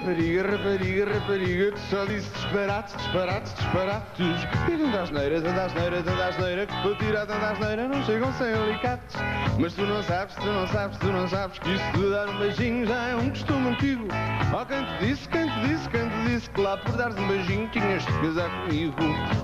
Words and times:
rapariga, 0.00 0.42
rapariga, 0.42 1.04
rapariga, 1.12 1.72
que 1.72 1.80
só 1.90 2.04
disse 2.06 2.30
disparate, 2.30 2.96
disparate, 2.96 3.54
disparates. 3.54 4.20
E 4.68 4.76
tanta 4.78 5.02
asneira, 5.02 5.40
tanta 5.40 5.64
asneira, 5.64 6.02
tanta 6.02 6.26
asneira, 6.26 6.66
que 6.66 6.74
para 6.82 6.94
tirar 6.96 7.26
tanta 7.26 7.50
asneira 7.50 7.88
não 7.88 8.02
chegam 8.04 8.32
sem 8.34 8.52
alicates. 8.52 9.16
Mas 9.58 9.74
tu 9.74 9.82
não 9.82 10.02
sabes, 10.02 10.34
tu 10.36 10.46
não 10.46 10.66
sabes, 10.68 10.98
tu 10.98 11.06
não 11.06 11.28
sabes 11.28 11.58
que 11.58 11.74
isso 11.74 11.92
de 11.92 12.10
dar 12.10 12.28
um 12.28 12.38
beijinho 12.38 12.86
já 12.86 13.08
é 13.08 13.16
um 13.16 13.30
costume 13.30 13.68
antigo. 13.68 14.08
Oh, 14.52 14.66
quem 14.66 14.84
te 14.84 15.06
disse, 15.06 15.28
quem 15.28 15.48
te 15.48 15.60
disse, 15.68 15.88
quem 15.90 16.08
te 16.08 16.28
disse 16.28 16.50
que 16.50 16.60
lá 16.60 16.76
por 16.78 16.96
dares 16.96 17.16
um 17.16 17.28
beijinho 17.28 17.68
tinhas 17.68 18.04
de 18.04 18.12
casar 18.12 18.50
comigo. 18.62 18.96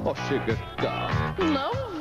Oh, 0.04 0.14
chega 0.28 0.56
cá. 0.78 1.08
Não. 1.38 1.95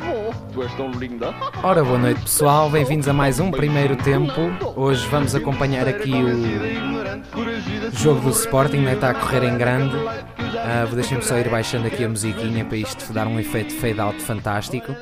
Tu 0.53 0.61
és 0.61 0.73
tão 0.75 0.91
linda. 0.91 1.33
Ora, 1.63 1.83
boa 1.83 1.97
noite 1.97 2.21
pessoal, 2.21 2.69
bem-vindos 2.69 3.07
a 3.07 3.13
mais 3.13 3.39
um 3.39 3.49
primeiro 3.49 3.95
tempo. 3.95 4.39
Hoje 4.75 5.07
vamos 5.07 5.33
acompanhar 5.33 5.87
aqui 5.87 6.13
o 6.13 7.91
jogo 7.91 8.21
do 8.21 8.29
Sporting, 8.29 8.81
né? 8.81 8.93
está 8.93 9.09
a 9.09 9.13
correr 9.15 9.43
em 9.43 9.57
grande. 9.57 9.95
Uh, 9.95 10.93
Deixem-me 10.93 11.23
só 11.23 11.37
ir 11.39 11.49
baixando 11.49 11.87
aqui 11.87 12.03
a 12.03 12.09
musiquinha 12.09 12.63
para 12.63 12.77
isto 12.77 13.11
dar 13.11 13.25
um 13.25 13.39
efeito 13.39 13.73
fade-out 13.73 14.21
fantástico. 14.21 14.95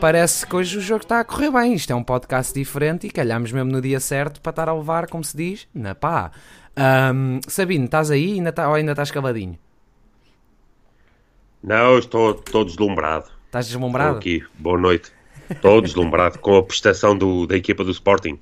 Parece 0.00 0.46
que 0.46 0.54
hoje 0.54 0.78
o 0.78 0.80
jogo 0.80 1.02
está 1.02 1.18
a 1.18 1.24
correr 1.24 1.50
bem. 1.50 1.74
Isto 1.74 1.92
é 1.92 1.96
um 1.96 2.04
podcast 2.04 2.54
diferente 2.54 3.08
e 3.08 3.10
calhamos 3.10 3.50
mesmo 3.50 3.72
no 3.72 3.80
dia 3.80 3.98
certo 3.98 4.40
para 4.40 4.50
estar 4.50 4.68
a 4.68 4.74
levar, 4.74 5.08
como 5.08 5.24
se 5.24 5.36
diz, 5.36 5.66
na 5.74 5.94
pá. 5.94 6.30
Um, 7.12 7.40
Sabino, 7.48 7.86
estás 7.86 8.12
aí 8.12 8.34
ainda 8.34 8.52
tá, 8.52 8.68
ou 8.68 8.74
ainda 8.74 8.92
estás 8.92 9.10
caladinho? 9.10 9.58
Não, 11.62 11.98
estou, 11.98 12.30
estou 12.30 12.64
deslumbrado. 12.64 13.39
Estás 13.50 13.66
deslumbrado? 13.66 14.18
Estou 14.18 14.18
aqui, 14.18 14.44
boa 14.56 14.78
noite. 14.78 15.10
Estou 15.50 15.80
deslumbrado 15.82 16.38
com 16.38 16.56
a 16.56 16.62
prestação 16.62 17.18
do, 17.18 17.48
da 17.48 17.56
equipa 17.56 17.82
do 17.82 17.90
Sporting. 17.90 18.38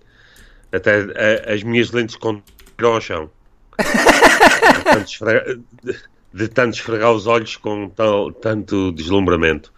Até 0.71 0.99
a, 1.01 1.55
as 1.55 1.63
minhas 1.63 1.91
lentes 1.93 2.15
continuam 2.15 2.95
ao 2.95 3.01
chão. 3.01 3.31
De 3.79 4.85
tanto, 4.85 5.07
esfregar, 5.11 5.45
de, 5.83 5.97
de 6.35 6.49
tanto 6.49 6.75
esfregar 6.75 7.11
os 7.13 7.27
olhos 7.27 7.57
com 7.57 7.89
tal, 7.89 8.31
tanto 8.33 8.93
deslumbramento. 8.93 9.73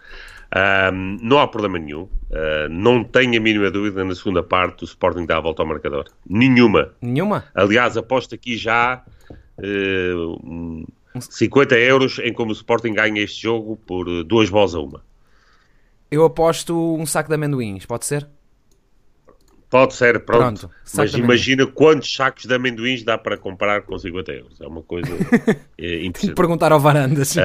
Um, 0.93 1.17
não 1.21 1.39
há 1.39 1.47
problema 1.47 1.79
nenhum. 1.79 2.01
Uh, 2.01 2.67
não 2.69 3.01
tenho 3.01 3.37
a 3.37 3.41
mínima 3.41 3.71
dúvida 3.71 4.03
na 4.03 4.13
segunda 4.13 4.43
parte 4.43 4.83
o 4.83 4.85
Sporting 4.85 5.25
dá 5.25 5.37
a 5.37 5.39
volta 5.39 5.61
ao 5.61 5.65
marcador. 5.65 6.07
Nenhuma. 6.29 6.93
Nenhuma? 7.01 7.45
Aliás, 7.55 7.95
aposto 7.95 8.35
aqui 8.35 8.57
já 8.57 9.01
uh, 9.59 10.85
50 11.17 11.77
euros 11.77 12.19
em 12.19 12.33
como 12.33 12.49
o 12.49 12.53
Sporting 12.53 12.91
ganha 12.91 13.21
este 13.21 13.43
jogo 13.43 13.77
por 13.87 14.25
duas 14.25 14.49
bolas 14.49 14.75
a 14.75 14.81
uma. 14.81 15.09
Eu 16.11 16.25
aposto 16.25 16.95
um 16.95 17.05
saco 17.05 17.29
de 17.29 17.35
amendoins, 17.35 17.85
pode 17.85 18.05
ser? 18.05 18.27
Pode 19.69 19.93
ser, 19.93 20.19
pronto. 20.25 20.67
pronto 20.67 20.69
Mas 20.93 21.13
imagina 21.13 21.65
quantos 21.65 22.13
sacos 22.13 22.43
de 22.43 22.53
amendoins 22.53 23.03
dá 23.03 23.17
para 23.17 23.37
comprar 23.37 23.83
com 23.83 23.97
50 23.97 24.31
euros. 24.33 24.59
É 24.59 24.67
uma 24.67 24.81
coisa 24.83 25.07
é, 25.77 25.99
Tenho 26.11 26.11
que 26.11 26.33
perguntar 26.35 26.73
ao 26.73 26.79
Varandas. 26.81 27.33
Uh... 27.37 27.39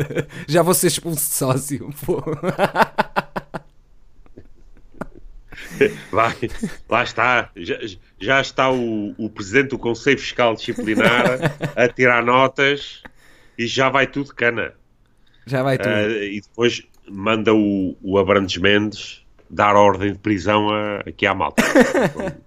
Já 0.48 0.62
vou 0.62 0.72
ser 0.72 0.86
expulso 0.86 1.28
de 1.28 1.34
sócio. 1.34 1.90
Vai, 6.10 6.34
lá 6.88 7.02
está. 7.02 7.50
Já, 7.54 7.76
já 8.18 8.40
está 8.40 8.70
o, 8.72 9.14
o 9.18 9.28
presidente 9.28 9.68
do 9.70 9.78
Conselho 9.78 10.18
Fiscal 10.18 10.54
Disciplinar 10.54 11.38
a 11.76 11.86
tirar 11.86 12.24
notas 12.24 13.02
e 13.58 13.66
já 13.66 13.90
vai 13.90 14.06
tudo 14.06 14.34
cana. 14.34 14.72
Já 15.44 15.62
vai 15.62 15.76
tudo. 15.76 15.90
Uh, 15.90 16.22
e 16.22 16.40
depois 16.40 16.82
manda 17.08 17.54
o, 17.54 17.96
o 18.02 18.18
Abrantes 18.18 18.56
Mendes 18.56 19.24
dar 19.48 19.74
ordem 19.76 20.12
de 20.12 20.18
prisão 20.18 20.70
a, 20.70 21.00
aqui 21.00 21.26
à 21.26 21.34
malta. 21.34 21.62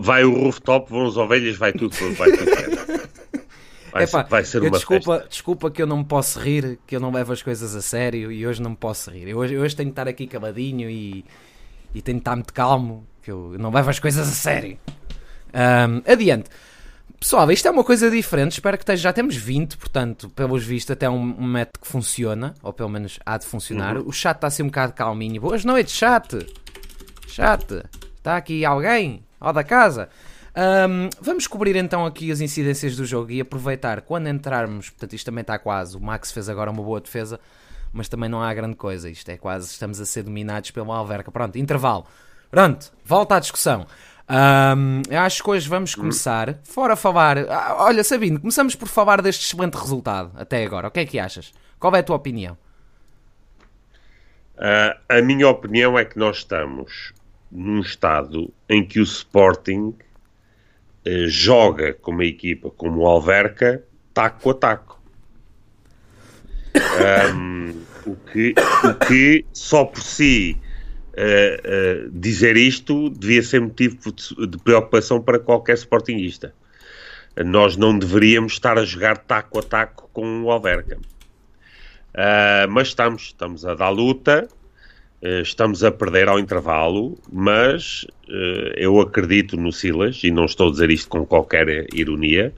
vai 0.00 0.24
o 0.24 0.34
rooftop, 0.34 0.90
vão 0.90 1.06
as 1.06 1.16
ovelhas, 1.16 1.56
vai 1.56 1.72
tudo. 1.72 1.94
Vai 2.14 2.30
tudo 2.30 2.50
vai, 3.92 4.04
Epá, 4.04 4.22
vai 4.22 4.44
ser 4.44 4.62
uma 4.62 4.70
desculpa, 4.70 5.14
festa. 5.14 5.28
desculpa 5.28 5.70
que 5.70 5.82
eu 5.82 5.86
não 5.86 5.98
me 5.98 6.04
posso 6.04 6.38
rir, 6.38 6.78
que 6.86 6.94
eu 6.94 7.00
não 7.00 7.10
levo 7.10 7.32
as 7.32 7.42
coisas 7.42 7.74
a 7.74 7.82
sério 7.82 8.30
e 8.30 8.46
hoje 8.46 8.62
não 8.62 8.70
me 8.70 8.76
posso 8.76 9.10
rir. 9.10 9.28
Eu 9.28 9.38
hoje, 9.38 9.56
hoje 9.56 9.74
tenho 9.74 9.88
que 9.88 9.92
estar 9.92 10.08
aqui 10.08 10.26
caladinho 10.26 10.88
e, 10.88 11.24
e 11.94 12.02
tenho 12.02 12.18
que 12.18 12.22
estar 12.22 12.36
muito 12.36 12.52
calmo, 12.52 13.06
que 13.22 13.30
eu 13.30 13.56
não 13.58 13.70
levo 13.70 13.90
as 13.90 13.98
coisas 13.98 14.28
a 14.28 14.32
sério. 14.32 14.78
Um, 15.52 16.10
adiante. 16.10 16.50
Pessoal, 17.20 17.52
isto 17.52 17.68
é 17.68 17.70
uma 17.70 17.84
coisa 17.84 18.10
diferente. 18.10 18.52
Espero 18.52 18.78
que 18.78 18.82
esteja. 18.82 19.02
Já 19.02 19.12
temos 19.12 19.36
20, 19.36 19.76
portanto, 19.76 20.30
pelos 20.30 20.64
vistos, 20.64 20.90
até 20.92 21.08
um, 21.08 21.20
um 21.20 21.46
método 21.46 21.80
que 21.80 21.86
funciona, 21.86 22.54
ou 22.62 22.72
pelo 22.72 22.88
menos 22.88 23.20
há 23.26 23.36
de 23.36 23.44
funcionar. 23.44 23.98
Uhum. 23.98 24.08
O 24.08 24.12
chat 24.12 24.36
está 24.36 24.46
assim 24.46 24.62
um 24.62 24.68
bocado 24.68 24.94
calminho. 24.94 25.38
Boas 25.38 25.62
noites, 25.62 25.94
chat! 25.94 26.38
Chat! 27.28 27.84
Está 28.16 28.38
aqui 28.38 28.64
alguém? 28.64 29.22
Ó 29.38 29.52
da 29.52 29.62
casa! 29.62 30.08
Um, 30.56 31.10
vamos 31.20 31.46
cobrir 31.46 31.76
então 31.76 32.06
aqui 32.06 32.32
as 32.32 32.40
incidências 32.40 32.96
do 32.96 33.04
jogo 33.04 33.30
e 33.30 33.40
aproveitar 33.42 34.00
quando 34.00 34.26
entrarmos. 34.28 34.88
Portanto, 34.88 35.12
isto 35.12 35.26
também 35.26 35.42
está 35.42 35.58
quase. 35.58 35.98
O 35.98 36.00
Max 36.00 36.32
fez 36.32 36.48
agora 36.48 36.70
uma 36.70 36.82
boa 36.82 37.02
defesa, 37.02 37.38
mas 37.92 38.08
também 38.08 38.30
não 38.30 38.42
há 38.42 38.52
grande 38.54 38.76
coisa. 38.76 39.10
Isto 39.10 39.28
é 39.30 39.36
quase. 39.36 39.66
Estamos 39.66 40.00
a 40.00 40.06
ser 40.06 40.22
dominados 40.22 40.70
pelo 40.70 40.90
Alverca. 40.90 41.30
Pronto, 41.30 41.58
intervalo. 41.58 42.06
Pronto, 42.50 42.90
volta 43.04 43.36
à 43.36 43.40
discussão. 43.40 43.86
Um, 44.30 45.02
eu 45.10 45.18
acho 45.18 45.42
que 45.42 45.50
hoje 45.50 45.68
vamos 45.68 45.96
começar, 45.96 46.60
fora 46.62 46.94
falar. 46.94 47.36
Ah, 47.50 47.74
olha, 47.80 48.04
Sabino, 48.04 48.38
começamos 48.38 48.76
por 48.76 48.86
falar 48.86 49.20
deste 49.20 49.44
excelente 49.44 49.74
resultado 49.74 50.30
até 50.36 50.64
agora. 50.64 50.86
O 50.86 50.90
que 50.92 51.00
é 51.00 51.04
que 51.04 51.18
achas? 51.18 51.52
Qual 51.80 51.92
é 51.96 51.98
a 51.98 52.02
tua 52.02 52.14
opinião? 52.14 52.56
Uh, 54.54 54.94
a 55.08 55.20
minha 55.20 55.48
opinião 55.48 55.98
é 55.98 56.04
que 56.04 56.16
nós 56.16 56.38
estamos 56.38 57.12
num 57.50 57.80
estado 57.80 58.52
em 58.68 58.86
que 58.86 59.00
o 59.00 59.02
Sporting 59.02 59.96
uh, 61.08 61.26
joga 61.26 61.94
com 61.94 62.12
uma 62.12 62.24
equipa 62.24 62.70
como 62.70 63.00
o 63.00 63.06
Alverca, 63.06 63.82
taco 64.14 64.50
a 64.50 64.54
taco. 64.54 65.00
Um, 67.34 67.82
o, 68.06 68.14
que, 68.14 68.54
o 68.84 68.94
que 69.06 69.44
só 69.52 69.84
por 69.84 70.00
si 70.00 70.56
uh, 71.12 72.10
dizer 72.12 72.56
isto 72.56 73.10
devia 73.10 73.42
ser 73.42 73.60
motivo 73.60 73.98
de 74.46 74.58
preocupação 74.58 75.20
para 75.20 75.38
qualquer 75.38 75.74
sportinguista. 75.74 76.54
Nós 77.44 77.76
não 77.76 77.98
deveríamos 77.98 78.54
estar 78.54 78.78
a 78.78 78.84
jogar 78.84 79.18
taco 79.18 79.60
a 79.60 79.62
taco 79.62 80.10
com 80.12 80.42
o 80.42 80.50
Alverca. 80.50 80.96
Uh, 80.96 82.68
mas 82.68 82.88
estamos, 82.88 83.22
estamos 83.22 83.64
a 83.64 83.74
dar 83.74 83.90
luta, 83.90 84.48
estamos 85.42 85.84
a 85.84 85.92
perder 85.92 86.28
ao 86.28 86.38
intervalo, 86.38 87.18
mas 87.30 88.06
eu 88.76 88.98
acredito 89.00 89.54
no 89.54 89.70
Silas, 89.70 90.24
e 90.24 90.30
não 90.30 90.46
estou 90.46 90.68
a 90.68 90.70
dizer 90.70 90.90
isto 90.90 91.10
com 91.10 91.26
qualquer 91.26 91.86
ironia, 91.94 92.54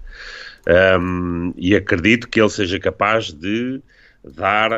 um, 1.00 1.52
e 1.56 1.74
acredito 1.74 2.28
que 2.28 2.40
ele 2.40 2.50
seja 2.50 2.78
capaz 2.78 3.32
de 3.32 3.80
dar 4.24 4.70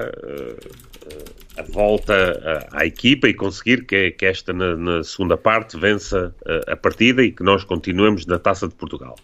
a 1.57 1.63
volta 1.63 2.69
à, 2.73 2.85
equipa 2.85 3.29
e 3.29 3.35
conseguir 3.35 3.85
que, 3.87 4.11
que 4.13 4.27
esta, 4.27 4.53
na, 4.53 4.77
na, 4.77 5.03
segunda 5.05 5.37
parte, 5.37 5.79
vença 5.79 6.35
a, 6.47 6.73
a, 6.73 6.77
partida 6.77 7.23
e 7.23 7.31
que 7.31 7.43
nós 7.43 7.65
continuemos 7.65 8.27
na 8.27 8.39
Taça 8.39 8.67
de 8.69 8.75
Portugal. 8.75 9.17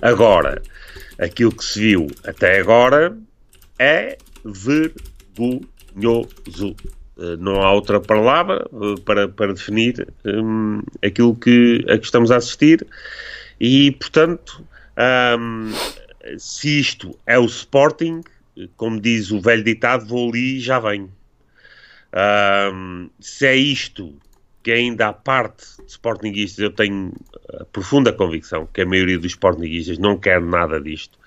Agora, 0.00 0.60
aquilo 1.18 1.52
que 1.52 1.64
se 1.64 1.80
viu 1.80 2.08
até 2.24 2.60
agora 2.60 3.16
é 3.78 4.18
vergonhoso. 4.44 5.56
Eh, 7.18 7.36
não 7.38 7.62
há 7.62 7.72
outra 7.72 8.00
palavra 8.00 8.66
eh, 8.72 9.00
para, 9.04 9.28
para 9.28 9.54
definir 9.54 10.08
um, 10.24 10.82
aquilo 11.04 11.34
que, 11.36 11.84
a 11.88 11.98
que 11.98 12.04
estamos 12.04 12.30
a 12.30 12.36
assistir 12.36 12.86
e, 13.60 13.92
portanto, 13.92 14.64
um, 15.38 15.70
se 16.38 16.80
isto 16.80 17.16
é 17.26 17.38
o 17.38 17.44
Sporting, 17.44 18.22
como 18.76 19.00
diz 19.00 19.30
o 19.30 19.40
velho 19.40 19.62
ditado, 19.62 20.06
vou 20.06 20.28
ali 20.28 20.56
e 20.56 20.60
já 20.60 20.78
venho. 20.80 21.10
Um, 22.14 23.08
se 23.18 23.46
é 23.46 23.56
isto 23.56 24.14
que 24.62 24.70
ainda 24.70 25.08
há 25.08 25.12
parte 25.12 25.64
de 25.84 25.90
Sportingistas, 25.90 26.58
eu 26.58 26.70
tenho 26.70 27.12
a 27.60 27.64
profunda 27.64 28.12
convicção 28.12 28.68
que 28.72 28.82
a 28.82 28.86
maioria 28.86 29.18
dos 29.18 29.32
Sportingistas 29.32 29.98
não 29.98 30.16
quer 30.16 30.40
nada 30.40 30.80
disto. 30.80 31.18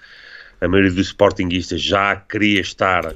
A 0.61 0.67
maioria 0.67 0.91
dos 0.91 1.07
Sportingistas 1.07 1.81
já 1.81 2.15
queria 2.15 2.61
estar 2.61 3.05
uh, 3.05 3.15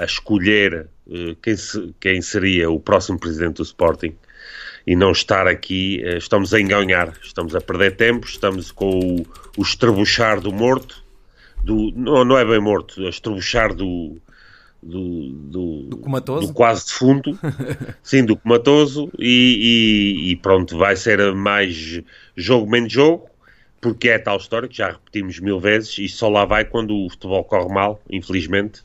a 0.00 0.04
escolher 0.04 0.88
uh, 1.06 1.36
quem, 1.36 1.56
se, 1.56 1.94
quem, 2.00 2.20
seria 2.20 2.70
o 2.70 2.80
próximo 2.80 3.20
presidente 3.20 3.56
do 3.56 3.62
Sporting 3.62 4.16
e 4.86 4.96
não 4.96 5.12
estar 5.12 5.46
aqui. 5.46 6.02
Uh, 6.04 6.16
estamos 6.16 6.52
a 6.52 6.60
enganhar, 6.60 7.12
estamos 7.22 7.54
a 7.54 7.60
perder 7.60 7.94
tempo, 7.96 8.26
estamos 8.26 8.72
com 8.72 8.90
o, 8.98 9.26
o 9.56 9.62
estrebuchar 9.62 10.40
do 10.40 10.52
morto, 10.52 11.04
do, 11.62 11.92
não, 11.94 12.24
não 12.24 12.36
é 12.36 12.44
bem 12.44 12.60
morto, 12.60 13.06
a 13.06 13.10
estrebuchar 13.10 13.72
do, 13.72 14.20
do, 14.82 15.30
do, 15.30 15.82
do, 15.84 15.96
comatoso? 15.98 16.46
do 16.46 16.52
quase 16.52 16.86
defunto, 16.86 17.38
sim, 18.02 18.24
do 18.24 18.36
comatoso, 18.36 19.10
e, 19.18 20.24
e, 20.26 20.30
e, 20.30 20.36
pronto, 20.36 20.78
vai 20.78 20.96
ser 20.96 21.34
mais 21.34 22.02
jogo 22.34 22.70
menos 22.70 22.92
jogo, 22.92 23.28
porque 23.80 24.08
é 24.08 24.18
tal 24.18 24.36
história 24.36 24.68
que 24.68 24.76
já 24.76 24.90
repetimos 24.90 25.38
mil 25.40 25.60
vezes, 25.60 25.98
e 25.98 26.08
só 26.08 26.28
lá 26.28 26.44
vai 26.44 26.64
quando 26.64 26.94
o 26.96 27.10
futebol 27.10 27.44
corre 27.44 27.72
mal, 27.72 28.00
infelizmente, 28.10 28.82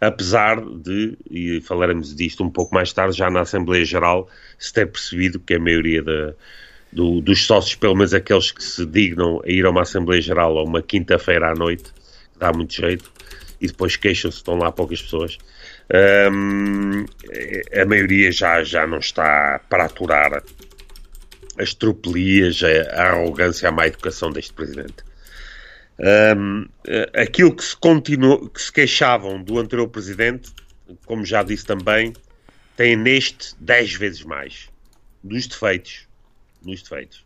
apesar 0.00 0.60
de, 0.60 1.16
e 1.30 1.60
falaremos 1.60 2.14
disto 2.14 2.42
um 2.42 2.50
pouco 2.50 2.74
mais 2.74 2.92
tarde, 2.92 3.16
já 3.16 3.30
na 3.30 3.40
Assembleia 3.40 3.84
Geral, 3.84 4.28
se 4.58 4.72
ter 4.72 4.86
percebido 4.86 5.38
que 5.38 5.54
a 5.54 5.58
maioria 5.58 6.02
da, 6.02 6.34
do, 6.92 7.20
dos 7.20 7.46
sócios, 7.46 7.74
pelo 7.74 7.94
menos 7.94 8.14
aqueles 8.14 8.50
que 8.50 8.62
se 8.62 8.84
dignam 8.86 9.40
a 9.44 9.50
ir 9.50 9.66
a 9.66 9.70
uma 9.70 9.82
Assembleia 9.82 10.22
Geral 10.22 10.58
a 10.58 10.62
uma 10.62 10.80
quinta-feira 10.80 11.50
à 11.50 11.54
noite, 11.54 11.84
que 12.32 12.38
dá 12.38 12.52
muito 12.52 12.74
jeito, 12.74 13.10
e 13.64 13.66
depois 13.66 13.96
queixam-se, 13.96 14.36
estão 14.36 14.56
lá 14.56 14.70
poucas 14.70 15.00
pessoas. 15.00 15.38
Um, 16.30 17.06
a 17.80 17.84
maioria 17.86 18.30
já, 18.30 18.62
já 18.62 18.86
não 18.86 18.98
está 18.98 19.58
para 19.70 19.86
aturar 19.86 20.42
as 21.58 21.72
tropelias, 21.72 22.62
a, 22.62 23.00
a 23.00 23.12
arrogância, 23.12 23.68
a 23.68 23.72
má 23.72 23.86
educação 23.86 24.30
deste 24.30 24.52
presidente. 24.52 24.96
Um, 25.98 26.66
aquilo 27.14 27.56
que 27.56 27.64
se, 27.64 27.74
continuou, 27.74 28.50
que 28.50 28.60
se 28.60 28.70
queixavam 28.70 29.42
do 29.42 29.58
anterior 29.58 29.88
presidente, 29.88 30.52
como 31.06 31.24
já 31.24 31.42
disse 31.42 31.64
também, 31.64 32.12
tem 32.76 32.96
neste 32.96 33.54
10 33.60 33.94
vezes 33.94 34.24
mais 34.24 34.68
dos 35.22 35.46
defeitos. 35.46 36.06
Dos 36.60 36.82
defeitos. 36.82 37.24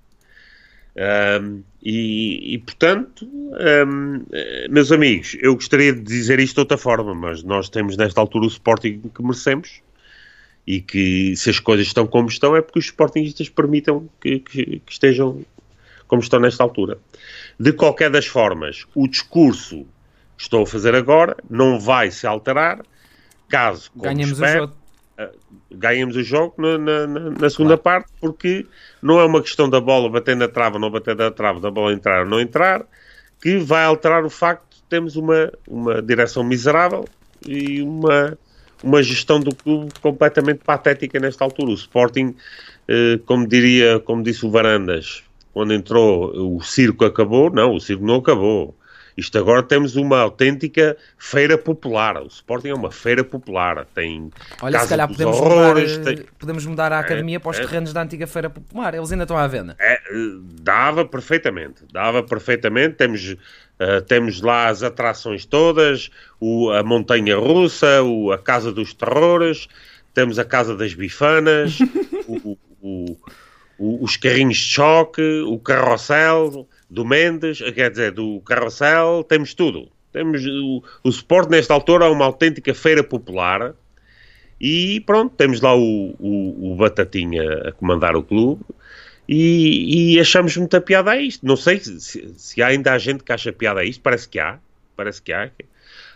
Um, 0.98 1.62
e, 1.80 2.54
e, 2.54 2.58
portanto, 2.58 3.24
um, 3.24 4.24
meus 4.68 4.90
amigos, 4.90 5.36
eu 5.40 5.54
gostaria 5.54 5.92
de 5.92 6.00
dizer 6.00 6.40
isto 6.40 6.54
de 6.54 6.60
outra 6.60 6.76
forma, 6.76 7.14
mas 7.14 7.44
nós 7.44 7.68
temos 7.68 7.96
nesta 7.96 8.20
altura 8.20 8.46
o 8.46 8.48
Sporting 8.48 9.02
que 9.14 9.22
merecemos 9.22 9.80
e 10.66 10.80
que 10.80 11.36
se 11.36 11.50
as 11.50 11.60
coisas 11.60 11.86
estão 11.86 12.04
como 12.04 12.28
estão 12.28 12.56
é 12.56 12.60
porque 12.60 12.80
os 12.80 12.86
Sportingistas 12.86 13.48
permitam 13.48 14.08
que, 14.20 14.40
que, 14.40 14.80
que 14.80 14.92
estejam 14.92 15.44
como 16.08 16.20
estão 16.20 16.40
nesta 16.40 16.64
altura. 16.64 16.98
De 17.60 17.72
qualquer 17.72 18.10
das 18.10 18.26
formas, 18.26 18.84
o 18.92 19.06
discurso 19.06 19.86
que 20.36 20.42
estou 20.42 20.64
a 20.64 20.66
fazer 20.66 20.96
agora 20.96 21.36
não 21.48 21.78
vai 21.78 22.10
se 22.10 22.26
alterar 22.26 22.84
caso, 23.48 23.90
ganhemos 23.94 24.32
espero, 24.32 24.72
Uh, 25.18 25.36
ganhemos 25.70 26.14
o 26.14 26.22
jogo 26.22 26.54
na, 26.58 26.78
na, 26.78 27.06
na 27.06 27.50
segunda 27.50 27.76
claro. 27.76 28.04
parte, 28.04 28.12
porque 28.20 28.66
não 29.02 29.18
é 29.18 29.24
uma 29.24 29.42
questão 29.42 29.68
da 29.68 29.80
bola 29.80 30.08
bater 30.08 30.36
na 30.36 30.46
trave 30.46 30.76
ou 30.76 30.80
não 30.80 30.90
bater 30.90 31.16
na 31.16 31.30
trave, 31.30 31.60
da 31.60 31.70
bola 31.70 31.92
entrar 31.92 32.20
ou 32.20 32.28
não 32.28 32.40
entrar, 32.40 32.86
que 33.42 33.58
vai 33.58 33.84
alterar 33.84 34.24
o 34.24 34.30
facto 34.30 34.76
de 34.76 34.82
termos 34.84 35.16
uma, 35.16 35.52
uma 35.66 36.00
direção 36.00 36.44
miserável 36.44 37.04
e 37.44 37.82
uma, 37.82 38.38
uma 38.82 39.02
gestão 39.02 39.40
do 39.40 39.54
clube 39.54 39.92
completamente 40.00 40.60
patética 40.64 41.18
nesta 41.18 41.44
altura. 41.44 41.70
O 41.70 41.74
Sporting, 41.74 42.34
uh, 42.88 43.18
como 43.26 43.46
diria, 43.46 43.98
como 44.00 44.22
disse 44.22 44.46
o 44.46 44.50
Varandas, 44.50 45.24
quando 45.52 45.74
entrou 45.74 46.56
o 46.56 46.62
circo 46.62 47.04
acabou, 47.04 47.50
não, 47.50 47.74
o 47.74 47.80
circo 47.80 48.04
não 48.04 48.16
acabou. 48.16 48.76
Isto 49.18 49.36
agora 49.36 49.64
temos 49.64 49.96
uma 49.96 50.20
autêntica 50.20 50.96
feira 51.18 51.58
popular. 51.58 52.22
O 52.22 52.28
Sporting 52.28 52.68
é 52.68 52.74
uma 52.74 52.92
feira 52.92 53.24
popular. 53.24 53.84
Tem 53.92 54.30
Olha, 54.62 54.78
se 54.78 54.88
calhar 54.88 55.08
podemos, 55.08 55.36
horrores, 55.36 55.98
mudar, 55.98 56.14
tem... 56.14 56.24
podemos 56.38 56.66
mudar 56.66 56.92
a 56.92 57.00
academia 57.00 57.34
é, 57.34 57.38
para 57.40 57.50
os 57.50 57.58
é, 57.58 57.62
terrenos 57.62 57.92
da 57.92 58.02
antiga 58.02 58.28
feira 58.28 58.48
popular. 58.48 58.94
Eles 58.94 59.10
ainda 59.10 59.24
estão 59.24 59.36
à 59.36 59.44
venda. 59.48 59.74
É, 59.80 60.00
dava 60.62 61.04
perfeitamente. 61.04 61.82
Dava 61.92 62.22
perfeitamente. 62.22 62.94
Temos, 62.94 63.32
uh, 63.32 64.02
temos 64.06 64.40
lá 64.40 64.68
as 64.68 64.84
atrações 64.84 65.44
todas, 65.44 66.10
o, 66.38 66.70
a 66.70 66.84
montanha 66.84 67.36
russa, 67.36 68.00
o, 68.04 68.30
a 68.30 68.38
casa 68.38 68.70
dos 68.70 68.94
terrores, 68.94 69.66
temos 70.14 70.38
a 70.38 70.44
casa 70.44 70.76
das 70.76 70.94
bifanas, 70.94 71.80
o, 72.80 73.16
os 73.78 74.16
carrinhos 74.16 74.58
de 74.58 74.62
choque, 74.62 75.40
o 75.40 75.58
carrossel 75.58 76.68
do 76.88 77.04
Mendes, 77.04 77.60
quer 77.72 77.90
dizer, 77.90 78.12
do 78.12 78.40
Carrossel, 78.40 79.24
temos 79.24 79.54
tudo. 79.54 79.88
Temos 80.12 80.44
o, 80.44 80.82
o 81.04 81.08
Sport 81.08 81.50
nesta 81.50 81.74
altura 81.74 82.06
é 82.06 82.08
uma 82.08 82.24
autêntica 82.24 82.74
feira 82.74 83.04
popular 83.04 83.74
e 84.60 85.00
pronto, 85.00 85.34
temos 85.36 85.60
lá 85.60 85.76
o, 85.76 86.14
o, 86.18 86.72
o 86.72 86.76
Batatinha 86.76 87.68
a 87.68 87.72
comandar 87.72 88.16
o 88.16 88.22
clube 88.22 88.64
e, 89.28 90.14
e, 90.14 90.20
achamos 90.20 90.56
muita 90.56 90.80
piada 90.80 91.10
a 91.10 91.20
isto. 91.20 91.46
Não 91.46 91.56
sei 91.56 91.78
se, 91.78 92.34
se 92.36 92.62
ainda 92.62 92.94
há 92.94 92.98
gente 92.98 93.22
que 93.22 93.30
acha 93.30 93.52
piada 93.52 93.80
a 93.80 93.84
isto, 93.84 94.00
parece 94.00 94.26
que 94.28 94.38
há, 94.38 94.58
parece 94.96 95.20
que 95.20 95.32
há. 95.32 95.50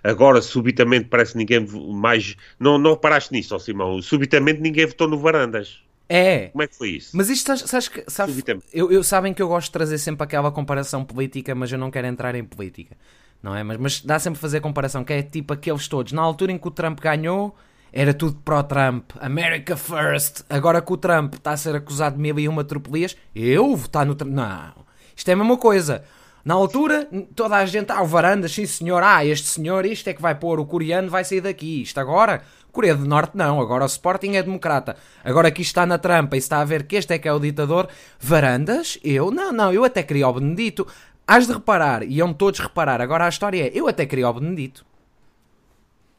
Agora, 0.03 0.41
subitamente, 0.41 1.09
parece 1.09 1.33
que 1.33 1.39
ninguém 1.39 1.67
mais. 1.93 2.37
Não, 2.59 2.79
não 2.79 2.93
reparaste 2.93 3.33
nisso, 3.33 3.59
Simão? 3.61 4.01
Subitamente 4.01 4.61
ninguém 4.61 4.87
votou 4.87 5.07
no 5.07 5.19
Varandas. 5.19 5.83
É. 6.15 6.49
Como 6.49 6.63
é 6.63 6.67
que 6.67 6.77
foi 6.77 6.91
isso? 6.91 7.17
Mas 7.17 7.31
isto, 7.31 7.57
sabes, 7.67 7.89
que, 7.89 8.05
sabes 8.07 8.37
eu, 8.71 8.93
eu, 8.93 9.03
sabem 9.03 9.33
que 9.33 9.41
eu 9.41 9.49
gosto 9.49 9.69
de 9.69 9.73
trazer 9.73 9.97
sempre 9.97 10.23
aquela 10.23 10.53
comparação 10.53 11.03
política, 11.03 11.55
mas 11.55 11.73
eu 11.73 11.79
não 11.79 11.91
quero 11.91 12.07
entrar 12.07 12.35
em 12.35 12.45
política, 12.45 12.95
não 13.43 13.57
é? 13.57 13.63
Mas, 13.63 13.79
mas 13.79 14.01
dá 14.03 14.19
sempre 14.19 14.37
a 14.37 14.41
fazer 14.41 14.61
comparação, 14.61 15.05
que 15.05 15.13
é 15.15 15.23
tipo 15.23 15.55
aqueles 15.55 15.89
todos. 15.89 16.13
Na 16.13 16.21
altura 16.21 16.53
em 16.53 16.59
que 16.59 16.69
o 16.69 16.71
Trump 16.71 17.01
ganhou, 17.01 17.57
era 17.91 18.13
tudo 18.13 18.37
pró-Trump, 18.45 19.11
America 19.21 19.75
First. 19.75 20.43
Agora 20.51 20.83
que 20.83 20.93
o 20.93 20.99
Trump 20.99 21.33
está 21.33 21.53
a 21.53 21.57
ser 21.57 21.75
acusado 21.75 22.17
de 22.17 22.21
mil 22.21 22.39
e 22.39 22.47
uma 22.47 22.63
tropelias, 22.63 23.17
eu 23.35 23.75
votar 23.75 24.05
no 24.05 24.15
Trump. 24.15 24.33
Não, 24.35 24.85
isto 25.17 25.31
é 25.31 25.33
a 25.33 25.37
mesma 25.37 25.57
coisa. 25.57 26.05
Na 26.45 26.55
altura, 26.55 27.09
toda 27.37 27.57
a 27.57 27.65
gente, 27.65 27.93
ah, 27.93 28.03
o 28.03 28.07
Varandas, 28.07 28.53
sim 28.53 28.67
senhor, 28.67 29.01
ah, 29.03 29.25
este 29.25 29.47
senhor, 29.47 29.87
isto 29.87 30.09
é 30.09 30.13
que 30.13 30.21
vai 30.21 30.35
pôr, 30.35 30.59
o 30.59 30.67
coreano 30.67 31.09
vai 31.09 31.25
sair 31.25 31.41
daqui. 31.41 31.83
Isto 31.83 32.01
agora, 32.01 32.43
Coreia 32.73 32.97
do 32.97 33.05
Norte 33.05 33.37
não, 33.37 33.61
agora 33.61 33.85
o 33.85 33.87
Sporting 33.87 34.33
é 34.33 34.43
democrata. 34.43 34.97
Agora 35.23 35.49
aqui 35.49 35.61
está 35.61 35.85
na 35.85 35.99
trampa 35.99 36.37
e 36.37 36.39
está 36.39 36.61
a 36.61 36.65
ver 36.65 36.85
que 36.85 36.97
este 36.97 37.13
é 37.13 37.19
que 37.19 37.29
é 37.29 37.33
o 37.33 37.39
ditador. 37.39 37.87
Varandas, 38.19 38.99
eu, 39.05 39.31
não, 39.31 39.53
não, 39.53 39.73
eu 39.73 39.85
até 39.85 40.03
queria 40.03 40.27
o 40.27 40.33
Benedito. 40.33 40.87
Hás 41.27 41.47
de 41.47 41.53
reparar, 41.53 42.03
e 42.03 42.15
iam 42.15 42.33
todos 42.33 42.59
reparar, 42.59 43.01
agora 43.01 43.27
a 43.27 43.29
história 43.29 43.67
é, 43.67 43.71
eu 43.75 43.87
até 43.87 44.07
queria 44.07 44.29
o 44.29 44.33
Benedito. 44.33 44.85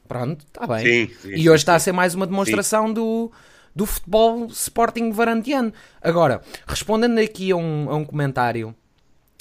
Pronto, 0.07 0.45
está 0.45 0.67
bem. 0.67 1.07
Sim, 1.07 1.13
sim, 1.21 1.29
e 1.29 1.49
hoje 1.49 1.59
sim, 1.59 1.63
está 1.63 1.75
a 1.75 1.79
ser 1.79 1.91
mais 1.91 2.13
uma 2.13 2.27
demonstração 2.27 2.93
do, 2.93 3.31
do 3.75 3.85
futebol 3.85 4.45
Sporting 4.45 5.11
varandiano. 5.11 5.73
Agora, 6.01 6.41
respondendo 6.67 7.19
aqui 7.19 7.51
a 7.51 7.55
um, 7.55 7.89
a 7.89 7.95
um 7.95 8.05
comentário 8.05 8.75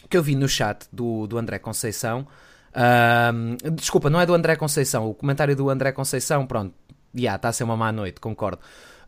que 0.08 0.16
eu 0.16 0.22
vi 0.22 0.34
no 0.34 0.48
chat 0.48 0.86
do, 0.92 1.26
do 1.26 1.38
André 1.38 1.58
Conceição, 1.58 2.26
uh, 2.74 3.70
desculpa, 3.72 4.08
não 4.08 4.20
é 4.20 4.26
do 4.26 4.34
André 4.34 4.56
Conceição, 4.56 5.08
o 5.08 5.14
comentário 5.14 5.54
do 5.54 5.68
André 5.70 5.92
Conceição, 5.92 6.46
pronto, 6.46 6.74
yeah, 7.16 7.36
está 7.36 7.48
a 7.48 7.52
ser 7.52 7.64
uma 7.64 7.76
má 7.76 7.92
noite, 7.92 8.20
concordo. 8.20 8.60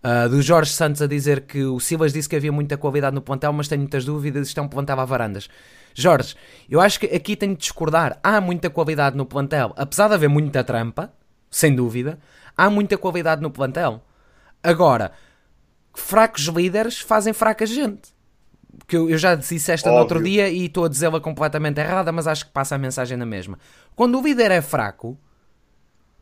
Uh, 0.05 0.29
do 0.29 0.43
Jorge 0.43 0.71
Santos 0.71 1.01
a 1.01 1.07
dizer 1.07 1.43
que 1.43 1.65
o 1.65 1.81
Silas 1.81 2.13
disse 2.13 2.29
que 2.29 2.37
havia 2.37 2.53
muita 2.53 2.77
qualidade 2.77 3.15
no 3.15 3.23
plantel, 3.23 3.53
mas 3.55 3.69
tenho 3.69 3.81
muitas 3.81 4.05
dúvidas, 4.05 4.49
isto 4.49 4.61
é 4.61 4.63
um 4.63 4.69
plantel 4.69 5.01
a 5.01 5.05
varandas. 5.05 5.49
Jorge, 5.95 6.35
eu 6.69 6.81
acho 6.81 7.01
que 7.01 7.07
aqui 7.07 7.35
tenho 7.35 7.55
de 7.55 7.61
discordar. 7.61 8.19
Há 8.23 8.41
muita 8.41 8.69
qualidade 8.69 9.17
no 9.17 9.25
plantel, 9.25 9.73
apesar 9.77 10.09
de 10.09 10.15
haver 10.15 10.29
muita 10.29 10.63
trampa, 10.63 11.11
sem 11.51 11.75
dúvida, 11.75 12.19
há 12.55 12.69
muita 12.69 12.99
qualidade 12.99 13.41
no 13.41 13.51
plantel. 13.51 14.03
Agora, 14.63 15.13
fracos 15.95 16.45
líderes 16.49 17.01
fazem 17.01 17.33
fraca 17.33 17.65
gente. 17.65 18.13
Que 18.87 18.97
eu, 18.97 19.09
eu 19.09 19.17
já 19.17 19.35
disse 19.37 19.71
esta 19.71 19.89
Óbvio. 19.89 19.97
no 19.97 20.03
outro 20.03 20.23
dia 20.23 20.49
e 20.49 20.67
estou 20.67 20.85
a 20.85 20.89
dizê-la 20.89 21.21
completamente 21.21 21.81
errada, 21.81 22.11
mas 22.11 22.27
acho 22.27 22.45
que 22.47 22.53
passa 22.53 22.75
a 22.75 22.79
mensagem 22.79 23.17
na 23.17 23.25
mesma. 23.25 23.59
Quando 23.95 24.19
o 24.19 24.23
líder 24.23 24.51
é 24.51 24.61
fraco, 24.61 25.17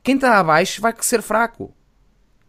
quem 0.02 0.16
está 0.16 0.38
abaixo 0.38 0.80
vai 0.80 0.94
ser 1.00 1.23
fraco. 1.23 1.73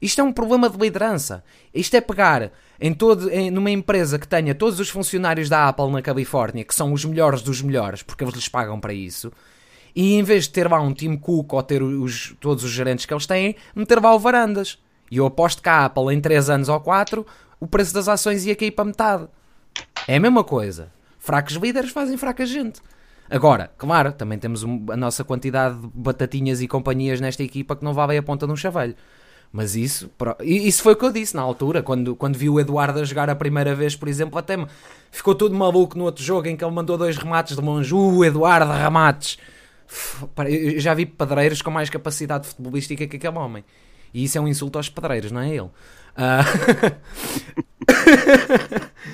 Isto 0.02 0.20
é 0.20 0.24
um 0.24 0.34
problema 0.34 0.70
de 0.70 0.78
liderança. 0.78 1.44
Isto 1.74 1.96
é 1.96 2.02
pegar 2.02 2.52
em 2.80 2.94
todo, 2.94 3.30
em, 3.30 3.50
numa 3.50 3.72
empresa 3.72 4.20
que 4.20 4.28
tenha 4.28 4.54
todos 4.54 4.80
os 4.80 4.90
funcionários 4.90 5.48
da 5.48 5.70
Apple 5.70 5.90
na 5.92 6.02
Califórnia, 6.02 6.66
que 6.66 6.76
são 6.76 6.92
os 6.92 7.06
melhores 7.06 7.42
dos 7.42 7.62
melhores, 7.62 8.04
porque 8.04 8.24
eles 8.24 8.34
lhes 8.34 8.50
pagam 8.50 8.80
para 8.80 8.94
isso, 8.94 9.32
e 9.96 10.16
em 10.16 10.24
vez 10.24 10.46
de 10.46 10.50
ter 10.50 10.70
lá 10.70 10.82
um 10.82 10.94
Tim 10.94 11.16
Cook 11.16 11.54
ou 11.54 11.64
ter 11.64 11.82
os, 11.82 12.36
todos 12.40 12.64
os 12.64 12.72
gerentes 12.72 13.06
que 13.06 13.14
eles 13.14 13.26
têm, 13.26 13.56
meter 13.76 14.02
lá 14.02 14.14
o 14.14 14.20
Varandas. 14.20 14.80
E 15.10 15.18
eu 15.18 15.26
aposto 15.26 15.62
que 15.62 15.70
a 15.70 15.86
Apple 15.86 16.14
em 16.14 16.20
3 16.20 16.50
anos 16.50 16.70
ou 16.70 16.80
4 16.80 17.26
o 17.60 17.68
preço 17.68 17.94
das 17.94 18.10
ações 18.10 18.46
ia 18.46 18.56
cair 18.56 18.72
para 18.72 18.84
metade. 18.84 19.28
É 20.08 20.18
a 20.18 20.20
mesma 20.20 20.44
coisa. 20.44 20.92
Fracos 21.20 21.56
líderes 21.56 21.92
fazem 21.92 22.18
fraca 22.18 22.46
gente. 22.46 22.82
Agora, 23.34 23.72
claro, 23.80 24.12
também 24.14 24.38
temos 24.38 24.64
a 24.64 24.96
nossa 24.96 25.24
quantidade 25.24 25.76
de 25.76 25.88
batatinhas 25.92 26.62
e 26.62 26.68
companhias 26.68 27.20
nesta 27.20 27.42
equipa 27.42 27.76
que 27.76 27.84
não 27.84 27.92
valem 27.92 28.16
a 28.16 28.22
ponta 28.22 28.46
de 28.46 28.54
um 28.54 28.56
chavelho. 28.56 28.96
Mas 29.52 29.76
isso, 29.76 30.08
isso 30.40 30.84
foi 30.84 30.94
o 30.94 30.96
que 30.96 31.04
eu 31.04 31.12
disse 31.12 31.36
na 31.36 31.42
altura, 31.42 31.82
quando, 31.82 32.16
quando 32.16 32.38
vi 32.38 32.48
o 32.48 32.60
Eduardo 32.60 33.00
a 33.00 33.04
jogar 33.04 33.32
a 33.32 33.36
primeira 33.36 33.74
vez, 33.74 33.96
por 33.96 34.08
exemplo, 34.08 34.38
até 34.38 34.56
me 34.56 34.68
ficou 35.12 35.34
tudo 35.34 35.56
maluco 35.56 35.98
no 35.98 36.04
outro 36.04 36.24
jogo 36.24 36.48
em 36.48 36.56
que 36.56 36.64
ele 36.64 36.72
mandou 36.72 36.96
dois 36.96 37.18
remates 37.18 37.56
de 37.56 37.62
longe. 37.64 37.92
Uh, 37.92 38.24
Eduardo, 38.24 38.72
remates! 38.72 39.40
Eu 40.48 40.80
já 40.80 40.94
vi 40.94 41.08
pedreiros 41.08 41.64
com 41.64 41.72
mais 41.72 41.90
capacidade 41.90 42.46
futebolística 42.46 43.08
que 43.08 43.16
aquele 43.16 43.38
homem. 43.38 43.66
E 44.14 44.24
isso 44.26 44.38
é 44.38 44.42
um 44.42 44.48
insulto 44.48 44.78
aos 44.78 44.90
pedreiros, 44.90 45.32
não 45.32 45.42
é 45.42 45.50
ele? 45.50 45.62
Uh... 45.62 45.72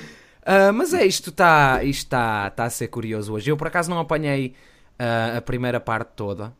Uh, 0.50 0.72
mas 0.72 0.92
é, 0.92 1.06
isto 1.06 1.30
está 1.30 1.80
isto 1.84 2.08
tá, 2.08 2.50
tá 2.50 2.64
a 2.64 2.70
ser 2.70 2.88
curioso 2.88 3.32
hoje. 3.32 3.48
Eu 3.48 3.56
por 3.56 3.68
acaso 3.68 3.88
não 3.88 4.00
apanhei 4.00 4.56
uh, 4.98 5.38
a 5.38 5.40
primeira 5.40 5.78
parte 5.78 6.10
toda, 6.16 6.52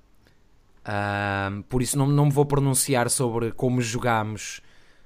uh, 0.86 1.62
por 1.64 1.82
isso 1.82 1.98
não, 1.98 2.06
não 2.06 2.26
me 2.26 2.30
vou 2.30 2.46
pronunciar 2.46 3.10
sobre 3.10 3.50
como 3.50 3.80
jogámos 3.80 4.60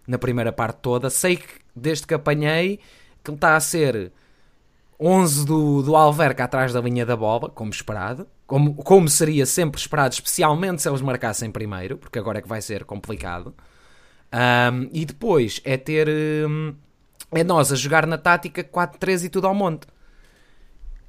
na 0.07 0.19
primeira 0.19 0.53
parte 0.53 0.81
toda. 0.83 1.09
Sei 1.09 1.39
que 1.39 1.49
desde 1.75 2.07
que 2.07 2.13
apanhei 2.13 2.79
que 3.25 3.31
está 3.31 3.57
a 3.57 3.61
ser 3.61 4.13
11 5.01 5.47
do, 5.47 5.83
do 5.83 5.97
Alverca 5.97 6.45
atrás 6.45 6.71
da 6.75 6.81
linha 6.83 7.07
da 7.07 7.17
bola, 7.17 7.49
como 7.49 7.71
esperado, 7.71 8.29
como, 8.47 8.75
como 8.75 9.09
seria 9.09 9.47
sempre 9.47 9.81
esperado, 9.81 10.13
especialmente 10.13 10.83
se 10.83 10.89
eles 10.91 11.01
marcassem 11.01 11.51
primeiro, 11.51 11.97
porque 11.97 12.19
agora 12.19 12.39
é 12.39 12.43
que 12.43 12.49
vai 12.49 12.61
ser 12.61 12.85
complicado. 12.85 13.55
Um, 14.31 14.91
e 14.93 15.07
depois 15.07 15.63
é 15.65 15.79
ter. 15.79 16.07
Um, 16.47 16.75
é 17.33 17.45
nós 17.45 17.73
a 17.73 17.77
jogar 17.77 18.07
na 18.07 18.19
tática 18.19 18.63
4-3 18.63 19.25
e 19.25 19.29
tudo 19.29 19.47
ao 19.47 19.55
monte. 19.55 19.87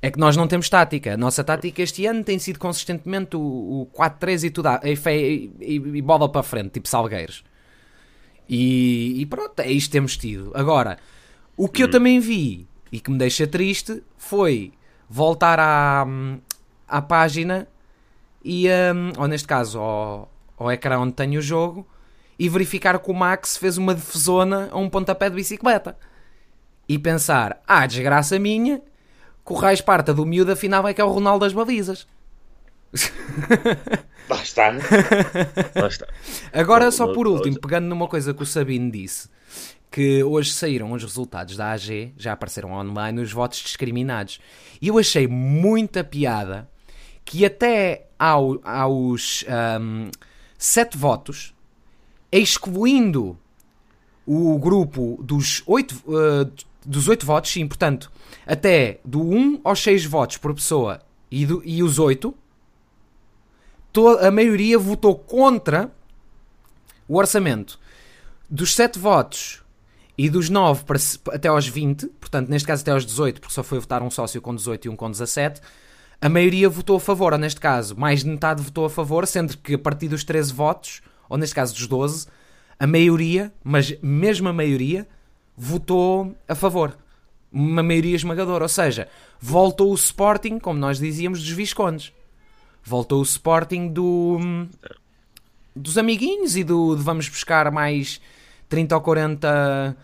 É 0.02 0.12
que 0.12 0.20
nós 0.20 0.38
não 0.38 0.48
temos 0.48 0.70
tática. 0.70 1.14
A 1.14 1.18
nossa 1.18 1.44
tática 1.44 1.82
este 1.82 2.06
ano 2.06 2.24
tem 2.24 2.38
sido 2.38 2.60
consistentemente 2.60 3.36
o, 3.36 3.40
o 3.40 3.90
4-3 3.94 4.44
e 4.44 4.50
tudo 4.50 4.68
a, 4.68 4.82
e, 4.84 5.52
e, 5.60 5.76
e, 5.76 6.02
bola 6.02 6.30
para 6.30 6.44
frente, 6.44 6.72
tipo 6.72 6.88
Salgueiros. 6.88 7.44
E, 8.48 9.20
e, 9.20 9.26
pronto, 9.26 9.60
é 9.60 9.72
isto 9.72 9.88
que 9.88 9.94
temos 9.94 10.18
tido. 10.18 10.52
Agora, 10.54 10.98
o 11.58 11.68
que 11.68 11.82
eu 11.82 11.88
hum. 11.88 11.92
também 11.92 12.20
vi 12.20 12.68
e 12.92 13.00
que 13.00 13.10
me 13.10 13.18
deixa 13.18 13.48
triste 13.48 14.04
foi 14.18 14.72
voltar 15.10 15.60
à, 15.60 16.06
à 16.88 17.02
página 17.02 17.68
e, 18.44 18.68
um, 18.70 19.20
ou 19.22 19.28
neste 19.28 19.48
caso, 19.48 19.80
ao, 19.80 20.32
ao 20.58 20.72
ecrã 20.72 21.00
onde 21.00 21.14
tenho 21.14 21.40
o 21.40 21.42
jogo 21.42 21.88
e 22.38 22.50
verificar 22.50 23.00
que 23.00 23.12
o 23.12 23.14
Max 23.14 23.58
fez 23.58 23.78
uma 23.78 23.94
defesona 23.94 24.70
a 24.72 24.78
um 24.78 24.90
pontapé 24.90 25.30
de 25.30 25.36
bicicleta. 25.36 25.98
E 26.88 27.00
pensar, 27.00 27.62
ah, 27.68 27.86
desgraça 27.86 28.38
minha, 28.38 28.82
que 29.46 29.54
o 29.54 29.56
raio 29.56 29.74
esparta 29.74 30.14
do 30.14 30.26
miúdo 30.26 30.52
afinal 30.52 30.88
é 30.88 30.94
que 30.94 31.02
é 31.02 31.04
o 31.04 31.10
Ronaldo 31.10 31.46
das 31.46 31.54
balizas. 31.54 32.08
Lá 34.30 34.42
está. 34.42 34.72
Lá 35.76 35.88
está. 35.88 36.08
Agora, 36.54 36.92
só 36.92 37.14
por 37.14 37.28
último, 37.28 37.60
pegando 37.60 37.86
numa 37.86 38.08
coisa 38.08 38.34
que 38.34 38.44
o 38.44 38.46
Sabino 38.46 38.92
disse, 38.92 39.30
que 39.92 40.24
hoje 40.24 40.52
saíram 40.52 40.92
os 40.92 41.02
resultados 41.02 41.56
da 41.56 41.72
AG, 41.72 42.14
já 42.18 42.34
apareceram 42.34 42.74
online 42.74 43.22
os 43.22 43.32
votos 43.32 43.60
discriminados. 43.60 44.40
E 44.82 44.88
eu 44.90 44.98
achei 44.98 45.28
muita 45.28 46.04
piada 46.04 46.68
que 47.24 47.46
até 47.46 48.08
ao, 48.20 48.60
aos 48.64 49.44
um, 49.80 50.10
sete 50.58 50.98
votos, 50.98 51.55
excluindo 52.32 53.38
o 54.26 54.58
grupo 54.58 55.20
dos 55.22 55.62
oito, 55.66 55.96
uh, 56.08 56.52
dos 56.86 57.08
oito 57.08 57.26
votos, 57.26 57.52
sim, 57.52 57.68
portanto, 57.68 58.12
até 58.46 59.00
do 59.04 59.22
1 59.22 59.62
aos 59.64 59.82
6 59.82 60.06
votos 60.06 60.38
por 60.38 60.54
pessoa 60.54 61.02
e, 61.30 61.46
do, 61.46 61.62
e 61.66 61.84
os 61.84 62.00
8, 62.00 62.34
a 64.22 64.32
maioria 64.32 64.78
votou 64.78 65.16
contra 65.16 65.92
o 67.08 67.18
orçamento. 67.18 67.80
Dos 68.50 68.76
7 68.76 69.00
votos 69.00 69.64
e 70.18 70.30
dos 70.30 70.50
9 70.50 70.84
para, 70.84 71.00
até 71.34 71.48
aos 71.48 71.68
20, 71.68 72.08
portanto, 72.08 72.50
neste 72.50 72.68
caso 72.68 72.82
até 72.82 72.92
aos 72.92 73.06
18, 73.06 73.40
porque 73.40 73.54
só 73.54 73.64
foi 73.64 73.80
votar 73.80 74.02
um 74.02 74.10
sócio 74.10 74.42
com 74.42 74.56
18 74.56 74.86
e 74.86 74.90
um 74.90 74.96
com 74.96 75.10
17, 75.10 75.62
a 76.22 76.30
maioria 76.30 76.70
votou 76.70 76.98
a 76.98 77.00
favor, 77.00 77.34
ou 77.34 77.40
neste 77.40 77.60
caso, 77.60 77.96
mais 77.98 78.24
de 78.24 78.30
metade 78.30 78.62
votou 78.62 78.86
a 78.86 78.90
favor, 78.90 79.28
sendo 79.28 79.58
que 79.58 79.74
a 79.74 79.80
partir 79.80 80.08
dos 80.08 80.24
13 80.24 80.54
votos, 80.54 81.02
ou 81.30 81.38
neste 81.38 81.56
caso 81.56 81.74
dos 81.74 81.88
12, 81.88 82.28
a 82.80 82.86
maioria, 82.86 83.54
mas 83.64 83.98
mesmo 84.02 84.50
a 84.50 84.54
maioria, 84.54 85.08
votou 85.56 86.36
a 86.48 86.56
favor. 86.56 86.98
Uma 87.52 87.82
maioria 87.82 88.16
esmagadora. 88.16 88.66
Ou 88.66 88.70
seja, 88.70 89.08
voltou 89.40 89.92
o 89.92 89.96
Sporting, 89.96 90.60
como 90.60 90.80
nós 90.80 91.00
dizíamos, 91.00 91.40
dos 91.40 91.50
Viscondes. 91.52 92.12
Voltou 92.84 93.20
o 93.20 93.24
Sporting 93.24 93.88
do, 93.88 94.38
dos 95.76 95.98
amiguinhos 95.98 96.56
e 96.56 96.64
do 96.64 96.96
de 96.96 97.02
vamos 97.02 97.30
buscar 97.30 97.72
mais 97.72 98.22
30 98.70 98.96
ou 98.96 99.02
40 99.02 99.98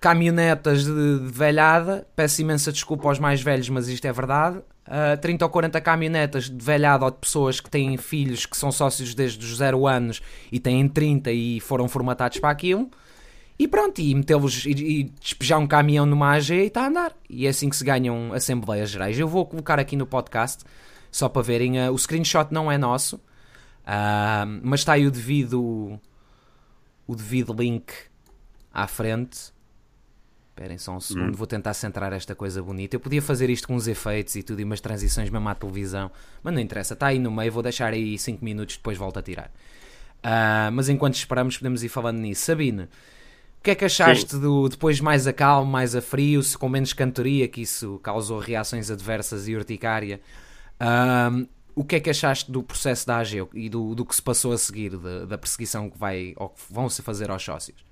caminhonetas 0.00 0.84
de, 0.84 1.18
de 1.18 1.32
velhada. 1.32 2.06
Peço 2.16 2.40
imensa 2.40 2.72
desculpa 2.72 3.08
aos 3.08 3.18
mais 3.18 3.40
velhos, 3.42 3.68
mas 3.68 3.88
isto 3.88 4.06
é 4.06 4.12
verdade. 4.12 4.60
Uh, 4.86 5.14
ah, 5.14 5.16
30 5.16 5.44
ou 5.44 5.50
40 5.50 5.80
caminhonetas 5.80 6.50
de 6.50 6.62
velhada 6.62 7.06
ou 7.06 7.10
de 7.10 7.16
pessoas 7.16 7.58
que 7.58 7.70
têm 7.70 7.96
filhos 7.96 8.44
que 8.44 8.56
são 8.56 8.70
sócios 8.70 9.14
desde 9.14 9.44
os 9.44 9.56
0 9.56 9.86
anos 9.86 10.20
e 10.52 10.60
têm 10.60 10.86
30 10.86 11.32
e 11.32 11.58
foram 11.60 11.88
formatados 11.88 12.38
para 12.38 12.50
aquilo. 12.50 12.90
E 13.58 13.68
pronto, 13.68 14.00
e 14.00 14.14
metê-los 14.14 14.66
e, 14.66 14.70
e, 14.70 15.04
despejar 15.04 15.60
um 15.60 15.66
caminhão 15.66 16.04
numa 16.04 16.32
AG 16.32 16.54
e 16.54 16.66
está 16.66 16.82
a 16.82 16.88
andar. 16.88 17.16
E 17.30 17.46
é 17.46 17.50
assim 17.50 17.68
que 17.68 17.76
se 17.76 17.84
ganham 17.84 18.32
Assembleias 18.32 18.90
Gerais. 18.90 19.18
Eu 19.18 19.28
vou 19.28 19.46
colocar 19.46 19.78
aqui 19.78 19.96
no 19.96 20.06
podcast, 20.06 20.64
só 21.10 21.28
para 21.28 21.42
verem. 21.42 21.78
Uh, 21.78 21.92
o 21.92 21.98
screenshot 21.98 22.48
não 22.50 22.70
é 22.70 22.76
nosso, 22.76 23.16
uh, 23.16 24.60
mas 24.62 24.80
está 24.80 24.94
aí 24.94 25.06
o 25.06 25.10
devido, 25.10 25.98
o 27.06 27.14
devido 27.14 27.54
link 27.54 27.92
à 28.72 28.88
frente. 28.88 29.53
Esperem 30.54 30.78
só 30.78 30.92
um 30.92 31.00
segundo, 31.00 31.30
hum. 31.30 31.36
vou 31.36 31.48
tentar 31.48 31.74
centrar 31.74 32.12
esta 32.12 32.32
coisa 32.32 32.62
bonita. 32.62 32.94
Eu 32.94 33.00
podia 33.00 33.20
fazer 33.20 33.50
isto 33.50 33.66
com 33.66 33.74
uns 33.74 33.88
efeitos 33.88 34.36
e 34.36 34.42
tudo, 34.42 34.60
e 34.60 34.64
umas 34.64 34.80
transições 34.80 35.28
mesmo 35.28 35.48
à 35.48 35.54
televisão, 35.54 36.10
mas 36.44 36.54
não 36.54 36.60
interessa, 36.60 36.94
está 36.94 37.08
aí 37.08 37.18
no 37.18 37.30
meio, 37.30 37.50
vou 37.50 37.62
deixar 37.62 37.92
aí 37.92 38.16
5 38.16 38.44
minutos, 38.44 38.76
depois 38.76 38.96
volto 38.96 39.18
a 39.18 39.22
tirar. 39.22 39.50
Uh, 40.18 40.70
mas 40.72 40.88
enquanto 40.88 41.14
esperamos, 41.14 41.58
podemos 41.58 41.82
ir 41.82 41.88
falando 41.88 42.18
nisso. 42.18 42.42
Sabine, 42.42 42.88
que 43.64 43.70
é 43.70 43.74
que 43.74 43.84
achaste 43.86 44.36
do, 44.36 44.68
depois 44.68 45.00
mais 45.00 45.26
a 45.26 45.32
calmo, 45.32 45.72
mais 45.72 45.96
a 45.96 46.02
frio, 46.02 46.42
se 46.42 46.56
com 46.56 46.68
menos 46.68 46.92
cantoria, 46.92 47.48
que 47.48 47.62
isso 47.62 47.98
causou 48.00 48.38
reações 48.38 48.90
adversas 48.90 49.48
e 49.48 49.56
urticária? 49.56 50.20
Um, 50.78 51.46
o 51.74 51.82
que 51.82 51.96
é 51.96 52.00
que 52.00 52.10
achaste 52.10 52.52
do 52.52 52.62
processo 52.62 53.06
da 53.06 53.16
AG 53.16 53.48
e 53.54 53.70
do, 53.70 53.94
do 53.94 54.04
que 54.04 54.14
se 54.14 54.20
passou 54.20 54.52
a 54.52 54.58
seguir, 54.58 54.98
da, 54.98 55.24
da 55.24 55.38
perseguição 55.38 55.88
que, 55.88 55.98
vai, 55.98 56.34
ou 56.36 56.50
que 56.50 56.60
vão 56.70 56.90
se 56.90 57.00
fazer 57.00 57.30
aos 57.30 57.42
sócios? 57.42 57.82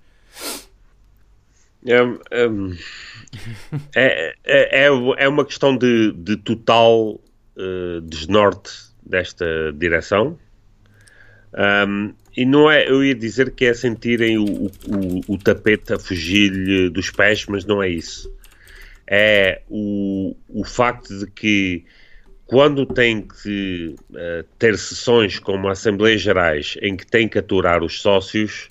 É, 3.95 4.35
é, 4.45 4.85
é, 4.85 4.85
é, 4.85 5.29
uma 5.29 5.43
questão 5.43 5.75
de, 5.75 6.13
de 6.13 6.37
total 6.37 7.19
uh, 7.57 8.01
desnorte 8.03 8.71
desta 9.03 9.73
direção. 9.75 10.39
Um, 11.55 12.13
e 12.37 12.45
não 12.45 12.71
é, 12.71 12.89
eu 12.89 13.05
ia 13.05 13.15
dizer 13.15 13.51
que 13.53 13.65
é 13.65 13.75
sentirem 13.75 14.39
o, 14.39 14.45
o, 14.67 15.21
o 15.29 15.39
tapete 15.39 15.93
a 15.93 15.99
fugir-lhe 15.99 16.89
dos 16.89 17.11
pés, 17.11 17.47
mas 17.47 17.65
não 17.65 17.83
é 17.83 17.89
isso. 17.89 18.33
É 19.07 19.63
o, 19.69 20.35
o 20.49 20.65
facto 20.65 21.19
de 21.19 21.27
que 21.27 21.85
quando 22.47 22.87
tem 22.87 23.23
que 23.23 23.95
uh, 24.11 24.45
ter 24.59 24.79
sessões 24.79 25.39
como 25.39 25.69
Assembleias 25.69 26.21
Gerais 26.21 26.77
em 26.81 26.97
que 26.97 27.07
tem 27.07 27.29
que 27.29 27.39
aturar 27.39 27.83
os 27.83 28.01
sócios, 28.01 28.69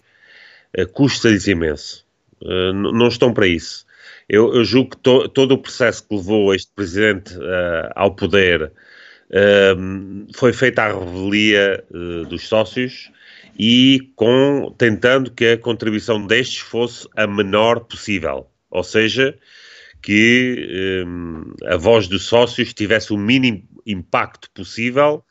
uh, 0.77 0.87
custa-lhes 0.87 1.47
imenso. 1.47 2.00
Uh, 2.41 2.73
não 2.73 3.07
estão 3.07 3.33
para 3.33 3.47
isso. 3.47 3.85
Eu, 4.27 4.53
eu 4.53 4.63
julgo 4.63 4.91
que 4.91 4.97
to, 4.97 5.29
todo 5.29 5.53
o 5.53 5.57
processo 5.57 6.07
que 6.07 6.15
levou 6.15 6.53
este 6.53 6.71
presidente 6.73 7.33
ao 7.95 8.15
poder 8.15 8.71
foi 10.35 10.53
feito 10.53 10.79
à 10.79 10.87
revelia 10.87 11.83
dos 12.29 12.47
sócios 12.47 13.11
e 13.57 14.11
com, 14.15 14.73
tentando 14.77 15.31
que 15.31 15.45
a 15.45 15.57
contribuição 15.57 16.25
destes 16.25 16.59
fosse 16.59 17.07
a 17.15 17.27
menor 17.27 17.81
possível. 17.81 18.47
Ou 18.69 18.83
seja, 18.83 19.37
que 20.01 21.03
um, 21.05 21.53
a 21.65 21.77
voz 21.77 22.07
dos 22.07 22.23
sócios 22.23 22.73
tivesse 22.73 23.13
o 23.13 23.17
mínimo 23.17 23.63
impacto 23.85 24.49
possível 24.51 25.23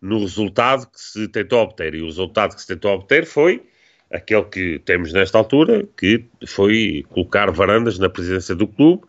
no 0.00 0.20
resultado 0.20 0.86
que 0.90 1.00
se 1.00 1.28
tentou 1.28 1.60
obter. 1.60 1.94
E 1.94 2.02
o 2.02 2.06
resultado 2.06 2.54
que 2.54 2.60
se 2.60 2.66
tentou 2.66 2.92
obter 2.92 3.26
foi 3.26 3.62
aquele 4.10 4.44
que 4.44 4.78
temos 4.84 5.12
nesta 5.12 5.38
altura, 5.38 5.86
que 5.96 6.24
foi 6.46 7.04
colocar 7.10 7.50
varandas 7.50 7.98
na 7.98 8.08
presidência 8.08 8.54
do 8.54 8.66
clube, 8.66 9.02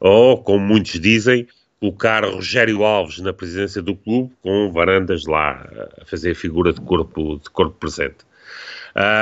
ou, 0.00 0.42
como 0.42 0.60
muitos 0.60 0.98
dizem, 0.98 1.46
colocar 1.80 2.24
Rogério 2.24 2.84
Alves 2.84 3.18
na 3.18 3.32
presidência 3.32 3.82
do 3.82 3.94
clube 3.94 4.32
com 4.42 4.72
varandas 4.72 5.24
lá 5.26 5.68
a 6.00 6.04
fazer 6.04 6.34
figura 6.34 6.72
de 6.72 6.80
corpo, 6.80 7.38
de 7.38 7.50
corpo 7.50 7.76
presente. 7.78 8.24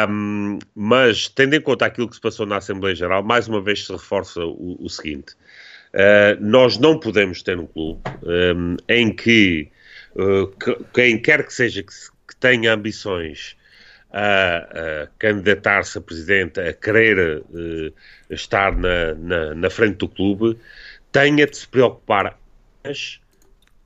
Um, 0.08 0.58
mas, 0.74 1.28
tendo 1.28 1.54
em 1.54 1.60
conta 1.60 1.86
aquilo 1.86 2.08
que 2.08 2.14
se 2.14 2.20
passou 2.20 2.46
na 2.46 2.58
Assembleia 2.58 2.94
Geral, 2.94 3.24
mais 3.24 3.48
uma 3.48 3.60
vez 3.60 3.84
se 3.84 3.92
reforça 3.92 4.40
o, 4.44 4.76
o 4.78 4.88
seguinte: 4.88 5.34
uh, 5.92 6.40
nós 6.40 6.78
não 6.78 6.98
podemos 6.98 7.42
ter 7.42 7.58
um 7.58 7.66
clube 7.66 8.00
um, 8.22 8.76
em 8.88 9.12
que, 9.12 9.68
uh, 10.14 10.46
que, 10.58 10.76
quem 10.94 11.20
quer 11.20 11.44
que 11.44 11.52
seja 11.52 11.82
que, 11.82 11.92
que 11.92 12.36
tenha 12.36 12.72
ambições 12.72 13.56
a, 14.14 15.02
a 15.02 15.06
candidatar-se 15.18 15.99
a 15.99 16.00
presidente, 16.00 16.61
a 16.61 16.73
querer 16.73 17.38
uh, 17.38 17.92
estar 18.30 18.76
na, 18.76 19.12
na, 19.14 19.54
na, 19.56 19.68
frente 19.68 19.97
do 19.97 20.09
clube, 20.09 20.56
tenha 21.11 21.44
de 21.49 21.56
se 21.56 21.66
preocupar 21.66 22.38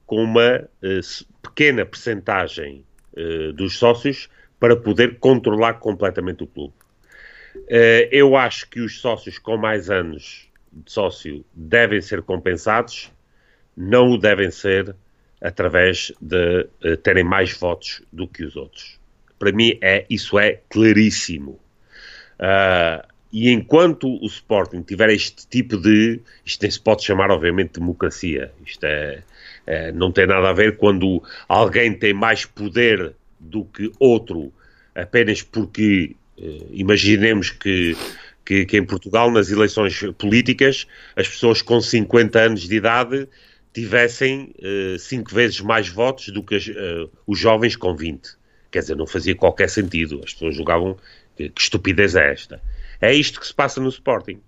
com 0.06 0.22
uma 0.22 0.68
uh, 0.82 1.26
pequena 1.40 1.86
percentagem 1.86 2.84
uh, 3.16 3.54
dos 3.54 3.78
sócios 3.78 4.28
para 4.60 4.76
poder 4.76 5.18
controlar 5.18 5.74
completamente 5.74 6.44
o 6.44 6.46
clube. 6.46 6.74
Eu 8.10 8.36
acho 8.36 8.68
que 8.68 8.80
os 8.80 9.00
sócios 9.00 9.38
com 9.38 9.56
mais 9.56 9.90
anos 9.90 10.48
de 10.72 10.92
sócio 10.92 11.44
devem 11.52 12.00
ser 12.00 12.22
compensados, 12.22 13.10
não 13.76 14.10
o 14.10 14.18
devem 14.18 14.50
ser 14.50 14.94
através 15.40 16.12
de 16.20 16.68
terem 17.02 17.24
mais 17.24 17.52
votos 17.52 18.02
do 18.12 18.28
que 18.28 18.44
os 18.44 18.56
outros. 18.56 18.97
Para 19.38 19.52
mim, 19.52 19.78
é, 19.80 20.04
isso 20.10 20.38
é 20.38 20.60
claríssimo. 20.68 21.58
Uh, 22.38 23.06
e 23.32 23.50
enquanto 23.50 24.08
o 24.08 24.26
Sporting 24.26 24.82
tiver 24.82 25.10
este 25.10 25.46
tipo 25.46 25.76
de. 25.76 26.20
Isto 26.44 26.62
nem 26.62 26.70
se 26.70 26.80
pode 26.80 27.04
chamar, 27.04 27.30
obviamente, 27.30 27.78
democracia. 27.78 28.50
Isto 28.66 28.84
é, 28.84 29.22
é, 29.66 29.92
não 29.92 30.10
tem 30.10 30.26
nada 30.26 30.48
a 30.48 30.52
ver 30.52 30.76
quando 30.76 31.22
alguém 31.46 31.92
tem 31.92 32.14
mais 32.14 32.46
poder 32.46 33.12
do 33.38 33.64
que 33.64 33.92
outro, 33.98 34.52
apenas 34.94 35.42
porque. 35.42 36.16
Eh, 36.40 36.66
imaginemos 36.70 37.50
que, 37.50 37.96
que, 38.46 38.64
que 38.64 38.78
em 38.78 38.84
Portugal, 38.84 39.30
nas 39.30 39.50
eleições 39.50 40.00
políticas, 40.16 40.86
as 41.16 41.28
pessoas 41.28 41.60
com 41.60 41.80
50 41.80 42.38
anos 42.38 42.68
de 42.68 42.76
idade 42.76 43.28
tivessem 43.74 44.54
uh, 44.58 44.98
cinco 44.98 45.32
vezes 45.34 45.60
mais 45.60 45.88
votos 45.88 46.28
do 46.28 46.42
que 46.42 46.54
as, 46.54 46.66
uh, 46.66 47.10
os 47.26 47.38
jovens 47.38 47.76
com 47.76 47.94
20. 47.94 48.37
Quer 48.70 48.80
dizer, 48.80 48.96
não 48.96 49.06
fazia 49.06 49.34
qualquer 49.34 49.68
sentido. 49.68 50.20
As 50.24 50.32
pessoas 50.32 50.54
julgavam 50.56 50.96
que, 51.36 51.48
que 51.48 51.60
estupidez 51.60 52.14
é 52.14 52.32
esta. 52.32 52.62
É 53.00 53.12
isto 53.12 53.40
que 53.40 53.46
se 53.46 53.54
passa 53.54 53.80
no 53.80 53.88
Sporting. 53.88 54.40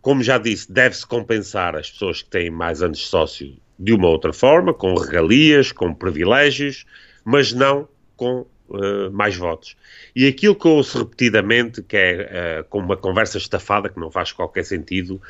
Como 0.00 0.22
já 0.22 0.38
disse, 0.38 0.70
deve-se 0.70 1.06
compensar 1.06 1.76
as 1.76 1.90
pessoas 1.90 2.22
que 2.22 2.30
têm 2.30 2.50
mais 2.50 2.82
anos 2.82 2.98
de 2.98 3.06
sócio 3.06 3.56
de 3.78 3.92
uma 3.92 4.08
outra 4.08 4.32
forma, 4.32 4.72
com 4.72 4.94
regalias, 4.94 5.72
com 5.72 5.92
privilégios, 5.92 6.86
mas 7.24 7.52
não 7.52 7.88
com 8.16 8.46
uh, 8.72 9.10
mais 9.12 9.36
votos. 9.36 9.76
E 10.14 10.26
aquilo 10.26 10.54
que 10.54 10.66
eu 10.66 10.72
ouço 10.72 10.98
repetidamente, 10.98 11.82
que 11.82 11.96
é 11.96 12.60
uh, 12.60 12.64
com 12.68 12.78
uma 12.78 12.96
conversa 12.96 13.38
estafada, 13.38 13.88
que 13.88 14.00
não 14.00 14.10
faz 14.10 14.32
qualquer 14.32 14.64
sentido, 14.64 15.20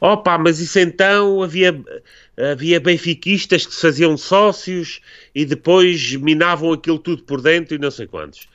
opa, 0.00 0.38
mas 0.38 0.60
isso 0.60 0.78
então 0.78 1.42
havia, 1.42 1.78
havia 2.52 2.80
benfiquistas 2.80 3.66
que 3.66 3.74
se 3.74 3.80
faziam 3.80 4.16
sócios 4.16 5.00
e 5.34 5.44
depois 5.44 6.14
minavam 6.16 6.72
aquilo 6.72 6.98
tudo 6.98 7.22
por 7.22 7.40
dentro 7.40 7.74
e 7.74 7.78
não 7.78 7.90
sei 7.90 8.06
quantos. 8.06 8.48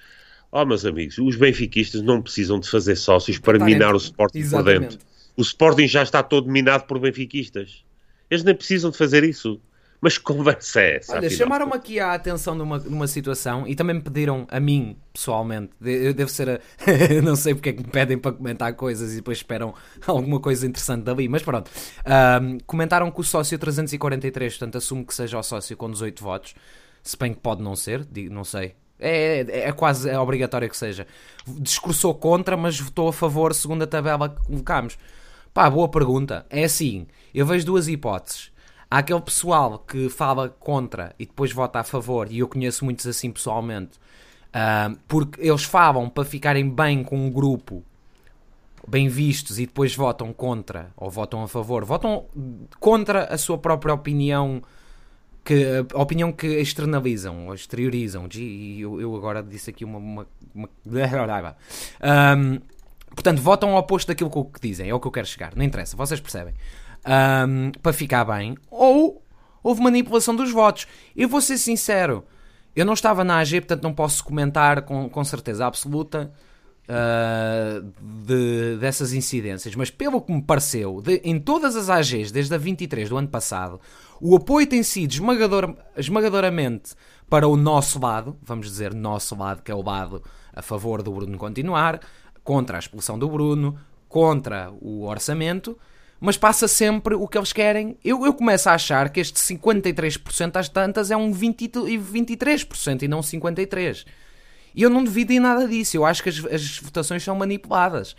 Oh, 0.51 0.65
meus 0.65 0.85
amigos, 0.85 1.17
os 1.17 1.37
benfiquistas 1.37 2.01
não 2.01 2.21
precisam 2.21 2.59
de 2.59 2.69
fazer 2.69 2.97
sócios 2.97 3.39
para 3.39 3.57
minar 3.63 3.93
o 3.93 3.97
Sporting 3.97 4.39
Exatamente. 4.39 4.79
por 4.79 4.89
dentro. 4.89 5.07
O 5.37 5.41
Sporting 5.41 5.87
já 5.87 6.03
está 6.03 6.21
todo 6.21 6.51
minado 6.51 6.83
por 6.83 6.99
benfiquistas. 6.99 7.85
Eles 8.29 8.43
nem 8.43 8.53
precisam 8.53 8.91
de 8.91 8.97
fazer 8.97 9.23
isso. 9.23 9.61
Mas 10.01 10.17
que 10.17 10.23
conversa 10.23 10.81
é 10.81 10.97
essa? 10.97 11.15
Olha, 11.15 11.29
chamaram-me 11.29 11.73
aqui 11.73 11.99
a 11.99 12.13
atenção 12.13 12.55
numa, 12.55 12.79
numa 12.79 13.05
situação 13.05 13.67
e 13.67 13.75
também 13.75 13.97
me 13.97 14.01
pediram 14.01 14.47
a 14.49 14.59
mim, 14.59 14.97
pessoalmente. 15.13 15.71
Eu 15.79 16.11
devo 16.11 16.31
ser. 16.31 16.49
A... 16.49 16.59
não 17.23 17.35
sei 17.35 17.53
porque 17.53 17.69
é 17.69 17.73
que 17.73 17.83
me 17.83 17.87
pedem 17.87 18.17
para 18.17 18.31
comentar 18.31 18.73
coisas 18.73 19.13
e 19.13 19.17
depois 19.17 19.37
esperam 19.37 19.75
alguma 20.07 20.39
coisa 20.39 20.65
interessante 20.65 21.03
dali, 21.03 21.29
mas 21.29 21.43
pronto. 21.43 21.69
Um, 22.41 22.57
comentaram 22.65 23.11
que 23.11 23.19
o 23.21 23.23
sócio 23.23 23.59
343, 23.59 24.57
portanto, 24.57 24.77
assumo 24.79 25.05
que 25.05 25.13
seja 25.13 25.37
o 25.37 25.43
sócio 25.43 25.77
com 25.77 25.91
18 25.91 26.23
votos. 26.23 26.55
Se 27.03 27.15
bem 27.15 27.31
que 27.31 27.39
pode 27.39 27.61
não 27.61 27.75
ser, 27.75 28.07
não 28.31 28.43
sei. 28.43 28.73
É, 28.99 29.41
é, 29.41 29.59
é, 29.67 29.71
quase 29.71 30.09
é 30.09 30.17
obrigatório 30.17 30.67
que 30.67 30.77
seja. 30.77 31.05
Discursou 31.45 32.15
contra, 32.15 32.57
mas 32.57 32.79
votou 32.79 33.07
a 33.07 33.13
favor 33.13 33.53
segundo 33.53 33.83
a 33.83 33.87
tabela 33.87 34.29
que 34.29 34.43
colocámos. 34.45 34.97
Pá, 35.53 35.69
boa 35.69 35.89
pergunta. 35.89 36.45
É 36.49 36.63
assim, 36.63 37.05
eu 37.33 37.45
vejo 37.45 37.65
duas 37.65 37.87
hipóteses. 37.87 38.50
Há 38.91 38.97
aquele 38.97 39.21
pessoal 39.21 39.79
que 39.79 40.09
fala 40.09 40.49
contra 40.49 41.15
e 41.17 41.25
depois 41.25 41.53
vota 41.53 41.79
a 41.79 41.83
favor, 41.83 42.29
e 42.29 42.39
eu 42.39 42.47
conheço 42.49 42.83
muitos 42.83 43.07
assim 43.07 43.31
pessoalmente, 43.31 43.97
uh, 44.49 44.99
porque 45.07 45.39
eles 45.39 45.63
falam 45.63 46.09
para 46.09 46.25
ficarem 46.25 46.69
bem 46.69 47.01
com 47.01 47.17
um 47.17 47.31
grupo, 47.31 47.81
bem 48.85 49.07
vistos, 49.07 49.59
e 49.59 49.65
depois 49.65 49.95
votam 49.95 50.33
contra, 50.33 50.91
ou 50.97 51.09
votam 51.09 51.41
a 51.41 51.47
favor, 51.47 51.85
votam 51.85 52.25
contra 52.81 53.33
a 53.33 53.37
sua 53.37 53.57
própria 53.57 53.93
opinião, 53.93 54.61
que, 55.45 55.85
a 55.93 56.01
opinião 56.01 56.33
que 56.33 56.59
externalizam, 56.59 57.47
ou 57.47 57.53
exteriorizam. 57.55 58.27
E 58.35 58.81
eu, 58.81 58.99
eu, 58.99 59.15
agora 59.15 59.41
disse 59.41 59.69
aqui 59.69 59.85
uma. 59.85 59.99
uma, 59.99 60.27
uma... 60.53 60.69
Um, 62.35 62.59
portanto, 63.15 63.41
votam 63.41 63.69
ao 63.69 63.77
oposto 63.77 64.09
daquilo 64.09 64.29
que 64.29 64.59
dizem, 64.59 64.89
é 64.89 64.93
o 64.93 64.99
que 64.99 65.07
eu 65.07 65.11
quero 65.11 65.27
chegar, 65.27 65.55
não 65.55 65.63
interessa, 65.63 65.95
vocês 65.95 66.19
percebem 66.19 66.53
um, 67.05 67.71
para 67.81 67.93
ficar 67.93 68.25
bem, 68.25 68.57
ou 68.69 69.23
houve 69.63 69.81
manipulação 69.81 70.35
dos 70.35 70.51
votos. 70.51 70.87
Eu 71.15 71.27
vou 71.27 71.41
ser 71.41 71.57
sincero, 71.57 72.23
eu 72.75 72.85
não 72.85 72.93
estava 72.93 73.23
na 73.23 73.37
AG, 73.37 73.61
portanto 73.61 73.83
não 73.83 73.93
posso 73.93 74.23
comentar 74.23 74.83
com, 74.83 75.09
com 75.09 75.23
certeza 75.23 75.65
absoluta 75.65 76.31
uh, 76.87 77.91
de, 78.25 78.77
dessas 78.77 79.13
incidências, 79.13 79.75
mas 79.75 79.89
pelo 79.89 80.21
que 80.21 80.31
me 80.31 80.41
pareceu, 80.41 81.01
de, 81.01 81.21
em 81.23 81.39
todas 81.39 81.75
as 81.75 81.89
AGs, 81.89 82.31
desde 82.31 82.53
a 82.53 82.57
23 82.57 83.09
do 83.09 83.17
ano 83.17 83.27
passado, 83.27 83.79
o 84.19 84.35
apoio 84.35 84.67
tem 84.67 84.83
sido 84.83 85.11
esmagador, 85.11 85.75
esmagadoramente 85.97 86.93
para 87.29 87.47
o 87.47 87.55
nosso 87.55 87.99
lado, 87.99 88.37
vamos 88.41 88.67
dizer 88.67 88.93
nosso 88.93 89.35
lado, 89.35 89.61
que 89.63 89.71
é 89.71 89.75
o 89.75 89.81
lado 89.81 90.21
a 90.53 90.61
favor 90.61 91.01
do 91.01 91.11
Bruno 91.11 91.37
continuar, 91.37 91.99
contra 92.43 92.77
a 92.77 92.79
expulsão 92.79 93.17
do 93.17 93.29
Bruno, 93.29 93.77
contra 94.07 94.71
o 94.81 95.05
orçamento, 95.05 95.77
mas 96.21 96.37
passa 96.37 96.67
sempre 96.67 97.15
o 97.15 97.27
que 97.27 97.35
eles 97.35 97.51
querem. 97.51 97.97
Eu, 98.05 98.23
eu 98.23 98.33
começo 98.35 98.69
a 98.69 98.73
achar 98.73 99.09
que 99.09 99.19
este 99.19 99.39
53% 99.39 100.55
às 100.55 100.69
tantas 100.69 101.09
é 101.09 101.17
um 101.17 101.33
20, 101.33 101.67
23% 101.67 103.01
e 103.01 103.07
não 103.07 103.21
53%. 103.21 104.05
E 104.75 104.83
eu 104.83 104.89
não 104.89 105.03
duvido 105.03 105.33
em 105.33 105.39
nada 105.39 105.67
disso. 105.67 105.97
Eu 105.97 106.05
acho 106.05 106.21
que 106.21 106.29
as, 106.29 106.45
as 106.45 106.77
votações 106.77 107.23
são 107.23 107.35
manipuladas. 107.35 108.15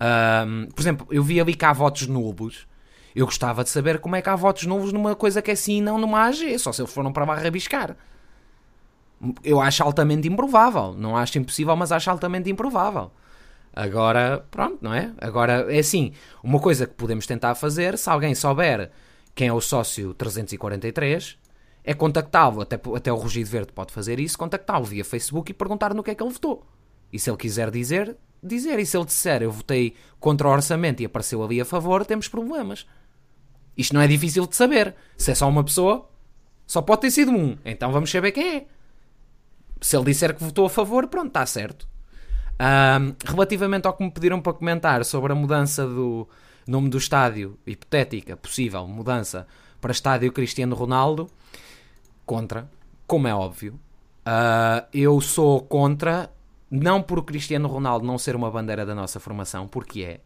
Um, 0.00 0.66
por 0.70 0.80
exemplo, 0.80 1.06
eu 1.10 1.24
vi 1.24 1.40
ali 1.40 1.54
que 1.54 1.64
há 1.64 1.72
votos 1.72 2.06
nulos. 2.06 2.68
Eu 3.16 3.26
gostava 3.26 3.64
de 3.64 3.70
saber 3.70 3.98
como 3.98 4.14
é 4.14 4.22
que 4.22 4.30
há 4.30 4.36
votos 4.36 4.64
nulos 4.64 4.92
numa 4.92 5.16
coisa 5.16 5.42
que 5.42 5.50
é 5.50 5.54
assim 5.54 5.78
e 5.78 5.80
não 5.80 5.98
numa 5.98 6.26
AG, 6.26 6.56
só 6.56 6.72
se 6.72 6.80
eles 6.80 6.92
foram 6.92 7.12
para 7.12 7.24
lá. 7.24 7.36
Eu 9.42 9.60
acho 9.60 9.82
altamente 9.82 10.28
improvável. 10.28 10.94
Não 10.96 11.16
acho 11.16 11.36
impossível, 11.36 11.74
mas 11.74 11.90
acho 11.90 12.08
altamente 12.08 12.48
improvável. 12.48 13.10
Agora, 13.72 14.44
pronto, 14.50 14.78
não 14.80 14.92
é? 14.92 15.12
Agora 15.18 15.72
é 15.72 15.78
assim, 15.78 16.12
uma 16.42 16.58
coisa 16.58 16.86
que 16.86 16.94
podemos 16.94 17.26
tentar 17.26 17.54
fazer, 17.54 17.96
se 17.96 18.10
alguém 18.10 18.34
souber 18.34 18.90
quem 19.34 19.48
é 19.48 19.52
o 19.52 19.60
sócio 19.60 20.12
343, 20.14 21.38
é 21.84 21.94
contactá-lo, 21.94 22.60
até, 22.60 22.78
até 22.94 23.12
o 23.12 23.16
Rugido 23.16 23.48
Verde 23.48 23.72
pode 23.72 23.92
fazer 23.92 24.18
isso, 24.18 24.36
contactá-lo 24.36 24.84
via 24.84 25.04
Facebook 25.04 25.50
e 25.50 25.54
perguntar 25.54 25.94
no 25.94 26.02
que 26.02 26.10
é 26.10 26.14
que 26.14 26.22
ele 26.22 26.32
votou. 26.32 26.66
E 27.12 27.18
se 27.18 27.30
ele 27.30 27.36
quiser 27.36 27.70
dizer, 27.70 28.16
dizer. 28.42 28.78
E 28.78 28.86
se 28.86 28.96
ele 28.96 29.06
disser 29.06 29.42
eu 29.42 29.50
votei 29.50 29.94
contra 30.18 30.48
o 30.48 30.50
orçamento 30.50 31.02
e 31.02 31.06
apareceu 31.06 31.42
ali 31.42 31.60
a 31.60 31.64
favor, 31.64 32.04
temos 32.04 32.28
problemas. 32.28 32.86
Isto 33.76 33.94
não 33.94 34.00
é 34.00 34.06
difícil 34.06 34.46
de 34.46 34.56
saber. 34.56 34.94
Se 35.16 35.30
é 35.30 35.34
só 35.34 35.48
uma 35.48 35.64
pessoa, 35.64 36.08
só 36.66 36.82
pode 36.82 37.02
ter 37.02 37.10
sido 37.10 37.30
um. 37.30 37.56
Então 37.64 37.92
vamos 37.92 38.10
saber 38.10 38.32
quem 38.32 38.56
é. 38.56 38.66
Se 39.80 39.96
ele 39.96 40.04
disser 40.04 40.34
que 40.34 40.44
votou 40.44 40.66
a 40.66 40.70
favor, 40.70 41.06
pronto, 41.08 41.28
está 41.28 41.46
certo. 41.46 41.88
Um, 42.60 43.14
relativamente 43.24 43.86
ao 43.86 43.94
que 43.94 44.04
me 44.04 44.10
pediram 44.10 44.38
para 44.38 44.52
comentar 44.52 45.02
sobre 45.06 45.32
a 45.32 45.34
mudança 45.34 45.86
do 45.86 46.28
nome 46.66 46.90
do 46.90 46.98
estádio, 46.98 47.58
hipotética, 47.66 48.36
possível 48.36 48.86
mudança 48.86 49.46
para 49.80 49.92
estádio 49.92 50.30
Cristiano 50.30 50.76
Ronaldo, 50.76 51.30
contra, 52.26 52.70
como 53.06 53.26
é 53.26 53.34
óbvio. 53.34 53.80
Uh, 54.26 54.86
eu 54.92 55.18
sou 55.22 55.62
contra, 55.62 56.30
não 56.70 57.00
por 57.00 57.24
Cristiano 57.24 57.66
Ronaldo 57.66 58.06
não 58.06 58.18
ser 58.18 58.36
uma 58.36 58.50
bandeira 58.50 58.84
da 58.84 58.94
nossa 58.94 59.18
formação, 59.18 59.66
porque 59.66 60.02
é, 60.02 60.20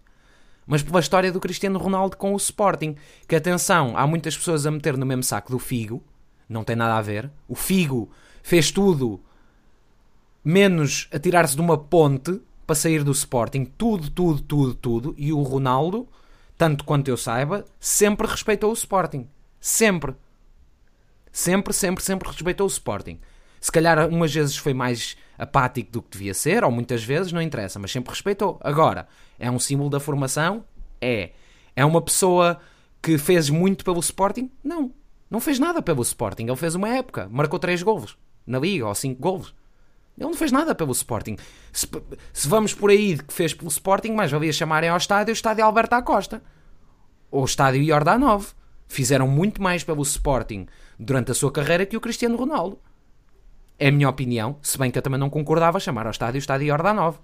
mas 0.67 0.83
pela 0.83 0.99
história 0.99 1.31
do 1.31 1.39
Cristiano 1.39 1.79
Ronaldo 1.79 2.17
com 2.17 2.35
o 2.35 2.37
Sporting. 2.37 2.97
Que 3.29 3.37
atenção, 3.37 3.97
há 3.97 4.07
muitas 4.09 4.37
pessoas 4.37 4.67
a 4.67 4.73
meter 4.73 4.97
no 4.97 5.07
mesmo 5.07 5.23
saco 5.23 5.53
do 5.53 5.59
Figo, 5.61 6.03
não 6.49 6.65
tem 6.65 6.75
nada 6.75 6.97
a 6.97 7.03
ver. 7.03 7.31
O 7.47 7.55
Figo 7.55 8.11
fez 8.43 8.73
tudo 8.73 9.23
menos 10.45 11.09
a 11.11 11.19
tirar-se 11.19 11.57
de 11.57 11.61
uma 11.61 11.79
ponte 11.79 12.41
para 12.67 12.77
sair 12.77 13.03
do 13.03 13.13
Sporting. 13.13 13.65
Tudo, 13.65 14.11
tudo, 14.11 14.43
tudo, 14.43 14.75
tudo. 14.75 15.15
E 15.17 15.33
o 15.33 15.43
Ronaldo, 15.43 16.07
tanto 16.57 16.85
quanto 16.85 17.09
eu 17.09 17.17
saiba, 17.17 17.65
sempre 17.81 18.27
respeitou 18.27 18.71
o 18.71 18.75
Sporting. 18.75 19.27
Sempre. 19.61 20.15
Sempre, 21.33 21.73
sempre, 21.73 22.05
sempre 22.05 22.29
respeitou 22.29 22.67
o 22.67 22.71
Sporting. 22.71 23.19
Se 23.61 23.73
calhar 23.73 24.09
umas 24.09 24.33
vezes 24.33 24.57
foi 24.57 24.75
mais 24.75 25.17
apático 25.39 25.91
do 25.91 26.03
que 26.03 26.11
devia 26.11 26.35
ser, 26.35 26.63
ou 26.63 26.71
muitas 26.71 27.03
vezes, 27.03 27.33
não 27.33 27.41
interessa, 27.41 27.79
mas 27.79 27.91
sempre 27.91 28.11
respeitou. 28.13 28.59
Agora, 28.61 29.09
é 29.39 29.51
um 29.51 29.59
símbolo 29.59 29.89
da 29.89 29.99
formação? 29.99 30.65
É. 31.01 31.31
É 31.75 31.85
uma 31.85 32.03
pessoa 32.03 32.61
que 33.03 33.19
fez 33.19 33.51
muito 33.51 33.85
pelo 33.85 34.01
Sporting? 34.01 34.51
Não. 34.63 34.93
Não 35.31 35.41
fez 35.41 35.59
nada 35.59 35.83
pelo 35.83 36.03
Sporting. 36.03 36.45
Ele 36.45 36.57
fez 36.57 36.75
uma 36.75 36.89
época, 36.89 37.29
marcou 37.31 37.59
3 37.59 37.83
golos 37.83 38.17
na 38.47 38.59
Liga, 38.59 38.87
ou 38.87 38.95
5 38.95 39.21
golos. 39.21 39.55
Ele 40.17 40.29
não 40.29 40.35
fez 40.35 40.53
nada 40.53 40.75
pelo 40.75 40.93
Sporting. 40.93 41.37
Se, 41.73 41.89
se 42.33 42.49
vamos 42.49 42.73
por 42.73 42.91
aí 42.91 43.17
de 43.17 43.25
que 43.25 43.35
fez 43.35 43.53
pelo 43.53 43.69
Sporting, 43.69 44.13
mais 44.13 44.31
valia 44.31 44.53
chamarem 44.53 44.89
ao 44.91 44.97
estádio 44.97 45.33
o 45.33 45.35
estádio 45.35 45.65
Alberto 45.65 45.95
Acosta. 45.95 46.43
Ou 47.31 47.43
o 47.43 47.45
estádio 47.45 47.85
Jordanov. 47.85 48.53
Fizeram 48.87 49.27
muito 49.27 49.63
mais 49.63 49.83
pelo 49.83 50.03
Sporting 50.03 50.67
durante 50.99 51.33
a 51.33 51.35
sua 51.35 51.51
carreira 51.51 51.87
que 51.87 51.97
o 51.97 52.01
Cristiano 52.01 52.37
Ronaldo. 52.37 52.79
É 53.79 53.89
a 53.89 53.93
minha 53.93 54.09
opinião, 54.09 54.57
se 54.63 54.79
bem 54.79 54.91
que 54.91 54.99
eu 54.99 55.03
também 55.03 55.19
não 55.19 55.29
concordava 55.29 55.81
chamar 55.81 56.07
ao 56.07 56.13
estádio 56.13 56.37
o 56.37 56.39
estádio 56.39 56.69
Jordanov. 56.69 57.17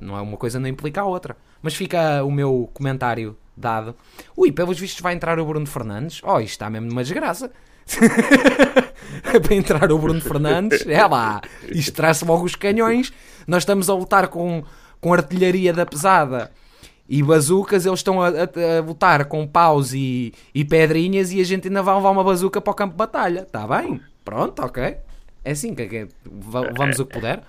Não 0.00 0.16
é 0.16 0.20
uma 0.20 0.36
coisa 0.36 0.58
não 0.58 0.68
implica 0.68 1.02
a 1.02 1.04
outra. 1.04 1.36
Mas 1.60 1.74
fica 1.74 2.24
o 2.24 2.30
meu 2.30 2.70
comentário 2.72 3.36
dado. 3.56 3.94
Ui, 4.36 4.50
pelos 4.52 4.78
vistos 4.78 5.02
vai 5.02 5.14
entrar 5.14 5.38
o 5.38 5.44
Bruno 5.44 5.66
Fernandes. 5.66 6.20
Oh, 6.22 6.40
isto 6.40 6.52
está 6.52 6.70
mesmo 6.70 6.88
numa 6.88 7.02
desgraça. 7.02 7.50
para 9.42 9.54
entrar 9.54 9.90
o 9.92 9.98
Bruno 9.98 10.20
Fernandes, 10.20 10.86
é 10.86 11.04
lá, 11.06 11.40
isto 11.68 11.92
traz 11.92 12.22
logo 12.22 12.44
os 12.44 12.54
canhões. 12.54 13.12
Nós 13.46 13.62
estamos 13.62 13.90
a 13.90 13.94
lutar 13.94 14.28
com, 14.28 14.64
com 15.00 15.12
artilharia 15.12 15.72
da 15.72 15.84
pesada 15.84 16.50
e 17.08 17.22
bazucas, 17.22 17.84
eles 17.84 18.00
estão 18.00 18.22
a, 18.22 18.28
a, 18.28 18.78
a 18.78 18.80
lutar 18.80 19.26
com 19.26 19.46
paus 19.46 19.92
e, 19.92 20.32
e 20.54 20.64
pedrinhas 20.64 21.32
e 21.32 21.40
a 21.40 21.44
gente 21.44 21.68
ainda 21.68 21.82
vai 21.82 21.94
levar 21.94 22.10
uma 22.10 22.24
bazuca 22.24 22.60
para 22.60 22.70
o 22.70 22.74
campo 22.74 22.92
de 22.92 22.98
batalha. 22.98 23.40
Está 23.40 23.66
bem? 23.66 24.00
Pronto, 24.24 24.60
ok. 24.62 24.96
É 25.44 25.50
assim, 25.50 25.74
que, 25.74 25.86
que, 25.86 26.08
vamos 26.24 26.98
o 26.98 27.04
que 27.04 27.12
puder. 27.12 27.42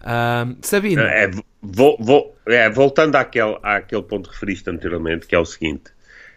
Uh, 0.00 0.56
Sabino. 0.62 1.02
É, 1.02 1.28
vou, 1.60 1.96
vou, 1.98 2.36
é, 2.46 2.70
voltando 2.70 3.16
àquele, 3.16 3.58
àquele 3.62 4.02
ponto 4.02 4.28
que 4.28 4.34
referiste 4.34 4.70
anteriormente, 4.70 5.26
que 5.26 5.34
é 5.34 5.38
o 5.38 5.44
seguinte. 5.44 5.93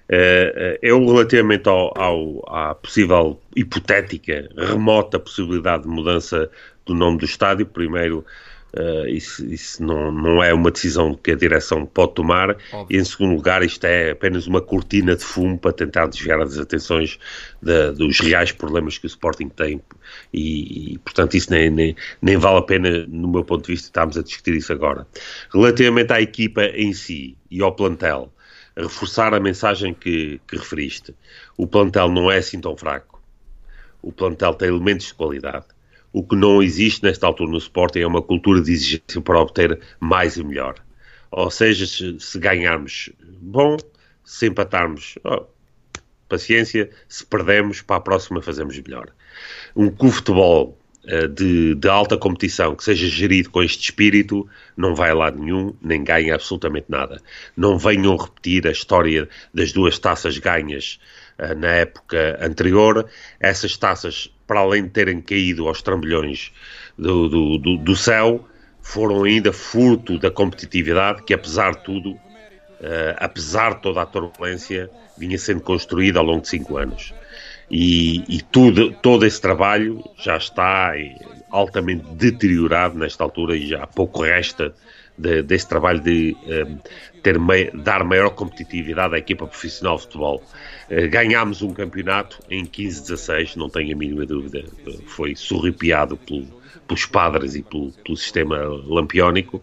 Uh, 0.10 0.80
eu, 0.82 1.06
relativamente 1.06 1.68
ao, 1.68 1.92
ao, 1.98 2.56
à 2.56 2.76
possível, 2.76 3.40
hipotética, 3.56 4.50
remota 4.58 5.20
possibilidade 5.20 5.84
de 5.84 5.90
mudança 5.90 6.50
do 6.86 6.94
nome 6.94 7.18
do 7.18 7.26
estádio, 7.26 7.66
primeiro, 7.66 8.26
Uh, 8.74 9.08
isso, 9.08 9.46
isso 9.46 9.82
não, 9.82 10.12
não, 10.12 10.44
é 10.44 10.54
uma 10.54 10.70
decisão 10.70 11.16
que 11.16 11.32
a 11.32 11.36
direção 11.36 11.86
pode 11.86 12.14
tomar. 12.14 12.58
E, 12.90 12.98
em 12.98 13.04
segundo 13.04 13.34
lugar, 13.34 13.64
isto 13.64 13.86
é 13.86 14.12
apenas 14.12 14.46
uma 14.46 14.62
cortina 14.62 15.16
de 15.16 15.24
fumo 15.24 15.58
para 15.58 15.72
tentar 15.72 16.08
desviar 16.08 16.40
as 16.42 16.60
atenções 16.60 17.18
de, 17.62 17.92
dos 17.94 18.20
reais 18.20 18.52
problemas 18.52 18.98
que 18.98 19.06
o 19.06 19.08
Sporting 19.08 19.50
tem. 19.50 19.82
E, 20.34 20.94
e 20.94 20.98
portanto, 21.00 21.36
isso 21.36 21.50
nem, 21.50 21.70
nem, 21.70 21.96
nem, 22.22 22.38
vale 22.38 22.60
a 22.60 22.62
pena, 22.62 23.06
no 23.08 23.28
meu 23.28 23.44
ponto 23.44 23.66
de 23.66 23.72
vista, 23.72 23.88
estarmos 23.88 24.18
a 24.18 24.22
discutir 24.22 24.54
isso 24.54 24.72
agora. 24.72 25.08
Relativamente 25.52 26.12
à 26.12 26.22
equipa 26.22 26.66
em 26.66 26.94
si 26.94 27.38
e 27.50 27.62
ao 27.62 27.74
plantel, 27.74 28.32
reforçar 28.78 29.34
a 29.34 29.40
mensagem 29.40 29.94
que, 29.94 30.40
que 30.48 30.56
referiste. 30.56 31.16
O 31.58 31.68
plantel 31.68 32.10
não 32.10 32.32
é 32.32 32.38
assim 32.38 32.62
tão 32.62 32.78
fraco. 32.78 33.22
O 34.02 34.12
plantel 34.12 34.54
tem 34.54 34.70
elementos 34.70 35.08
de 35.08 35.14
qualidade 35.14 35.66
o 36.18 36.24
que 36.24 36.36
não 36.36 36.62
existe 36.64 37.04
nesta 37.04 37.28
altura 37.28 37.52
no 37.52 37.58
Sporting 37.58 38.00
é 38.00 38.08
uma 38.08 38.22
cultura 38.22 38.62
de 38.62 38.72
exigência 38.72 39.22
para 39.22 39.40
obter 39.40 39.80
mais 40.00 40.38
e 40.38 40.44
melhor. 40.44 40.76
Ou 41.30 41.52
seja, 41.52 41.86
se, 41.86 42.40
ganharmos, 42.40 43.12
bom, 43.40 43.78
se 44.24 44.48
empatarmos, 44.48 45.16
oh, 45.24 45.46
paciência, 46.28 46.90
se 47.08 47.26
perdemos, 47.26 47.82
para 47.82 47.98
a 47.98 48.02
próxima 48.02 48.42
fazemos 48.42 48.80
melhor. 48.80 49.10
Um 49.76 49.92
futebol 50.12 50.70
uh, 50.70 50.77
de, 51.28 51.76
de, 51.76 51.88
alta 51.88 52.18
competição 52.18 52.76
que 52.76 52.84
seja 52.84 53.08
gerido 53.08 53.50
com 53.50 53.64
este 53.64 53.86
espírito 53.86 54.48
não 54.76 54.94
vai 54.94 55.14
lado 55.14 55.40
nenhum, 55.40 55.74
nem 55.82 56.04
ganha 56.04 56.36
absolutamente 56.36 56.88
nada. 56.90 57.22
Não 57.56 57.78
venham 57.78 58.16
repetir 58.18 58.68
a 58.68 58.72
história 58.72 59.30
das 59.54 59.72
duas 59.72 59.98
taças 59.98 60.38
ganhas 60.38 61.00
uh, 61.40 61.56
na 61.56 61.70
época 61.70 62.38
anterior. 62.42 63.08
Essas 63.40 63.78
taças 63.78 64.30
para 64.46 64.62
além 64.62 64.84
de 64.84 64.90
terem 64.90 65.22
caído 65.22 65.68
aos 65.68 65.82
trambolhões 65.82 66.52
do, 66.98 67.28
do, 67.28 67.58
do, 67.58 67.78
do 67.78 67.96
céu, 67.96 68.48
foram 68.82 69.24
ainda 69.26 69.52
furto 69.52 70.18
da 70.18 70.32
competitividade 70.32 71.24
que, 71.24 71.34
apesar 71.34 71.72
de 71.72 71.84
tudo, 71.84 72.12
uh, 72.12 72.20
apesar 73.18 73.76
de 73.76 73.82
toda 73.82 74.02
a 74.02 74.06
turbulência, 74.06 74.90
vinha 75.18 75.38
sendo 75.38 75.62
construída 75.62 76.20
ao 76.20 76.26
longo 76.26 76.42
de 76.42 76.48
cinco 76.48 76.78
anos. 76.78 77.14
E, 77.70 78.24
e 78.30 78.42
tudo, 78.42 78.92
todo 79.02 79.26
esse 79.26 79.42
trabalho 79.42 80.04
já 80.18 80.38
está 80.38 80.94
altamente 81.50 82.06
deteriorado 82.14 82.98
nesta 82.98 83.24
altura 83.24 83.56
e 83.58 83.68
já 83.68 83.86
pouco 83.86 84.24
resta 84.24 84.74
de, 85.18 85.42
desse 85.42 85.68
trabalho 85.68 86.00
de 86.00 86.36
um, 86.46 86.78
ter 87.22 87.40
mei, 87.40 87.72
dar 87.72 88.04
maior 88.04 88.30
competitividade 88.30 89.16
à 89.16 89.18
equipa 89.18 89.48
profissional 89.48 89.96
de 89.98 90.04
futebol. 90.04 90.44
Uh, 90.90 91.10
ganhámos 91.10 91.62
um 91.62 91.74
campeonato 91.74 92.40
em 92.50 92.66
15-16, 92.66 93.56
não 93.56 93.70
tenho 93.70 93.94
a 93.94 93.98
mínima 93.98 94.26
dúvida, 94.26 94.64
foi 95.08 95.36
surripiado 95.36 96.16
pelo, 96.18 96.57
pelos 96.88 97.06
padres 97.06 97.56
e 97.56 97.62
pelo, 97.62 97.92
pelo 98.04 98.18
sistema 98.18 98.58
lampiónico 98.86 99.62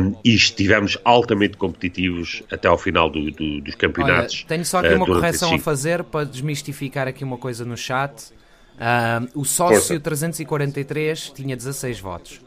um, 0.00 0.14
e 0.24 0.34
estivemos 0.34 0.98
altamente 1.04 1.56
competitivos 1.56 2.42
até 2.50 2.68
ao 2.68 2.78
final 2.78 3.10
do, 3.10 3.30
do, 3.30 3.60
dos 3.60 3.74
campeonatos. 3.74 4.38
Olha, 4.40 4.48
tenho 4.48 4.64
só 4.64 4.78
aqui 4.78 4.94
uh, 4.94 4.96
uma 4.96 5.06
correção 5.06 5.54
a 5.54 5.58
fazer 5.58 6.04
para 6.04 6.24
desmistificar 6.24 7.08
aqui 7.08 7.24
uma 7.24 7.38
coisa 7.38 7.64
no 7.64 7.76
chat. 7.76 8.32
Uh, 8.76 9.40
o 9.40 9.44
sócio 9.44 9.76
Força. 9.76 10.00
343 10.00 11.30
tinha 11.30 11.56
16 11.56 12.00
votos. 12.00 12.40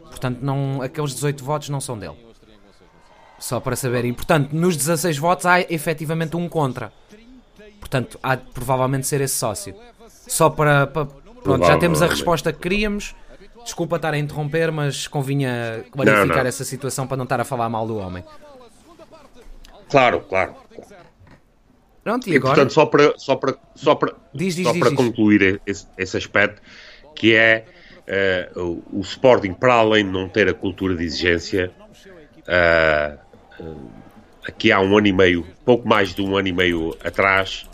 Portanto, 0.00 0.38
não, 0.42 0.80
aqueles 0.82 1.14
18 1.14 1.44
votos 1.44 1.68
não 1.68 1.80
são 1.80 1.98
dele. 1.98 2.16
Só 3.38 3.58
para 3.58 3.74
saberem. 3.74 4.14
Portanto, 4.14 4.52
nos 4.52 4.76
16 4.76 5.18
votos 5.18 5.46
há 5.46 5.60
efetivamente 5.60 6.36
um 6.36 6.48
contra. 6.48 6.92
Portanto, 7.80 8.18
há 8.22 8.36
de 8.36 8.44
provavelmente 8.52 9.06
ser 9.06 9.20
esse 9.20 9.34
sócio. 9.34 9.74
Só 10.08 10.48
para. 10.48 10.86
para 10.86 11.21
pronto, 11.42 11.66
já 11.66 11.78
temos 11.78 12.02
a 12.02 12.06
resposta 12.06 12.52
que 12.52 12.60
queríamos. 12.60 13.14
Desculpa 13.64 13.96
estar 13.96 14.12
a 14.12 14.18
interromper, 14.18 14.72
mas 14.72 15.06
convinha 15.06 15.84
clarificar 15.92 16.26
não, 16.26 16.36
não. 16.36 16.46
essa 16.46 16.64
situação 16.64 17.06
para 17.06 17.16
não 17.16 17.24
estar 17.24 17.40
a 17.40 17.44
falar 17.44 17.68
mal 17.68 17.86
do 17.86 17.96
homem. 17.96 18.24
Claro, 19.88 20.20
claro. 20.20 20.54
Pronto, 22.02 22.28
e, 22.28 22.32
e 22.32 22.36
agora? 22.36 22.54
portanto, 22.54 22.72
só 22.72 22.86
para, 22.86 23.14
só 23.16 23.36
para, 23.36 23.56
só 23.74 23.94
para, 23.94 24.14
diz, 24.34 24.56
diz, 24.56 24.66
só 24.66 24.72
diz, 24.72 24.80
para 24.80 24.94
concluir 24.94 25.60
esse, 25.66 25.86
esse 25.96 26.16
aspecto, 26.16 26.60
que 27.14 27.34
é 27.34 27.64
uh, 28.56 28.60
o, 28.60 28.98
o, 28.98 29.00
Sporting, 29.02 29.52
para 29.52 29.74
além 29.74 30.04
de 30.04 30.10
não 30.10 30.28
ter 30.28 30.48
a 30.48 30.54
cultura 30.54 30.96
de 30.96 31.04
exigência, 31.04 31.70
uh, 32.48 33.62
uh, 33.62 33.90
aqui 34.46 34.72
há 34.72 34.80
um 34.80 34.96
ano 34.96 35.06
e 35.06 35.12
meio, 35.12 35.46
pouco 35.64 35.86
mais 35.86 36.12
de 36.12 36.22
um 36.22 36.36
ano 36.36 36.48
e 36.48 36.52
meio 36.52 36.96
atrás, 37.04 37.68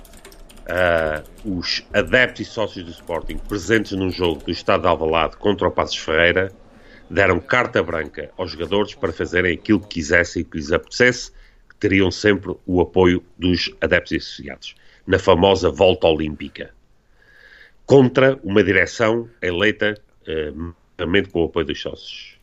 os 1.45 1.87
adeptos 1.95 2.41
e 2.41 2.45
sócios 2.45 2.85
do 2.85 2.91
Sporting 2.91 3.39
presentes 3.39 3.93
num 3.93 4.11
jogo 4.11 4.45
do 4.45 4.51
Estado 4.51 4.83
de 4.83 4.89
Alvalade 4.89 5.37
contra 5.37 5.67
o 5.67 5.71
Passos 5.71 5.97
Ferreira 5.97 6.53
deram 7.11 7.41
carta 7.41 7.83
branca 7.83 8.31
aos 8.37 8.53
jogadores 8.53 8.95
para 8.95 9.13
fazerem 9.13 9.55
aquilo 9.55 9.81
que 9.81 9.89
quisessem 9.89 10.43
e 10.43 10.45
que 10.45 10.59
lhes 10.59 10.73
apetecesse, 10.73 11.33
que 11.69 11.77
teriam 11.77 12.11
sempre 12.11 12.55
o 12.67 12.81
apoio 12.81 13.25
dos 13.39 13.75
adeptos 13.81 14.13
e 14.13 14.17
associados, 14.17 14.75
na 15.07 15.19
famosa 15.19 15.71
volta 15.71 16.07
olímpica, 16.07 16.71
contra 17.87 18.39
uma 18.43 18.63
direção 18.63 19.29
eleita 19.41 19.95
uh, 20.29 20.75
com 21.33 21.43
o 21.43 21.47
apoio 21.47 21.67
dos 21.67 21.81
sócios. 21.81 22.39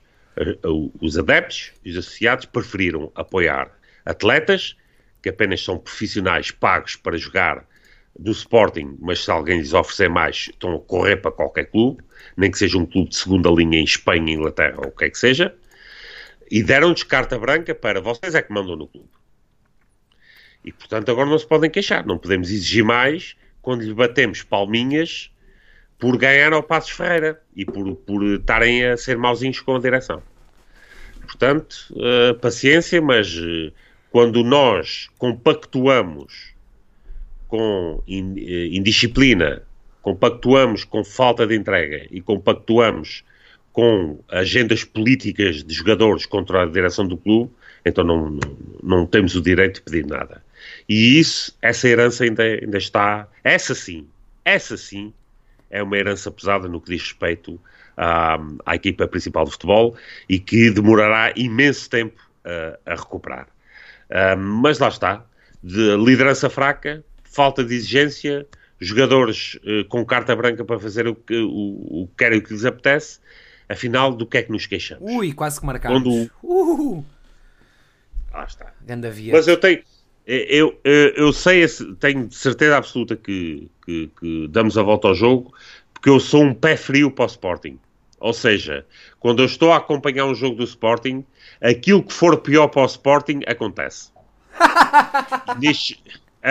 Uh, 0.65 0.91
os 0.99 1.17
adeptos 1.17 1.73
e 1.83 1.91
os 1.91 1.97
associados 1.97 2.45
preferiram 2.45 3.11
apoiar 3.13 3.71
atletas 4.03 4.75
que 5.21 5.29
apenas 5.29 5.63
são 5.63 5.77
profissionais 5.77 6.51
pagos 6.51 6.95
para 6.95 7.17
jogar 7.17 7.65
do 8.17 8.31
Sporting, 8.31 8.97
mas 8.99 9.23
se 9.23 9.31
alguém 9.31 9.57
lhes 9.57 9.73
oferecer 9.73 10.09
mais, 10.09 10.47
estão 10.49 10.75
a 10.75 10.79
correr 10.79 11.17
para 11.17 11.31
qualquer 11.31 11.65
clube, 11.65 12.01
nem 12.37 12.49
que 12.49 12.57
seja 12.57 12.77
um 12.77 12.85
clube 12.85 13.09
de 13.09 13.17
segunda 13.17 13.49
linha 13.49 13.79
em 13.79 13.83
Espanha, 13.83 14.33
Inglaterra 14.33 14.77
ou 14.77 14.87
o 14.87 14.91
que 14.91 15.05
é 15.05 15.09
que 15.09 15.17
seja, 15.17 15.53
e 16.49 16.63
deram-nos 16.63 17.03
carta 17.03 17.37
branca 17.37 17.75
para 17.75 17.99
vocês 17.99 18.33
é 18.35 18.41
que 18.41 18.53
mandam 18.53 18.75
no 18.75 18.87
clube. 18.87 19.09
E 20.63 20.71
portanto 20.71 21.11
agora 21.11 21.29
não 21.29 21.37
se 21.37 21.45
podem 21.45 21.69
queixar, 21.69 22.05
não 22.05 22.17
podemos 22.17 22.49
exigir 22.49 22.83
mais 22.83 23.35
quando 23.61 23.81
lhe 23.81 23.93
batemos 23.93 24.43
palminhas 24.43 25.31
por 25.99 26.17
ganhar 26.17 26.53
ao 26.53 26.63
Passos 26.63 26.91
Ferreira 26.91 27.41
e 27.55 27.65
por, 27.65 27.95
por 27.95 28.23
estarem 28.23 28.85
a 28.85 28.97
ser 28.97 29.17
mauzinhos 29.17 29.59
com 29.59 29.75
a 29.75 29.79
direção. 29.79 30.21
Portanto, 31.21 31.75
uh, 31.91 32.35
paciência, 32.39 33.01
mas 33.01 33.35
uh, 33.35 33.73
quando 34.11 34.43
nós 34.43 35.09
compactuamos 35.17 36.54
com 37.55 37.95
uh, 37.95 38.03
indisciplina, 38.05 39.61
compactuamos 40.01 40.83
com 40.83 41.05
falta 41.05 41.47
de 41.47 41.55
entrega 41.55 42.05
e 42.11 42.19
compactuamos 42.19 43.23
com 43.71 44.19
agendas 44.29 44.83
políticas 44.83 45.63
de 45.63 45.73
jogadores 45.73 46.25
contra 46.25 46.63
a 46.63 46.65
direção 46.65 47.07
do 47.07 47.15
clube, 47.15 47.49
então 47.85 48.03
não, 48.03 48.29
não, 48.29 48.57
não 48.83 49.05
temos 49.05 49.35
o 49.35 49.41
direito 49.41 49.75
de 49.75 49.81
pedir 49.83 50.05
nada. 50.05 50.43
E 50.87 51.17
isso, 51.17 51.57
essa 51.61 51.87
herança 51.87 52.25
ainda, 52.25 52.43
ainda 52.43 52.77
está, 52.77 53.25
essa 53.41 53.73
sim, 53.73 54.05
essa 54.43 54.75
sim, 54.75 55.13
é 55.69 55.81
uma 55.81 55.97
herança 55.97 56.29
pesada 56.29 56.67
no 56.67 56.81
que 56.81 56.91
diz 56.91 57.03
respeito 57.03 57.59
à, 57.95 58.37
à 58.65 58.75
equipa 58.75 59.07
principal 59.07 59.45
de 59.45 59.51
futebol 59.51 59.95
e 60.27 60.39
que 60.39 60.69
demorará 60.71 61.31
imenso 61.37 61.89
tempo 61.89 62.21
uh, 62.45 62.77
a 62.85 62.95
recuperar. 62.95 63.47
Uh, 64.09 64.37
mas 64.37 64.77
lá 64.79 64.89
está, 64.89 65.25
de 65.63 65.95
liderança 65.97 66.49
fraca, 66.49 67.03
falta 67.35 67.63
de 67.63 67.75
exigência, 67.75 68.47
jogadores 68.79 69.55
uh, 69.55 69.83
com 69.89 70.05
carta 70.05 70.33
branca 70.33 70.63
para 70.63 70.79
fazer 70.79 71.05
o 71.05 71.13
que, 71.13 71.37
o, 71.37 72.03
o 72.03 72.07
que 72.07 72.15
querem 72.17 72.39
o 72.39 72.41
que 72.41 72.53
lhes 72.53 72.63
apetece, 72.63 73.19
afinal, 73.67 74.13
do 74.13 74.25
que 74.25 74.37
é 74.37 74.43
que 74.43 74.51
nos 74.51 74.65
queixamos? 74.65 75.11
Ui, 75.11 75.33
quase 75.33 75.59
que 75.59 75.65
marcamos. 75.65 76.01
Quando... 76.01 76.31
Uh! 76.41 77.05
Lá 78.31 78.45
está. 78.45 78.73
Mas 79.31 79.47
eu 79.47 79.57
tenho 79.57 79.83
eu, 80.25 80.79
eu, 80.83 81.09
eu 81.15 81.33
sei, 81.33 81.65
tenho 81.99 82.31
certeza 82.31 82.77
absoluta 82.77 83.15
que, 83.15 83.69
que, 83.85 84.09
que, 84.19 84.47
damos 84.47 84.75
a 84.75 84.81
volta 84.81 85.09
ao 85.09 85.13
jogo, 85.13 85.53
porque 85.93 86.09
eu 86.09 86.19
sou 86.19 86.43
um 86.43 86.53
pé 86.53 86.75
frio 86.75 87.11
para 87.11 87.25
o 87.25 87.27
Sporting. 87.27 87.79
Ou 88.19 88.33
seja, 88.33 88.85
quando 89.19 89.43
eu 89.43 89.45
estou 89.45 89.71
a 89.71 89.77
acompanhar 89.77 90.25
um 90.25 90.33
jogo 90.33 90.55
do 90.55 90.63
Sporting, 90.63 91.23
aquilo 91.61 92.01
que 92.01 92.11
for 92.11 92.37
pior 92.37 92.67
para 92.69 92.81
o 92.81 92.85
Sporting 92.85 93.41
acontece. 93.45 94.09
Neste, 95.61 96.01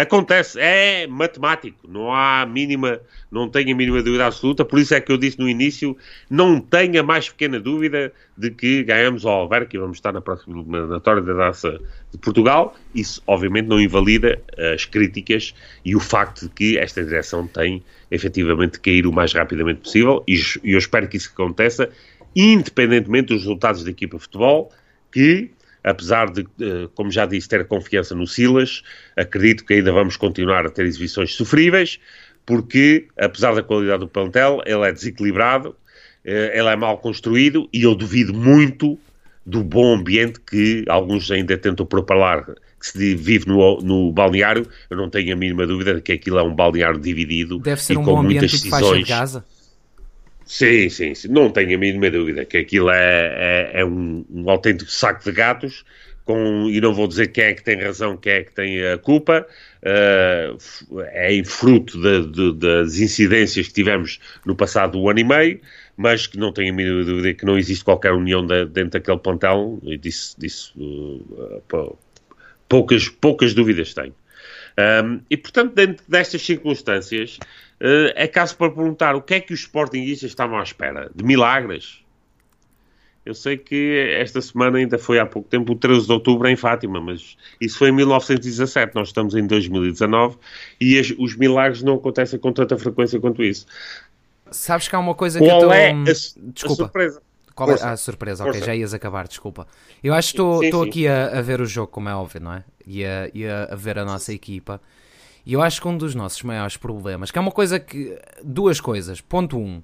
Acontece, 0.03 0.59
é 0.59 1.07
matemático, 1.07 1.89
não 1.89 2.13
há 2.13 2.45
mínima, 2.45 3.01
não 3.31 3.49
tenho 3.49 3.73
a 3.73 3.77
mínima 3.77 4.03
dúvida 4.03 4.27
absoluta, 4.27 4.65
por 4.65 4.81
isso 4.81 4.93
é 4.93 5.01
que 5.01 5.13
eu 5.13 5.17
disse 5.17 5.39
no 5.39 5.49
início, 5.49 5.97
não 6.29 6.61
tenha 6.61 7.01
mais 7.01 7.29
pequena 7.29 7.61
dúvida 7.61 8.13
de 8.37 8.51
que 8.51 8.83
ganhamos 8.83 9.25
ao 9.25 9.43
Alverca 9.43 9.77
e 9.77 9.79
vamos 9.79 9.99
estar 9.99 10.13
na 10.13 10.21
próxima 10.21 10.59
eliminatória 10.59 11.23
da 11.23 11.35
Taça 11.37 11.81
de 12.11 12.19
Portugal. 12.19 12.77
Isso, 12.93 13.23
obviamente, 13.25 13.67
não 13.67 13.81
invalida 13.81 14.43
as 14.75 14.85
críticas 14.85 15.55
e 15.85 15.95
o 15.95 16.01
facto 16.01 16.49
de 16.49 16.49
que 16.49 16.77
esta 16.77 17.05
direção 17.05 17.47
tem, 17.47 17.81
efetivamente, 18.11 18.73
de 18.73 18.81
cair 18.81 19.07
o 19.07 19.13
mais 19.13 19.33
rapidamente 19.33 19.83
possível 19.83 20.25
e 20.27 20.41
eu 20.65 20.79
espero 20.79 21.07
que 21.07 21.17
isso 21.17 21.31
aconteça 21.33 21.89
independentemente 22.35 23.29
dos 23.29 23.43
resultados 23.43 23.85
da 23.85 23.91
equipa 23.91 24.17
de 24.17 24.23
futebol, 24.25 24.73
que, 25.13 25.51
apesar 25.85 26.31
de, 26.31 26.47
como 26.95 27.11
já 27.11 27.27
disse, 27.27 27.49
ter 27.49 27.67
confiança 27.67 28.15
no 28.15 28.27
Silas, 28.27 28.83
acredito 29.15 29.65
que 29.65 29.75
ainda 29.75 29.93
vamos 29.93 30.17
continuar 30.17 30.67
a 30.67 30.71
ter 30.71 30.87
exibições 30.87 31.35
sofríveis, 31.35 32.01
porque, 32.47 33.07
apesar 33.19 33.55
da 33.55 33.63
qualidade 33.63 34.01
do 34.01 34.09
plantel, 34.09 34.63
ele 34.67 34.83
é 34.83 34.93
desequilibrado, 34.93 35.77
eh, 36.25 36.59
ele 36.59 36.69
é 36.69 36.77
mal 36.77 36.99
construído 36.99 37.69
e 37.73 37.83
eu 37.83 37.95
duvido 37.95 38.33
muito 38.35 38.99
do 39.47 39.63
bom 39.63 39.95
ambiente 39.95 40.41
que 40.41 40.85
alguns 40.89 41.31
ainda 41.31 41.57
tentam 41.59 41.85
propalar 41.85 42.47
que 42.81 42.87
se 42.87 43.15
vive 43.15 43.47
no, 43.47 43.81
no 43.81 44.13
balneário, 44.13 44.67
eu 44.91 44.97
não 44.97 45.09
tenho 45.09 45.33
a 45.33 45.37
mínima 45.37 45.67
dúvida 45.67 45.95
de 45.95 46.01
que 46.01 46.13
aquilo 46.13 46.39
é 46.39 46.43
um 46.43 46.55
balneário 46.55 46.99
dividido 46.99 47.59
Deve 47.59 47.83
ser 47.83 47.95
e 47.95 47.97
um 47.97 48.05
com 48.05 48.15
bom 48.15 48.23
muitas 48.23 48.45
ambiente 48.45 48.71
decisões. 48.71 49.05
De 49.05 49.09
Gaza. 49.09 49.45
Sim, 50.47 50.91
sim, 50.91 51.15
sim, 51.15 51.29
não 51.29 51.51
tenho 51.51 51.75
a 51.75 51.79
mínima 51.79 52.11
dúvida 52.11 52.45
que 52.45 52.59
aquilo 52.59 52.91
é, 52.91 53.71
é, 53.75 53.81
é 53.81 53.85
um, 53.85 54.25
um, 54.31 54.51
autêntico 54.51 54.91
saco 54.91 55.25
de 55.25 55.33
gatos 55.33 55.85
com, 56.25 56.69
e 56.69 56.81
não 56.83 56.93
vou 56.93 57.09
dizer 57.09 57.29
quem 57.29 57.45
é 57.45 57.55
que 57.55 57.63
tem 57.63 57.81
razão, 57.81 58.17
quem 58.17 58.33
é 58.33 58.45
que 58.45 58.53
tem 58.53 58.87
a 58.87 58.99
culpa, 58.99 59.47
uh, 59.83 61.01
é 61.13 61.43
fruto 61.45 62.01
de, 62.01 62.31
de, 62.31 62.53
das 62.59 62.99
incidências 62.99 63.69
que 63.69 63.75
tivemos 63.75 64.21
no 64.45 64.55
passado 64.55 65.09
ano 65.09 65.19
e 65.19 65.25
meio, 65.25 65.61
mas 65.97 66.27
que 66.27 66.39
não 66.39 66.53
tenho 66.53 66.73
a 66.73 66.77
mínima 66.77 67.05
dúvida 67.05 67.33
que 67.35 67.47
não 67.47 67.59
existe 67.59 67.85
qualquer 67.85 68.13
união 68.13 68.47
de, 68.47 68.67
dentro 68.67 68.99
daquele 68.99 69.19
plantel, 69.19 69.79
e 69.83 69.97
disso, 69.97 70.37
uh, 70.77 71.99
poucas, 72.69 73.09
poucas 73.09 73.55
dúvidas 73.55 73.95
tenho. 73.95 74.15
Um, 74.77 75.21
e, 75.31 75.37
portanto, 75.37 75.75
dentro 75.75 76.05
destas 76.09 76.43
circunstâncias, 76.43 77.39
é 78.15 78.27
caso 78.27 78.57
para 78.57 78.71
perguntar 78.71 79.15
o 79.15 79.23
que 79.23 79.35
é 79.35 79.41
que 79.41 79.53
os 79.53 79.61
Sportingistas 79.61 80.31
estavam 80.31 80.59
à 80.59 80.63
espera? 80.63 81.11
De 81.15 81.25
milagres? 81.25 82.05
Eu 83.25 83.35
sei 83.35 83.57
que 83.57 84.17
esta 84.19 84.41
semana 84.43 84.77
ainda 84.77 84.99
foi 84.99 85.19
há 85.19 85.25
pouco 85.25 85.49
tempo, 85.49 85.73
o 85.73 85.77
13 85.77 86.07
de 86.07 86.13
outubro, 86.13 86.47
em 86.47 86.57
Fátima, 86.57 87.01
mas 87.01 87.37
isso 87.59 87.79
foi 87.79 87.89
em 87.89 87.93
1917, 87.93 88.95
nós 88.95 89.09
estamos 89.09 89.35
em 89.35 89.47
2019 89.47 90.37
e 90.79 90.99
as, 90.99 91.11
os 91.19 91.35
milagres 91.35 91.83
não 91.83 91.95
acontecem 91.95 92.39
com 92.39 92.53
tanta 92.53 92.77
frequência 92.77 93.19
quanto 93.19 93.43
isso. 93.43 93.67
Sabes 94.51 94.89
que 94.89 94.95
há 94.95 94.99
uma 94.99 95.15
coisa 95.15 95.39
Qual 95.39 95.49
que 95.49 95.55
eu 95.55 95.59
estou... 95.59 95.73
é 95.73 95.91
a, 95.91 96.53
Desculpa. 96.53 96.73
a 96.73 96.77
surpresa? 96.77 97.23
Qual 97.55 97.71
é 97.71 97.75
a 97.75 97.97
surpresa? 97.97 98.45
Força. 98.45 98.59
Ok, 98.59 98.67
já 98.67 98.75
ias 98.75 98.93
acabar, 98.93 99.27
desculpa. 99.27 99.67
Eu 100.03 100.13
acho 100.13 100.35
que 100.35 100.43
estou 100.67 100.83
aqui 100.83 101.09
a, 101.09 101.39
a, 101.39 101.41
ver 101.43 101.61
o 101.61 101.67
jogo, 101.67 101.89
como 101.89 102.09
é 102.09 102.15
óbvio, 102.15 102.41
não 102.41 102.53
é? 102.53 102.65
E 102.87 103.05
a, 103.05 103.31
e 103.33 103.47
a, 103.47 103.69
a 103.73 103.77
ver 103.77 103.99
a 103.99 104.05
nossa 104.05 104.33
equipa. 104.33 104.81
E 105.47 105.53
eu 105.53 105.63
acho 105.63 105.81
que 105.81 105.89
um 105.89 105.97
dos 105.97 106.15
nossos 106.15 106.43
maiores 106.43 106.77
problemas, 106.77 107.31
que 107.31 107.39
é 107.39 107.41
uma 107.41 107.51
coisa 107.51 107.79
que. 107.79 108.19
Duas 108.43 108.81
coisas. 108.81 109.21
Ponto 109.21 109.59
um, 109.59 109.83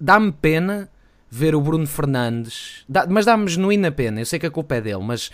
dá-me 0.00 0.32
pena 0.32 0.90
ver 1.30 1.54
o 1.54 1.60
Bruno 1.60 1.86
Fernandes, 1.86 2.84
dá, 2.88 3.06
mas 3.08 3.24
dá-me 3.24 3.48
genuína 3.48 3.92
pena. 3.92 4.20
Eu 4.20 4.26
sei 4.26 4.38
que 4.38 4.46
a 4.46 4.50
culpa 4.50 4.76
é 4.76 4.80
dele, 4.80 5.02
mas 5.02 5.30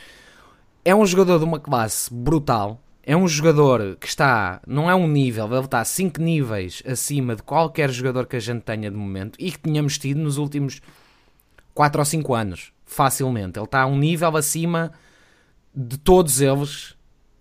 é 0.85 0.95
um 0.95 1.07
jogador 1.07 1.39
de 1.39 1.45
uma 1.45 1.59
classe 1.59 2.13
brutal. 2.13 2.81
É 3.03 3.17
um 3.17 3.29
jogador 3.29 3.97
que 4.01 4.09
está, 4.09 4.61
não 4.67 4.91
é 4.91 4.95
um 4.95 5.07
nível, 5.07 5.47
ele 5.47 5.65
está 5.65 5.85
5 5.85 6.21
níveis 6.21 6.83
acima 6.85 7.37
de 7.37 7.43
qualquer 7.45 7.89
jogador 7.89 8.27
que 8.27 8.35
a 8.35 8.41
gente 8.41 8.63
tenha 8.63 8.91
de 8.91 8.97
momento 8.97 9.37
e 9.39 9.53
que 9.53 9.61
tínhamos 9.61 9.97
tido 9.97 10.19
nos 10.19 10.39
últimos 10.39 10.83
4 11.73 12.01
ou 12.01 12.05
5 12.05 12.35
anos, 12.35 12.73
facilmente. 12.85 13.61
Ele 13.61 13.65
está 13.65 13.83
a 13.83 13.87
um 13.87 13.97
nível 13.97 14.37
acima 14.37 14.91
de 15.73 15.97
todos 15.99 16.41
eles 16.41 16.96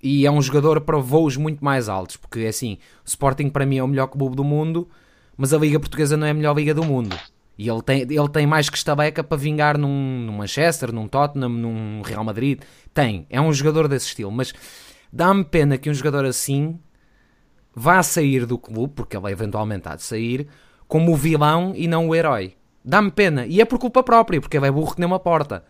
e 0.06 0.24
é 0.24 0.30
um 0.30 0.40
jogador 0.40 0.82
para 0.82 1.00
voos 1.00 1.36
muito 1.36 1.66
mais 1.66 1.90
altos, 1.90 2.16
porque 2.16 2.42
é 2.42 2.50
assim, 2.50 2.78
o 3.04 3.08
Sporting 3.08 3.50
para 3.50 3.66
mim 3.66 3.80
é 3.80 3.84
o 3.84 3.88
melhor 3.88 4.06
clube 4.06 4.36
do 4.36 4.44
mundo, 4.44 4.88
mas 5.36 5.52
a 5.52 5.58
Liga 5.58 5.80
Portuguesa 5.80 6.16
não 6.16 6.28
é 6.28 6.30
a 6.30 6.34
melhor 6.34 6.56
Liga 6.56 6.76
do 6.76 6.84
mundo. 6.84 7.18
E 7.58 7.68
ele 7.68 7.82
tem, 7.82 8.02
ele 8.02 8.30
tem 8.32 8.46
mais 8.46 8.70
que 8.70 8.78
estabeca 8.78 9.24
para 9.24 9.36
vingar 9.36 9.80
num, 9.80 10.20
num 10.28 10.34
Manchester, 10.34 10.94
num 10.94 11.08
Tottenham, 11.08 11.50
num 11.50 12.04
Real 12.04 12.24
Madrid. 12.24 12.62
Tem, 12.94 13.26
é 13.32 13.42
um 13.42 13.52
jogador 13.52 13.88
desse 13.88 14.06
estilo, 14.06 14.32
mas 14.32 14.54
dá-me 15.12 15.44
pena 15.44 15.76
que 15.76 15.90
um 15.90 15.94
jogador 15.94 16.24
assim 16.26 16.80
vá 17.74 18.04
sair 18.04 18.46
do 18.46 18.60
clube, 18.60 18.94
porque 18.96 19.18
ele 19.18 19.32
eventualmente 19.32 19.90
há 19.90 19.96
de 19.96 20.04
sair, 20.04 20.48
como 20.88 21.14
o 21.14 21.16
vilão 21.16 21.74
e 21.76 21.88
não 21.88 22.08
o 22.08 22.14
herói. 22.14 22.54
Dá-me 22.84 23.10
pena. 23.10 23.48
E 23.48 23.60
é 23.60 23.66
por 23.66 23.80
culpa 23.80 24.04
própria, 24.04 24.40
porque 24.40 24.56
ele 24.56 24.68
é 24.68 24.72
burro 24.72 24.94
que 24.94 25.00
nem 25.00 25.08
uma 25.08 25.20
porta. 25.20 25.66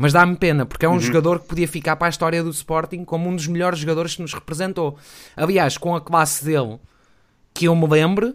Mas 0.00 0.14
dá-me 0.14 0.34
pena, 0.34 0.64
porque 0.64 0.86
é 0.86 0.88
um 0.88 0.92
uhum. 0.92 0.98
jogador 0.98 1.40
que 1.40 1.48
podia 1.48 1.68
ficar 1.68 1.94
para 1.94 2.06
a 2.06 2.08
história 2.08 2.42
do 2.42 2.48
Sporting 2.48 3.04
como 3.04 3.28
um 3.28 3.36
dos 3.36 3.46
melhores 3.46 3.78
jogadores 3.78 4.16
que 4.16 4.22
nos 4.22 4.32
representou. 4.32 4.96
Aliás, 5.36 5.76
com 5.76 5.94
a 5.94 6.00
classe 6.00 6.42
dele, 6.42 6.78
que 7.52 7.68
eu 7.68 7.76
me 7.76 7.86
lembro, 7.86 8.34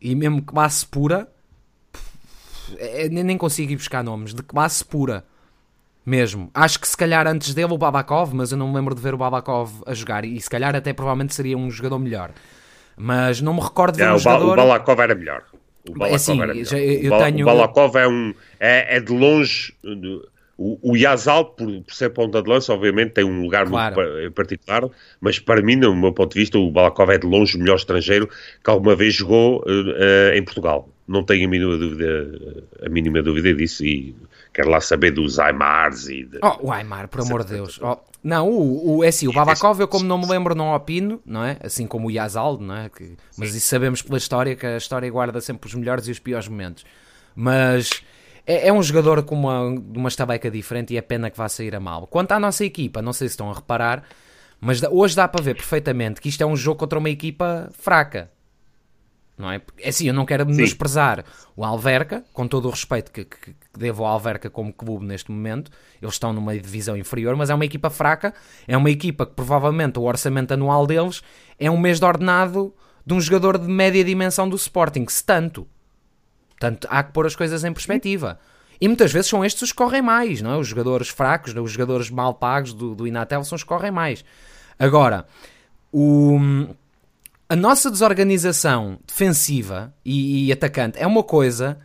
e 0.00 0.14
mesmo 0.14 0.40
classe 0.40 0.86
pura, 0.86 1.28
é, 2.78 3.06
nem 3.10 3.36
consigo 3.36 3.70
ir 3.70 3.76
buscar 3.76 4.02
nomes, 4.02 4.32
de 4.32 4.42
classe 4.42 4.82
pura. 4.82 5.26
Mesmo. 6.06 6.50
Acho 6.54 6.80
que 6.80 6.88
se 6.88 6.96
calhar 6.96 7.26
antes 7.26 7.52
dele 7.52 7.74
o 7.74 7.76
Babakov, 7.76 8.34
mas 8.34 8.50
eu 8.50 8.56
não 8.56 8.68
me 8.68 8.76
lembro 8.76 8.94
de 8.94 9.02
ver 9.02 9.12
o 9.12 9.18
Babakov 9.18 9.82
a 9.84 9.92
jogar. 9.92 10.24
E 10.24 10.40
se 10.40 10.48
calhar 10.48 10.74
até 10.74 10.94
provavelmente 10.94 11.34
seria 11.34 11.58
um 11.58 11.70
jogador 11.70 11.98
melhor. 11.98 12.30
Mas 12.96 13.42
não 13.42 13.52
me 13.52 13.60
recordo 13.60 13.96
de 13.96 14.04
ver 14.04 14.10
um 14.10 14.14
o 14.14 14.18
jogador... 14.18 14.52
O 14.54 14.56
Balakov 14.56 15.00
era 15.00 15.14
melhor. 15.14 15.44
O 15.86 15.98
Balakov 15.98 16.40
é 16.40 16.42
era 16.44 16.64
já, 16.64 16.78
eu 16.78 17.12
o, 17.12 17.18
tenho... 17.18 17.42
o 17.42 17.44
Balakov 17.44 17.94
é, 17.94 18.08
um, 18.08 18.34
é, 18.58 18.96
é 18.96 19.00
de 19.00 19.12
longe. 19.12 19.74
O, 20.58 20.92
o 20.92 20.96
Yazal, 20.96 21.44
por, 21.44 21.68
por, 21.82 21.94
ser 21.94 22.10
ponta 22.10 22.42
de 22.42 22.50
lança, 22.50 22.72
obviamente 22.72 23.12
tem 23.12 23.22
um 23.22 23.42
lugar 23.42 23.68
claro. 23.68 23.94
muito 23.94 24.32
particular, 24.32 24.82
mas 25.20 25.38
para 25.38 25.62
mim, 25.62 25.76
no 25.76 25.94
meu 25.94 26.12
ponto 26.12 26.34
de 26.34 26.40
vista, 26.40 26.58
o 26.58 26.68
Balakov 26.68 27.10
é 27.10 27.16
de 27.18 27.28
longe 27.28 27.56
o 27.56 27.60
melhor 27.60 27.76
estrangeiro 27.76 28.28
que 28.28 28.68
alguma 28.68 28.96
vez 28.96 29.14
jogou 29.14 29.60
uh, 29.60 30.34
em 30.34 30.42
Portugal. 30.42 30.88
Não 31.06 31.22
tenho 31.22 31.46
a 31.46 31.48
mínima 31.48 31.76
dúvida, 31.76 32.66
a 32.84 32.88
mínima 32.88 33.22
dúvida 33.22 33.54
disso 33.54 33.84
e 33.84 34.16
quero 34.52 34.68
lá 34.68 34.80
saber 34.80 35.12
dos 35.12 35.38
Aymars 35.38 36.08
e 36.08 36.24
de... 36.24 36.40
Oh, 36.42 36.66
o 36.66 36.72
Aymar, 36.72 37.06
por 37.06 37.20
amor 37.20 37.44
de 37.44 37.54
Deus. 37.54 37.78
Oh, 37.80 37.96
não, 38.22 38.50
o, 38.50 38.96
o, 38.96 39.04
é 39.04 39.08
assim, 39.08 39.28
o 39.28 39.32
Babakov 39.32 39.80
eu 39.80 39.86
como 39.86 40.04
não 40.04 40.18
me 40.18 40.26
lembro 40.26 40.56
não 40.56 40.74
opino, 40.74 41.22
não 41.24 41.44
é? 41.44 41.56
Assim 41.62 41.86
como 41.86 42.08
o 42.08 42.10
Yazal, 42.10 42.58
não 42.58 42.76
é? 42.76 42.88
Que, 42.88 43.16
mas 43.36 43.54
isso 43.54 43.68
sabemos 43.68 44.02
pela 44.02 44.18
história, 44.18 44.56
que 44.56 44.66
a 44.66 44.76
história 44.76 45.08
guarda 45.08 45.40
sempre 45.40 45.68
os 45.68 45.74
melhores 45.74 46.08
e 46.08 46.10
os 46.10 46.18
piores 46.18 46.48
momentos. 46.48 46.84
Mas 47.34 48.02
é, 48.48 48.68
é 48.68 48.72
um 48.72 48.82
jogador 48.82 49.22
com 49.22 49.34
uma, 49.34 49.60
uma 49.60 50.08
estabeca 50.08 50.50
diferente 50.50 50.94
e 50.94 50.96
é 50.96 51.02
pena 51.02 51.30
que 51.30 51.36
vá 51.36 51.48
sair 51.48 51.76
a 51.76 51.80
mal. 51.80 52.06
Quanto 52.06 52.32
à 52.32 52.40
nossa 52.40 52.64
equipa, 52.64 53.00
não 53.00 53.12
sei 53.12 53.28
se 53.28 53.34
estão 53.34 53.50
a 53.50 53.54
reparar, 53.54 54.02
mas 54.60 54.82
hoje 54.82 55.14
dá 55.14 55.28
para 55.28 55.44
ver 55.44 55.54
perfeitamente 55.54 56.20
que 56.20 56.28
isto 56.28 56.42
é 56.42 56.46
um 56.46 56.56
jogo 56.56 56.80
contra 56.80 56.98
uma 56.98 57.10
equipa 57.10 57.70
fraca 57.78 58.30
não 59.38 59.50
é? 59.50 59.60
É 59.78 59.88
assim, 59.90 60.08
eu 60.08 60.12
não 60.12 60.26
quero 60.26 60.44
menosprezar 60.44 61.24
o 61.56 61.64
Alverca, 61.64 62.24
com 62.32 62.46
todo 62.48 62.66
o 62.66 62.70
respeito 62.70 63.12
que, 63.12 63.24
que, 63.24 63.52
que, 63.52 63.54
devo 63.78 64.04
ao 64.04 64.14
Alverca 64.14 64.50
como 64.50 64.72
clube 64.72 65.06
neste 65.06 65.30
momento, 65.30 65.70
eles 66.02 66.16
estão 66.16 66.32
numa 66.32 66.58
divisão 66.58 66.96
inferior, 66.96 67.36
mas 67.36 67.48
é 67.48 67.54
uma 67.54 67.64
equipa 67.64 67.88
fraca, 67.88 68.34
é 68.66 68.76
uma 68.76 68.90
equipa 68.90 69.24
que 69.24 69.32
provavelmente 69.32 69.98
o 69.98 70.02
orçamento 70.02 70.52
anual 70.52 70.86
deles 70.86 71.22
é 71.58 71.70
um 71.70 71.78
mês 71.78 72.00
de 72.00 72.04
ordenado 72.04 72.74
de 73.06 73.14
um 73.14 73.20
jogador 73.20 73.56
de 73.56 73.68
média 73.68 74.04
dimensão 74.04 74.48
do 74.48 74.56
Sporting, 74.56 75.06
se 75.08 75.24
tanto. 75.24 75.66
Portanto, 76.58 76.88
há 76.90 77.02
que 77.02 77.12
pôr 77.12 77.26
as 77.26 77.36
coisas 77.36 77.64
em 77.64 77.72
perspectiva. 77.72 78.38
E 78.80 78.88
muitas 78.88 79.12
vezes 79.12 79.28
são 79.28 79.44
estes 79.44 79.62
os 79.62 79.72
que 79.72 79.78
correm 79.78 80.02
mais, 80.02 80.40
não 80.40 80.52
é? 80.52 80.56
Os 80.56 80.68
jogadores 80.68 81.08
fracos, 81.08 81.54
os 81.54 81.70
jogadores 81.70 82.10
mal 82.10 82.34
pagos 82.34 82.72
do, 82.72 82.94
do 82.94 83.06
Inatel 83.06 83.44
são 83.44 83.56
os 83.56 83.62
que 83.62 83.68
correm 83.68 83.90
mais. 83.90 84.24
Agora, 84.78 85.26
o 85.92 86.38
a 87.48 87.56
nossa 87.56 87.90
desorganização 87.90 88.98
defensiva 89.06 89.94
e, 90.04 90.46
e 90.46 90.52
atacante 90.52 90.98
é 90.98 91.06
uma 91.06 91.22
coisa. 91.22 91.78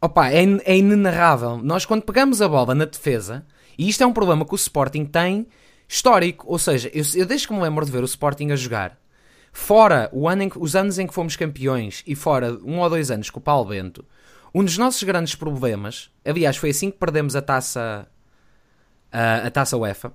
Opa, 0.00 0.30
é, 0.30 0.42
é 0.64 0.76
inenarrável. 0.76 1.58
Nós, 1.58 1.86
quando 1.86 2.02
pegamos 2.02 2.42
a 2.42 2.48
bola 2.48 2.74
na 2.74 2.84
defesa, 2.84 3.46
e 3.78 3.88
isto 3.88 4.02
é 4.02 4.06
um 4.06 4.12
problema 4.12 4.44
que 4.44 4.52
o 4.52 4.56
Sporting 4.56 5.04
tem 5.04 5.46
histórico, 5.88 6.44
ou 6.48 6.58
seja, 6.58 6.90
eu, 6.92 7.04
eu 7.14 7.24
desde 7.24 7.46
que 7.46 7.54
me 7.54 7.62
lembro 7.62 7.84
de 7.86 7.92
ver 7.92 8.02
o 8.02 8.06
Sporting 8.06 8.50
a 8.50 8.56
jogar, 8.56 8.98
fora 9.54 10.10
ano 10.28 10.42
em, 10.42 10.50
os 10.56 10.74
anos 10.74 10.98
em 10.98 11.06
que 11.06 11.14
fomos 11.14 11.36
campeões 11.36 12.02
e 12.06 12.14
fora 12.14 12.58
um 12.64 12.80
ou 12.80 12.90
dois 12.90 13.10
anos 13.10 13.30
com 13.30 13.38
o 13.38 13.42
Paulo 13.42 13.70
Bento, 13.70 14.04
um 14.52 14.62
dos 14.62 14.76
nossos 14.76 15.02
grandes 15.04 15.34
problemas, 15.34 16.10
aliás, 16.24 16.56
foi 16.56 16.70
assim 16.70 16.90
que 16.90 16.98
perdemos 16.98 17.34
a 17.34 17.40
taça, 17.40 18.06
a, 19.10 19.36
a 19.46 19.50
taça 19.50 19.76
UEFA, 19.76 20.12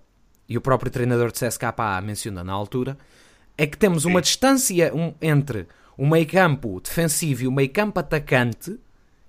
e 0.48 0.58
o 0.58 0.62
próprio 0.62 0.92
treinador 0.92 1.32
de 1.32 1.40
CSKA 1.40 2.02
menciona 2.04 2.44
na 2.44 2.54
altura, 2.54 2.98
é 3.58 3.66
que 3.66 3.78
temos 3.78 4.06
uma 4.06 4.22
distância 4.22 4.92
entre 5.22 5.68
o 5.98 6.06
meio 6.06 6.28
campo 6.28 6.80
defensivo 6.82 7.44
e 7.44 7.48
o 7.48 7.52
meio 7.52 7.70
campo 7.70 8.00
atacante 8.00 8.78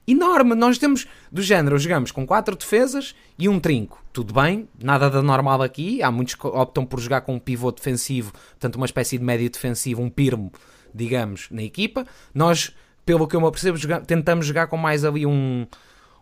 enorme. 0.06 0.54
Nós 0.54 0.78
temos, 0.78 1.06
do 1.30 1.42
género, 1.42 1.78
jogamos 1.78 2.12
com 2.12 2.26
quatro 2.26 2.56
defesas 2.56 3.14
e 3.38 3.48
um 3.48 3.58
trinco. 3.60 4.02
Tudo 4.12 4.34
bem, 4.34 4.68
nada 4.82 5.08
da 5.08 5.22
normal 5.22 5.62
aqui. 5.62 6.02
Há 6.02 6.10
muitos 6.10 6.34
que 6.34 6.46
optam 6.46 6.84
por 6.84 7.00
jogar 7.00 7.22
com 7.22 7.34
um 7.34 7.38
pivô 7.38 7.70
defensivo, 7.70 8.32
portanto, 8.32 8.76
uma 8.76 8.86
espécie 8.86 9.18
de 9.18 9.24
médio 9.24 9.48
defensivo, 9.50 10.02
um 10.02 10.10
pirmo, 10.10 10.52
digamos, 10.94 11.48
na 11.50 11.62
equipa. 11.62 12.06
Nós, 12.34 12.74
pelo 13.04 13.26
que 13.26 13.36
eu 13.36 13.40
me 13.40 13.50
percebo, 13.50 13.78
tentamos 14.04 14.46
jogar 14.46 14.66
com 14.66 14.76
mais 14.76 15.04
ali 15.04 15.24
um, 15.24 15.66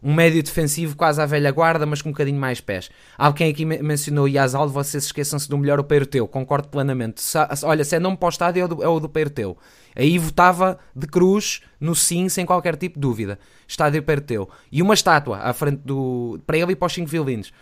um 0.03 0.15
médio 0.15 0.43
defensivo 0.43 0.97
quase 0.97 1.21
à 1.21 1.27
velha 1.27 1.51
guarda, 1.51 1.85
mas 1.87 2.03
com 2.03 2.11
um 2.11 2.13
bocadinho 2.13 2.39
mais 2.39 2.61
pés. 2.61 2.91
Alguém 3.17 3.51
aqui 3.51 3.65
mencionou 3.65 4.25
o 4.25 4.29
Yazal, 4.29 4.69
vocês 4.69 5.05
esqueçam-se 5.05 5.49
do 5.49 5.59
melhor 5.59 5.81
o 5.81 5.85
Peiroteu, 5.85 6.27
concordo 6.29 6.69
plenamente. 6.69 7.23
olha, 7.65 7.85
se 7.85 7.97
é 7.97 7.99
nome 7.99 8.17
para 8.17 8.27
o 8.27 8.29
estádio 8.29 8.61
é 8.61 8.65
o 8.65 8.69
do, 8.69 8.83
é 8.83 8.89
o 8.89 9.01
do 9.01 9.09
Peiroteu. 9.09 9.57
Aí 9.99 10.17
votava 10.17 10.79
de 10.95 11.09
cruz 11.09 11.61
no 11.81 11.95
sim, 11.95 12.29
sem 12.29 12.47
qualquer 12.47 12.77
tipo 12.77 12.95
de 12.95 13.01
dúvida. 13.01 13.39
Estádio 13.67 14.03
Peiroteu. 14.03 14.49
E 14.71 14.81
uma 14.81 14.95
estátua 14.95 15.39
à 15.39 15.53
frente 15.53 15.83
do. 15.85 16.41
para 16.47 16.57
ele 16.57 16.73
e 16.73 16.77
para 16.77 16.87
os 16.87 16.93
5 16.95 17.09
violinos. 17.09 17.53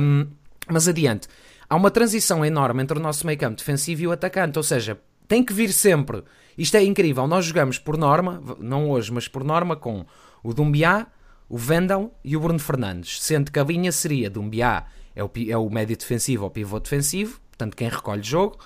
Um, 0.00 0.26
mas 0.70 0.86
adiante. 0.86 1.26
Há 1.68 1.76
uma 1.76 1.90
transição 1.90 2.44
enorme 2.44 2.82
entre 2.82 2.98
o 2.98 3.02
nosso 3.02 3.26
meio 3.26 3.38
campo 3.38 3.56
defensivo 3.56 4.02
e 4.02 4.06
o 4.06 4.12
atacante, 4.12 4.58
ou 4.58 4.62
seja, 4.62 5.00
tem 5.26 5.42
que 5.42 5.54
vir 5.54 5.72
sempre. 5.72 6.22
Isto 6.56 6.76
é 6.76 6.84
incrível. 6.84 7.26
Nós 7.26 7.46
jogamos 7.46 7.78
por 7.78 7.96
norma, 7.96 8.42
não 8.60 8.90
hoje, 8.90 9.10
mas 9.10 9.26
por 9.26 9.42
norma, 9.42 9.74
com 9.74 10.04
o 10.42 10.52
Dumbiá, 10.52 11.06
o 11.48 11.56
Vendel 11.56 12.14
e 12.22 12.36
o 12.36 12.40
Bruno 12.40 12.58
Fernandes, 12.58 13.22
sendo 13.22 13.50
que 13.50 13.58
a 13.58 13.64
linha 13.64 13.90
seria 13.90 14.28
Dumbiá 14.28 14.86
é 15.16 15.22
o, 15.22 15.30
é 15.48 15.56
o 15.56 15.70
médio 15.70 15.96
defensivo 15.96 16.44
ou 16.44 16.50
pivô 16.50 16.80
defensivo, 16.80 17.40
portanto 17.50 17.76
quem 17.76 17.88
recolhe 17.88 18.22
jogo, 18.22 18.58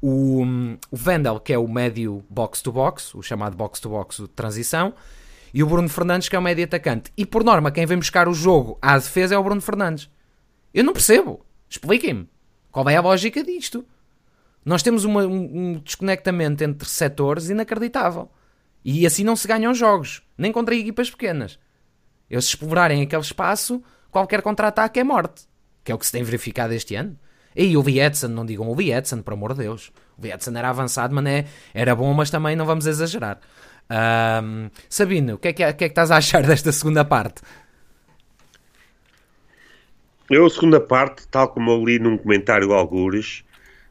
o, 0.00 0.42
o 0.90 0.96
Vendel 0.96 1.38
que 1.40 1.52
é 1.52 1.58
o 1.58 1.68
médio 1.68 2.24
box-to-box, 2.28 3.14
o 3.14 3.22
chamado 3.22 3.56
box-to-box 3.56 4.18
de 4.18 4.28
transição, 4.28 4.94
e 5.52 5.62
o 5.62 5.66
Bruno 5.66 5.88
Fernandes 5.88 6.28
que 6.28 6.36
é 6.36 6.38
o 6.38 6.42
médio 6.42 6.64
atacante. 6.64 7.12
E 7.16 7.26
por 7.26 7.44
norma 7.44 7.70
quem 7.70 7.86
vem 7.86 7.98
buscar 7.98 8.28
o 8.28 8.34
jogo 8.34 8.78
à 8.80 8.96
defesa 8.96 9.34
é 9.34 9.38
o 9.38 9.44
Bruno 9.44 9.60
Fernandes. 9.60 10.08
Eu 10.72 10.84
não 10.84 10.92
percebo. 10.92 11.44
Expliquem-me. 11.68 12.28
Qual 12.70 12.88
é 12.88 12.96
a 12.96 13.00
lógica 13.00 13.42
disto? 13.42 13.84
Nós 14.64 14.82
temos 14.82 15.04
uma, 15.04 15.24
um, 15.26 15.58
um 15.72 15.80
desconectamento 15.80 16.62
entre 16.62 16.88
setores 16.88 17.48
inacreditável. 17.48 18.30
E 18.84 19.06
assim 19.06 19.24
não 19.24 19.36
se 19.36 19.46
ganham 19.46 19.74
jogos, 19.74 20.22
nem 20.38 20.52
contra 20.52 20.74
equipas 20.74 21.10
pequenas. 21.10 21.58
Eles 22.28 22.46
explorarem 22.46 23.02
aquele 23.02 23.22
espaço, 23.22 23.82
qualquer 24.10 24.42
contra-ataque 24.42 25.00
é 25.00 25.04
morte. 25.04 25.42
Que 25.82 25.92
é 25.92 25.94
o 25.94 25.98
que 25.98 26.06
se 26.06 26.12
tem 26.12 26.22
verificado 26.22 26.72
este 26.72 26.94
ano. 26.94 27.18
E 27.54 27.76
o 27.76 27.82
Lietzen, 27.82 28.30
não 28.30 28.46
digam 28.46 28.68
o 28.68 28.74
Lietzen, 28.74 29.22
por 29.22 29.34
amor 29.34 29.54
de 29.54 29.60
Deus. 29.60 29.92
O 30.18 30.22
Lietzen 30.22 30.56
era 30.56 30.68
avançado, 30.68 31.14
mas 31.14 31.26
é, 31.26 31.44
era 31.74 31.94
bom, 31.94 32.12
mas 32.14 32.30
também 32.30 32.54
não 32.54 32.64
vamos 32.64 32.86
exagerar. 32.86 33.40
Um, 33.90 34.70
Sabino, 34.88 35.34
o 35.34 35.38
que, 35.38 35.48
é 35.48 35.52
que, 35.52 35.64
que 35.64 35.84
é 35.84 35.88
que 35.88 35.92
estás 35.92 36.10
a 36.12 36.16
achar 36.16 36.42
desta 36.44 36.70
segunda 36.70 37.04
parte? 37.04 37.42
Eu, 40.30 40.46
a 40.46 40.50
segunda 40.50 40.80
parte, 40.80 41.26
tal 41.26 41.48
como 41.48 41.72
eu 41.72 41.84
li 41.84 41.98
num 41.98 42.16
comentário 42.16 42.72
algures, 42.72 43.42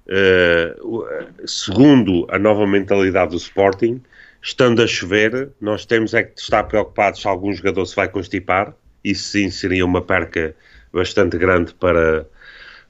uh, 0.07 1.05
segundo 1.45 2.25
a 2.31 2.39
nova 2.39 2.65
mentalidade 2.65 3.31
do 3.31 3.37
Sporting, 3.37 4.01
estando 4.41 4.81
a 4.81 4.87
chover, 4.87 5.49
nós 5.59 5.85
temos 5.85 6.13
é 6.13 6.23
que 6.23 6.39
estar 6.39 6.63
preocupados 6.63 7.21
se 7.21 7.27
algum 7.27 7.51
jogador 7.51 7.85
se 7.85 7.93
vai 7.93 8.07
constipar. 8.07 8.73
Isso 9.03 9.31
sim 9.31 9.49
seria 9.49 9.85
uma 9.85 10.01
perca 10.01 10.55
bastante 10.93 11.37
grande 11.37 11.73
para, 11.73 12.25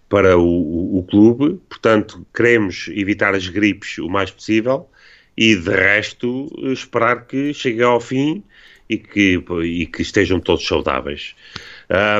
para 0.10 0.38
o, 0.38 0.44
o, 0.44 1.00
o 1.00 1.04
clube. 1.04 1.60
Portanto, 1.70 2.26
queremos 2.36 2.90
evitar 2.90 3.34
as 3.36 3.48
gripes 3.48 3.98
o 4.00 4.10
mais 4.10 4.32
possível 4.32 4.90
e, 5.38 5.56
de 5.56 5.70
resto, 5.70 6.52
esperar 6.74 7.26
que 7.26 7.54
chegue 7.54 7.82
ao 7.82 8.02
fim 8.02 8.44
e 8.90 8.98
que, 8.98 9.42
e 9.64 9.86
que 9.86 10.02
estejam 10.02 10.40
todos 10.40 10.66
saudáveis. 10.68 11.36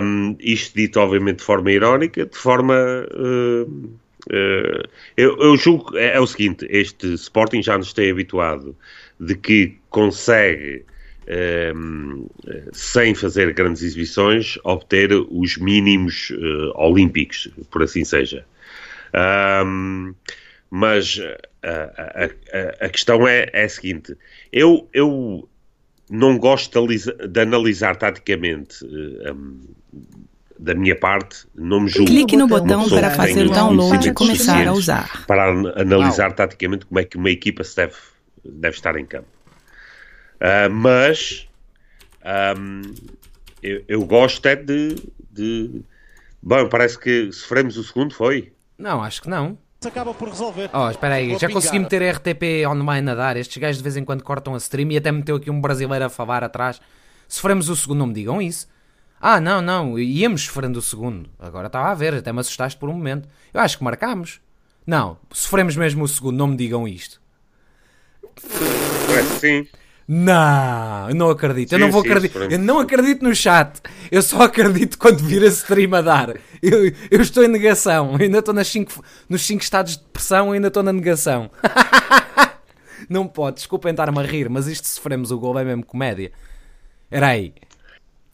Um, 0.02 0.38
isto 0.40 0.76
dito, 0.76 1.00
obviamente, 1.00 1.40
de 1.40 1.44
forma 1.44 1.72
irónica, 1.72 2.26
de 2.26 2.38
forma. 2.38 2.76
Uh, 3.14 3.64
uh, 4.28 4.90
eu, 5.18 5.38
eu, 5.40 5.58
julgo 5.58 5.98
é, 5.98 6.16
é, 6.16 6.20
o 6.20 6.28
seguinte: 6.28 6.68
este 6.70 7.14
Sporting 7.16 7.64
já 7.64 7.78
nos 7.78 7.92
tem 7.92 8.12
habituado 8.12 8.76
de 9.20 9.36
que 9.36 9.78
consegue, 9.90 10.86
sem 12.74 13.14
fazer 13.14 13.54
grandes 13.54 13.84
exibições, 13.84 14.58
obter 14.64 15.12
os 15.14 15.58
mínimos 15.58 16.32
uh, 16.32 16.72
olímpicos, 16.76 17.50
por 17.70 17.84
assim 17.84 18.04
seja. 18.04 18.46
Um, 19.66 20.14
mas 20.70 21.20
a, 21.64 22.26
a, 22.82 22.86
a, 22.86 22.90
questão 22.90 23.28
é, 23.28 23.50
é 23.54 23.66
a 23.66 23.70
seguinte: 23.70 24.16
eu, 24.52 24.88
eu 24.94 25.48
não 26.10 26.38
gosto 26.38 26.88
de, 26.88 27.28
de 27.28 27.40
analisar 27.40 27.96
taticamente 27.96 28.84
uh, 28.86 29.34
um, 29.34 29.60
da 30.60 30.74
minha 30.76 30.96
parte, 30.96 31.46
não 31.56 31.82
me 31.82 31.90
julgo. 31.90 32.12
Clique 32.12 32.36
no 32.36 32.48
botão 32.48 32.90
para 32.90 33.12
fazer 33.12 33.46
o 33.46 33.50
download 33.50 34.08
e 34.08 34.14
começar 34.14 34.68
a 34.68 34.74
usar. 34.74 35.26
Para 35.26 35.50
analisar 35.80 36.34
taticamente 36.34 36.86
como 36.86 37.00
é 37.00 37.04
que 37.06 37.18
uma 37.18 37.30
equipa 37.30 37.64
se 37.64 37.78
deve, 37.78 37.94
deve 38.44 38.76
estar 38.76 38.96
em 38.98 39.06
campo. 39.06 39.39
Uh, 40.42 40.70
mas 40.72 41.48
um, 42.58 42.82
eu, 43.62 43.84
eu, 43.88 44.06
gosto 44.06 44.46
é 44.46 44.56
de, 44.56 44.96
de. 45.32 45.82
Bom, 46.42 46.70
parece 46.70 46.98
que 46.98 47.32
sofremos 47.32 47.78
o 47.78 47.84
segundo, 47.84 48.14
foi? 48.14 48.54
Não, 48.78 49.04
acho 49.04 49.22
que 49.22 49.30
não 49.30 49.58
acaba 49.88 50.14
por 50.14 50.28
resolver. 50.28 50.70
Oh, 50.74 50.90
espera 50.90 51.16
aí, 51.16 51.38
já 51.38 51.50
consegui 51.50 51.80
meter 51.80 52.02
RTP 52.02 52.68
online 52.68 53.12
a 53.12 53.16
dar. 53.16 53.38
Estes 53.38 53.58
gajos 53.58 53.78
de 53.78 53.84
vez 53.84 53.96
em 53.96 54.04
quando 54.04 54.24
cortam 54.24 54.54
a 54.54 54.58
stream 54.58 54.92
e 54.92 54.98
até 54.98 55.12
meteu 55.12 55.38
aqui 55.38 55.50
um 55.50 55.62
brasileiro 55.62 56.06
a 56.06 56.10
falar 56.10 56.44
atrás. 56.44 56.82
Sofremos 57.28 57.70
o 57.70 57.76
segundo, 57.76 58.00
não 58.00 58.08
me 58.08 58.14
digam 58.14 58.42
isso. 58.42 58.68
Ah, 59.22 59.40
não, 59.40 59.62
não, 59.62 60.00
íamos 60.00 60.44
sofrendo 60.44 60.80
o 60.80 60.82
segundo. 60.82 61.30
Agora 61.38 61.68
estava 61.68 61.90
a 61.90 61.94
ver, 61.94 62.14
até 62.16 62.34
me 62.34 62.40
assustaste 62.40 62.78
por 62.78 62.90
um 62.90 62.94
momento. 62.94 63.28
Eu 63.54 63.62
acho 63.62 63.78
que 63.78 63.84
marcámos. 63.84 64.42
Não, 64.86 65.18
sofremos 65.32 65.76
mesmo 65.76 66.04
o 66.04 66.08
segundo, 66.08 66.38
não 66.38 66.48
me 66.48 66.58
digam 66.58 66.88
isto. 66.88 67.22
É, 69.18 69.24
sim. 69.40 69.68
Não, 70.12 71.08
eu 71.08 71.14
não 71.14 71.30
acredito. 71.30 71.70
Sim, 71.70 71.76
eu 71.76 71.80
não 71.82 71.92
vou 71.92 72.02
acreditar. 72.02 72.52
Eu 72.52 72.58
não 72.58 72.80
acredito 72.80 73.24
no 73.24 73.36
chat. 73.36 73.80
Eu 74.12 74.24
só 74.24 74.42
acredito 74.42 74.98
quando 74.98 75.20
vir 75.20 75.44
a 75.44 75.48
stream 75.50 75.94
a 75.94 76.02
dar. 76.02 76.30
Eu, 76.64 76.92
eu 77.12 77.22
estou 77.22 77.44
em 77.44 77.48
negação. 77.48 78.14
Eu 78.14 78.24
ainda 78.24 78.40
estou 78.40 78.52
nas 78.52 78.68
cinco, 78.68 79.06
nos 79.30 79.46
5 79.46 79.62
estados 79.62 79.98
de 79.98 80.04
pressão, 80.06 80.48
eu 80.48 80.54
ainda 80.54 80.70
estou 80.70 80.82
na 80.82 80.92
negação. 80.92 81.52
não 83.08 83.28
pode, 83.28 83.58
desculpem 83.58 83.92
estar-me 83.92 84.18
a 84.18 84.24
rir, 84.24 84.50
mas 84.50 84.66
isto 84.66 84.88
sofremos 84.88 85.30
o 85.30 85.38
gol 85.38 85.60
é 85.60 85.64
mesmo 85.64 85.86
comédia. 85.86 86.32
Era 87.12 87.28
aí. 87.28 87.54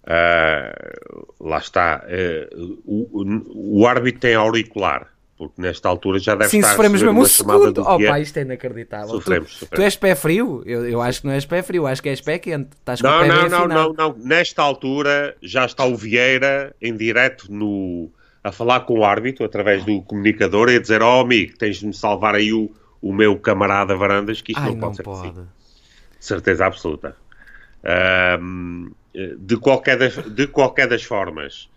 Uh, 0.06 1.28
lá 1.42 1.58
está. 1.58 2.06
Uh, 2.08 2.80
o, 2.86 3.80
o 3.82 3.86
árbitro 3.86 4.22
tem 4.22 4.34
auricular 4.36 5.14
porque 5.38 5.62
nesta 5.62 5.90
altura 5.90 6.18
já 6.18 6.34
deve 6.34 6.50
Sim, 6.50 6.60
estar 6.60 6.72
sofremos 6.72 7.02
mesmo 7.02 7.22
um 7.22 7.26
segundo. 7.26 7.82
Oh 7.82 8.00
pá, 8.00 8.20
isto 8.20 8.38
é 8.38 8.42
inacreditável. 8.44 9.10
Sofremos, 9.10 9.50
tu, 9.50 9.60
sofremos. 9.60 9.76
tu 9.76 9.82
és 9.82 9.96
pé 9.98 10.16
frio? 10.16 10.64
Eu, 10.66 10.88
eu 10.88 11.02
acho 11.02 11.22
que 11.22 11.28
não 11.28 11.34
és 11.34 11.46
pé 11.46 11.62
frio, 11.62 11.86
acho 11.86 12.02
que 12.02 12.10
és 12.10 12.22
pé 12.22 12.40
quente. 12.40 12.70
Estás 12.78 13.02
com 13.02 13.08
não, 13.08 13.20
pé 13.20 13.28
não, 13.28 13.50
não, 13.50 13.68
não, 13.68 13.94
não. 13.94 14.16
Nesta 14.18 14.62
altura 14.62 15.36
já 15.42 15.66
está 15.66 15.84
o 15.86 15.96
Vieira 15.96 16.74
em 16.82 16.96
direto 16.96 17.52
no, 17.52 18.10
a 18.42 18.52
falar 18.52 18.82
com 18.82 19.00
o 19.00 19.04
árbitro 19.04 19.46
através 19.46 19.84
do 19.84 20.02
comunicador 20.04 20.70
e 20.70 20.78
a 20.78 20.80
dizer: 20.80 21.02
Ó 21.02 21.18
oh, 21.18 21.22
amigo, 21.22 21.58
tens 21.58 21.78
de 21.78 21.86
me 21.86 21.94
salvar 21.94 22.34
aí 22.34 22.54
o, 22.54 22.72
o 23.02 23.12
meu 23.12 23.38
camarada 23.38 23.94
Varandas, 23.94 24.40
que 24.40 24.54
isto 24.54 24.62
Ai, 24.62 24.72
não 24.72 24.80
pode 24.80 24.86
não 24.86 24.94
ser 24.94 25.04
pode. 25.04 25.28
Assim. 25.28 25.48
Certeza 26.18 26.66
absoluta. 26.66 27.16
Um, 28.40 28.90
de, 29.38 29.58
qualquer 29.58 29.98
das, 29.98 30.16
de 30.16 30.48
qualquer 30.48 30.88
das 30.88 31.04
formas, 31.04 31.70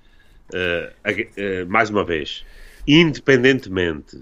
uh, 0.55 1.11
uh, 1.11 1.69
mais 1.69 1.91
uma 1.91 2.05
vez 2.05 2.45
independentemente 2.87 4.19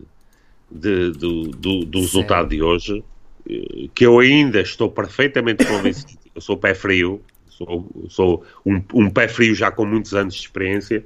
de, 0.71 1.13
do, 1.13 1.43
do, 1.51 1.85
do 1.85 2.01
resultado 2.01 2.49
de 2.49 2.63
hoje, 2.63 3.05
eh, 3.49 3.89
que 3.95 4.05
eu 4.05 4.19
ainda 4.19 4.61
estou 4.61 4.91
perfeitamente 4.91 5.65
convencido, 5.65 6.19
eu 6.35 6.41
sou 6.41 6.57
pé 6.57 6.75
frio, 6.75 7.23
sou, 7.49 7.89
sou 8.09 8.45
um, 8.65 8.83
um, 8.95 9.11
pé 9.11 9.29
frio 9.29 9.55
já 9.55 9.71
com 9.71 9.85
muitos 9.85 10.15
anos 10.15 10.35
de 10.35 10.41
experiência, 10.41 11.05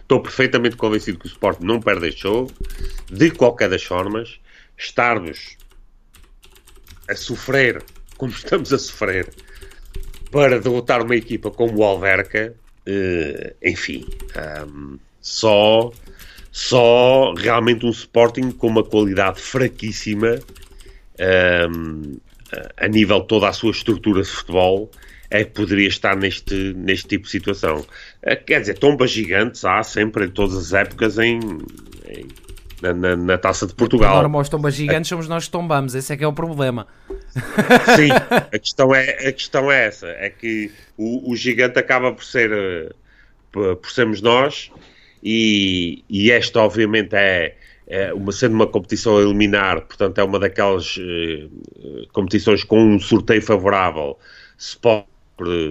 estou 0.00 0.20
perfeitamente 0.20 0.76
convencido 0.76 1.18
que 1.18 1.26
o 1.26 1.28
Sport 1.28 1.60
não 1.60 1.80
perde 1.80 2.08
este 2.08 2.22
jogo, 2.22 2.52
de 3.10 3.30
qualquer 3.30 3.68
das 3.68 3.82
formas, 3.82 4.38
estarmos 4.76 5.56
a 7.08 7.14
sofrer 7.14 7.82
como 8.16 8.32
estamos 8.36 8.72
a 8.72 8.78
sofrer 8.78 9.28
para 10.30 10.60
derrotar 10.60 11.02
uma 11.02 11.16
equipa 11.16 11.50
como 11.50 11.78
o 11.78 11.84
Alverca, 11.84 12.54
uh, 12.86 13.56
enfim, 13.62 14.04
só 15.26 15.90
só 16.52 17.34
realmente 17.34 17.84
um 17.84 17.90
Sporting 17.90 18.52
com 18.52 18.68
uma 18.68 18.84
qualidade 18.84 19.40
fraquíssima 19.40 20.38
um, 21.68 22.16
a 22.76 22.86
nível 22.86 23.20
de 23.20 23.26
toda 23.26 23.48
a 23.48 23.52
sua 23.52 23.72
estrutura 23.72 24.22
de 24.22 24.28
futebol 24.28 24.90
é 25.28 25.42
que 25.44 25.50
poderia 25.50 25.88
estar 25.88 26.16
neste, 26.16 26.72
neste 26.74 27.08
tipo 27.08 27.24
de 27.24 27.30
situação. 27.30 27.84
Eh, 28.22 28.36
quer 28.36 28.60
dizer, 28.60 28.78
tombas 28.78 29.10
gigantes 29.10 29.64
há 29.64 29.82
sempre 29.82 30.26
em 30.26 30.30
todas 30.30 30.56
as 30.56 30.72
épocas 30.72 31.18
em, 31.18 31.40
em 32.08 32.28
na, 32.80 32.94
na, 32.94 33.16
na, 33.16 33.36
Taça 33.36 33.66
de 33.66 33.74
Portugal. 33.74 34.16
Agora 34.16 34.42
os 34.42 34.48
tombas 34.48 34.74
gigantes 34.74 35.08
somos 35.08 35.26
nós 35.26 35.46
que 35.46 35.50
tombamos, 35.50 35.96
esse 35.96 36.12
é 36.12 36.16
que 36.16 36.22
é 36.22 36.28
o 36.28 36.32
problema. 36.32 36.86
Sim, 37.96 38.12
a 38.52 38.58
questão 38.58 38.94
é, 38.94 39.28
a 39.28 39.32
questão 39.32 39.72
é 39.72 39.86
essa, 39.86 40.06
é 40.06 40.30
que 40.30 40.70
o, 40.96 41.32
o 41.32 41.34
gigante 41.34 41.78
acaba 41.78 42.12
por 42.12 42.24
ser 42.24 42.52
eh, 42.52 42.90
por 43.52 43.90
sermos 43.90 44.20
nós 44.20 44.70
e, 45.28 46.04
e 46.08 46.30
esta 46.30 46.60
obviamente 46.60 47.16
é, 47.16 47.56
é, 47.88 48.14
uma, 48.14 48.30
sendo 48.30 48.54
uma 48.54 48.66
competição 48.68 49.18
a 49.18 49.22
eliminar, 49.22 49.80
portanto 49.80 50.18
é 50.18 50.22
uma 50.22 50.38
daquelas 50.38 50.96
uh, 50.98 52.06
competições 52.12 52.62
com 52.62 52.80
um 52.80 53.00
sorteio 53.00 53.42
favorável, 53.42 54.16
se 54.56 54.78
pode 54.78 55.06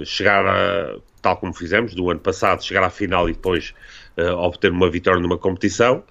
chegar 0.03 0.45
a, 0.45 0.97
tal 1.21 1.37
como 1.37 1.53
fizemos 1.53 1.95
do 1.95 2.11
ano 2.11 2.19
passado, 2.19 2.65
chegar 2.65 2.83
à 2.83 2.89
final 2.89 3.29
e 3.29 3.31
depois 3.31 3.73
uh, 4.17 4.35
obter 4.39 4.71
uma 4.71 4.89
vitória 4.89 5.21
numa 5.21 5.37
competição. 5.37 6.03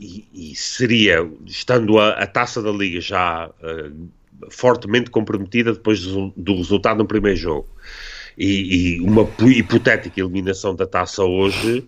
E, 0.00 0.24
e, 0.32 0.54
seria, 0.54 1.28
estando 1.44 1.98
a, 1.98 2.10
a, 2.10 2.26
taça 2.26 2.62
da 2.62 2.70
Liga 2.70 3.00
já 3.00 3.50
fortemente 4.48 5.10
comprometida 5.10 5.72
depois 5.72 6.02
do, 6.02 6.32
do, 6.36 6.56
resultado 6.56 6.98
no 6.98 7.06
primeiro 7.06 7.36
jogo 7.36 7.68
e, 8.38 8.96
e, 8.96 9.00
uma 9.00 9.28
hipotética 9.48 10.20
eliminação 10.20 10.74
da 10.74 10.86
taça 10.86 11.24
hoje, 11.24 11.84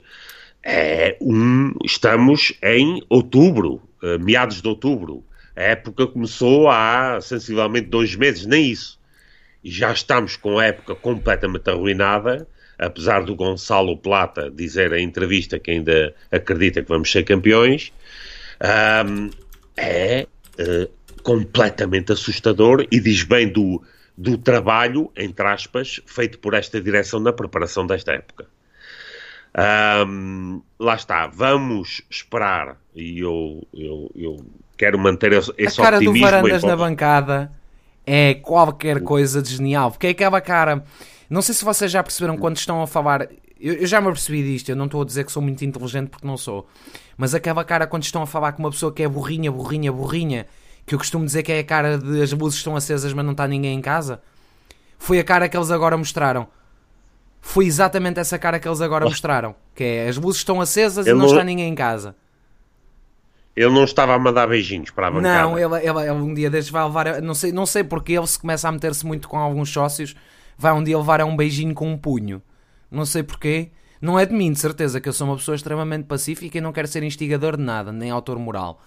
é 0.64 1.16
um, 1.20 1.72
estamos 1.84 2.52
em 2.62 3.02
outubro, 3.08 3.80
uh, 4.02 4.18
meados 4.18 4.60
de 4.60 4.66
outubro. 4.66 5.24
A 5.54 5.62
época 5.62 6.08
começou 6.08 6.68
há 6.68 7.20
sensivelmente 7.20 7.86
dois 7.88 8.16
meses, 8.16 8.46
nem 8.46 8.68
isso. 8.68 8.98
E 9.62 9.70
já 9.70 9.92
estamos 9.92 10.36
com 10.36 10.58
a 10.58 10.64
época 10.66 10.94
completamente 10.96 11.70
arruinada, 11.70 12.48
apesar 12.76 13.22
do 13.22 13.36
Gonçalo 13.36 13.96
Plata 13.96 14.50
dizer 14.50 14.92
em 14.92 15.04
entrevista 15.04 15.58
que 15.58 15.70
ainda 15.70 16.14
acredita 16.32 16.82
que 16.82 16.88
vamos 16.88 17.12
ser 17.12 17.22
campeões. 17.24 17.92
Um, 19.06 19.30
é 19.76 20.26
uh, 20.58 20.90
completamente 21.22 22.12
assustador 22.12 22.86
e 22.90 22.98
diz 22.98 23.22
bem 23.22 23.48
do, 23.48 23.82
do 24.20 24.36
trabalho, 24.36 25.10
entre 25.16 25.46
aspas, 25.46 25.98
feito 26.04 26.38
por 26.40 26.52
esta 26.52 26.78
direção 26.78 27.18
na 27.20 27.32
preparação 27.32 27.86
desta 27.86 28.12
época. 28.12 28.46
Um, 30.06 30.60
lá 30.78 30.94
está, 30.94 31.26
vamos 31.26 32.02
esperar 32.10 32.76
e 32.94 33.18
eu, 33.18 33.66
eu, 33.72 34.10
eu 34.14 34.46
quero 34.76 34.98
manter 34.98 35.32
esse, 35.32 35.50
esse 35.56 35.80
a 35.80 35.84
cara 35.84 35.96
optimismo. 35.96 36.26
do 36.26 36.30
Varandas 36.30 36.62
na 36.62 36.76
bancada 36.76 37.50
é 38.06 38.34
qualquer 38.34 39.02
coisa 39.02 39.40
de 39.40 39.56
genial, 39.56 39.90
porque 39.90 40.08
é 40.08 40.10
aquela 40.10 40.40
cara. 40.42 40.84
Não 41.30 41.40
sei 41.40 41.54
se 41.54 41.64
vocês 41.64 41.90
já 41.90 42.02
perceberam 42.02 42.36
quando 42.36 42.58
estão 42.58 42.82
a 42.82 42.86
falar. 42.86 43.26
Eu, 43.58 43.72
eu 43.74 43.86
já 43.86 44.02
me 44.02 44.08
apercebi 44.08 44.42
disto, 44.42 44.68
eu 44.68 44.76
não 44.76 44.84
estou 44.84 45.00
a 45.00 45.04
dizer 45.06 45.24
que 45.24 45.32
sou 45.32 45.42
muito 45.42 45.64
inteligente 45.64 46.10
porque 46.10 46.26
não 46.26 46.36
sou. 46.36 46.68
Mas 47.16 47.34
aquela 47.34 47.64
cara 47.64 47.86
quando 47.86 48.02
estão 48.02 48.20
a 48.20 48.26
falar 48.26 48.52
com 48.52 48.62
uma 48.62 48.70
pessoa 48.70 48.92
que 48.92 49.02
é 49.02 49.08
burrinha, 49.08 49.50
burrinha, 49.50 49.90
burrinha, 49.90 50.46
que 50.86 50.94
eu 50.94 50.98
costumo 50.98 51.24
dizer 51.24 51.42
que 51.42 51.52
é 51.52 51.60
a 51.60 51.64
cara 51.64 51.98
de 51.98 52.22
as 52.22 52.32
luzes 52.32 52.58
estão 52.58 52.76
acesas 52.76 53.12
mas 53.12 53.24
não 53.24 53.32
está 53.32 53.46
ninguém 53.46 53.78
em 53.78 53.80
casa, 53.80 54.20
foi 54.98 55.18
a 55.18 55.24
cara 55.24 55.48
que 55.48 55.56
eles 55.56 55.70
agora 55.70 55.96
mostraram. 55.96 56.46
Foi 57.40 57.64
exatamente 57.64 58.20
essa 58.20 58.38
cara 58.38 58.60
que 58.60 58.68
eles 58.68 58.80
agora 58.80 59.06
mostraram. 59.06 59.54
Que 59.74 59.82
é 59.82 60.08
as 60.08 60.16
luzes 60.16 60.40
estão 60.40 60.60
acesas 60.60 61.06
ele 61.06 61.16
e 61.16 61.18
não, 61.18 61.26
não 61.26 61.32
está 61.32 61.42
ninguém 61.42 61.72
em 61.72 61.74
casa. 61.74 62.14
Ele 63.56 63.70
não 63.70 63.84
estava 63.84 64.14
a 64.14 64.18
mandar 64.18 64.46
beijinhos 64.46 64.90
para 64.90 65.08
a 65.08 65.10
bancada. 65.10 65.42
Não, 65.42 65.58
ele, 65.58 65.88
ele, 65.88 66.00
ele 66.00 66.10
um 66.10 66.34
dia 66.34 66.50
destes 66.50 66.70
vai 66.70 66.84
levar. 66.84 67.20
Não 67.22 67.34
sei, 67.34 67.50
não 67.50 67.66
sei 67.66 67.82
porque 67.82 68.12
ele 68.12 68.26
se 68.26 68.38
começa 68.38 68.68
a 68.68 68.72
meter-se 68.72 69.04
muito 69.04 69.28
com 69.28 69.38
alguns 69.38 69.70
sócios. 69.70 70.14
Vai 70.56 70.72
um 70.72 70.84
dia 70.84 70.96
levar 70.96 71.20
a 71.20 71.24
um 71.24 71.36
beijinho 71.36 71.74
com 71.74 71.90
um 71.90 71.96
punho. 71.96 72.42
Não 72.90 73.04
sei 73.04 73.22
porquê. 73.22 73.70
Não 74.00 74.18
é 74.18 74.24
de 74.24 74.32
mim, 74.32 74.52
de 74.52 74.58
certeza, 74.58 75.00
que 75.00 75.08
eu 75.08 75.12
sou 75.12 75.26
uma 75.26 75.36
pessoa 75.36 75.54
extremamente 75.54 76.04
pacífica 76.04 76.56
e 76.56 76.60
não 76.60 76.72
quero 76.72 76.88
ser 76.88 77.02
instigador 77.02 77.56
de 77.56 77.62
nada, 77.62 77.92
nem 77.92 78.10
autor 78.10 78.38
moral. 78.38 78.80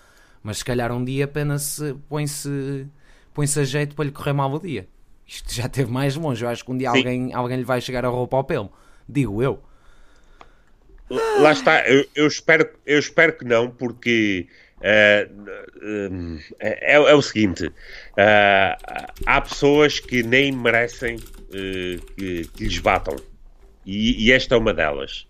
Mas 0.43 0.57
se 0.57 0.65
calhar 0.65 0.91
um 0.91 1.03
dia 1.03 1.25
apenas 1.25 1.79
põe-se 2.09 2.85
põe 3.33 3.45
a 3.45 3.63
jeito 3.63 3.95
para 3.95 4.05
lhe 4.05 4.11
correr 4.11 4.33
mal 4.33 4.51
o 4.51 4.59
dia. 4.59 4.87
Isto 5.25 5.53
já 5.53 5.65
esteve 5.65 5.91
mais 5.91 6.15
longe. 6.15 6.43
Eu 6.43 6.49
acho 6.49 6.63
que 6.63 6.71
um 6.71 6.77
dia 6.77 6.89
alguém, 6.89 7.33
alguém 7.33 7.57
lhe 7.57 7.63
vai 7.63 7.81
chegar 7.81 8.05
a 8.05 8.09
roupa 8.09 8.37
ao 8.37 8.43
pelo. 8.43 8.71
Digo 9.07 9.41
eu. 9.41 9.63
Lá 11.09 11.51
está. 11.51 11.87
Eu, 11.87 12.05
eu 12.15 12.27
espero, 12.27 12.69
eu 12.85 12.99
espero 12.99 13.33
que 13.33 13.45
não, 13.45 13.69
porque 13.69 14.47
uh, 14.77 15.43
uh, 15.43 16.39
é, 16.59 16.93
é, 16.93 17.13
o 17.13 17.21
seguinte: 17.21 17.67
uh, 17.67 17.73
há 19.25 19.41
pessoas 19.41 19.99
que 19.99 20.23
nem 20.23 20.51
merecem 20.51 21.17
que, 22.17 22.49
que, 22.55 22.63
lhes 22.63 22.79
batam. 22.79 23.15
E, 23.85 24.25
e, 24.27 24.31
esta 24.31 24.55
é 24.55 24.57
uma 24.57 24.73
delas. 24.73 25.27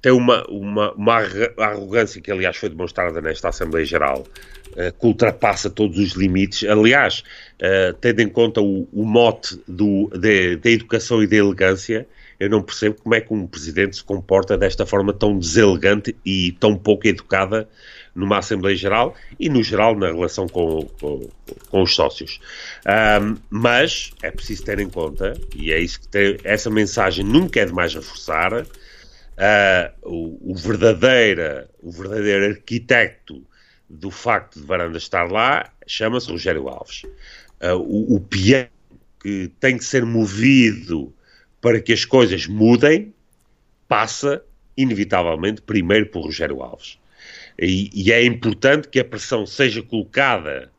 Tem 0.00 0.12
uma, 0.12 0.44
uma, 0.48 0.92
uma 0.92 1.22
arrogância 1.58 2.20
que, 2.20 2.30
aliás, 2.30 2.56
foi 2.56 2.68
demonstrada 2.68 3.20
nesta 3.20 3.48
Assembleia 3.48 3.84
Geral 3.84 4.24
eh, 4.76 4.92
que 4.92 5.06
ultrapassa 5.06 5.68
todos 5.68 5.98
os 5.98 6.12
limites. 6.12 6.68
Aliás, 6.68 7.22
uh, 7.60 7.92
tendo 8.00 8.20
em 8.20 8.28
conta 8.28 8.60
o, 8.60 8.88
o 8.92 9.04
mote 9.04 9.60
do, 9.66 10.08
da 10.08 10.70
educação 10.70 11.22
e 11.22 11.26
da 11.26 11.36
elegância, 11.36 12.06
eu 12.38 12.50
não 12.50 12.62
percebo 12.62 12.96
como 13.02 13.14
é 13.14 13.20
que 13.20 13.32
um 13.32 13.46
presidente 13.46 13.96
se 13.96 14.04
comporta 14.04 14.58
desta 14.58 14.84
forma 14.84 15.12
tão 15.12 15.38
deselegante 15.38 16.16
e 16.24 16.52
tão 16.58 16.76
pouco 16.76 17.06
educada 17.06 17.68
numa 18.14 18.38
Assembleia 18.38 18.76
Geral 18.76 19.14
e, 19.38 19.48
no 19.48 19.62
geral, 19.62 19.96
na 19.96 20.08
relação 20.08 20.48
com, 20.48 20.88
com, 21.00 21.28
com 21.68 21.82
os 21.82 21.94
sócios. 21.94 22.40
Um, 22.86 23.36
mas 23.50 24.12
é 24.22 24.30
preciso 24.30 24.64
ter 24.64 24.78
em 24.78 24.88
conta, 24.88 25.34
e 25.54 25.72
é 25.72 25.80
isso 25.80 26.00
que 26.00 26.08
tem, 26.08 26.36
essa 26.44 26.70
mensagem 26.70 27.24
nunca 27.24 27.60
é 27.60 27.64
demais 27.64 27.94
reforçar, 27.94 28.64
uh, 29.38 29.92
o, 30.02 30.52
o, 30.52 30.54
verdadeiro, 30.54 31.68
o 31.82 31.90
verdadeiro 31.90 32.46
arquiteto 32.46 33.44
do 33.88 34.10
facto 34.10 34.60
de 34.60 34.66
Varanda 34.66 34.98
estar 34.98 35.30
lá 35.30 35.70
chama-se 35.86 36.30
Rogério 36.30 36.68
Alves. 36.68 37.02
Uh, 37.62 37.76
o, 37.76 38.16
o 38.16 38.20
piano 38.20 38.68
que 39.20 39.50
tem 39.60 39.78
que 39.78 39.84
ser 39.84 40.04
movido 40.04 41.12
para 41.60 41.80
que 41.80 41.92
as 41.92 42.04
coisas 42.04 42.46
mudem 42.46 43.14
passa, 43.88 44.42
inevitavelmente, 44.76 45.62
primeiro 45.62 46.06
por 46.06 46.24
Rogério 46.24 46.62
Alves. 46.62 46.98
E, 47.58 47.90
e 47.94 48.12
é 48.12 48.24
importante 48.24 48.88
que 48.88 48.98
a 48.98 49.04
pressão 49.04 49.46
seja 49.46 49.82
colocada 49.82 50.70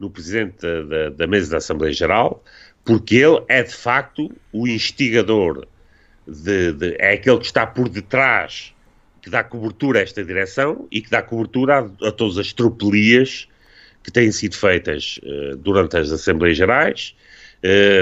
no 0.00 0.10
Presidente 0.10 0.56
da, 0.60 0.82
da, 0.82 1.10
da 1.10 1.26
Mesa 1.26 1.52
da 1.52 1.58
Assembleia 1.58 1.92
Geral, 1.92 2.42
porque 2.84 3.16
ele 3.16 3.44
é, 3.48 3.62
de 3.62 3.74
facto, 3.74 4.32
o 4.52 4.66
instigador, 4.66 5.66
de, 6.26 6.72
de, 6.72 6.96
é 6.98 7.12
aquele 7.14 7.38
que 7.38 7.46
está 7.46 7.66
por 7.66 7.88
detrás 7.88 8.74
que 9.20 9.30
dá 9.30 9.44
cobertura 9.44 10.00
a 10.00 10.02
esta 10.02 10.24
direção 10.24 10.88
e 10.90 11.00
que 11.00 11.08
dá 11.08 11.22
cobertura 11.22 11.78
a, 11.78 12.08
a 12.08 12.12
todas 12.12 12.38
as 12.38 12.52
tropelias 12.52 13.48
que 14.02 14.10
têm 14.10 14.32
sido 14.32 14.56
feitas 14.56 15.20
uh, 15.22 15.56
durante 15.56 15.96
as 15.96 16.10
Assembleias 16.10 16.58
Gerais, 16.58 17.14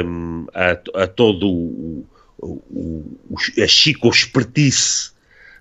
um, 0.05 0.47
eh, 0.55 0.81
a, 0.95 1.03
a, 1.03 1.07
todo 1.07 1.47
o, 1.47 2.07
o, 2.39 3.07
o, 3.29 3.37
a 3.63 3.67
chico 3.67 4.09
espertice 4.09 5.13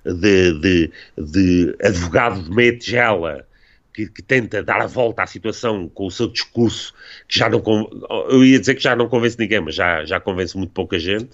de, 0.06 0.60
de, 0.60 0.92
de, 1.18 1.76
advogado 1.84 2.42
de 2.42 2.50
meia 2.50 2.78
tigela 2.78 3.46
que, 3.94 4.08
que, 4.08 4.22
tenta 4.22 4.64
dar 4.64 4.82
a 4.82 4.88
volta 4.88 5.24
à 5.24 5.28
situação 5.28 5.90
com 5.90 6.06
o 6.06 6.12
seu 6.12 6.30
discurso, 6.30 6.94
que 7.28 7.38
já 7.38 7.50
não, 7.50 7.62
eu 8.30 8.46
ia 8.46 8.58
dizer 8.58 8.76
que 8.76 8.84
já 8.84 8.96
não 8.96 9.10
convence 9.10 9.38
ninguém, 9.38 9.60
mas 9.60 9.76
já, 9.76 10.06
já 10.06 10.22
convence 10.22 10.58
muito 10.58 10.72
pouca 10.72 10.98
gente, 10.98 11.32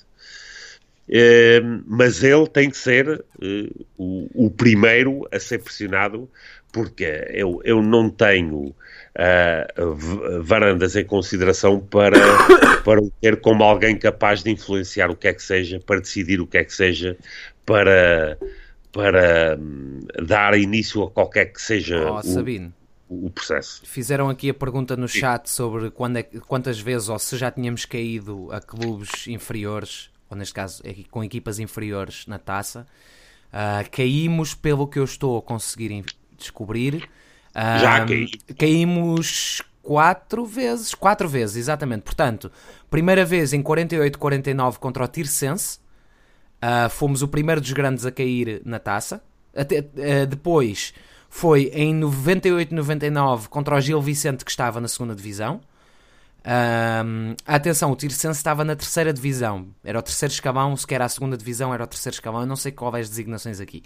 mas 1.86 2.24
ele 2.24 2.48
tem 2.48 2.70
que 2.70 2.78
ser 2.78 3.08
uh, 3.10 3.86
o, 3.98 4.46
o, 4.46 4.50
primeiro 4.50 5.28
a 5.32 5.40
ser 5.40 5.60
pressionado, 5.60 6.30
porque 6.72 7.28
eu, 7.30 7.62
eu 7.64 7.82
não 7.82 8.10
tenho 8.10 8.58
uh, 8.68 10.42
varandas 10.42 10.96
em 10.96 11.06
consideração 11.06 11.80
para, 11.80 12.18
para 12.84 13.02
o 13.02 13.12
ter 13.22 13.40
como 13.40 13.64
alguém 13.64 13.98
capaz 13.98 14.44
de 14.44 14.52
influenciar 14.52 15.12
o 15.12 15.16
que 15.16 15.28
é 15.28 15.34
que 15.34 15.44
seja, 15.44 15.80
para 15.80 16.00
decidir 16.00 16.42
o 16.42 16.48
que 16.48 16.58
é 16.58 16.64
que 16.64 16.74
seja, 16.74 17.16
para, 17.66 18.38
para 18.92 19.58
um, 19.60 20.00
dar 20.26 20.58
início 20.58 21.04
a 21.04 21.12
qualquer 21.12 21.46
que 21.54 21.62
seja 21.62 21.98
oh, 22.10 22.20
o, 23.10 23.26
o, 23.28 23.30
processo. 23.30 23.84
Fizeram 23.86 24.28
aqui 24.28 24.50
a 24.50 24.54
pergunta 24.56 24.98
no 24.98 25.08
chat 25.08 25.48
sobre 25.48 25.92
quando 25.92 26.18
é, 26.18 26.24
quantas 26.24 26.80
vezes 26.80 27.10
ou 27.10 27.20
se 27.20 27.38
já 27.38 27.52
tínhamos 27.52 27.86
caído 27.86 28.52
a 28.52 28.60
clubes 28.60 29.28
inferiores 29.28 30.10
ou 30.36 30.38
neste 30.38 30.54
caso 30.54 30.84
é 30.86 30.94
com 31.10 31.24
equipas 31.24 31.58
inferiores 31.60 32.28
na 32.28 32.38
taça. 32.38 32.86
Uh, 33.48 33.90
caímos, 33.90 34.54
pelo 34.54 34.86
que 34.86 35.00
eu 35.00 35.06
estou 35.06 35.38
a 35.38 35.42
conseguir 35.42 36.04
descobrir, 36.38 37.10
uh, 37.56 37.80
já 37.80 38.06
caí. 38.06 38.30
caímos 38.60 39.62
quatro 39.82 40.46
vezes, 40.46 40.94
quatro 40.94 41.30
vezes, 41.30 41.56
exatamente. 41.56 42.02
Portanto, 42.02 42.52
primeira 42.90 43.24
vez 43.24 43.54
em 43.54 43.64
48-49 43.64 44.78
contra 44.78 45.06
o 45.06 45.08
Tirsense, 45.08 45.80
uh, 46.58 46.90
fomos 46.90 47.22
o 47.22 47.28
primeiro 47.28 47.62
dos 47.62 47.72
grandes 47.72 48.06
a 48.06 48.12
cair 48.12 48.62
na 48.66 48.78
taça. 48.78 49.24
Até, 49.56 49.80
uh, 49.80 50.28
depois 50.28 50.94
foi 51.30 51.72
em 51.74 51.98
98-99 51.98 53.48
contra 53.48 53.76
o 53.76 53.82
Gil 53.82 54.02
Vicente, 54.02 54.44
que 54.44 54.52
estava 54.52 54.82
na 54.82 54.90
segunda 54.90 55.16
divisão. 55.16 55.62
Um, 56.46 57.36
atenção, 57.44 57.92
o 57.92 57.96
Tirsense 57.96 58.38
estava 58.38 58.64
na 58.64 58.76
terceira 58.76 59.12
divisão, 59.12 59.68
era 59.84 59.98
o 59.98 60.02
terceiro 60.02 60.32
escalão, 60.32 60.78
se 60.78 60.86
era 60.94 61.06
a 61.06 61.10
segunda 61.10 61.36
divisão, 61.36 61.74
era 61.74 61.84
o 61.84 61.88
terceiro 61.88 62.14
escalão, 62.14 62.42
eu 62.42 62.48
não 62.48 62.56
sei 62.56 62.72
qual 62.72 62.96
é 62.96 63.00
as 63.00 63.10
designações 63.10 63.60
aqui. 63.60 63.82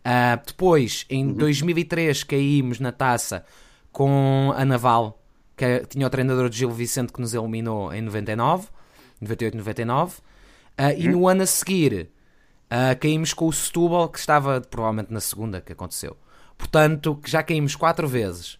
Uh, 0.00 0.44
depois, 0.44 1.06
em 1.08 1.26
uhum. 1.26 1.34
2003, 1.34 2.24
caímos 2.24 2.80
na 2.80 2.90
taça 2.90 3.44
com 3.92 4.52
a 4.56 4.64
Naval, 4.64 5.22
que 5.56 5.86
tinha 5.86 6.04
o 6.04 6.10
treinador 6.10 6.48
de 6.48 6.58
Gil 6.58 6.70
Vicente 6.72 7.12
que 7.12 7.20
nos 7.20 7.34
eliminou 7.34 7.94
em 7.94 8.02
99, 8.02 8.66
98, 9.20 9.56
99. 9.56 10.16
Uh, 10.16 10.82
uhum. 10.82 10.90
E 10.98 11.08
no 11.08 11.28
ano 11.28 11.42
a 11.42 11.46
seguir, 11.46 12.10
uh, 12.66 12.98
caímos 12.98 13.32
com 13.32 13.46
o 13.46 13.52
Setúbal, 13.52 14.08
que 14.08 14.18
estava 14.18 14.60
provavelmente 14.60 15.12
na 15.12 15.20
segunda 15.20 15.60
que 15.60 15.72
aconteceu. 15.72 16.16
Portanto, 16.58 17.20
já 17.24 17.44
caímos 17.44 17.76
quatro 17.76 18.08
vezes, 18.08 18.58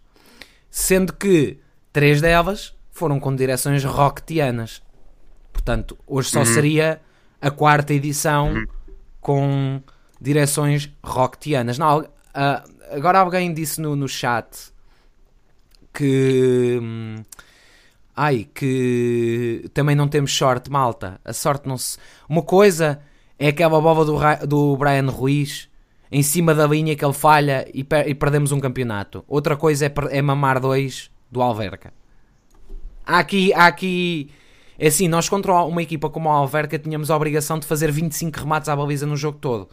sendo 0.70 1.12
que 1.12 1.58
três 1.92 2.20
delas 2.20 2.72
foram 2.92 3.18
com 3.18 3.34
direções 3.34 3.82
rocketianas. 3.82 4.82
Portanto, 5.52 5.98
hoje 6.06 6.30
só 6.30 6.40
uhum. 6.40 6.44
seria 6.44 7.00
a 7.40 7.50
quarta 7.50 7.92
edição 7.92 8.52
uhum. 8.52 8.66
com 9.20 9.82
direções 10.20 10.90
rocketianas. 11.02 11.78
Não, 11.78 12.00
uh, 12.00 12.06
agora 12.90 13.18
alguém 13.18 13.52
disse 13.52 13.80
no, 13.80 13.96
no 13.96 14.08
chat 14.08 14.72
que. 15.92 16.78
Hum, 16.80 17.16
ai, 18.14 18.46
que 18.54 19.68
também 19.74 19.96
não 19.96 20.06
temos 20.06 20.32
sorte, 20.32 20.70
malta. 20.70 21.20
A 21.24 21.32
sorte 21.32 21.66
não 21.66 21.76
se. 21.76 21.98
Uma 22.28 22.42
coisa 22.42 23.00
é 23.38 23.48
aquela 23.48 23.80
boba 23.80 24.04
do, 24.04 24.46
do 24.46 24.76
Brian 24.76 25.10
Ruiz 25.10 25.68
em 26.10 26.22
cima 26.22 26.54
da 26.54 26.66
linha 26.66 26.94
que 26.94 27.04
ele 27.04 27.14
falha 27.14 27.66
e, 27.72 27.82
per 27.82 28.06
e 28.06 28.14
perdemos 28.14 28.52
um 28.52 28.60
campeonato. 28.60 29.24
Outra 29.26 29.56
coisa 29.56 29.86
é, 29.86 29.92
é 30.10 30.22
mamar 30.22 30.60
dois 30.60 31.10
do 31.30 31.40
Alverca. 31.40 31.92
Há 33.06 33.18
aqui, 33.18 33.52
há 33.52 33.66
aqui. 33.66 34.30
É 34.78 34.88
assim, 34.88 35.08
nós 35.08 35.28
contra 35.28 35.52
uma 35.64 35.82
equipa 35.82 36.08
como 36.10 36.28
a 36.28 36.34
Alverca 36.34 36.78
tínhamos 36.78 37.10
a 37.10 37.16
obrigação 37.16 37.58
de 37.58 37.66
fazer 37.66 37.90
25 37.90 38.40
remates 38.40 38.68
à 38.68 38.76
baliza 38.76 39.06
no 39.06 39.16
jogo 39.16 39.38
todo. 39.38 39.68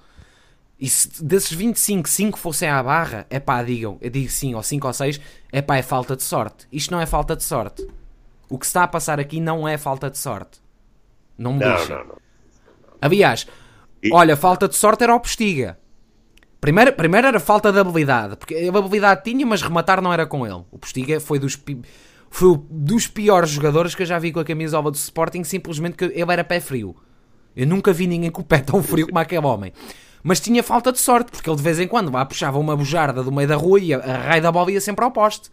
E 0.80 0.88
se 0.88 1.24
desses 1.24 1.52
25, 1.52 2.08
5 2.08 2.40
fossem 2.40 2.70
à 2.70 2.82
barra, 2.82 3.26
é 3.30 3.40
pá, 3.40 3.62
digam, 3.62 3.98
eu 4.00 4.10
digo 4.10 4.30
sim, 4.30 4.56
ou 4.56 4.64
5 4.64 4.88
ou 4.88 4.94
6, 4.94 5.20
é 5.52 5.62
pá, 5.62 5.76
é 5.78 5.82
falta 5.82 6.16
de 6.16 6.24
sorte. 6.24 6.68
Isto 6.72 6.92
não 6.92 7.02
é 7.02 7.06
falta 7.06 7.36
de 7.36 7.44
sorte. 7.44 7.86
O 8.50 8.58
que 8.58 8.66
se 8.66 8.70
está 8.70 8.84
a 8.84 8.88
passar 8.88 9.20
aqui 9.20 9.42
não 9.42 9.68
é 9.68 9.78
falta 9.78 10.10
de 10.10 10.18
sorte. 10.18 10.62
Não 11.38 11.54
me 11.54 11.60
deixa. 11.60 11.90
Não, 11.90 12.00
não, 12.00 12.08
não. 12.08 12.18
Aliás, 13.02 13.46
e... 14.02 14.14
olha, 14.14 14.38
falta 14.38 14.68
de 14.68 14.76
sorte 14.76 15.04
era 15.04 15.14
o 15.14 15.20
Postiga. 15.20 15.78
Primeiro, 16.62 16.94
primeiro 16.94 17.28
era 17.28 17.40
falta 17.40 17.72
de 17.72 17.80
habilidade, 17.80 18.36
porque 18.36 18.56
a 18.56 18.78
habilidade 18.78 19.24
tinha, 19.24 19.46
mas 19.46 19.62
rematar 19.62 20.02
não 20.02 20.12
era 20.12 20.26
com 20.26 20.46
ele. 20.46 20.64
O 20.72 20.78
Postiga 20.78 21.20
foi 21.20 21.40
dos, 21.40 21.58
foi 22.30 22.60
dos 22.70 23.08
piores 23.08 23.50
jogadores 23.50 23.96
que 23.96 24.04
eu 24.04 24.06
já 24.06 24.20
vi 24.20 24.32
com 24.32 24.40
a 24.40 24.46
camisola 24.46 24.92
do 24.92 24.96
Sporting, 24.96 25.44
simplesmente 25.44 25.98
que 25.98 26.06
ele 26.06 26.32
era 26.32 26.44
pé 26.44 26.60
frio. 26.60 26.96
Eu 27.56 27.68
nunca 27.68 27.92
vi 27.92 28.08
ninguém 28.08 28.30
com 28.30 28.42
o 28.42 28.46
pé 28.46 28.60
tão 28.60 28.82
frio 28.82 29.08
como 29.08 29.20
aquele 29.20 29.46
homem. 29.46 29.74
Mas 30.22 30.40
tinha 30.40 30.62
falta 30.62 30.92
de 30.92 31.00
sorte, 31.00 31.32
porque 31.32 31.50
ele 31.50 31.58
de 31.58 31.64
vez 31.64 31.80
em 31.80 31.88
quando 31.88 32.12
lá 32.12 32.26
puxava 32.26 32.60
uma 32.60 32.76
bujarda 32.76 33.24
do 33.24 33.32
meio 33.32 33.48
da 33.48 33.56
rua 33.56 33.80
e 33.80 33.94
a, 33.94 34.00
a 34.00 34.18
raio 34.18 34.42
da 34.42 34.52
bola 34.52 34.72
ia 34.72 34.82
sempre 34.82 35.04
ao 35.04 35.12
poste. 35.12 35.50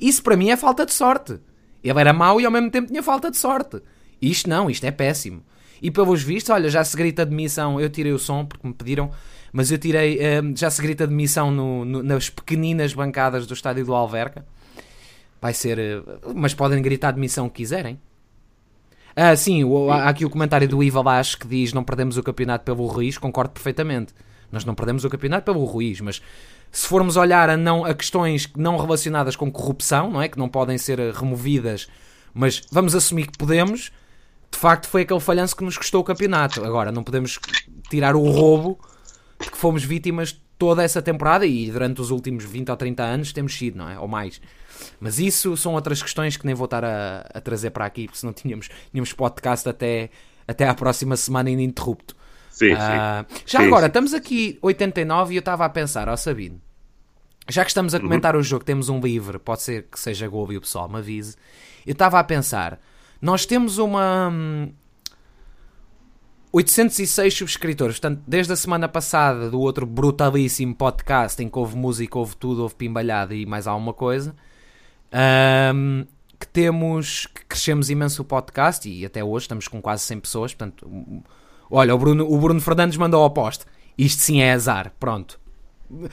Isso 0.00 0.22
para 0.22 0.36
mim 0.36 0.50
é 0.50 0.56
falta 0.56 0.84
de 0.84 0.92
sorte. 0.92 1.38
Ele 1.82 2.00
era 2.00 2.12
mau 2.12 2.40
e 2.40 2.44
ao 2.44 2.50
mesmo 2.50 2.70
tempo 2.70 2.88
tinha 2.88 3.02
falta 3.02 3.30
de 3.30 3.36
sorte. 3.36 3.80
Isto 4.20 4.48
não, 4.48 4.68
isto 4.68 4.84
é 4.84 4.90
péssimo. 4.90 5.42
E 5.80 5.90
pelos 5.90 6.22
vistos, 6.22 6.50
olha, 6.50 6.68
já 6.68 6.82
se 6.82 6.96
grita 6.96 7.26
de 7.26 7.34
missão. 7.34 7.80
Eu 7.80 7.90
tirei 7.90 8.12
o 8.12 8.18
som 8.18 8.44
porque 8.44 8.66
me 8.66 8.72
pediram, 8.72 9.10
mas 9.52 9.70
eu 9.70 9.78
tirei. 9.78 10.18
Um, 10.40 10.56
já 10.56 10.70
se 10.70 10.80
grita 10.80 11.06
de 11.06 11.12
missão 11.12 11.50
no, 11.50 11.84
no, 11.84 12.02
nas 12.02 12.30
pequeninas 12.30 12.94
bancadas 12.94 13.46
do 13.46 13.54
estádio 13.54 13.84
do 13.84 13.94
Alverca. 13.94 14.46
Vai 15.44 15.52
ser. 15.52 15.78
Uh, 15.78 16.32
mas 16.34 16.54
podem 16.54 16.80
gritar 16.80 17.12
de 17.12 17.20
missão 17.20 17.50
que 17.50 17.56
quiserem. 17.56 18.00
Ah, 19.14 19.36
sim, 19.36 19.62
o, 19.62 19.90
há 19.90 20.08
aqui 20.08 20.24
o 20.24 20.30
comentário 20.30 20.66
do 20.66 20.82
Iva 20.82 21.02
Lage 21.02 21.36
que 21.36 21.46
diz: 21.46 21.74
não 21.74 21.84
perdemos 21.84 22.16
o 22.16 22.22
campeonato 22.22 22.64
pelo 22.64 22.86
Ruiz. 22.86 23.18
Concordo 23.18 23.52
perfeitamente. 23.52 24.14
Nós 24.50 24.64
não 24.64 24.74
perdemos 24.74 25.04
o 25.04 25.10
campeonato 25.10 25.44
pelo 25.44 25.62
Ruiz, 25.66 26.00
mas 26.00 26.22
se 26.72 26.88
formos 26.88 27.18
olhar 27.18 27.50
a, 27.50 27.58
não, 27.58 27.84
a 27.84 27.92
questões 27.92 28.50
não 28.56 28.78
relacionadas 28.78 29.36
com 29.36 29.52
corrupção, 29.52 30.10
não 30.12 30.22
é? 30.22 30.30
Que 30.30 30.38
não 30.38 30.48
podem 30.48 30.78
ser 30.78 30.98
removidas, 31.12 31.88
mas 32.32 32.62
vamos 32.72 32.94
assumir 32.94 33.26
que 33.26 33.36
podemos. 33.36 33.92
De 34.50 34.58
facto, 34.58 34.88
foi 34.88 35.02
aquele 35.02 35.20
falhanço 35.20 35.54
que 35.54 35.62
nos 35.62 35.76
custou 35.76 36.00
o 36.00 36.04
campeonato. 36.04 36.64
Agora, 36.64 36.90
não 36.90 37.04
podemos 37.04 37.38
tirar 37.90 38.16
o 38.16 38.30
roubo 38.30 38.78
de 39.38 39.50
que 39.50 39.58
fomos 39.58 39.84
vítimas 39.84 40.40
toda 40.58 40.82
essa 40.82 41.02
temporada 41.02 41.44
e 41.44 41.70
durante 41.70 42.00
os 42.00 42.10
últimos 42.10 42.44
20 42.44 42.70
ou 42.70 42.76
30 42.78 43.02
anos 43.02 43.32
temos 43.34 43.54
sido, 43.54 43.76
não 43.76 43.90
é? 43.90 43.98
Ou 43.98 44.08
mais. 44.08 44.40
Mas 45.00 45.18
isso 45.18 45.56
são 45.56 45.74
outras 45.74 46.02
questões 46.02 46.36
que 46.36 46.46
nem 46.46 46.54
vou 46.54 46.66
estar 46.66 46.84
a, 46.84 47.26
a 47.34 47.40
trazer 47.40 47.70
para 47.70 47.84
aqui, 47.86 48.06
porque 48.06 48.18
senão 48.18 48.32
tínhamos, 48.32 48.68
tínhamos 48.90 49.12
podcast 49.12 49.68
até, 49.68 50.10
até 50.46 50.68
à 50.68 50.74
próxima 50.74 51.16
semana 51.16 51.50
ininterrupto. 51.50 52.16
Sim, 52.50 52.72
uh, 52.72 52.76
sim. 52.76 53.42
Já 53.46 53.58
sim, 53.60 53.66
agora, 53.66 53.82
sim. 53.82 53.88
estamos 53.88 54.14
aqui 54.14 54.58
89 54.62 55.34
e 55.34 55.36
eu 55.36 55.40
estava 55.40 55.64
a 55.64 55.68
pensar, 55.68 56.08
ó 56.08 56.16
Sabino, 56.16 56.60
já 57.48 57.64
que 57.64 57.70
estamos 57.70 57.94
a 57.94 57.98
uhum. 57.98 58.04
comentar 58.04 58.34
uhum. 58.34 58.40
o 58.40 58.44
jogo, 58.44 58.64
temos 58.64 58.88
um 58.88 59.00
livre, 59.00 59.38
pode 59.38 59.62
ser 59.62 59.84
que 59.90 59.98
seja 59.98 60.28
Globo 60.28 60.52
e 60.52 60.56
o 60.56 60.60
pessoal 60.60 60.88
me 60.88 60.98
avise. 60.98 61.36
Eu 61.86 61.92
estava 61.92 62.18
a 62.18 62.24
pensar, 62.24 62.80
nós 63.20 63.44
temos 63.44 63.78
uma. 63.78 64.32
806 66.52 67.34
hum, 67.34 67.36
subscritores, 67.36 67.98
portanto, 67.98 68.22
desde 68.26 68.52
a 68.52 68.56
semana 68.56 68.88
passada 68.88 69.50
do 69.50 69.60
outro 69.60 69.84
brutalíssimo 69.84 70.74
podcast 70.74 71.42
em 71.42 71.48
que 71.48 71.58
houve 71.58 71.76
música, 71.76 72.16
houve 72.16 72.36
tudo, 72.36 72.62
houve 72.62 72.76
pimbalhada 72.76 73.34
e 73.34 73.44
mais 73.44 73.66
alguma 73.66 73.92
coisa, 73.92 74.34
um, 75.14 76.06
que 76.38 76.46
temos, 76.48 77.26
que 77.26 77.44
crescemos 77.46 77.88
imenso 77.88 78.22
o 78.22 78.24
podcast 78.24 78.88
e 78.88 79.06
até 79.06 79.22
hoje 79.22 79.44
estamos 79.44 79.68
com 79.68 79.80
quase 79.80 80.02
100 80.04 80.20
pessoas, 80.20 80.54
portanto, 80.54 81.22
olha, 81.70 81.94
o 81.94 81.98
Bruno, 81.98 82.30
o 82.30 82.38
Bruno 82.38 82.60
Fernandes 82.60 82.96
mandou 82.96 83.22
ao 83.22 83.30
poste, 83.30 83.64
isto 83.96 84.20
sim 84.20 84.40
é 84.42 84.52
azar, 84.52 84.92
pronto. 84.98 85.40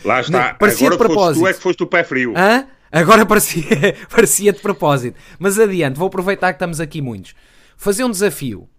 Lá 0.06 0.22
está. 0.22 0.54
Parecia 0.54 0.88
Agora 0.88 0.98
de 1.04 1.08
propósito. 1.08 1.44
tu 1.44 1.48
é 1.48 1.54
que 1.54 1.60
foste 1.60 1.84
o 1.84 1.88
pé 1.88 2.04
frio. 2.04 2.34
Hã? 2.38 2.68
Agora 2.92 3.26
parecia, 3.26 3.96
parecia 4.12 4.54
de 4.54 4.60
propósito. 4.60 5.18
Mas 5.40 5.58
adiante, 5.58 5.98
vou 5.98 6.08
aproveitar 6.08 6.52
que 6.52 6.58
estamos 6.58 6.80
aqui 6.80 7.02
muitos. 7.02 7.34
Fazer 7.78 8.04
um 8.04 8.12
desafio. 8.12 8.70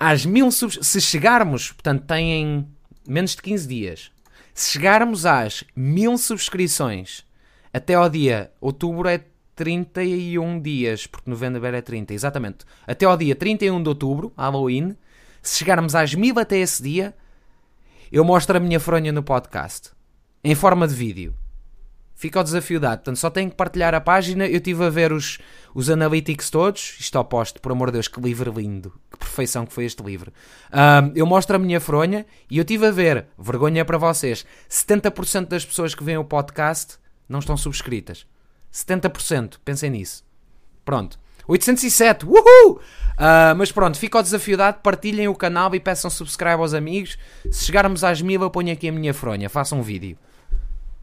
Às 0.00 0.24
mil 0.24 0.50
subs... 0.50 0.78
Se 0.82 1.00
chegarmos, 1.00 1.70
portanto, 1.72 2.04
têm 2.06 2.66
menos 3.06 3.36
de 3.36 3.42
15 3.42 3.68
dias. 3.68 4.10
Se 4.54 4.72
chegarmos 4.72 5.26
às 5.26 5.62
mil 5.76 6.16
subscrições 6.18 7.24
até 7.72 7.94
ao 7.94 8.08
dia. 8.08 8.52
Outubro 8.60 9.08
é 9.08 9.24
31 9.54 10.60
dias, 10.60 11.06
porque 11.06 11.28
novembro 11.28 11.64
é 11.66 11.80
30, 11.80 12.14
exatamente. 12.14 12.64
Até 12.86 13.06
ao 13.06 13.16
dia 13.16 13.34
31 13.34 13.82
de 13.82 13.88
outubro, 13.88 14.32
Halloween. 14.36 14.96
Se 15.40 15.58
chegarmos 15.58 15.94
às 15.94 16.14
mil 16.14 16.38
até 16.38 16.58
esse 16.58 16.82
dia, 16.82 17.14
eu 18.10 18.24
mostro 18.24 18.56
a 18.56 18.60
minha 18.60 18.78
fronha 18.78 19.12
no 19.12 19.22
podcast, 19.22 19.90
em 20.44 20.54
forma 20.54 20.86
de 20.86 20.94
vídeo. 20.94 21.34
Fica 22.14 22.38
o 22.38 22.44
desafio 22.44 22.78
dado. 22.78 22.98
Portanto, 22.98 23.16
só 23.16 23.28
tenho 23.30 23.50
que 23.50 23.56
partilhar 23.56 23.94
a 23.96 24.00
página. 24.00 24.46
Eu 24.46 24.58
estive 24.58 24.84
a 24.84 24.90
ver 24.90 25.12
os, 25.12 25.38
os 25.74 25.90
analytics 25.90 26.50
todos. 26.50 26.96
Isto 27.00 27.18
oposto, 27.18 27.60
por 27.60 27.72
amor 27.72 27.88
de 27.88 27.94
Deus, 27.94 28.06
que 28.06 28.20
livro 28.20 28.52
lindo. 28.52 28.92
Que 29.10 29.18
perfeição 29.18 29.66
que 29.66 29.72
foi 29.72 29.86
este 29.86 30.04
livro. 30.04 30.32
Um, 30.72 31.10
eu 31.16 31.26
mostro 31.26 31.56
a 31.56 31.58
minha 31.58 31.80
fronha 31.80 32.24
e 32.48 32.58
eu 32.58 32.62
estive 32.62 32.86
a 32.86 32.92
ver, 32.92 33.26
vergonha 33.36 33.84
para 33.84 33.98
vocês, 33.98 34.46
70% 34.70 35.48
das 35.48 35.64
pessoas 35.64 35.96
que 35.96 36.04
veem 36.04 36.16
o 36.16 36.24
podcast 36.24 37.01
não 37.28 37.38
estão 37.38 37.56
subscritas. 37.56 38.26
70%, 38.72 39.58
pensem 39.64 39.90
nisso. 39.90 40.24
Pronto. 40.84 41.18
807, 41.46 42.24
uhul! 42.24 42.80
Uh, 43.12 43.54
mas 43.56 43.70
pronto, 43.72 43.98
fica 43.98 44.18
o 44.18 44.22
desafio 44.22 44.56
dado, 44.56 44.80
partilhem 44.80 45.28
o 45.28 45.34
canal 45.34 45.74
e 45.74 45.80
peçam 45.80 46.10
subscribe 46.10 46.60
aos 46.60 46.72
amigos. 46.72 47.18
Se 47.50 47.64
chegarmos 47.64 48.04
às 48.04 48.22
mil, 48.22 48.40
eu 48.40 48.50
ponho 48.50 48.72
aqui 48.72 48.88
a 48.88 48.92
minha 48.92 49.12
fronha, 49.12 49.50
façam 49.50 49.80
um 49.80 49.82
vídeo. 49.82 50.16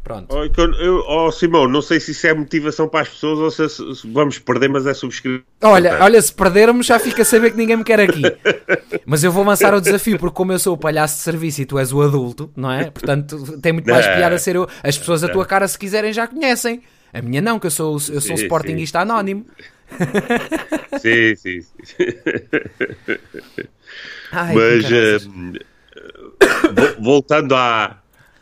Pronto. 0.04 0.34
Oh, 0.34 0.43
eu, 0.80 1.04
oh, 1.08 1.32
Simão, 1.32 1.68
não 1.68 1.82
sei 1.82 2.00
se 2.00 2.12
isso 2.12 2.26
é 2.26 2.34
motivação 2.34 2.88
para 2.88 3.02
as 3.02 3.10
pessoas 3.10 3.39
ou 3.39 3.52
se, 3.52 3.95
se 3.95 4.12
vamos 4.12 4.39
perder, 4.39 4.70
mas 4.70 4.88
é 4.88 4.93
subscrição. 4.93 5.43
Olha, 5.62 6.02
olha, 6.02 6.22
se 6.22 6.34
perdermos 6.34 6.86
já 6.86 6.97
fica 6.97 7.22
a 7.22 7.26
saber 7.26 7.52
que 7.52 7.58
ninguém 7.58 7.78
me 7.78 7.84
quer 7.84 8.00
aqui. 8.00 8.22
mas 9.06 9.24
eu 9.24 9.32
vou 9.32 9.43
lançar 9.43 9.74
o 9.74 9.82
desafio, 9.82 10.18
porque 10.18 10.36
como 10.36 10.52
eu 10.52 10.60
sou 10.60 10.74
o 10.74 10.78
palhaço 10.78 11.18
de 11.18 11.22
serviço 11.22 11.62
e 11.62 11.66
tu 11.66 11.78
és 11.78 11.91
o 11.91 12.02
adulto, 12.02 12.50
não 12.56 12.72
é? 12.72 12.89
Portanto, 12.89 13.60
tem 13.62 13.74
muito 13.74 13.89
mais 13.89 14.06
piada 14.08 14.38
ser 14.38 14.56
eu. 14.56 14.68
As 14.82 14.97
pessoas 14.97 15.24
a 15.24 15.30
tua 15.30 15.45
cara, 15.45 15.68
se 15.68 15.78
quiserem, 15.78 16.12
já 16.14 16.26
conhecem. 16.28 16.82
A 17.14 17.22
minha 17.22 17.41
não, 17.41 17.60
que 17.60 17.68
eu 17.68 17.72
sou, 17.72 17.93
eu 18.10 18.22
sou 18.22 18.36
um 18.36 18.39
sportinguista 18.39 19.00
anónimo. 19.00 19.45
sim, 21.02 21.36
sim, 21.36 21.62
sim. 21.62 21.95
Ai, 24.32 24.54
Mas 24.54 25.26
uh, 25.26 27.02
voltando 27.02 27.56
à. 27.56 28.00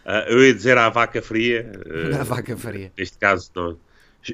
Uh, 0.07 0.23
eu 0.29 0.45
ia 0.45 0.53
dizer 0.53 0.77
à 0.77 0.87
vaca 0.87 1.21
fria. 1.21 1.69
À 2.17 2.23
vaca 2.23 2.55
fria. 2.55 2.91
Neste 2.97 3.17
caso, 3.17 3.51
não. 3.53 3.77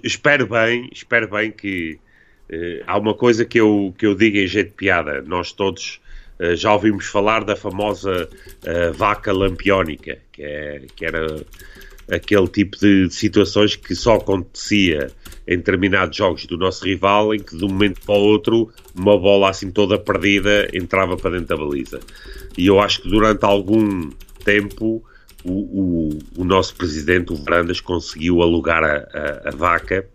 Espero 0.04 0.46
bem, 0.46 0.88
espero 0.94 1.28
bem 1.28 1.52
que. 1.52 2.00
Uh, 2.48 2.84
há 2.86 2.98
uma 2.98 3.16
coisa 3.16 3.44
que 3.44 3.60
eu, 3.60 3.94
que 3.98 4.06
eu 4.06 4.14
digo 4.14 4.38
em 4.38 4.46
jeito 4.46 4.70
de 4.70 4.76
piada. 4.76 5.22
Nós 5.24 5.52
todos 5.52 6.00
já 6.56 6.74
ouvimos 6.74 7.06
falar 7.06 7.46
da 7.46 7.56
famosa 7.56 8.28
vaca 8.96 9.32
lampiónica, 9.32 10.18
que, 10.32 10.44
é, 10.44 10.82
que 10.94 11.06
era 11.06 11.46
aquele 12.12 12.48
tipo 12.48 12.78
de 12.78 13.10
situações 13.12 13.76
que 13.76 13.96
só 13.96 14.16
acontecia 14.16 15.10
em 15.48 15.58
determinados 15.58 16.18
jogos 16.18 16.46
do 16.46 16.58
nosso 16.58 16.86
rival, 16.86 17.34
em 17.34 17.40
que 17.40 17.56
de 17.56 17.64
um 17.64 17.70
momento 17.70 18.02
para 18.02 18.16
o 18.16 18.20
outro, 18.20 18.70
uma 18.96 19.18
bola 19.18 19.50
assim 19.50 19.72
toda 19.72 19.98
perdida 19.98 20.68
entrava 20.74 21.16
para 21.16 21.32
dentro 21.32 21.48
da 21.48 21.58
baliza. 21.58 22.00
E 22.58 22.68
eu 22.68 22.80
acho 22.80 23.04
que 23.04 23.10
durante 23.10 23.46
algum 23.46 24.10
tempo 24.44 25.04
o, 25.44 25.52
o, 25.52 26.20
o 26.38 26.44
nosso 26.44 26.76
presidente, 26.76 27.34
o 27.34 27.36
Varandas, 27.36 27.80
conseguiu 27.82 28.42
alugar 28.42 28.84
a, 28.84 28.96
a, 28.96 29.50
a 29.50 29.52
vaca, 29.52 30.06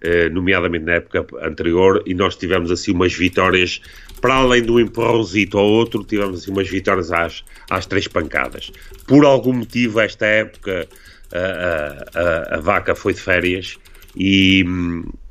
eh, 0.00 0.28
nomeadamente 0.28 0.84
na 0.84 0.92
época 0.94 1.26
anterior, 1.42 2.02
e 2.06 2.14
nós 2.14 2.36
tivemos 2.36 2.70
assim 2.70 2.92
umas 2.92 3.12
vitórias, 3.12 3.80
para 4.20 4.34
além 4.34 4.62
do 4.62 4.78
empurrãozito 4.78 5.58
ao 5.58 5.66
outro, 5.66 6.04
tivemos 6.04 6.42
assim 6.42 6.50
umas 6.50 6.68
vitórias 6.68 7.10
às, 7.10 7.44
às 7.68 7.86
três 7.86 8.06
pancadas. 8.06 8.70
Por 9.06 9.24
algum 9.24 9.52
motivo, 9.52 10.00
esta 10.00 10.26
época 10.26 10.88
a, 11.32 12.54
a, 12.54 12.60
vaca 12.60 12.94
foi 12.94 13.12
de 13.12 13.20
férias 13.20 13.78
e, 14.16 14.64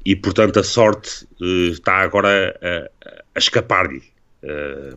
e 0.06 0.16
portanto 0.16 0.60
a 0.60 0.64
sorte 0.64 1.26
uh, 1.42 1.72
está 1.72 1.98
agora 1.98 2.58
a, 3.36 3.40
escapar-lhe. 3.40 4.04
Uh, 4.44 4.96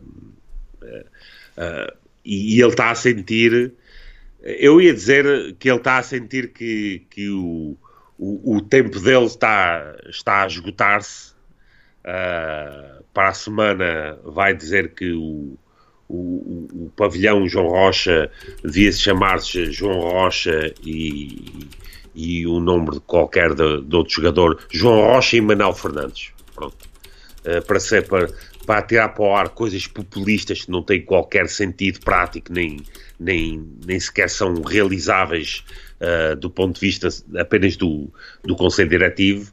uh, 0.82 1.92
e, 2.24 2.56
e, 2.56 2.60
ele 2.60 2.70
está 2.70 2.90
a 2.90 2.94
sentir. 2.94 3.72
Eu 4.42 4.80
ia 4.80 4.92
dizer 4.92 5.54
que 5.58 5.68
ele 5.68 5.78
está 5.78 5.98
a 5.98 6.02
sentir 6.02 6.52
que, 6.52 7.06
que 7.10 7.28
o, 7.28 7.76
o, 8.18 8.56
o 8.56 8.60
tempo 8.60 8.98
dele 9.00 9.26
está, 9.26 9.96
está 10.08 10.42
a 10.42 10.46
esgotar-se. 10.46 11.34
para 12.02 13.28
a 13.28 13.34
semana 13.34 14.18
vai 14.24 14.54
dizer 14.54 14.94
que 14.94 15.12
o, 15.12 15.58
o, 16.10 16.68
o, 16.86 16.92
pavilhão 16.96 17.46
João 17.48 17.68
Rocha 17.68 18.30
devia 18.64 18.90
se 18.92 19.00
chamar-se 19.00 19.70
João 19.70 20.00
Rocha 20.00 20.72
e, 20.84 21.68
e 22.14 22.46
o 22.46 22.58
nome 22.58 22.90
de 22.90 23.00
qualquer 23.00 23.54
de, 23.54 23.82
de, 23.82 23.96
outro 23.96 24.14
jogador, 24.14 24.58
João 24.70 25.00
Rocha 25.00 25.36
e 25.36 25.40
Manuel 25.40 25.72
Fernandes. 25.72 26.32
Pronto. 26.54 26.76
Uh, 27.40 27.64
para, 27.64 27.80
ser, 27.80 28.06
para, 28.06 28.28
para 28.70 28.82
tirar 28.82 29.08
para 29.08 29.24
o 29.24 29.34
ar 29.34 29.48
coisas 29.48 29.88
populistas 29.88 30.64
que 30.64 30.70
não 30.70 30.80
têm 30.80 31.02
qualquer 31.02 31.48
sentido 31.48 31.98
prático, 31.98 32.52
nem, 32.52 32.76
nem, 33.18 33.68
nem 33.84 33.98
sequer 33.98 34.30
são 34.30 34.62
realizáveis 34.62 35.64
uh, 36.00 36.36
do 36.36 36.48
ponto 36.48 36.78
de 36.78 36.86
vista 36.86 37.08
apenas 37.36 37.76
do, 37.76 38.08
do 38.44 38.54
Conselho 38.54 38.88
Diretivo, 38.88 39.50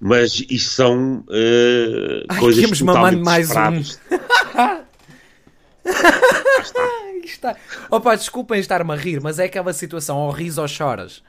mas 0.00 0.44
isto 0.50 0.70
são 0.70 1.18
uh, 1.28 2.24
Ai, 2.28 2.40
coisas 2.40 2.76
totalmente 2.76 3.22
mais 3.22 3.52
um. 3.52 3.82
está. 7.24 7.54
Opa, 7.88 8.16
desculpem 8.16 8.58
estar-me 8.58 8.92
a 8.92 8.96
rir, 8.96 9.20
mas 9.20 9.38
é 9.38 9.44
aquela 9.44 9.72
situação, 9.72 10.18
ou 10.18 10.32
ris 10.32 10.58
ou 10.58 10.66
choras. 10.66 11.22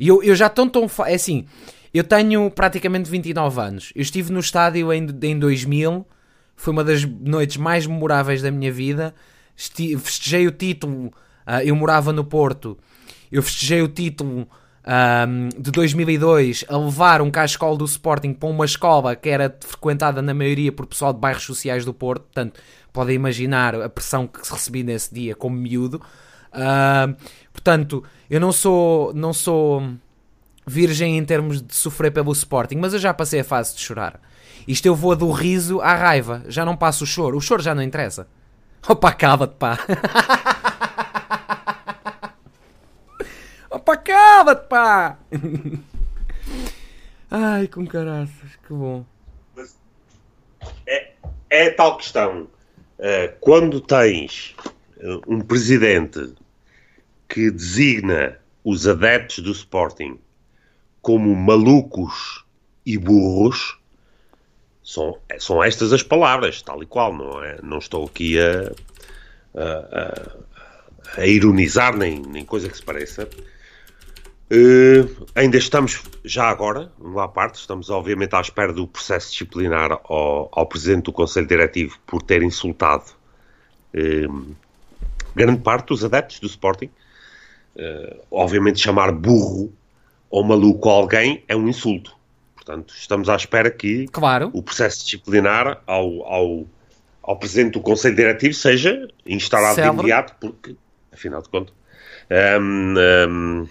E 0.00 0.08
eu, 0.08 0.20
eu 0.20 0.34
já 0.34 0.48
estou 0.48 0.68
tão. 0.68 0.90
É 1.06 1.14
assim, 1.14 1.46
eu 1.94 2.02
tenho 2.02 2.50
praticamente 2.50 3.08
29 3.08 3.60
anos. 3.60 3.92
Eu 3.94 4.02
estive 4.02 4.32
no 4.32 4.40
estádio 4.40 4.92
em, 4.92 5.06
em 5.22 5.38
2000, 5.38 6.04
foi 6.56 6.72
uma 6.72 6.82
das 6.82 7.04
noites 7.04 7.56
mais 7.56 7.86
memoráveis 7.86 8.42
da 8.42 8.50
minha 8.50 8.72
vida. 8.72 9.14
Estive, 9.56 10.00
festejei 10.00 10.46
o 10.46 10.50
título, 10.50 11.06
uh, 11.46 11.62
eu 11.64 11.74
morava 11.76 12.12
no 12.12 12.24
Porto, 12.24 12.76
eu 13.30 13.42
festejei 13.42 13.82
o 13.82 13.88
título. 13.88 14.48
Um, 14.88 15.48
de 15.60 15.72
2002 15.72 16.64
a 16.68 16.76
levar 16.78 17.20
um 17.20 17.28
cascol 17.28 17.76
do 17.76 17.84
Sporting 17.86 18.32
para 18.32 18.48
uma 18.48 18.64
escola 18.64 19.16
que 19.16 19.28
era 19.28 19.52
frequentada 19.60 20.22
na 20.22 20.32
maioria 20.32 20.70
por 20.70 20.86
pessoal 20.86 21.12
de 21.12 21.18
bairros 21.18 21.42
sociais 21.42 21.84
do 21.84 21.92
Porto, 21.92 22.22
portanto 22.22 22.60
podem 22.96 23.14
imaginar 23.14 23.74
a 23.74 23.88
pressão 23.90 24.26
que 24.26 24.40
recebi 24.48 24.82
nesse 24.82 25.12
dia 25.12 25.34
como 25.34 25.54
miúdo. 25.54 26.00
Uh, 26.50 27.14
portanto, 27.52 28.02
eu 28.30 28.40
não 28.40 28.52
sou, 28.52 29.12
não 29.12 29.34
sou 29.34 29.82
virgem 30.66 31.18
em 31.18 31.24
termos 31.24 31.60
de 31.60 31.74
sofrer 31.74 32.10
pelo 32.10 32.32
Sporting, 32.32 32.76
mas 32.76 32.94
eu 32.94 32.98
já 32.98 33.12
passei 33.12 33.40
a 33.40 33.44
fase 33.44 33.74
de 33.76 33.82
chorar. 33.82 34.18
Isto 34.66 34.86
eu 34.86 34.94
vou 34.94 35.14
do 35.14 35.30
riso 35.30 35.80
à 35.80 35.94
raiva, 35.94 36.42
já 36.48 36.64
não 36.64 36.76
passo 36.76 37.04
o 37.04 37.06
choro. 37.06 37.36
O 37.36 37.40
choro 37.40 37.62
já 37.62 37.74
não 37.74 37.82
interessa. 37.82 38.26
Opa, 38.88 39.12
cala-te, 39.12 39.54
pá. 39.54 39.78
Opa, 43.70 43.96
cala-te, 43.96 44.68
pá. 44.68 45.18
Ai, 47.30 47.68
com 47.68 47.86
caraças, 47.86 48.56
que 48.66 48.72
bom. 48.72 49.04
É, 50.86 51.12
é 51.50 51.70
tal 51.70 51.96
questão. 51.96 52.48
Eh, 52.98 53.34
quando 53.40 53.80
tens 53.80 54.54
eh, 54.98 55.20
um 55.26 55.40
presidente 55.40 56.34
que 57.28 57.50
designa 57.50 58.38
os 58.64 58.86
adeptos 58.86 59.40
do 59.40 59.52
Sporting 59.52 60.18
como 61.02 61.34
malucos 61.34 62.44
e 62.84 62.96
burros, 62.96 63.75
são, 64.86 65.18
são 65.40 65.64
estas 65.64 65.92
as 65.92 66.04
palavras, 66.04 66.62
tal 66.62 66.80
e 66.80 66.86
qual, 66.86 67.12
não 67.12 67.42
é? 67.42 67.58
Não 67.60 67.78
estou 67.78 68.06
aqui 68.06 68.38
a, 68.38 68.72
a, 69.56 70.36
a 71.20 71.26
ironizar 71.26 71.96
nem, 71.96 72.20
nem 72.20 72.44
coisa 72.44 72.68
que 72.68 72.76
se 72.76 72.84
pareça. 72.84 73.28
Uh, 74.48 75.26
ainda 75.34 75.56
estamos, 75.56 76.04
já 76.24 76.48
agora, 76.48 76.92
uma 77.00 77.26
parte, 77.26 77.56
estamos 77.56 77.90
obviamente 77.90 78.36
à 78.36 78.40
espera 78.40 78.72
do 78.72 78.86
processo 78.86 79.32
disciplinar 79.32 79.90
ao, 80.04 80.48
ao 80.52 80.66
Presidente 80.66 81.06
do 81.06 81.12
Conselho 81.12 81.48
Diretivo 81.48 81.98
por 82.06 82.22
ter 82.22 82.44
insultado 82.44 83.06
uh, 83.92 84.54
grande 85.34 85.62
parte 85.62 85.88
dos 85.88 86.04
adeptos 86.04 86.38
do 86.38 86.46
Sporting. 86.46 86.90
Uh, 87.74 88.20
obviamente 88.30 88.78
chamar 88.78 89.10
burro 89.10 89.72
ou 90.30 90.44
maluco 90.44 90.88
alguém 90.88 91.42
é 91.48 91.56
um 91.56 91.68
insulto. 91.68 92.15
Portanto, 92.66 92.92
estamos 92.98 93.28
à 93.28 93.36
espera 93.36 93.70
que 93.70 94.08
claro. 94.08 94.50
o 94.52 94.60
processo 94.60 95.04
disciplinar 95.04 95.80
ao, 95.86 96.26
ao, 96.26 96.66
ao 97.22 97.38
Presidente 97.38 97.74
do 97.74 97.80
Conselho 97.80 98.16
Diretivo 98.16 98.54
seja 98.54 99.06
instalado 99.24 99.80
de 99.80 99.86
imediato, 99.86 100.34
porque, 100.40 100.74
afinal 101.12 101.40
de 101.42 101.48
contas... 101.48 101.72
Um, 102.60 102.94
um, 103.28 103.68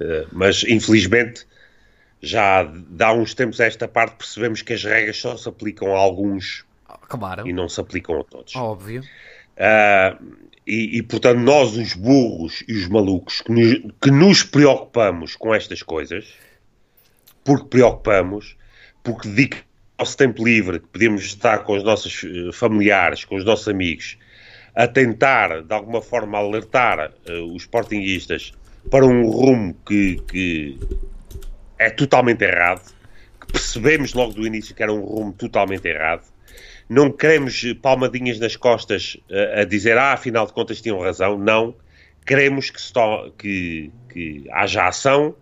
eh, 0.00 0.26
mas 0.32 0.64
infelizmente 0.64 1.46
já 2.20 2.64
dá 2.64 3.12
uns 3.12 3.34
tempos 3.34 3.60
a 3.60 3.66
esta 3.66 3.86
parte 3.86 4.16
percebemos 4.16 4.62
que 4.62 4.72
as 4.72 4.82
regras 4.82 5.16
só 5.16 5.36
se 5.36 5.48
aplicam 5.48 5.94
a 5.94 5.98
alguns 5.98 6.64
claro. 7.08 7.46
e 7.46 7.52
não 7.52 7.68
se 7.68 7.80
aplicam 7.80 8.18
a 8.18 8.24
todos. 8.24 8.56
Óbvio. 8.56 9.02
Uh, 9.56 10.34
e, 10.66 10.98
e, 10.98 11.02
portanto 11.04 11.38
nós 11.38 11.76
os 11.76 11.94
burros 11.94 12.64
e 12.66 12.72
os 12.72 12.88
malucos 12.88 13.42
que 13.42 13.52
nos, 13.52 13.92
que 14.02 14.10
nos 14.10 14.42
preocupamos 14.42 15.36
com 15.36 15.54
estas 15.54 15.84
coisas, 15.84 16.34
porque 17.44 17.68
preocupamos, 17.68 18.56
porque 19.02 19.28
dedica 19.28 19.58
nosso 19.98 20.16
tempo 20.16 20.44
livre, 20.44 20.80
que 20.80 20.88
podemos 20.88 21.24
estar 21.24 21.58
com 21.64 21.76
os 21.76 21.84
nossos 21.84 22.24
eh, 22.24 22.50
familiares, 22.52 23.24
com 23.24 23.36
os 23.36 23.44
nossos 23.44 23.68
amigos, 23.68 24.18
a 24.74 24.88
tentar, 24.88 25.62
de 25.62 25.72
alguma 25.72 26.02
forma, 26.02 26.36
alertar 26.36 27.12
uh, 27.28 27.54
os 27.54 27.62
sportinguistas 27.62 28.52
para 28.90 29.06
um 29.06 29.30
rumo 29.30 29.74
que, 29.86 30.20
que 30.28 30.78
é 31.78 31.90
totalmente 31.90 32.42
errado, 32.42 32.92
que 33.40 33.52
percebemos 33.52 34.14
logo 34.14 34.32
do 34.32 34.44
início 34.44 34.74
que 34.74 34.82
era 34.82 34.92
um 34.92 35.00
rumo 35.00 35.32
totalmente 35.32 35.86
errado. 35.86 36.24
Não 36.88 37.10
queremos 37.10 37.64
palmadinhas 37.80 38.38
nas 38.38 38.56
costas 38.56 39.16
a, 39.30 39.60
a 39.60 39.64
dizer, 39.64 39.96
ah, 39.96 40.12
afinal 40.12 40.46
de 40.46 40.52
contas 40.52 40.82
tinham 40.82 40.98
razão. 40.98 41.38
Não. 41.38 41.74
Queremos 42.26 42.70
que, 42.70 42.80
que, 43.38 43.92
que 44.12 44.46
haja 44.50 44.88
ação 44.88 45.36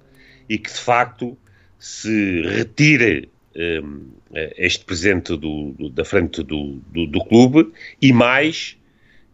e 0.49 0.59
que, 0.59 0.71
de 0.71 0.79
facto, 0.79 1.37
se 1.83 2.43
retire 2.43 3.29
um, 3.57 4.13
este 4.57 4.85
presidente 4.85 5.37
do, 5.37 5.73
do, 5.73 5.91
da 5.91 6.05
frente 6.05 6.41
do, 6.41 6.77
do, 6.87 7.25
clube 7.25 7.73
e 8.01 8.13
mais 8.13 8.79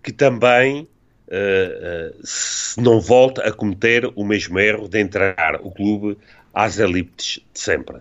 que 0.02 0.10
também 0.10 0.88
uh, 1.26 2.16
se 2.24 2.80
não 2.80 3.02
volta 3.02 3.46
a 3.46 3.52
cometer 3.52 4.10
o 4.16 4.24
mesmo 4.24 4.58
erro 4.58 4.88
de 4.88 4.98
entregar 4.98 5.56
o 5.56 5.70
clube 5.70 6.16
às 6.54 6.78
elites 6.78 7.38
de 7.52 7.60
sempre. 7.60 7.98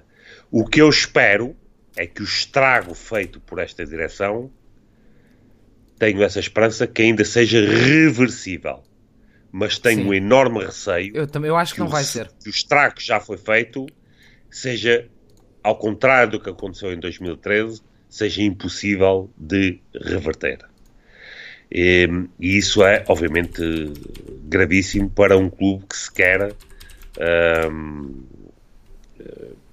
O 0.50 0.66
que 0.66 0.82
eu 0.82 0.90
espero 0.90 1.54
é 1.98 2.08
que 2.08 2.22
o 2.22 2.26
estrago 2.26 2.94
feito 2.94 3.42
por 3.42 3.60
esta 3.60 3.86
direção 3.86 4.50
tenho 6.00 6.24
essa 6.24 6.40
esperança 6.40 6.88
que 6.88 7.02
ainda 7.02 7.26
seja 7.26 7.60
reversível. 7.60 8.82
Mas 9.52 9.78
tenho 9.78 10.04
Sim. 10.04 10.08
um 10.08 10.14
enorme 10.14 10.64
receio. 10.64 11.18
Eu 11.18 11.28
também 11.28 11.50
eu 11.50 11.58
acho 11.58 11.74
que, 11.74 11.76
que 11.76 11.82
não 11.82 11.88
o, 11.88 11.92
vai 11.92 12.06
ser. 12.06 12.32
Que 12.42 12.48
o 12.48 12.50
estrago 12.50 12.96
já 13.02 13.20
foi 13.20 13.38
feito 13.38 13.88
seja, 14.50 15.08
ao 15.64 15.76
contrário 15.76 16.32
do 16.32 16.40
que 16.40 16.50
aconteceu 16.50 16.94
em 16.94 17.00
2013, 17.00 17.82
seja 18.10 18.42
impossível 18.42 19.30
de 19.38 19.80
reverter. 19.94 20.60
E, 21.72 22.08
e 22.40 22.58
isso 22.58 22.84
é, 22.84 23.04
obviamente, 23.08 23.62
gravíssimo 24.44 25.10
para 25.10 25.38
um 25.38 25.50
clube 25.50 25.86
que 25.88 25.98
se 25.98 26.12
quer 26.12 26.54
um, 27.70 28.24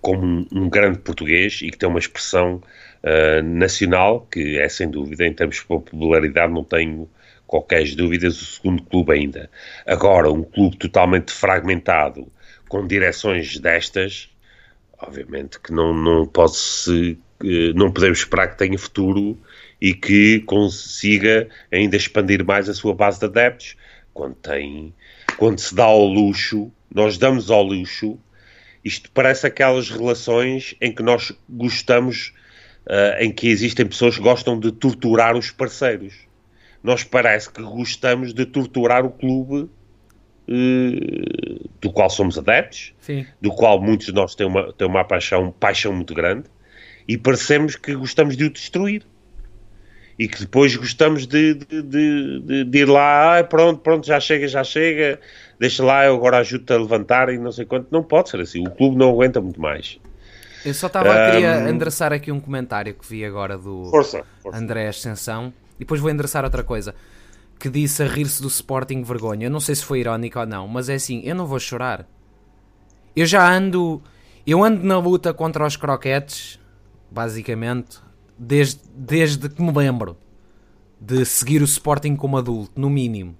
como 0.01 0.25
um, 0.25 0.47
um, 0.53 0.69
grande 0.69 0.99
português 0.99 1.61
e 1.63 1.71
que 1.71 1.79
tem 1.79 1.89
uma 1.89 1.99
expressão 1.99 2.57
uh, 3.03 3.43
nacional 3.43 4.27
que 4.31 4.59
é, 4.59 4.69
sem 4.69 4.91
dúvida, 4.91 5.25
em 5.27 5.33
termos 5.33 5.57
de 5.57 5.65
popularidade, 5.65 6.53
não 6.53 6.65
tenho 6.65 7.09
qualquer 7.47 7.85
dúvidas, 7.95 8.41
o 8.41 8.45
segundo 8.45 8.83
clube 8.83 9.13
ainda. 9.13 9.51
Agora, 9.87 10.31
um 10.31 10.43
clube 10.43 10.77
totalmente 10.77 11.33
fragmentado, 11.33 12.27
com 12.69 12.87
direções 12.87 13.59
destas, 13.59 14.34
obviamente 15.07 15.61
que 15.61 15.73
não, 15.73 15.93
não 15.95 16.27
pode 16.27 17.19
eh, 17.43 17.73
não 17.75 17.93
podemos 17.93 18.19
esperar 18.19 18.49
que 18.49 18.59
tenha 18.59 18.79
futuro 18.79 19.39
e 19.81 19.93
que 19.93 20.41
consiga 20.41 21.49
ainda 21.71 21.97
expandir 21.97 22.45
mais 22.45 22.69
a 22.69 22.75
sua 22.75 22.95
base 22.95 23.19
de 23.19 23.27
adeptos. 23.27 23.77
Quando 24.13 24.35
tem, 24.37 24.95
quando 25.37 25.59
se 25.59 25.75
dá 25.75 25.85
ao 25.85 26.07
luxo, 26.07 26.73
nós 26.93 27.19
damos 27.19 27.51
ao 27.51 27.63
luxo, 27.63 28.19
isto 28.85 29.11
parece 29.11 29.47
aquelas 29.47 29.91
relações 29.91 30.75
em 30.81 30.95
que 30.95 31.03
nós 31.03 31.33
gostamos, 31.49 32.33
uh, 32.87 33.21
em 33.21 33.33
que 33.33 33.49
existem 33.49 33.85
pessoas 33.85 34.17
que 34.17 34.23
gostam 34.23 34.59
de 34.59 34.71
torturar 34.71 35.37
os 35.37 35.51
parceiros. 35.51 36.15
Nós 36.83 37.03
parece 37.03 37.51
que 37.51 37.63
gostamos 37.63 38.33
de 38.33 38.47
torturar 38.47 39.05
o 39.05 39.11
clube 39.11 39.69
uh, 40.49 41.69
do 41.81 41.93
qual 41.93 42.11
somos 42.11 42.39
adeptos, 42.39 42.95
Sim. 43.01 43.27
do 43.41 43.51
qual 43.51 43.81
muitos 43.81 44.07
de 44.07 44.13
nós 44.13 44.35
têm 44.35 44.47
uma, 44.47 44.73
têm 44.73 44.87
uma 44.87 45.05
paixão, 45.05 45.53
paixão 45.53 45.93
muito 45.93 46.15
grande, 46.15 46.45
e 47.07 47.19
parecemos 47.19 47.77
que 47.77 47.95
gostamos 47.95 48.37
de 48.37 48.45
o 48.45 48.51
destruir. 48.51 49.03
E 50.17 50.29
que 50.29 50.43
depois 50.43 50.77
gostamos 50.77 51.27
de, 51.27 51.55
de, 51.55 51.83
de, 51.83 52.65
de 52.65 52.79
ir 52.79 52.85
lá, 52.85 53.41
ah, 53.41 53.45
pronto, 53.45 53.81
pronto, 53.81 54.07
já 54.07 54.21
chega, 54.21 54.47
já 54.47 54.63
chega, 54.63 55.19
deixa 55.59 55.83
lá, 55.83 56.07
eu 56.07 56.15
agora 56.15 56.39
ajudo-te 56.39 56.73
a 56.73 56.77
levantar 56.77 57.31
e 57.31 57.39
não 57.39 57.51
sei 57.51 57.65
quanto. 57.65 57.89
Não 57.91 58.01
pode 58.01 58.31
ser 58.31 58.41
assim, 58.41 58.65
o 58.65 58.71
clube 58.71 58.97
não 58.97 59.11
aguenta 59.11 59.41
muito 59.41 59.61
mais. 59.61 59.99
Eu 60.65 60.73
só 60.73 60.87
estava 60.87 61.13
a 61.13 61.33
querer 61.33 61.69
endereçar 61.69 62.13
aqui 62.13 62.31
um 62.31 62.39
comentário 62.39 62.95
que 62.95 63.05
vi 63.05 63.25
agora 63.25 63.59
do 63.59 63.87
força, 63.91 64.23
força. 64.41 64.57
André 64.57 64.87
Ascensão 64.87 65.53
e 65.77 65.81
depois 65.81 66.01
vou 66.01 66.09
endereçar 66.09 66.45
outra 66.45 66.63
coisa 66.63 66.95
que 67.65 67.71
disse 67.71 68.03
a 68.03 68.07
rir-se 68.07 68.43
do 68.43 68.49
Sporting 68.49 69.03
vergonha. 69.03 69.47
Eu 69.47 69.51
não 69.51 69.59
sei 69.59 69.75
se 69.75 69.83
foi 69.83 70.01
irónico 70.01 70.39
ou 70.39 70.45
não, 70.45 70.69
mas 70.69 70.91
é 70.91 70.97
assim, 70.97 71.23
eu 71.25 71.35
não 71.35 71.47
vou 71.47 71.59
chorar. 71.59 72.07
Eu 73.17 73.25
já 73.25 73.51
ando, 73.51 74.03
eu 74.47 74.63
ando 74.63 74.85
na 74.85 74.99
luta 74.99 75.33
contra 75.33 75.67
os 75.67 75.75
croquetes, 75.75 76.61
basicamente, 77.11 78.01
desde, 78.39 78.83
desde 78.95 79.49
que 79.49 79.63
me 79.63 79.73
lembro 79.73 80.19
de 81.01 81.25
seguir 81.25 81.63
o 81.63 81.65
Sporting 81.65 82.17
como 82.17 82.37
adulto, 82.37 82.79
no 82.79 82.91
mínimo. 82.91 83.35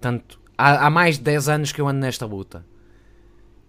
Tanto, 0.00 0.40
há, 0.56 0.86
há 0.86 0.88
mais 0.88 1.18
de 1.18 1.24
10 1.24 1.48
anos 1.48 1.72
que 1.72 1.80
eu 1.80 1.88
ando 1.88 1.98
nesta 1.98 2.24
luta. 2.24 2.64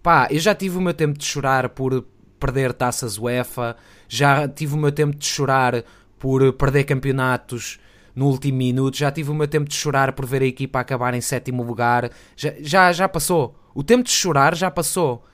Pá, 0.00 0.28
eu 0.30 0.38
já 0.38 0.54
tive 0.54 0.78
o 0.78 0.80
meu 0.80 0.94
tempo 0.94 1.18
de 1.18 1.24
chorar 1.24 1.70
por 1.70 2.06
perder 2.38 2.72
taças 2.72 3.18
UEFA, 3.18 3.76
já 4.06 4.46
tive 4.46 4.74
o 4.74 4.78
meu 4.78 4.92
tempo 4.92 5.16
de 5.16 5.26
chorar 5.26 5.82
por 6.20 6.52
perder 6.52 6.84
campeonatos 6.84 7.80
no 8.18 8.26
último 8.26 8.58
minuto, 8.58 8.96
já 8.96 9.12
tive 9.12 9.30
o 9.30 9.34
meu 9.34 9.46
tempo 9.46 9.68
de 9.68 9.76
chorar 9.76 10.12
por 10.12 10.26
ver 10.26 10.42
a 10.42 10.44
equipa 10.44 10.80
acabar 10.80 11.14
em 11.14 11.20
sétimo 11.20 11.62
lugar, 11.62 12.10
já, 12.36 12.52
já, 12.58 12.92
já 12.92 13.08
passou. 13.08 13.54
O 13.72 13.84
tempo 13.84 14.02
de 14.02 14.10
chorar 14.10 14.56
já 14.56 14.68
passou. 14.68 15.24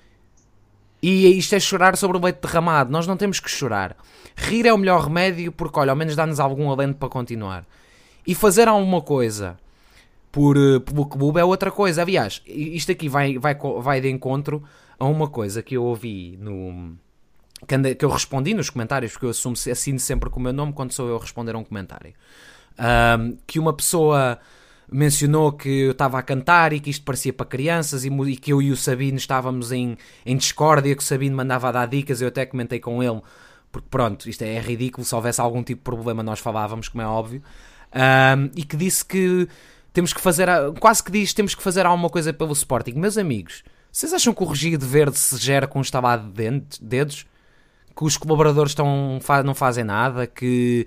E 1.03 1.27
isto 1.39 1.55
é 1.55 1.61
chorar 1.61 1.97
sobre 1.97 2.19
o 2.19 2.21
leite 2.21 2.41
derramado. 2.43 2.93
Nós 2.93 3.07
não 3.07 3.17
temos 3.17 3.41
que 3.41 3.49
chorar. 3.49 3.97
Rir 4.37 4.67
é 4.67 4.73
o 4.73 4.77
melhor 4.77 5.03
remédio 5.03 5.51
porque, 5.51 5.79
olha, 5.79 5.93
ao 5.93 5.97
menos 5.97 6.15
dá-nos 6.15 6.39
algum 6.39 6.71
alento 6.71 6.97
para 6.97 7.09
continuar. 7.09 7.65
E 8.27 8.35
fazer 8.35 8.69
alguma 8.69 9.01
coisa 9.01 9.59
por, 10.31 10.59
eh, 10.59 10.79
pelo 10.81 11.07
clube 11.07 11.41
é 11.41 11.45
outra 11.45 11.71
coisa. 11.71 12.03
Aliás, 12.03 12.43
isto 12.47 12.93
aqui 12.93 13.09
vai, 13.09 13.39
vai, 13.39 13.57
vai 13.81 14.01
de 14.03 14.11
encontro 14.11 14.63
a 14.99 15.07
uma 15.07 15.29
coisa 15.29 15.63
que 15.63 15.75
eu 15.75 15.85
ouvi 15.85 16.39
no. 16.39 16.97
Que, 17.67 18.05
eu 18.05 18.11
respondi 18.11 18.53
nos 18.53 18.69
comentários, 18.69 19.13
porque 19.13 19.25
eu 19.25 19.31
assumo, 19.31 19.55
assino 19.55 19.99
sempre 19.99 20.29
com 20.29 20.39
o 20.39 20.43
meu 20.43 20.53
nome 20.53 20.75
quando 20.75 20.93
sou 20.93 21.09
eu 21.09 21.17
a 21.17 21.21
responder 21.21 21.55
a 21.55 21.59
um 21.59 21.65
comentário. 21.65 22.13
Um, 22.79 23.37
que 23.47 23.59
uma 23.59 23.73
pessoa 23.73 24.39
mencionou 24.91 25.53
que 25.53 25.69
eu 25.69 25.93
estava 25.93 26.19
a 26.19 26.23
cantar 26.23 26.73
e 26.73 26.81
que 26.81 26.91
isto 26.91 27.05
parecia 27.05 27.33
para 27.33 27.47
crianças 27.47 28.05
e, 28.05 28.09
e, 28.09 28.37
que 28.37 28.53
eu 28.53 28.61
e 28.61 28.71
o 28.71 28.77
Sabino 28.77 29.17
estávamos 29.17 29.73
em, 29.73 29.97
em 30.25 30.37
discórdia, 30.37 30.95
que 30.95 31.03
o 31.03 31.07
Sabino 31.07 31.37
mandava 31.37 31.73
dar 31.73 31.87
dicas, 31.87 32.21
eu 32.21 32.29
até 32.29 32.45
comentei 32.45 32.79
com 32.79 33.03
ele, 33.03 33.21
porque 33.73 33.89
pronto, 33.91 34.29
isto 34.29 34.43
é, 34.43 34.55
é 34.55 34.61
ridículo, 34.61 35.05
se 35.05 35.15
houvesse 35.15 35.41
algum 35.41 35.63
tipo 35.63 35.81
de 35.81 35.85
problema 35.85 36.23
nós 36.23 36.39
falávamos, 36.39 36.89
como 36.89 37.03
é 37.03 37.07
óbvio, 37.07 37.43
um, 37.95 38.51
e 38.55 38.65
que 38.65 38.77
disse 38.77 39.05
que 39.05 39.49
temos 39.93 40.13
que 40.13 40.21
fazer, 40.21 40.49
quase 40.81 41.03
que 41.03 41.11
diz, 41.11 41.33
temos 41.33 41.55
que 41.55 41.63
fazer 41.63 41.87
alguma 41.87 42.11
coisa 42.11 42.33
pelo 42.33 42.53
Sporting. 42.53 42.95
Meus 42.95 43.17
amigos, 43.17 43.63
vocês 43.91 44.13
acham 44.13 44.35
que 44.35 44.43
o 44.43 44.47
Regido 44.47 44.85
Verde 44.85 45.17
se 45.17 45.37
gera 45.37 45.69
com 45.69 45.79
um 45.79 45.83
estalado 45.83 46.31
de 46.31 46.61
dedos? 46.81 47.25
Que 47.97 48.05
os 48.05 48.17
colaboradores 48.17 48.73
estão, 48.73 49.21
não 49.45 49.55
fazem 49.55 49.85
nada? 49.85 50.27
Que 50.27 50.85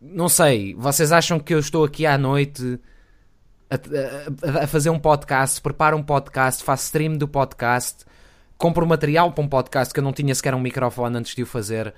não 0.00 0.28
sei, 0.28 0.74
vocês 0.74 1.12
acham 1.12 1.38
que 1.38 1.52
eu 1.52 1.58
estou 1.58 1.84
aqui 1.84 2.06
à 2.06 2.16
noite 2.16 2.80
a, 3.70 3.74
a, 3.74 4.64
a, 4.64 4.66
fazer 4.66 4.90
um 4.90 4.98
podcast, 4.98 5.60
preparo 5.60 5.96
um 5.96 6.02
podcast, 6.02 6.64
faço 6.64 6.84
stream 6.84 7.16
do 7.16 7.28
podcast, 7.28 8.04
compro 8.58 8.86
material 8.86 9.32
para 9.32 9.44
um 9.44 9.48
podcast 9.48 9.92
que 9.92 10.00
eu 10.00 10.04
não 10.04 10.12
tinha 10.12 10.34
sequer 10.34 10.54
um 10.54 10.60
microfone 10.60 11.16
antes 11.16 11.34
de 11.34 11.42
o 11.42 11.46
fazer 11.46 11.94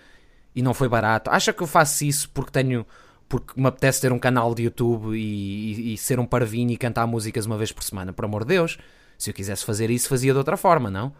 e 0.54 0.62
não 0.62 0.74
foi 0.74 0.88
barato. 0.88 1.30
Acha 1.30 1.52
que 1.52 1.62
eu 1.62 1.66
faço 1.66 2.04
isso 2.04 2.28
porque 2.30 2.50
tenho 2.50 2.86
porque 3.28 3.58
me 3.58 3.66
apetece 3.66 4.02
ter 4.02 4.12
um 4.12 4.18
canal 4.18 4.54
de 4.54 4.64
YouTube 4.64 5.16
e, 5.16 5.20
e, 5.20 5.94
e 5.94 5.96
ser 5.96 6.20
um 6.20 6.26
parvinho 6.26 6.70
e 6.70 6.76
cantar 6.76 7.06
músicas 7.06 7.46
uma 7.46 7.56
vez 7.56 7.72
por 7.72 7.82
semana? 7.82 8.12
Por 8.12 8.26
amor 8.26 8.42
de 8.42 8.48
Deus, 8.48 8.76
se 9.16 9.30
eu 9.30 9.34
quisesse 9.34 9.64
fazer 9.64 9.90
isso, 9.90 10.06
fazia 10.06 10.32
de 10.32 10.38
outra 10.38 10.54
forma, 10.58 10.90
não? 10.90 11.14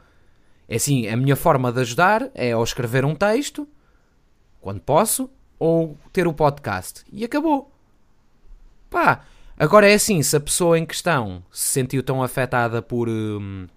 É 0.69 0.77
assim, 0.77 1.09
a 1.09 1.17
minha 1.17 1.35
forma 1.37 1.73
de 1.73 1.81
ajudar 1.81 2.31
é 2.35 2.55
ou 2.55 2.63
escrever 2.63 3.07
um 3.07 3.15
texto, 3.15 3.67
quando 4.61 4.81
posso, 4.81 5.31
ou 5.63 5.97
ter 6.13 6.27
o 6.27 6.33
podcast. 6.33 7.05
E 7.13 7.25
acabou. 7.25 7.71
Pá, 8.91 9.25
agora 9.57 9.89
é 9.89 9.95
assim, 9.95 10.21
se 10.21 10.35
a 10.35 10.41
pessoa 10.41 10.77
em 10.77 10.85
questão 10.85 11.41
se 11.53 11.69
sentiu 11.69 12.03
tão 12.03 12.21
afetada 12.21 12.83
por... 12.83 13.09
Hum, 13.09 13.69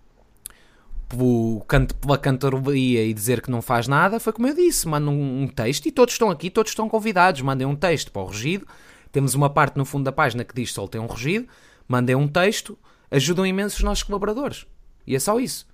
pela 2.01 2.17
cantarolia 2.17 3.05
e 3.05 3.13
dizer 3.13 3.39
que 3.39 3.51
não 3.51 3.61
faz 3.61 3.87
nada, 3.87 4.19
foi 4.19 4.33
como 4.33 4.47
eu 4.47 4.55
disse, 4.55 4.87
manda 4.87 5.11
um, 5.11 5.43
um, 5.43 5.47
texto 5.47 5.85
e 5.85 5.91
todos 5.91 6.15
estão 6.15 6.31
aqui, 6.31 6.49
todos 6.49 6.71
estão 6.71 6.89
convidados, 6.89 7.41
mandem 7.41 7.67
um 7.67 7.75
texto 7.75 8.11
para 8.11 8.23
o 8.23 8.25
regido, 8.25 8.67
temos 9.11 9.35
uma 9.35 9.49
parte 9.49 9.77
no 9.77 9.85
fundo 9.85 10.03
da 10.03 10.11
página 10.11 10.43
que 10.43 10.55
diz 10.55 10.73
soltem 10.73 10.99
um 10.99 11.05
regido, 11.05 11.47
mandem 11.87 12.15
um 12.15 12.27
texto, 12.27 12.75
ajudam 13.11 13.45
imenso 13.45 13.77
os 13.77 13.83
nossos 13.83 14.03
colaboradores. 14.03 14.65
E 15.05 15.15
é 15.15 15.19
só 15.19 15.39
isso. 15.39 15.67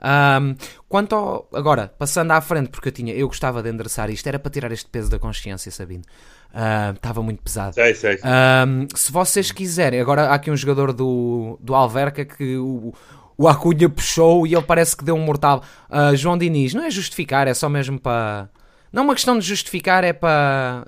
Um, 0.00 0.54
quanto 0.88 1.14
ao. 1.14 1.48
Agora, 1.52 1.92
passando 1.98 2.30
à 2.30 2.40
frente, 2.40 2.70
porque 2.70 2.88
eu 2.88 2.92
tinha. 2.92 3.14
Eu 3.14 3.26
gostava 3.26 3.62
de 3.62 3.70
endereçar 3.70 4.10
isto, 4.10 4.26
era 4.26 4.38
para 4.38 4.50
tirar 4.50 4.72
este 4.72 4.88
peso 4.88 5.10
da 5.10 5.18
consciência, 5.18 5.70
Sabino. 5.70 6.02
Uh, 6.50 6.94
estava 6.94 7.22
muito 7.22 7.42
pesado. 7.42 7.74
Sei, 7.74 7.94
sei, 7.94 8.16
sei. 8.18 8.30
Um, 8.30 8.86
se 8.94 9.12
vocês 9.12 9.50
quiserem, 9.52 10.00
agora 10.00 10.28
há 10.28 10.34
aqui 10.34 10.50
um 10.50 10.56
jogador 10.56 10.92
do, 10.92 11.58
do 11.60 11.74
Alverca 11.74 12.24
que 12.24 12.56
o, 12.56 12.94
o 13.36 13.48
Acunha 13.48 13.88
puxou 13.88 14.46
e 14.46 14.54
ele 14.54 14.64
parece 14.64 14.96
que 14.96 15.04
deu 15.04 15.14
um 15.14 15.24
mortal. 15.24 15.62
Uh, 15.90 16.16
João 16.16 16.38
Diniz, 16.38 16.74
não 16.74 16.84
é 16.84 16.90
justificar, 16.90 17.48
é 17.48 17.54
só 17.54 17.68
mesmo 17.68 18.00
para. 18.00 18.48
Não 18.92 19.02
é 19.02 19.04
uma 19.04 19.14
questão 19.14 19.38
de 19.38 19.44
justificar, 19.44 20.04
é 20.04 20.12
para. 20.12 20.86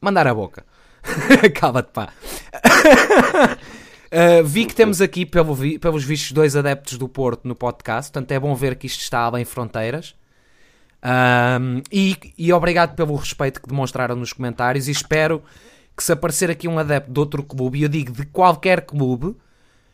mandar 0.00 0.26
a 0.26 0.34
boca. 0.34 0.64
Cala-te, 1.54 1.90
pá. 1.92 2.08
Uh, 4.12 4.44
vi 4.44 4.66
que 4.66 4.74
temos 4.74 5.00
aqui, 5.00 5.24
pelo 5.24 5.54
vi, 5.54 5.78
pelos 5.78 6.04
vistos, 6.04 6.32
dois 6.32 6.54
adeptos 6.54 6.98
do 6.98 7.08
Porto 7.08 7.48
no 7.48 7.54
podcast, 7.54 8.12
portanto 8.12 8.30
é 8.30 8.38
bom 8.38 8.54
ver 8.54 8.76
que 8.76 8.86
isto 8.86 9.00
está 9.00 9.20
além 9.20 9.42
fronteiras. 9.42 10.14
Um, 11.02 11.82
e, 11.90 12.16
e 12.36 12.52
obrigado 12.52 12.94
pelo 12.94 13.16
respeito 13.16 13.60
que 13.60 13.68
demonstraram 13.68 14.14
nos 14.14 14.34
comentários. 14.34 14.86
E 14.86 14.90
espero 14.90 15.42
que, 15.96 16.04
se 16.04 16.12
aparecer 16.12 16.50
aqui 16.50 16.68
um 16.68 16.78
adepto 16.78 17.10
de 17.10 17.18
outro 17.18 17.42
clube, 17.42 17.78
e 17.78 17.84
eu 17.84 17.88
digo 17.88 18.12
de 18.12 18.26
qualquer 18.26 18.82
clube, 18.82 19.34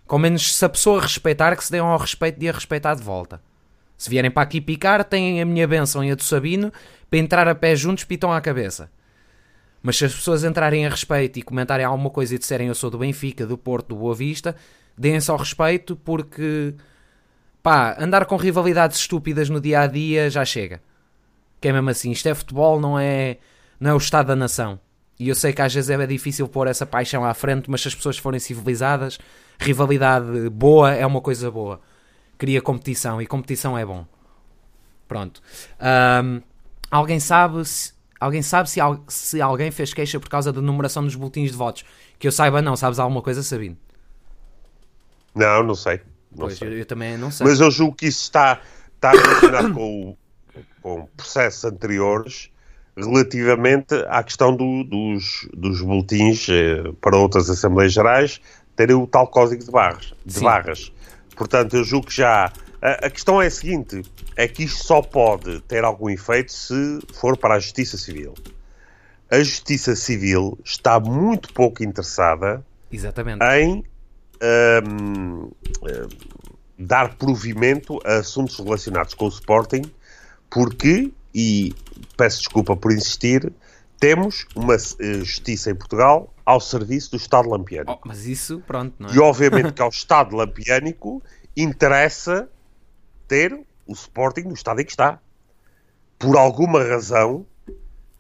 com 0.05 0.19
menos 0.19 0.53
se 0.53 0.65
a 0.65 0.69
pessoa 0.69 1.01
respeitar, 1.01 1.55
que 1.55 1.65
se 1.65 1.71
deem 1.71 1.81
ao 1.81 1.97
respeito 1.97 2.41
de 2.41 2.49
a 2.49 2.53
respeitar 2.53 2.95
de 2.95 3.03
volta. 3.05 3.41
Se 3.97 4.11
vierem 4.11 4.33
para 4.33 4.43
aqui 4.43 4.61
picar, 4.61 5.05
têm 5.05 5.41
a 5.41 5.45
minha 5.45 5.67
bênção 5.67 6.05
e 6.05 6.11
a 6.11 6.17
do 6.17 6.25
Sabino 6.25 6.73
para 7.09 7.19
entrar 7.21 7.47
a 7.47 7.55
pé 7.55 7.77
juntos, 7.77 8.03
pitam 8.03 8.33
à 8.33 8.41
cabeça. 8.41 8.91
Mas 9.83 9.97
se 9.97 10.05
as 10.05 10.15
pessoas 10.15 10.45
entrarem 10.45 10.87
a 10.87 10.91
respeito 10.91 11.39
e 11.39 11.43
comentarem 11.43 11.85
alguma 11.85 12.11
coisa 12.11 12.35
e 12.35 12.39
disserem 12.39 12.69
eu 12.69 12.75
sou 12.75 12.91
do 12.91 12.99
Benfica, 12.99 13.47
do 13.47 13.57
Porto, 13.57 13.89
do 13.89 13.97
Boa 13.97 14.15
Vista, 14.15 14.57
deem-se 14.97 15.31
ao 15.31 15.37
respeito 15.37 15.95
porque 15.97 16.75
pá, 17.63 17.97
andar 17.99 18.27
com 18.27 18.37
rivalidades 18.37 18.99
estúpidas 18.99 19.49
no 19.49 19.61
dia 19.61 19.81
a 19.81 19.87
dia 19.87 20.29
já 20.29 20.45
chega. 20.45 20.81
Que 21.61 21.69
é 21.69 21.73
mesmo 21.73 21.91
assim, 21.91 22.11
isto 22.11 22.29
é 22.29 22.35
futebol, 22.35 22.81
não 22.81 22.99
é, 22.99 23.39
não 23.79 23.93
é 23.93 23.95
o 23.95 23.99
estado 23.99 24.29
da 24.29 24.37
nação. 24.37 24.81
E 25.19 25.29
eu 25.29 25.35
sei 25.35 25.53
que 25.53 25.63
às 25.63 25.75
vezes 25.75 25.91
é 25.91 26.07
difícil 26.07 26.47
pôr 26.49 26.69
essa 26.69 26.87
paixão 26.87 27.25
à 27.25 27.35
frente, 27.35 27.69
mas 27.69 27.81
se 27.81 27.89
as 27.89 27.95
pessoas 27.95 28.19
forem 28.19 28.39
civilizadas, 28.39 29.19
rivalidade 29.59 30.49
boa 30.51 30.93
é 30.95 31.05
uma 31.05 31.21
coisa 31.21 31.51
boa. 31.51 31.81
Cria 32.37 32.63
competição 32.63 33.21
e 33.21 33.27
competição 33.27 33.77
é 33.77 33.85
bom. 33.85 34.07
Pronto. 35.09 35.43
Um, 35.81 36.41
alguém 36.91 37.19
sabe 37.19 37.65
se 37.65 37.93
Alguém 38.21 38.43
sabe 38.43 38.69
se, 38.69 38.81
se 39.09 39.41
alguém 39.41 39.71
fez 39.71 39.95
queixa 39.95 40.19
por 40.19 40.29
causa 40.29 40.53
da 40.53 40.61
numeração 40.61 41.05
dos 41.05 41.15
boletins 41.15 41.51
de 41.51 41.57
votos? 41.57 41.85
Que 42.19 42.27
eu 42.27 42.33
saiba, 42.33 42.61
não. 42.61 42.77
Sabes 42.77 42.99
alguma 42.99 43.23
coisa, 43.23 43.43
Sabino? 43.43 43.77
Não, 45.35 45.63
não 45.63 45.75
sei. 45.75 46.01
Não 46.33 46.47
pois, 46.47 46.59
sei. 46.59 46.69
Eu, 46.69 46.79
eu, 46.79 46.87
também 46.87 47.17
não 47.17 47.31
sei. 47.31 47.47
Mas 47.47 47.61
eu 47.61 47.71
julgo 47.71 47.95
que 47.95 48.07
isso 48.07 48.23
está, 48.23 48.61
está 48.97 49.13
relacionado 49.13 49.73
com, 49.73 50.17
com 50.83 51.09
processos 51.17 51.65
anteriores 51.65 52.51
relativamente 52.97 53.95
à 54.09 54.23
questão 54.23 54.55
do, 54.57 54.83
dos, 54.83 55.49
dos 55.55 55.81
boletins 55.81 56.49
eh, 56.49 56.93
para 57.01 57.17
outras 57.17 57.49
Assembleias 57.49 57.93
Gerais 57.93 58.41
terem 58.75 58.97
o 58.97 59.07
tal 59.07 59.29
código 59.29 59.65
de 59.65 59.71
barras. 59.71 60.13
De 60.27 60.41
barras. 60.41 60.93
Portanto, 61.37 61.77
eu 61.77 61.85
julgo 61.85 62.09
que 62.09 62.17
já 62.17 62.53
a, 62.81 63.07
a 63.07 63.11
questão 63.11 63.41
é 63.41 63.47
a 63.47 63.51
seguinte: 63.51 64.03
é 64.37 64.47
que 64.47 64.65
isto 64.65 64.85
só 64.85 65.03
pode 65.03 65.61
ter 65.63 65.85
algum 65.85 66.09
efeito 66.09 66.53
se 66.53 67.01
for 67.13 67.37
para 67.37 67.55
a 67.55 67.59
Justiça 67.59 67.97
Civil. 67.97 68.35
A 69.31 69.39
Justiça 69.41 69.95
Civil 69.95 70.59
está 70.65 70.99
muito 70.99 71.53
pouco 71.53 71.83
interessada 71.83 72.65
Exatamente. 72.91 73.45
em 73.45 73.85
um, 74.43 75.43
um, 75.43 75.51
dar 76.79 77.17
provimento 77.17 78.01
a 78.05 78.19
assuntos 78.19 78.59
relacionados 78.59 79.15
com 79.15 79.27
o 79.27 79.29
Sporting, 79.29 79.83
porque, 80.49 81.13
e 81.35 81.75
peço 82.17 82.39
desculpa 82.39 82.75
por 82.75 82.93
insistir, 82.93 83.53
temos 84.01 84.47
uma 84.55 84.77
uh, 84.77 85.25
justiça 85.25 85.71
em 85.71 85.75
Portugal 85.75 86.33
ao 86.47 86.61
serviço 86.61 87.11
do 87.11 87.17
Estado 87.17 87.51
lampiânico. 87.51 88.01
Oh, 88.03 88.09
mas 88.09 88.25
isso, 88.27 88.63
pronto, 88.67 88.95
não 88.99 89.11
é? 89.11 89.15
E 89.15 89.19
obviamente 89.19 89.73
que 89.73 89.83
ao 89.83 89.91
Estado 89.91 90.35
lampiânico 90.35 91.23
interessa 91.57 92.49
ter 93.29 93.53
o 93.87 93.93
Sporting 93.93 94.43
no 94.43 94.55
estado 94.55 94.81
em 94.81 94.85
que 94.85 94.91
está. 94.91 95.21
Por 96.19 96.37
alguma 96.37 96.83
razão, 96.83 97.47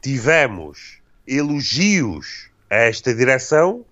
tivemos 0.01 0.99
elogios 1.27 2.51
a 2.71 2.77
esta 2.77 3.15
direção 3.15 3.85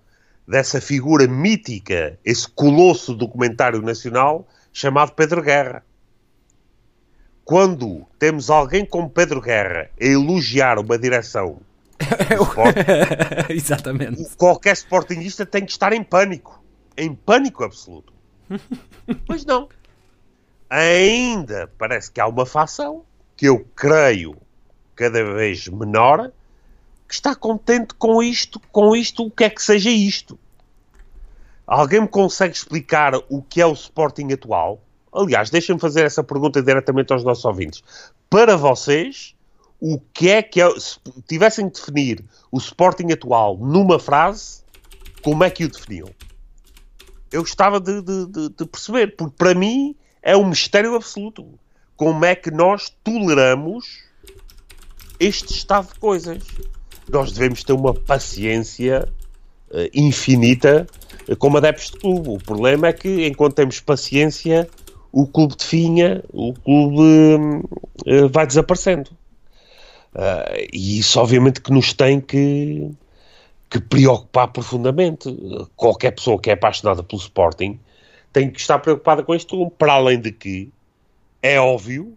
dessa 0.47 0.79
figura 0.79 1.27
mítica, 1.27 2.17
esse 2.23 2.47
colosso 2.47 3.13
documentário 3.13 3.81
nacional 3.81 4.47
chamado 4.71 5.11
Pedro 5.11 5.41
Guerra. 5.41 5.83
Quando 7.43 8.05
temos 8.17 8.49
alguém 8.49 8.85
como 8.85 9.09
Pedro 9.09 9.41
Guerra 9.41 9.89
a 9.99 10.05
elogiar 10.05 10.79
uma 10.79 10.97
direção 10.97 11.59
Exatamente. 13.49 14.35
Qualquer 14.35 14.73
sportingista 14.73 15.45
tem 15.45 15.65
que 15.65 15.71
estar 15.71 15.93
em 15.93 16.03
pânico. 16.03 16.63
Em 16.95 17.13
pânico 17.13 17.63
absoluto. 17.63 18.13
Mas 19.27 19.45
não. 19.45 19.67
Ainda 20.69 21.71
parece 21.77 22.11
que 22.11 22.19
há 22.19 22.27
uma 22.27 22.45
facção 22.45 23.05
que 23.35 23.47
eu 23.47 23.65
creio 23.75 24.35
cada 24.95 25.23
vez 25.23 25.67
menor 25.67 26.31
que 27.07 27.13
está 27.13 27.33
contente 27.33 27.93
com 27.93 28.21
isto, 28.21 28.59
com 28.71 28.95
isto, 28.95 29.25
o 29.25 29.31
que 29.31 29.45
é 29.45 29.49
que 29.49 29.61
seja 29.61 29.89
isto. 29.89 30.37
Alguém 31.65 32.01
me 32.01 32.07
consegue 32.07 32.53
explicar 32.53 33.13
o 33.29 33.41
que 33.41 33.61
é 33.61 33.65
o 33.65 33.71
Sporting 33.71 34.31
atual? 34.33 34.81
Aliás, 35.13 35.49
deixem-me 35.49 35.79
fazer 35.79 36.05
essa 36.05 36.23
pergunta 36.23 36.61
diretamente 36.61 37.13
aos 37.13 37.23
nossos 37.23 37.45
ouvintes. 37.45 37.81
Para 38.29 38.57
vocês, 38.57 39.35
o 39.79 39.99
que 39.99 40.29
é 40.29 40.41
que 40.41 40.61
é, 40.61 40.69
se 40.79 40.99
tivessem 41.27 41.67
de 41.67 41.75
definir 41.75 42.25
o 42.51 42.57
Sporting 42.57 43.11
atual 43.11 43.57
numa 43.57 43.99
frase, 43.99 44.61
como 45.21 45.43
é 45.43 45.49
que 45.49 45.63
o 45.63 45.69
definiam? 45.69 46.09
Eu 47.31 47.41
gostava 47.41 47.79
de, 47.79 48.01
de, 48.01 48.25
de, 48.27 48.49
de 48.49 48.65
perceber, 48.65 49.15
porque 49.15 49.35
para 49.37 49.53
mim 49.53 49.95
é 50.27 50.35
um 50.35 50.45
mistério 50.45 50.93
absoluto. 50.93 51.47
Como 51.95 52.25
é 52.25 52.35
que 52.35 52.51
nós 52.51 52.93
toleramos 53.01 54.03
este 55.17 55.53
estado 55.53 55.87
de 55.87 55.97
coisas? 56.01 56.43
Nós 57.09 57.31
devemos 57.31 57.63
ter 57.63 57.71
uma 57.71 57.93
paciência 57.93 59.07
uh, 59.71 59.89
infinita 59.93 60.85
uh, 61.29 61.35
como 61.37 61.55
adeptos 61.55 61.91
de 61.91 61.99
clube. 61.99 62.27
O 62.27 62.37
problema 62.39 62.87
é 62.87 62.93
que, 62.93 63.25
enquanto 63.25 63.55
temos 63.55 63.79
paciência, 63.79 64.69
o 65.13 65.25
clube 65.25 65.55
definha, 65.55 66.21
o 66.33 66.53
clube 66.53 67.63
uh, 68.05 68.27
vai 68.29 68.45
desaparecendo. 68.45 69.09
E 70.73 70.99
isso, 70.99 71.19
obviamente, 71.19 71.61
que 71.61 71.71
nos 71.71 71.93
tem 71.93 72.19
que, 72.19 72.89
que 73.69 73.79
preocupar 73.79 74.47
profundamente. 74.49 75.29
Qualquer 75.75 76.11
pessoa 76.11 76.37
que 76.37 76.49
é 76.49 76.53
apaixonada 76.53 77.03
pelo 77.03 77.21
Sporting 77.21 77.79
tem 78.37 78.51
que 78.51 78.59
estar 78.59 78.77
preocupada 78.77 79.23
com 79.23 79.33
isto, 79.33 79.67
para 79.79 79.93
além 79.93 80.21
de 80.21 80.31
que 80.31 80.69
é 81.41 81.59
óbvio 81.59 82.15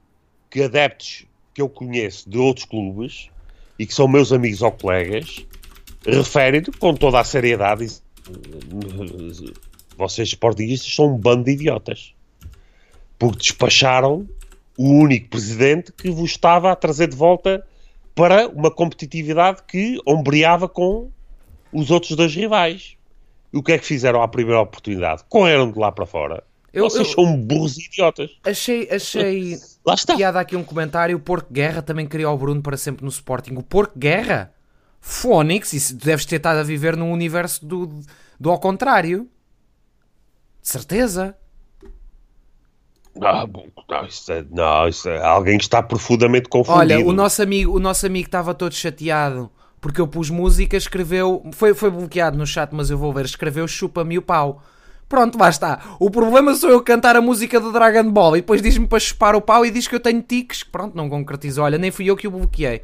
que 0.51 0.63
adeptos 0.63 1.25
que 1.55 1.63
eu 1.63 1.69
conheço 1.69 2.29
de 2.29 2.37
outros 2.37 2.67
clubes 2.67 3.31
e 3.79 3.87
que 3.87 3.95
são 3.95 4.07
meus 4.07 4.31
amigos 4.31 4.61
ou 4.61 4.71
colegas 4.71 5.47
referem 6.07 6.63
com 6.79 6.93
toda 6.93 7.21
a 7.21 7.25
seriedade 7.25 8.03
vocês 9.97 10.29
sportingistas 10.29 10.95
são 10.95 11.15
um 11.15 11.17
bando 11.17 11.45
de 11.45 11.53
idiotas 11.53 12.15
porque 13.19 13.39
despacharam 13.39 14.29
o 14.77 14.91
único 14.91 15.31
presidente 15.31 15.91
que 15.91 16.11
vos 16.11 16.33
estava 16.33 16.71
a 16.71 16.77
trazer 16.77 17.09
de 17.09 17.17
volta 17.17 17.67
para 18.15 18.47
uma 18.47 18.71
competitividade 18.71 19.63
que 19.67 19.99
ombreava 20.07 20.69
com 20.69 21.11
os 21.73 21.91
outros 21.91 22.15
dois 22.15 22.35
rivais. 22.35 23.00
E 23.53 23.59
o 23.59 23.63
que 23.63 23.73
é 23.73 23.79
que 23.79 23.85
fizeram 23.85 24.23
à 24.23 24.29
primeira 24.29 24.61
oportunidade? 24.61 25.25
Correram 25.29 25.71
de 25.71 25.79
lá 25.79 25.91
para 25.91 26.07
fora. 26.07 26.45
Eu, 26.73 26.89
Vocês 26.89 27.09
eu, 27.09 27.15
são 27.15 27.37
burros 27.37 27.77
e 27.77 27.87
idiotas. 27.87 28.31
Achei, 28.45 28.89
achei 28.91 29.57
lá 29.85 29.95
está. 29.95 30.17
piada 30.17 30.39
aqui 30.39 30.55
um 30.55 30.63
comentário. 30.63 31.17
O 31.17 31.21
Porco 31.21 31.53
Guerra 31.53 31.83
também 31.83 32.07
queria 32.07 32.31
o 32.31 32.39
Bruno 32.39 32.63
para 32.63 32.77
sempre 32.77 33.05
no 33.05 33.11
Sporting. 33.11 33.55
O 33.57 33.63
Porco 33.63 33.99
Guerra? 33.99 34.53
Fónix, 35.01 35.73
isso 35.73 35.97
deves 35.97 36.27
ter 36.27 36.37
estado 36.37 36.59
a 36.59 36.63
viver 36.63 36.95
num 36.95 37.11
universo 37.11 37.65
do, 37.65 38.01
do 38.39 38.51
ao 38.51 38.61
contrário. 38.61 39.27
De 40.61 40.69
certeza. 40.69 41.35
Ah, 43.21 43.47
bom, 43.47 43.67
não, 43.89 44.07
isso 44.07 44.31
é, 44.31 44.45
não, 44.51 44.87
isso 44.87 45.09
é 45.09 45.21
alguém 45.25 45.59
que 45.59 45.65
está 45.65 45.83
profundamente 45.83 46.49
confundido. 46.49 46.81
Olha, 46.81 47.05
o 47.05 47.13
nosso 47.13 47.43
amigo, 47.43 47.75
o 47.75 47.81
nosso 47.81 48.07
amigo 48.07 48.27
estava 48.27 48.55
todo 48.55 48.75
chateado 48.75 49.51
porque 49.81 50.01
eu 50.01 50.07
pus 50.07 50.31
música, 50.31 50.77
escreveu, 50.77 51.43
foi, 51.53 51.75
foi 51.75 51.91
bloqueado 51.91 52.37
no 52.37 52.47
chat, 52.47 52.71
mas 52.73 52.91
eu 52.91 52.99
vou 52.99 53.13
ver, 53.13 53.25
escreveu 53.25 53.67
chupa-me 53.67 54.19
o 54.19 54.23
pau. 54.23 54.63
Pronto, 55.09 55.37
lá 55.37 55.49
está. 55.49 55.97
O 55.99 56.09
problema 56.09 56.55
sou 56.55 56.71
eu 56.71 56.81
cantar 56.83 57.17
a 57.17 57.21
música 57.21 57.59
do 57.59 57.73
Dragon 57.73 58.09
Ball 58.13 58.37
e 58.37 58.41
depois 58.41 58.63
diz-me 58.63 58.87
para 58.87 59.01
chupar 59.01 59.35
o 59.35 59.41
pau 59.41 59.67
e 59.67 59.71
diz 59.71 59.89
que 59.89 59.95
eu 59.97 60.01
tenho 60.01 60.23
tiques. 60.23 60.63
Pronto, 60.63 60.97
não 60.97 61.09
concretizou. 61.09 61.65
Olha, 61.65 61.79
nem 61.79 61.91
fui 61.91 62.07
eu 62.07 62.17
que 62.17 62.29
o 62.29 62.31
bloqueei. 62.31 62.83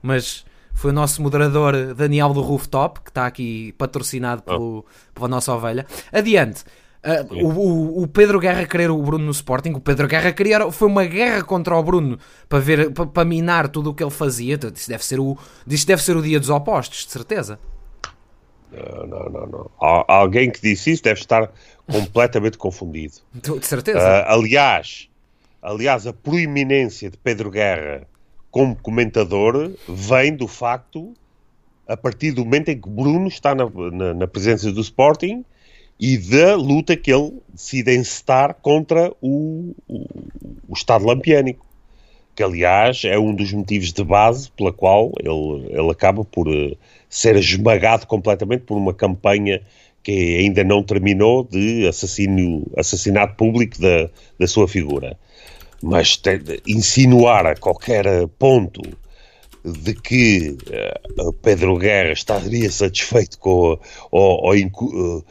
Mas 0.00 0.44
foi 0.72 0.92
o 0.92 0.94
nosso 0.94 1.20
moderador 1.20 1.94
Daniel 1.94 2.32
do 2.32 2.42
Rooftop, 2.42 3.00
que 3.00 3.10
está 3.10 3.26
aqui 3.26 3.72
patrocinado 3.76 4.42
pelo, 4.42 4.86
oh. 4.86 5.12
pela 5.12 5.26
nossa 5.26 5.52
ovelha. 5.52 5.84
Adiante. 6.12 6.64
Uh, 7.04 7.44
o, 7.44 8.02
o, 8.02 8.08
Pedro 8.08 8.40
Guerra 8.40 8.64
querer 8.64 8.90
o 8.90 8.96
Bruno 9.02 9.26
no 9.26 9.30
Sporting, 9.30 9.72
o 9.72 9.80
Pedro 9.80 10.08
Guerra 10.08 10.32
queria, 10.32 10.72
foi 10.72 10.88
uma 10.88 11.04
guerra 11.04 11.42
contra 11.42 11.76
o 11.76 11.82
Bruno 11.82 12.18
para 12.48 12.58
ver 12.60 12.92
para, 12.92 13.04
para 13.04 13.24
minar 13.26 13.68
tudo 13.68 13.90
o 13.90 13.94
que 13.94 14.02
ele 14.02 14.10
fazia. 14.10 14.58
Isso 14.74 14.88
deve 14.88 15.04
ser 15.04 15.20
o, 15.20 15.36
isso 15.66 15.86
deve 15.86 16.02
ser 16.02 16.16
o 16.16 16.22
dia 16.22 16.40
dos 16.40 16.48
opostos, 16.48 17.04
de 17.04 17.12
certeza. 17.12 17.58
Não, 18.72 19.06
não, 19.06 19.28
não, 19.28 19.46
não. 19.46 19.70
Alguém 19.78 20.50
que 20.50 20.62
disse 20.62 20.92
isso 20.92 21.02
deve 21.02 21.20
estar 21.20 21.52
completamente 21.86 22.56
confundido. 22.56 23.16
De 23.34 23.66
certeza. 23.66 23.98
Uh, 23.98 24.24
aliás, 24.32 25.10
aliás, 25.60 26.06
a 26.06 26.12
proeminência 26.12 27.10
de 27.10 27.18
Pedro 27.18 27.50
Guerra 27.50 28.06
como 28.50 28.74
comentador 28.76 29.72
vem 29.86 30.34
do 30.34 30.48
facto, 30.48 31.12
a 31.86 31.96
partir 31.96 32.32
do 32.32 32.44
momento 32.44 32.70
em 32.70 32.80
que 32.80 32.88
Bruno 32.88 33.28
está 33.28 33.54
na, 33.54 33.68
na, 33.92 34.14
na 34.14 34.26
presença 34.26 34.72
do 34.72 34.80
Sporting 34.80 35.44
e 35.98 36.18
da 36.18 36.56
luta 36.56 36.96
que 36.96 37.12
ele 37.12 37.32
decide 37.52 37.94
encetar 37.94 38.54
contra 38.60 39.12
o, 39.20 39.74
o, 39.88 40.06
o 40.68 40.74
Estado 40.74 41.04
lampiânico, 41.04 41.64
que 42.34 42.42
aliás 42.42 43.02
é 43.04 43.18
um 43.18 43.34
dos 43.34 43.52
motivos 43.52 43.92
de 43.92 44.02
base 44.02 44.50
pela 44.52 44.72
qual 44.72 45.12
ele, 45.18 45.78
ele 45.78 45.90
acaba 45.90 46.24
por 46.24 46.48
uh, 46.48 46.76
ser 47.08 47.36
esmagado 47.36 48.06
completamente 48.06 48.62
por 48.62 48.76
uma 48.76 48.92
campanha 48.92 49.62
que 50.02 50.36
ainda 50.38 50.62
não 50.62 50.82
terminou 50.82 51.44
de 51.44 51.86
assassínio, 51.88 52.66
assassinato 52.76 53.36
público 53.36 53.80
da, 53.80 54.10
da 54.38 54.46
sua 54.46 54.68
figura. 54.68 55.16
Mas 55.82 56.16
te, 56.16 56.60
insinuar 56.66 57.46
a 57.46 57.56
qualquer 57.56 58.26
ponto 58.38 58.82
de 59.64 59.94
que 59.94 60.56
uh, 61.18 61.32
Pedro 61.32 61.78
Guerra 61.78 62.12
estaria 62.12 62.70
satisfeito 62.70 63.38
com 63.38 63.78
ou, 64.10 64.44
ou 64.44 64.54
uh, 64.54 65.24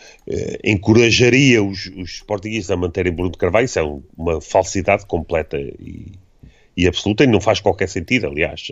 encorajaria 0.63 1.63
os, 1.63 1.91
os 1.95 2.23
a 2.71 2.75
manterem 2.75 3.13
Bruno 3.13 3.37
Carvalho, 3.37 3.65
isso 3.65 3.77
é 3.77 3.83
um, 3.83 4.01
uma 4.17 4.41
falsidade 4.41 5.05
completa 5.05 5.57
e, 5.59 6.13
e, 6.75 6.87
absoluta 6.87 7.23
e 7.23 7.27
não 7.27 7.39
faz 7.39 7.59
qualquer 7.59 7.87
sentido, 7.87 8.25
aliás. 8.25 8.67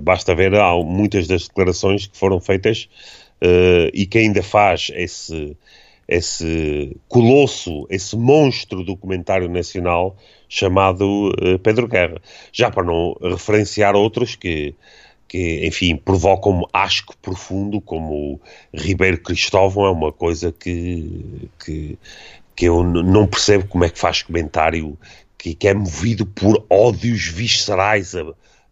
Basta 0.00 0.34
ver 0.34 0.54
há 0.56 0.74
muitas 0.82 1.28
das 1.28 1.46
declarações 1.46 2.08
que 2.08 2.16
foram 2.18 2.40
feitas 2.40 2.88
e 3.94 4.04
que 4.06 4.18
ainda 4.18 4.42
faz 4.42 4.90
esse, 4.94 5.56
esse 6.08 6.96
colosso, 7.06 7.86
esse 7.88 8.16
monstro 8.16 8.82
documentário 8.82 9.48
nacional 9.48 10.16
chamado 10.48 11.30
uh, 11.30 11.58
Pedro 11.58 11.86
Guerra. 11.86 12.20
Já 12.52 12.70
para 12.70 12.84
não 12.84 13.16
referenciar 13.22 13.94
outros 13.94 14.34
que, 14.34 14.74
que 15.26 15.66
enfim, 15.66 15.96
provocam 15.96 16.66
asco 16.72 17.16
profundo, 17.18 17.80
como 17.80 18.40
Ribeiro 18.72 19.20
Cristóvão, 19.22 19.84
é 19.84 19.90
uma 19.90 20.12
coisa 20.12 20.50
que, 20.50 21.48
que, 21.62 21.98
que 22.56 22.64
eu 22.64 22.82
não 22.82 23.26
percebo 23.26 23.66
como 23.66 23.84
é 23.84 23.90
que 23.90 23.98
faz 23.98 24.22
comentário 24.22 24.98
que, 25.38 25.54
que 25.54 25.68
é 25.68 25.74
movido 25.74 26.26
por 26.26 26.66
ódios 26.68 27.28
viscerais 27.28 28.14
a, 28.14 28.22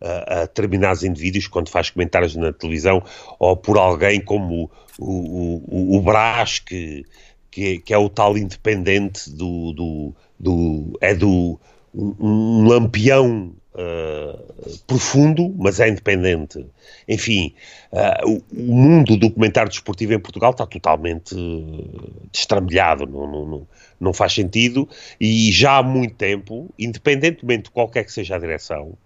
a, 0.01 0.41
a, 0.41 0.41
determinados 0.41 1.05
indivíduos 1.05 1.47
quando 1.47 1.68
faz 1.68 1.91
comentários 1.91 2.35
na 2.35 2.53
televisão, 2.53 3.03
ou 3.39 3.57
por 3.57 3.79
alguém 3.79 4.20
como 4.20 4.70
o, 4.99 5.12
o, 5.12 5.64
o, 5.68 5.97
o 5.97 6.03
Brás, 6.03 6.59
que, 6.59 7.05
que, 7.51 7.79
que, 7.79 7.95
é 7.95 7.99
o 7.99 8.09
tal 8.09 8.37
independente 8.37 9.31
do, 9.31 9.72
do, 9.72 10.14
do 10.39 10.97
é 11.01 11.14
do 11.14 11.59
um, 11.95 12.14
um 12.20 12.68
lampião 12.68 13.55
uh, 13.76 14.78
profundo, 14.87 15.55
mas 15.57 15.80
é 15.80 15.89
independente. 15.89 16.66
Enfim, 17.09 17.55
uh, 17.93 18.30
o, 18.30 18.43
o, 18.53 18.74
mundo 18.74 19.16
do 19.16 19.28
documentário 19.28 19.70
desportivo 19.70 20.14
em 20.14 20.18
Portugal 20.18 20.51
está 20.51 20.66
totalmente 20.66 21.34
uh, 21.34 22.28
destrambelhado, 22.32 23.07
não, 23.07 23.30
não, 23.30 23.47
não, 23.47 23.68
não, 24.01 24.12
faz 24.12 24.32
sentido 24.32 24.89
e 25.20 25.53
já 25.53 25.78
há 25.78 25.82
muito 25.82 26.14
tempo, 26.14 26.72
independentemente 26.78 27.64
de 27.64 27.70
qualquer 27.70 28.05
que 28.05 28.12
seja 28.12 28.37
a 28.37 28.39
direção, 28.39 28.97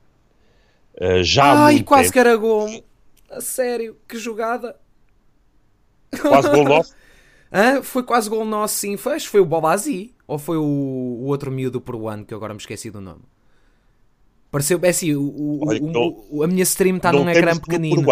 uh, 1.01 1.23
já 1.23 1.45
Ai, 1.45 1.51
há 1.51 1.73
muito 1.73 1.85
quase 1.85 2.05
tempo, 2.05 2.13
que 2.13 2.19
era 2.19 2.37
gol. 2.37 2.85
A 3.31 3.41
sério, 3.41 3.97
que 4.09 4.19
jogada. 4.19 4.77
Quase 6.21 6.51
gol 6.51 6.65
nosso. 6.69 7.00
Hã? 7.53 7.83
Foi 7.83 8.03
quase 8.03 8.29
gol 8.29 8.45
nosso, 8.45 8.75
sim. 8.75 8.97
Foi, 8.97 9.19
foi 9.21 9.41
o 9.41 9.45
Bobazi. 9.45 10.15
Ou 10.27 10.39
foi 10.39 10.57
o, 10.57 10.63
o 10.63 11.25
outro 11.27 11.51
miúdo 11.51 11.81
peruano, 11.81 12.25
que 12.25 12.33
eu 12.33 12.39
agora 12.39 12.55
me 12.55 12.61
esqueci 12.61 12.91
do 12.91 13.01
nome. 13.01 13.23
Pareceu, 14.51 14.81
é 14.83 14.89
assim, 14.89 15.15
o, 15.15 15.61
Olha, 15.67 15.81
o, 15.83 16.27
o, 16.31 16.43
a 16.43 16.47
minha 16.47 16.63
stream 16.65 16.97
está 16.97 17.13
num 17.13 17.29
ecrã 17.29 17.57
pequenino. 17.57 18.03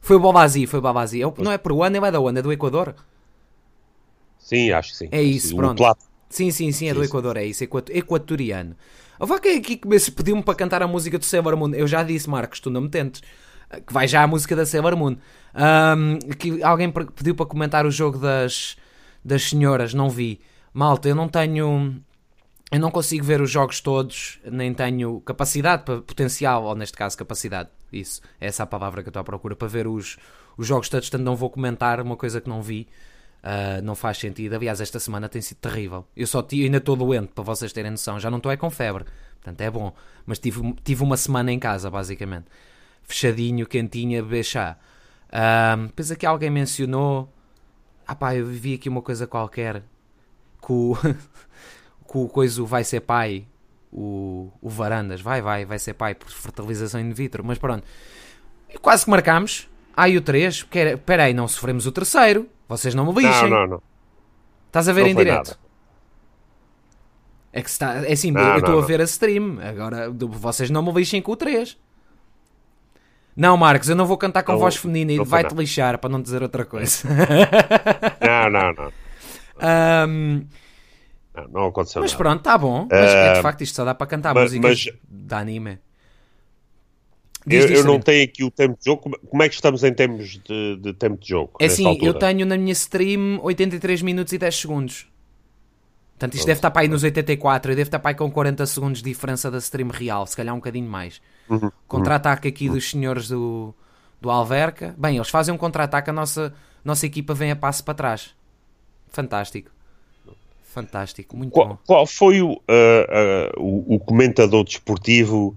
Foi 0.00 0.16
o 0.16 0.20
Bobazi, 0.20 0.66
foi 0.66 0.78
o 0.78 0.82
Bobazi. 0.82 1.22
É 1.22 1.32
não 1.38 1.52
é 1.52 1.58
peruano, 1.58 2.04
é 2.04 2.10
da 2.10 2.20
onde? 2.20 2.38
É 2.38 2.42
do 2.42 2.52
Equador? 2.52 2.94
Sim, 4.38 4.70
acho 4.72 4.92
que 4.92 4.96
sim. 4.98 5.08
É 5.10 5.22
isso, 5.22 5.56
pronto. 5.56 5.82
Sim, 6.28 6.50
sim, 6.50 6.70
sim, 6.72 6.88
é 6.88 6.94
do 6.94 7.02
Equador, 7.02 7.36
é 7.36 7.44
isso, 7.44 7.64
equatoriano. 7.64 8.76
A 9.18 9.24
vaca 9.24 9.48
aqui 9.48 9.76
que 9.76 9.88
pediu-me 10.10 10.42
para 10.42 10.54
cantar 10.54 10.82
a 10.82 10.86
música 10.86 11.18
do 11.18 11.24
Sailor 11.24 11.56
Moon. 11.56 11.74
Eu 11.74 11.86
já 11.86 12.02
disse, 12.02 12.28
Marcos, 12.28 12.60
tu 12.60 12.70
não 12.70 12.82
me 12.82 12.88
tentes. 12.88 13.22
Que 13.86 13.92
vai 13.92 14.06
já 14.06 14.22
a 14.22 14.26
música 14.26 14.54
da 14.54 14.66
Sailor 14.66 14.96
Moon. 14.96 15.16
Um, 15.54 16.18
que 16.36 16.62
alguém 16.62 16.90
pediu 16.90 17.34
para 17.34 17.46
comentar 17.46 17.86
o 17.86 17.90
jogo 17.90 18.18
das, 18.18 18.76
das 19.26 19.42
senhoras, 19.42 19.92
não 19.92 20.08
vi. 20.08 20.40
Malta, 20.72 21.08
eu 21.08 21.14
não 21.14 21.28
tenho. 21.28 22.00
Eu 22.70 22.80
não 22.80 22.90
consigo 22.90 23.24
ver 23.24 23.40
os 23.40 23.50
jogos 23.50 23.80
todos, 23.80 24.40
nem 24.44 24.72
tenho 24.74 25.20
capacidade, 25.20 25.84
potencial, 25.84 26.64
ou 26.64 26.74
neste 26.74 26.96
caso 26.96 27.16
capacidade, 27.16 27.68
isso, 27.92 28.20
é 28.40 28.48
essa 28.48 28.64
a 28.64 28.66
palavra 28.66 29.02
que 29.02 29.08
eu 29.08 29.10
estou 29.10 29.20
à 29.20 29.24
procura, 29.24 29.54
para 29.54 29.68
ver 29.68 29.86
os, 29.86 30.16
os 30.56 30.66
jogos 30.66 30.88
todos, 30.88 31.08
portanto 31.08 31.24
não 31.24 31.36
vou 31.36 31.48
comentar 31.48 32.00
uma 32.00 32.16
coisa 32.16 32.40
que 32.40 32.48
não 32.48 32.60
vi, 32.60 32.88
uh, 33.44 33.80
não 33.84 33.94
faz 33.94 34.18
sentido. 34.18 34.54
Aliás, 34.54 34.80
esta 34.80 34.98
semana 34.98 35.28
tem 35.28 35.40
sido 35.40 35.58
terrível. 35.58 36.04
Eu 36.16 36.26
só 36.26 36.42
tive, 36.42 36.64
ainda 36.64 36.78
estou 36.78 36.96
doente, 36.96 37.28
para 37.28 37.44
vocês 37.44 37.72
terem 37.72 37.92
noção, 37.92 38.18
já 38.18 38.30
não 38.30 38.38
estou 38.38 38.50
é 38.50 38.56
com 38.56 38.68
febre, 38.68 39.04
portanto 39.34 39.60
é 39.60 39.70
bom, 39.70 39.94
mas 40.26 40.40
tive, 40.40 40.74
tive 40.82 41.04
uma 41.04 41.16
semana 41.16 41.52
em 41.52 41.60
casa, 41.60 41.88
basicamente, 41.88 42.46
fechadinho, 43.04 43.64
quentinho, 43.64 44.18
a 44.18 44.22
beber. 44.24 44.44
Uh, 44.46 45.86
depois 45.86 46.10
aqui 46.10 46.26
alguém 46.26 46.50
mencionou, 46.50 47.32
ah 48.06 48.14
pá, 48.14 48.34
eu 48.34 48.46
vi 48.46 48.74
aqui 48.74 48.88
uma 48.88 49.02
coisa 49.02 49.26
qualquer, 49.26 49.82
que 50.64 50.72
o... 50.72 50.96
que 52.06 52.18
o 52.18 52.28
coisa 52.28 52.62
vai 52.62 52.84
ser 52.84 53.00
pai, 53.00 53.46
o, 53.92 54.50
o 54.62 54.68
Varandas, 54.68 55.20
vai, 55.20 55.42
vai, 55.42 55.64
vai 55.64 55.78
ser 55.78 55.94
pai 55.94 56.14
por 56.14 56.30
fertilização 56.30 57.00
in 57.00 57.10
vitro, 57.12 57.44
mas 57.44 57.58
pronto. 57.58 57.84
Quase 58.80 59.04
que 59.04 59.10
marcámos. 59.10 59.68
Ah, 59.96 60.08
e 60.08 60.16
o 60.16 60.20
3, 60.20 60.66
espera 60.94 61.24
aí, 61.24 61.34
não 61.34 61.48
sofremos 61.48 61.86
o 61.86 61.92
terceiro. 61.92 62.48
Vocês 62.68 62.94
não 62.94 63.06
me 63.06 63.22
lixem. 63.22 63.48
Não, 63.48 63.60
não, 63.60 63.66
não. 63.66 63.82
Estás 64.66 64.88
a 64.88 64.92
ver 64.92 65.02
não 65.02 65.08
em 65.08 65.14
direto? 65.14 65.48
Nada. 65.48 65.58
É 67.52 67.62
que 67.62 67.70
está, 67.70 68.06
é 68.06 68.12
assim, 68.12 68.30
não, 68.30 68.42
eu 68.42 68.58
estou 68.58 68.78
a 68.78 68.84
ver 68.84 69.00
a 69.00 69.04
stream. 69.04 69.58
Agora, 69.62 70.10
vocês 70.10 70.68
não 70.68 70.82
me 70.82 70.92
lixem 70.92 71.22
com 71.22 71.32
o 71.32 71.36
3. 71.36 71.78
Não, 73.36 73.56
Marcos, 73.56 73.88
eu 73.88 73.94
não 73.94 74.06
vou 74.06 74.16
cantar 74.16 74.42
com 74.42 74.52
não, 74.52 74.58
voz 74.58 74.76
feminina 74.76 75.12
e 75.12 75.24
vai-te 75.24 75.54
lixar 75.54 75.98
para 75.98 76.08
não 76.08 76.22
dizer 76.22 76.42
outra 76.42 76.64
coisa. 76.64 77.06
Não, 78.20 78.50
não, 78.50 78.72
não. 78.72 80.08
um, 80.08 80.46
não, 81.34 81.48
não 81.48 81.66
aconteceu 81.66 82.00
Mas 82.00 82.12
nada. 82.12 82.22
pronto, 82.22 82.38
está 82.38 82.56
bom. 82.56 82.88
Mas 82.90 83.14
é 83.14 83.34
de 83.34 83.42
facto 83.42 83.60
isto 83.60 83.74
só 83.74 83.84
dá 83.84 83.94
para 83.94 84.06
cantar 84.06 84.34
mas, 84.34 84.44
músicas 84.44 84.86
mas, 84.86 85.26
de 85.26 85.34
anime. 85.34 85.78
Diz, 87.46 87.62
eu, 87.62 87.68
diz, 87.68 87.78
eu 87.78 87.84
não 87.84 88.00
tenho 88.00 88.24
aqui 88.24 88.42
o 88.42 88.50
tempo 88.50 88.76
de 88.78 88.84
jogo. 88.86 89.18
Como 89.28 89.42
é 89.42 89.48
que 89.48 89.54
estamos 89.54 89.84
em 89.84 89.92
termos 89.92 90.38
de, 90.38 90.76
de 90.76 90.92
tempo 90.94 91.20
de 91.20 91.28
jogo? 91.28 91.52
É 91.60 91.66
assim, 91.66 91.98
eu 92.02 92.14
tenho 92.14 92.44
na 92.46 92.56
minha 92.56 92.72
stream 92.72 93.38
83 93.42 94.02
minutos 94.02 94.32
e 94.32 94.38
10 94.38 94.56
segundos. 94.56 95.06
Portanto, 96.16 96.34
isto 96.34 96.46
deve 96.46 96.58
estar 96.58 96.70
para 96.70 96.82
aí 96.82 96.88
nos 96.88 97.02
84. 97.02 97.72
Eu 97.72 97.76
devo 97.76 97.88
estar 97.88 97.98
para 97.98 98.12
aí 98.12 98.14
com 98.14 98.30
40 98.30 98.64
segundos 98.64 99.02
de 99.02 99.04
diferença 99.04 99.50
da 99.50 99.58
stream 99.58 99.90
real. 99.90 100.26
Se 100.26 100.34
calhar 100.34 100.54
um 100.54 100.58
bocadinho 100.58 100.88
mais. 100.88 101.20
Uhum. 101.48 101.70
Contra-ataque 101.86 102.48
aqui 102.48 102.68
uhum. 102.68 102.74
dos 102.74 102.90
senhores 102.90 103.28
do, 103.28 103.74
do 104.20 104.30
Alverca. 104.30 104.94
Bem, 104.96 105.16
eles 105.16 105.28
fazem 105.28 105.54
um 105.54 105.58
contra-ataque. 105.58 106.08
A 106.08 106.12
nossa, 106.14 106.54
nossa 106.82 107.04
equipa 107.04 107.34
vem 107.34 107.50
a 107.50 107.56
passo 107.56 107.84
para 107.84 107.92
trás. 107.92 108.34
Fantástico. 109.10 109.70
Fantástico, 110.62 111.34
muito 111.34 111.52
qual, 111.52 111.68
bom. 111.68 111.78
Qual 111.86 112.06
foi 112.06 112.42
o, 112.42 112.52
uh, 112.52 112.56
uh, 112.58 113.58
o, 113.58 113.94
o, 113.94 113.98
comentador 113.98 114.62
desportivo 114.62 115.56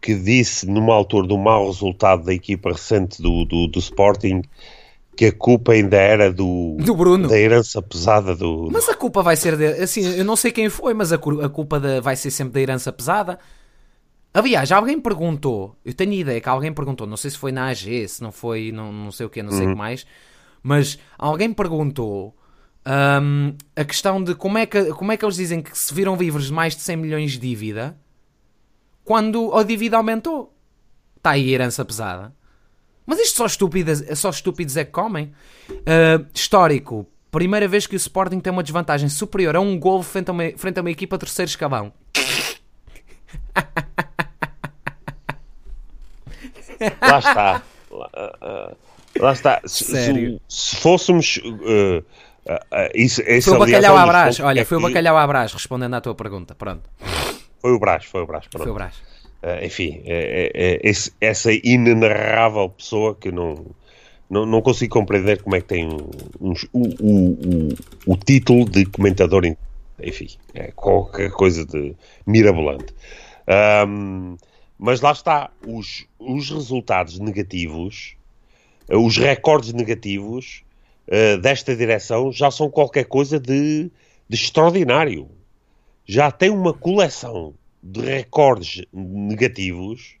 que 0.00 0.14
disse, 0.14 0.66
numa 0.66 0.94
altura 0.94 1.26
do 1.26 1.36
mau 1.36 1.66
resultado 1.66 2.24
da 2.24 2.32
equipa 2.32 2.72
recente 2.72 3.20
do, 3.20 3.44
do, 3.44 3.66
do 3.66 3.78
Sporting, 3.78 4.40
que 5.16 5.26
a 5.26 5.32
culpa 5.32 5.72
ainda 5.72 5.96
era 5.96 6.32
do, 6.32 6.76
do 6.78 6.94
Bruno. 6.94 7.28
da 7.28 7.38
herança 7.38 7.80
pesada 7.80 8.34
do. 8.34 8.68
Mas 8.72 8.88
a 8.88 8.94
culpa 8.94 9.22
vai 9.22 9.36
ser 9.36 9.56
de, 9.56 9.66
assim, 9.82 10.04
eu 10.16 10.24
não 10.24 10.36
sei 10.36 10.50
quem 10.50 10.68
foi, 10.68 10.94
mas 10.94 11.12
a, 11.12 11.16
a 11.16 11.48
culpa 11.48 11.78
de, 11.78 12.00
vai 12.00 12.16
ser 12.16 12.30
sempre 12.30 12.54
da 12.54 12.60
herança 12.60 12.92
pesada. 12.92 13.38
Aliás, 14.32 14.72
alguém 14.72 15.00
perguntou, 15.00 15.76
eu 15.84 15.94
tenho 15.94 16.12
ideia 16.12 16.40
que 16.40 16.48
alguém 16.48 16.72
perguntou, 16.72 17.06
não 17.06 17.16
sei 17.16 17.30
se 17.30 17.38
foi 17.38 17.52
na 17.52 17.66
AG, 17.66 18.08
se 18.08 18.20
não 18.20 18.32
foi, 18.32 18.72
não, 18.72 18.92
não 18.92 19.12
sei 19.12 19.26
o 19.26 19.30
que, 19.30 19.42
não 19.42 19.52
sei 19.52 19.60
o 19.60 19.64
uhum. 19.66 19.72
que 19.72 19.78
mais, 19.78 20.04
mas 20.60 20.98
alguém 21.16 21.52
perguntou 21.52 22.34
um, 23.22 23.54
a 23.76 23.84
questão 23.84 24.22
de 24.22 24.34
como 24.34 24.58
é, 24.58 24.66
que, 24.66 24.92
como 24.94 25.12
é 25.12 25.16
que 25.16 25.24
eles 25.24 25.36
dizem 25.36 25.62
que 25.62 25.76
se 25.78 25.94
viram 25.94 26.16
livres 26.16 26.46
de 26.46 26.52
mais 26.52 26.74
de 26.74 26.82
100 26.82 26.96
milhões 26.96 27.32
de 27.32 27.38
dívida 27.38 27.96
quando 29.04 29.54
a 29.54 29.62
dívida 29.62 29.96
aumentou. 29.96 30.52
Está 31.16 31.30
aí 31.30 31.50
a 31.50 31.52
herança 31.52 31.84
pesada. 31.84 32.34
Mas 33.06 33.18
isto 33.18 33.36
só 33.36 33.46
estúpidos, 33.46 34.02
só 34.18 34.30
estúpidos 34.30 34.76
é 34.76 34.84
que 34.84 34.90
comem. 34.90 35.32
Uh, 35.70 36.26
histórico. 36.32 37.06
Primeira 37.30 37.66
vez 37.66 37.86
que 37.86 37.94
o 37.94 37.98
Sporting 37.98 38.40
tem 38.40 38.52
uma 38.52 38.62
desvantagem 38.62 39.08
superior 39.08 39.56
a 39.56 39.60
um 39.60 39.78
gol 39.78 40.02
frente 40.02 40.30
a 40.30 40.32
uma, 40.32 40.44
frente 40.56 40.78
a 40.78 40.80
uma 40.80 40.90
equipa 40.90 41.18
terceiro 41.18 41.48
escalão. 41.48 41.92
Lá 47.00 47.18
está. 47.18 47.62
Lá, 47.90 48.10
uh, 48.16 48.76
lá 49.20 49.32
está. 49.32 49.60
Se, 49.64 50.40
se, 50.48 50.76
fôssemos 50.76 51.40
uh, 51.44 51.98
uh, 51.98 52.04
isso, 52.94 53.22
foi 53.42 53.54
o 53.54 53.58
bacalhau 53.58 53.96
à 53.96 54.06
brás. 54.06 54.40
Olha, 54.40 54.60
é 54.60 54.64
foi 54.64 54.78
o 54.78 54.80
bacalhau 54.80 55.16
à 55.16 55.26
brás, 55.26 55.52
respondendo 55.52 55.94
à 55.94 56.00
tua 56.00 56.14
pergunta. 56.14 56.54
Pronto. 56.54 56.88
Foi 57.60 57.72
o 57.72 57.78
brás, 57.78 58.04
foi 58.04 58.22
o 58.22 58.26
brás. 58.26 58.46
Pronto. 58.48 58.64
Foi 58.64 58.72
o 58.72 58.74
brás. 58.74 58.94
Uh, 59.44 59.62
enfim, 59.62 60.00
é, 60.06 60.50
é, 60.54 60.80
esse, 60.82 61.12
essa 61.20 61.52
inenarrável 61.52 62.70
pessoa 62.70 63.14
que 63.14 63.30
não, 63.30 63.66
não, 64.30 64.46
não 64.46 64.62
consigo 64.62 64.94
compreender 64.94 65.42
como 65.42 65.54
é 65.54 65.60
que 65.60 65.66
tem 65.66 65.86
um, 65.86 66.54
um, 66.72 67.68
o, 68.06 68.16
título 68.16 68.64
de 68.64 68.86
comentador. 68.86 69.44
Enfim, 70.02 70.28
é 70.54 70.72
qualquer 70.72 71.30
coisa 71.30 71.66
de 71.66 71.94
mirabolante. 72.26 72.94
Mas 74.78 75.02
lá 75.02 75.12
está, 75.12 75.50
os, 75.66 76.06
os 76.18 76.50
resultados 76.50 77.18
negativos, 77.18 78.16
os 78.88 79.18
recordes 79.18 79.74
negativos 79.74 80.64
uh, 81.06 81.38
desta 81.38 81.76
direção 81.76 82.32
já 82.32 82.50
são 82.50 82.70
qualquer 82.70 83.04
coisa 83.04 83.38
de, 83.38 83.90
de 84.26 84.36
extraordinário. 84.36 85.28
Já 86.06 86.30
tem 86.30 86.48
uma 86.48 86.72
coleção 86.72 87.54
de 87.84 88.00
recordes 88.00 88.82
negativos 88.94 90.16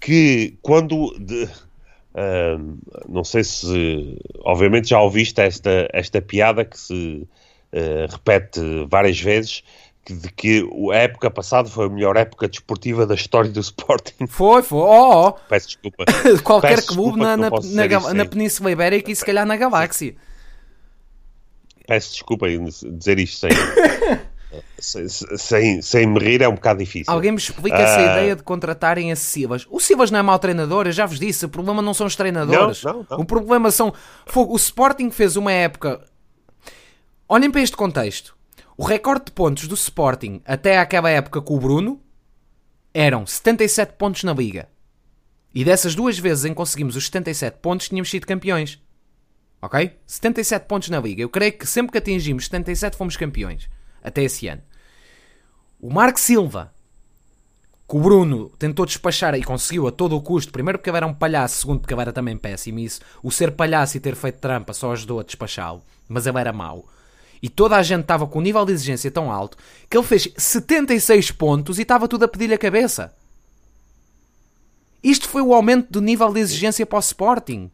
que 0.00 0.56
quando 0.62 1.14
de, 1.18 1.44
uh, 1.44 2.78
não 3.06 3.22
sei 3.22 3.44
se 3.44 4.18
obviamente 4.40 4.88
já 4.88 5.00
ouviste 5.00 5.38
esta, 5.42 5.86
esta 5.92 6.22
piada 6.22 6.64
que 6.64 6.78
se 6.78 7.28
uh, 7.74 8.10
repete 8.10 8.60
várias 8.88 9.20
vezes 9.20 9.62
de 10.08 10.32
que 10.32 10.66
a 10.92 10.96
época 10.96 11.30
passada 11.30 11.68
foi 11.68 11.86
a 11.86 11.88
melhor 11.90 12.16
época 12.16 12.48
desportiva 12.48 13.06
da 13.06 13.14
história 13.14 13.50
do 13.50 13.60
Sporting. 13.60 14.26
Foi, 14.26 14.62
foi. 14.62 14.78
Oh, 14.80 15.28
oh. 15.28 15.32
Peço 15.46 15.66
desculpa. 15.68 16.06
Qualquer 16.42 16.76
Peço 16.76 16.94
clube 16.94 17.18
na, 17.18 17.36
na, 17.36 17.50
na, 17.50 18.14
na 18.14 18.24
Península 18.24 18.70
Ibérica 18.72 19.12
e 19.12 19.14
se 19.14 19.24
calhar 19.24 19.44
na 19.44 19.56
Galáxia. 19.56 20.16
Peço 21.86 22.12
desculpa 22.12 22.48
em 22.48 22.64
dizer 22.64 23.18
isto 23.18 23.40
sem, 23.40 23.50
sem, 24.78 25.82
sem, 25.82 26.06
me 26.06 26.18
rir, 26.18 26.42
é 26.42 26.48
um 26.48 26.54
bocado 26.54 26.80
difícil. 26.80 27.12
Alguém 27.12 27.32
me 27.32 27.38
explica 27.38 27.76
uh... 27.76 27.80
essa 27.80 28.00
ideia 28.00 28.36
de 28.36 28.42
contratarem 28.42 29.12
a 29.12 29.16
Sivas. 29.16 29.66
O 29.70 29.80
Sivas 29.80 30.10
não 30.10 30.18
é 30.18 30.22
mau 30.22 30.38
treinador, 30.38 30.86
eu 30.86 30.92
já 30.92 31.06
vos 31.06 31.18
disse. 31.18 31.46
O 31.46 31.48
problema 31.48 31.80
não 31.80 31.94
são 31.94 32.06
os 32.06 32.16
treinadores. 32.16 32.82
Não, 32.82 32.92
não, 32.92 33.06
não. 33.10 33.18
O 33.20 33.24
problema 33.24 33.70
são. 33.70 33.92
O 34.34 34.56
Sporting 34.56 35.10
fez 35.10 35.36
uma 35.36 35.52
época. 35.52 36.04
Olhem 37.28 37.50
para 37.50 37.60
este 37.60 37.76
contexto. 37.76 38.36
O 38.76 38.84
recorde 38.84 39.26
de 39.26 39.32
pontos 39.32 39.68
do 39.68 39.74
Sporting 39.74 40.40
até 40.44 40.78
aquela 40.78 41.10
época 41.10 41.42
com 41.42 41.54
o 41.54 41.60
Bruno 41.60 42.00
eram 42.94 43.26
77 43.26 43.94
pontos 43.94 44.24
na 44.24 44.32
Liga. 44.32 44.68
E 45.54 45.64
dessas 45.64 45.94
duas 45.94 46.18
vezes 46.18 46.44
em 46.44 46.50
que 46.50 46.54
conseguimos 46.54 46.96
os 46.96 47.04
77 47.04 47.58
pontos, 47.60 47.88
tínhamos 47.88 48.10
sido 48.10 48.26
campeões. 48.26 48.80
Ok? 49.62 49.92
77 50.06 50.66
pontos 50.66 50.88
na 50.88 51.00
Liga. 51.00 51.22
Eu 51.22 51.28
creio 51.28 51.52
que 51.52 51.66
sempre 51.66 51.92
que 51.92 51.98
atingimos 51.98 52.46
77 52.46 52.96
fomos 52.96 53.16
campeões. 53.16 53.68
Até 54.02 54.22
esse 54.22 54.48
ano. 54.48 54.62
O 55.80 55.92
Marco 55.92 56.20
Silva, 56.20 56.72
que 57.88 57.96
o 57.96 58.00
Bruno 58.00 58.50
tentou 58.58 58.86
despachar 58.86 59.34
e 59.34 59.42
conseguiu 59.42 59.86
a 59.86 59.92
todo 59.92 60.16
o 60.16 60.22
custo, 60.22 60.52
primeiro 60.52 60.78
porque 60.78 60.90
era 60.90 61.06
um 61.06 61.14
palhaço, 61.14 61.60
segundo 61.60 61.80
porque 61.80 61.94
era 61.94 62.12
também 62.12 62.36
péssimo. 62.36 62.78
Isso, 62.78 63.00
o 63.22 63.30
ser 63.30 63.52
palhaço 63.52 63.96
e 63.96 64.00
ter 64.00 64.14
feito 64.14 64.38
trampa 64.38 64.72
só 64.72 64.92
ajudou 64.92 65.20
a 65.20 65.22
despachá-lo. 65.22 65.82
Mas 66.08 66.26
ele 66.26 66.38
era 66.38 66.52
mau 66.52 66.86
e 67.42 67.48
toda 67.48 67.76
a 67.76 67.82
gente 67.82 68.02
estava 68.02 68.26
com 68.26 68.38
um 68.38 68.42
nível 68.42 68.64
de 68.64 68.72
exigência 68.72 69.10
tão 69.10 69.32
alto 69.32 69.56
que 69.88 69.96
ele 69.96 70.06
fez 70.06 70.28
76 70.36 71.30
pontos 71.32 71.78
e 71.78 71.82
estava 71.82 72.06
tudo 72.06 72.24
a 72.24 72.28
pedir-lhe 72.28 72.54
a 72.54 72.58
cabeça. 72.58 73.14
Isto 75.02 75.28
foi 75.28 75.40
o 75.40 75.54
aumento 75.54 75.90
do 75.90 76.02
nível 76.02 76.30
de 76.32 76.40
exigência 76.40 76.84
para 76.84 76.98
o 76.98 77.00
Sporting. 77.00 77.70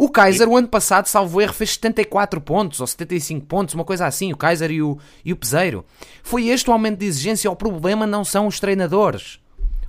O 0.00 0.08
Kaiser, 0.08 0.48
o 0.48 0.56
ano 0.56 0.68
passado, 0.68 1.08
salvo 1.08 1.40
erro, 1.40 1.52
fez 1.52 1.70
74 1.70 2.40
pontos 2.40 2.80
ou 2.80 2.86
75 2.86 3.44
pontos, 3.46 3.74
uma 3.74 3.84
coisa 3.84 4.06
assim, 4.06 4.32
o 4.32 4.36
Kaiser 4.36 4.70
e 4.70 4.80
o, 4.80 4.96
e 5.24 5.32
o 5.32 5.36
Peseiro. 5.36 5.84
Foi 6.22 6.46
este 6.46 6.70
o 6.70 6.72
aumento 6.72 7.00
de 7.00 7.06
exigência. 7.06 7.50
O 7.50 7.56
problema 7.56 8.06
não 8.06 8.24
são 8.24 8.46
os 8.46 8.60
treinadores. 8.60 9.40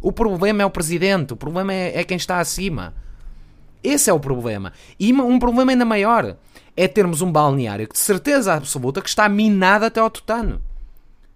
O 0.02 0.12
problema 0.12 0.64
é 0.64 0.66
o 0.66 0.72
presidente. 0.72 1.34
O 1.34 1.38
problema 1.38 1.72
é, 1.72 2.00
é 2.00 2.04
quem 2.04 2.18
está 2.18 2.40
acima. 2.40 2.96
Esse 3.84 4.10
é 4.10 4.14
o 4.14 4.20
problema. 4.20 4.74
E 5.00 5.14
um 5.14 5.38
problema 5.38 5.74
ainda 5.74 5.86
maior 5.86 6.36
é 6.76 6.88
termos 6.88 7.22
um 7.22 7.32
balneário 7.32 7.88
que 7.88 7.94
de 7.94 8.00
certeza 8.00 8.56
absoluta 8.56 9.04
que 9.04 9.10
está 9.10 9.30
minado 9.30 9.86
até 9.86 10.00
ao 10.00 10.10
tutano. 10.10 10.60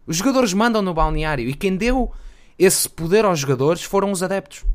Os 0.08 0.18
jogadores 0.18 0.52
mandam 0.52 0.82
no 0.82 0.96
balneário 0.96 1.48
e 1.48 1.54
quem 1.54 1.78
deu 1.78 2.12
esse 2.58 2.90
poder 2.90 3.24
aos 3.24 3.38
jogadores 3.38 3.84
foram 3.84 4.12
os 4.12 4.24
adeptos. 4.24 4.66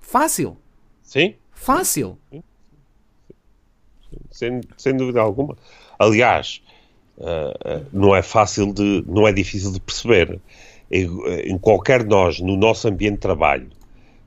Fácil. 0.00 0.56
Sim. 1.02 1.34
Fácil. 1.52 2.18
Sim 2.32 2.42
sem, 4.30 4.60
sem 4.76 4.96
dúvida 4.96 5.20
alguma. 5.20 5.56
Aliás, 5.98 6.62
uh, 7.18 7.86
não 7.92 8.14
é 8.14 8.22
fácil 8.22 8.72
de, 8.72 9.04
não 9.06 9.26
é 9.26 9.32
difícil 9.32 9.72
de 9.72 9.80
perceber. 9.80 10.40
Em, 10.90 11.06
em 11.44 11.58
qualquer 11.58 12.04
nós, 12.04 12.40
no 12.40 12.56
nosso 12.56 12.88
ambiente 12.88 13.14
de 13.14 13.20
trabalho, 13.20 13.68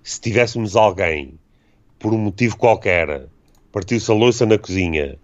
se 0.02 0.20
tivéssemos 0.20 0.76
alguém, 0.76 1.38
por 2.00 2.14
um 2.14 2.18
motivo 2.18 2.58
qualquer, 2.58 3.28
partiu-se 3.72 4.10
a 4.10 4.14
louça 4.14 4.46
na 4.46 4.58
cozinha, 4.58 5.18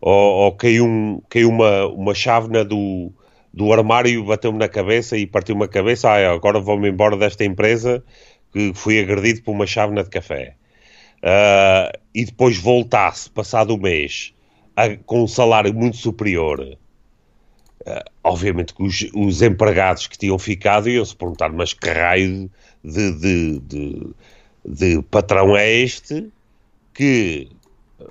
ou, 0.00 0.12
ou 0.12 0.52
caiu, 0.52 0.84
um, 0.84 1.20
caiu 1.28 1.48
uma, 1.48 1.86
uma 1.86 2.14
chávena 2.14 2.64
do, 2.64 3.12
do 3.52 3.72
armário, 3.72 4.24
bateu-me 4.24 4.58
na 4.58 4.68
cabeça 4.68 5.16
e 5.16 5.26
partiu 5.26 5.54
uma 5.54 5.68
cabeça, 5.68 6.08
ah, 6.08 6.32
agora 6.32 6.58
vou-me 6.58 6.88
embora 6.88 7.16
desta 7.16 7.44
empresa 7.44 8.02
que 8.52 8.72
fui 8.74 8.98
agredido 8.98 9.42
por 9.42 9.52
uma 9.52 9.66
chávena 9.66 10.02
de 10.02 10.10
café 10.10 10.56
uh, 11.22 11.98
e 12.14 12.24
depois 12.24 12.58
voltasse, 12.58 13.30
passado 13.30 13.74
o 13.74 13.78
mês, 13.78 14.34
a, 14.76 14.96
com 14.96 15.22
um 15.24 15.28
salário 15.28 15.72
muito 15.74 15.96
superior, 15.96 16.60
uh, 16.60 18.10
obviamente 18.24 18.74
que 18.74 18.82
os, 18.82 19.06
os, 19.14 19.42
empregados 19.42 20.06
que 20.06 20.18
tinham 20.18 20.38
ficado 20.38 20.88
iam-se 20.88 21.14
perguntar, 21.14 21.52
mas 21.52 21.72
que 21.72 21.90
raio 21.90 22.50
de, 22.82 23.12
de, 23.12 23.58
de, 23.60 24.14
de, 24.64 25.02
patrão 25.02 25.56
é 25.56 25.70
este 25.70 26.30
que 26.94 27.48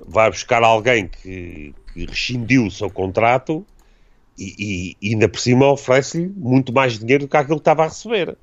vai 0.06 0.30
buscar 0.30 0.62
alguém 0.62 1.08
que, 1.08 1.74
que 1.92 2.06
rescindiu 2.06 2.66
o 2.66 2.70
seu 2.70 2.90
contrato 2.90 3.66
e, 4.38 4.54
e, 4.58 4.96
e 5.02 5.12
ainda 5.12 5.28
por 5.28 5.40
cima 5.40 5.70
oferece-lhe 5.70 6.28
muito 6.28 6.72
mais 6.72 6.98
dinheiro 6.98 7.24
do 7.24 7.28
que 7.28 7.36
aquilo 7.36 7.56
que 7.56 7.62
estava 7.62 7.82
a 7.82 7.88
receber. 7.88 8.36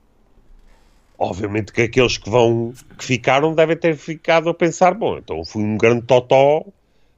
Obviamente 1.17 1.71
que 1.71 1.81
aqueles 1.81 2.17
que 2.17 2.29
vão, 2.29 2.73
que 2.97 3.03
ficaram, 3.03 3.55
devem 3.55 3.75
ter 3.75 3.95
ficado 3.95 4.49
a 4.49 4.53
pensar, 4.53 4.93
bom, 4.93 5.17
então 5.17 5.43
fui 5.43 5.63
um 5.63 5.77
grande 5.77 6.03
totó 6.03 6.63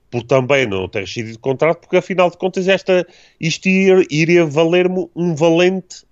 por 0.09 0.23
também 0.23 0.65
não 0.65 0.87
ter 0.87 1.07
sido 1.07 1.31
de 1.31 1.37
contrato, 1.37 1.81
porque 1.81 1.97
afinal 1.97 2.29
de 2.29 2.37
contas 2.37 2.67
esta, 2.67 3.05
isto 3.39 3.67
iria, 3.67 4.05
iria 4.09 4.45
valer-me 4.45 5.09
um 5.15 5.35
valente 5.35 6.03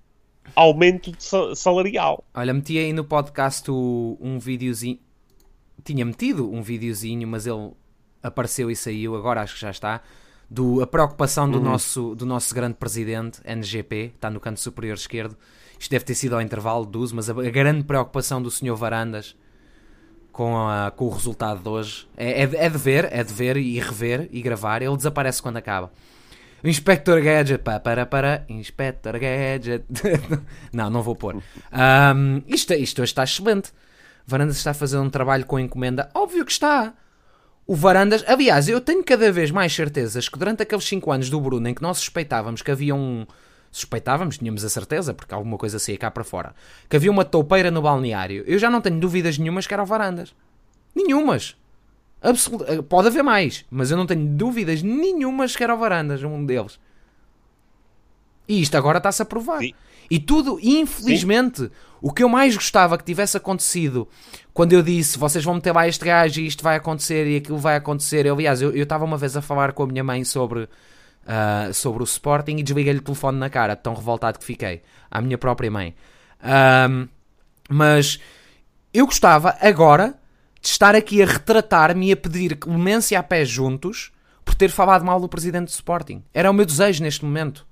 aumento 0.56 1.12
salarial. 1.56 2.24
Olha, 2.34 2.54
meti 2.54 2.78
aí 2.78 2.94
no 2.94 3.04
podcast 3.04 3.70
um 3.72 4.38
videozinho, 4.40 5.00
tinha 5.84 6.06
metido 6.06 6.52
um 6.52 6.62
videozinho, 6.62 7.28
mas 7.28 7.48
ele 7.48 7.72
apareceu 8.22 8.70
e 8.70 8.76
saiu, 8.76 9.16
agora 9.16 9.42
acho 9.42 9.56
que 9.56 9.62
já 9.62 9.72
está, 9.72 10.02
do, 10.50 10.82
a 10.82 10.88
preocupação 10.88 11.50
do, 11.50 11.58
uhum. 11.58 11.64
nosso, 11.64 12.16
do 12.16 12.26
nosso 12.26 12.54
grande 12.54 12.76
presidente, 12.76 13.40
NGP, 13.46 14.14
está 14.16 14.30
no 14.30 14.40
canto 14.40 14.60
superior 14.60 14.96
esquerdo, 14.96 15.38
isto 15.80 15.92
deve 15.92 16.06
ter 16.06 16.16
sido 16.16 16.36
ao 16.36 16.42
intervalo 16.42 16.86
do 16.86 17.00
uso, 17.00 17.16
mas 17.16 17.30
a, 17.30 17.34
a 17.34 17.50
grande 17.50 17.84
preocupação 17.84 18.42
do 18.42 18.50
Sr. 18.50 18.76
Varandas 18.76 19.36
com, 20.32 20.56
a, 20.56 20.92
com 20.92 21.06
o 21.06 21.10
resultado 21.10 21.62
de 21.62 21.68
hoje 21.70 22.08
é, 22.16 22.44
é, 22.44 22.50
é, 22.66 22.70
de 22.70 22.78
ver, 22.78 23.10
é 23.12 23.24
de 23.24 23.34
ver 23.34 23.58
e 23.58 23.80
rever 23.80 24.30
e 24.32 24.42
gravar. 24.42 24.84
Ele 24.84 24.96
desaparece 24.96 25.42
quando 25.42 25.58
acaba. 25.58 25.92
O 26.64 26.68
Inspector 26.68 27.22
Gadget, 27.22 27.64
pá, 27.64 27.80
para, 27.80 28.06
para, 28.06 28.46
Inspector 28.48 29.20
Gadget. 29.20 29.86
não, 30.72 30.90
não 30.90 31.02
vou 31.02 31.16
pôr. 31.16 31.36
Um, 31.36 32.42
isto, 32.48 32.74
isto 32.74 33.02
hoje 33.02 33.12
está 33.12 33.24
excelente. 33.24 33.72
Varandas 34.28 34.58
está 34.58 34.72
a 34.72 34.74
fazer 34.76 34.98
um 34.98 35.10
trabalho 35.10 35.46
com 35.46 35.60
encomenda. 35.60 36.10
Óbvio 36.14 36.46
que 36.46 36.52
está. 36.52 36.94
O 37.66 37.76
Varandas, 37.76 38.24
aliás, 38.28 38.70
eu 38.70 38.80
tenho 38.80 39.04
cada 39.04 39.32
vez 39.32 39.52
mais 39.52 39.74
certezas 39.74 40.30
que 40.30 40.38
durante 40.38 40.64
aqueles 40.64 40.86
5 40.86 41.12
anos 41.12 41.30
do 41.30 41.42
Bruno 41.42 41.68
em 41.68 41.74
que 41.74 41.82
nós 41.82 41.98
suspeitávamos 41.98 42.62
que 42.62 42.72
havia 42.72 42.94
um, 42.94 43.26
suspeitávamos, 43.72 44.38
tínhamos 44.38 44.64
a 44.64 44.70
certeza, 44.70 45.14
porque 45.14 45.34
alguma 45.34 45.58
coisa 45.58 45.80
saía 45.80 45.98
cá 45.98 46.10
para 46.12 46.24
fora, 46.24 46.56
que 46.90 46.96
havia 46.96 47.12
uma 47.12 47.26
toupeira 47.26 47.72
no 47.72 47.82
balneário. 47.82 48.44
Eu 48.48 48.58
já 48.60 48.70
não 48.70 48.82
tenho 48.82 49.00
dúvidas 49.00 49.38
nenhumas 49.38 49.68
que 49.68 49.74
eram 49.74 49.86
varandas. 49.86 50.34
Nenhumas. 50.96 51.56
Eh, 52.22 52.82
pode 52.82 53.08
haver 53.08 53.24
mais, 53.24 53.66
mas 53.70 53.92
eu 53.92 53.98
não 53.98 54.06
tenho 54.06 54.26
dúvidas 54.26 54.82
nenhumas 54.82 55.56
que 55.56 55.64
eram 55.64 55.78
varandas, 55.78 56.24
um 56.24 56.46
deles. 56.46 56.80
E 58.48 58.62
isto 58.62 58.76
agora 58.76 58.98
está-se 58.98 59.22
a 59.22 59.26
provar. 59.26 59.60
Sim. 59.60 59.74
E 60.10 60.20
tudo, 60.20 60.58
infelizmente, 60.62 61.64
Sim. 61.64 61.70
o 62.02 62.14
que 62.14 62.24
eu 62.24 62.30
mais 62.30 62.56
gostava 62.56 62.98
que 62.98 63.04
tivesse 63.04 63.36
acontecido 63.36 64.08
quando 64.54 64.72
eu 64.74 64.82
disse 64.82 65.18
vocês 65.18 65.44
vão 65.44 65.56
meter 65.56 65.74
lá 65.74 65.88
este 65.88 66.06
gajo 66.06 66.40
e 66.40 66.48
isto 66.48 66.64
vai 66.64 66.78
acontecer 66.78 67.28
e 67.28 67.36
aquilo 67.38 67.58
vai 67.58 67.76
acontecer. 67.76 68.26
Eu, 68.26 68.36
aliás, 68.36 68.62
eu 68.62 68.72
estava 68.72 69.04
uma 69.04 69.18
vez 69.18 69.36
a 69.36 69.42
falar 69.42 69.74
com 69.74 69.84
a 69.84 69.88
minha 69.88 70.04
mãe 70.04 70.24
sobre 70.24 70.70
uh, 71.28 71.74
sobre 71.74 72.02
o 72.02 72.06
Sporting 72.06 72.58
e 72.58 72.64
desliguei-lhe 72.64 73.00
o 73.00 73.04
telefone 73.04 73.38
na 73.38 73.50
cara, 73.50 73.76
tão 73.76 73.94
revoltado 73.94 74.40
que 74.40 74.46
fiquei, 74.46 74.82
à 75.12 75.22
minha 75.22 75.38
própria 75.38 75.70
mãe. 75.70 75.94
Um, 76.90 77.08
mas 77.70 78.20
eu 78.94 79.06
gostava 79.06 79.58
agora 79.62 80.16
de 80.62 80.68
estar 80.70 80.96
aqui 80.96 81.22
a 81.22 81.26
retratar-me 81.26 82.10
e 82.10 82.12
a 82.14 82.18
pedir 82.18 82.56
clemência 82.56 83.20
a 83.20 83.24
pé 83.24 83.44
juntos 83.44 84.12
por 84.44 84.56
ter 84.56 84.70
falado 84.70 85.04
mal 85.04 85.20
do 85.20 85.28
presidente 85.28 85.66
do 85.66 85.72
Sporting. 85.72 86.24
Era 86.34 86.50
o 86.50 86.54
meu 86.54 86.66
desejo 86.66 87.04
neste 87.04 87.24
momento. 87.26 87.68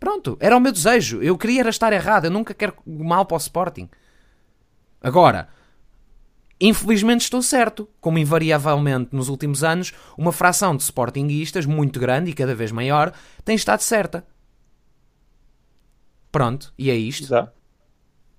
Pronto, 0.00 0.36
era 0.40 0.56
o 0.56 0.60
meu 0.60 0.72
desejo. 0.72 1.22
Eu 1.22 1.36
queria 1.36 1.68
estar 1.68 1.92
errado. 1.92 2.26
Eu 2.26 2.30
nunca 2.30 2.54
quero 2.54 2.74
mal 2.86 3.24
para 3.24 3.36
o 3.36 3.38
Sporting. 3.38 3.88
Agora, 5.00 5.48
Infelizmente 6.60 7.20
estou 7.20 7.40
certo, 7.40 7.88
como 8.00 8.18
invariavelmente 8.18 9.14
nos 9.14 9.28
últimos 9.28 9.62
anos, 9.62 9.92
uma 10.16 10.32
fração 10.32 10.76
de 10.76 10.82
sportinguistas 10.82 11.66
muito 11.66 12.00
grande 12.00 12.30
e 12.30 12.34
cada 12.34 12.54
vez 12.54 12.72
maior 12.72 13.12
tem 13.44 13.54
estado 13.54 13.80
certa. 13.80 14.26
Pronto, 16.32 16.72
e 16.76 16.90
é 16.90 16.96
isto. 16.96 17.24
Exato. 17.24 17.52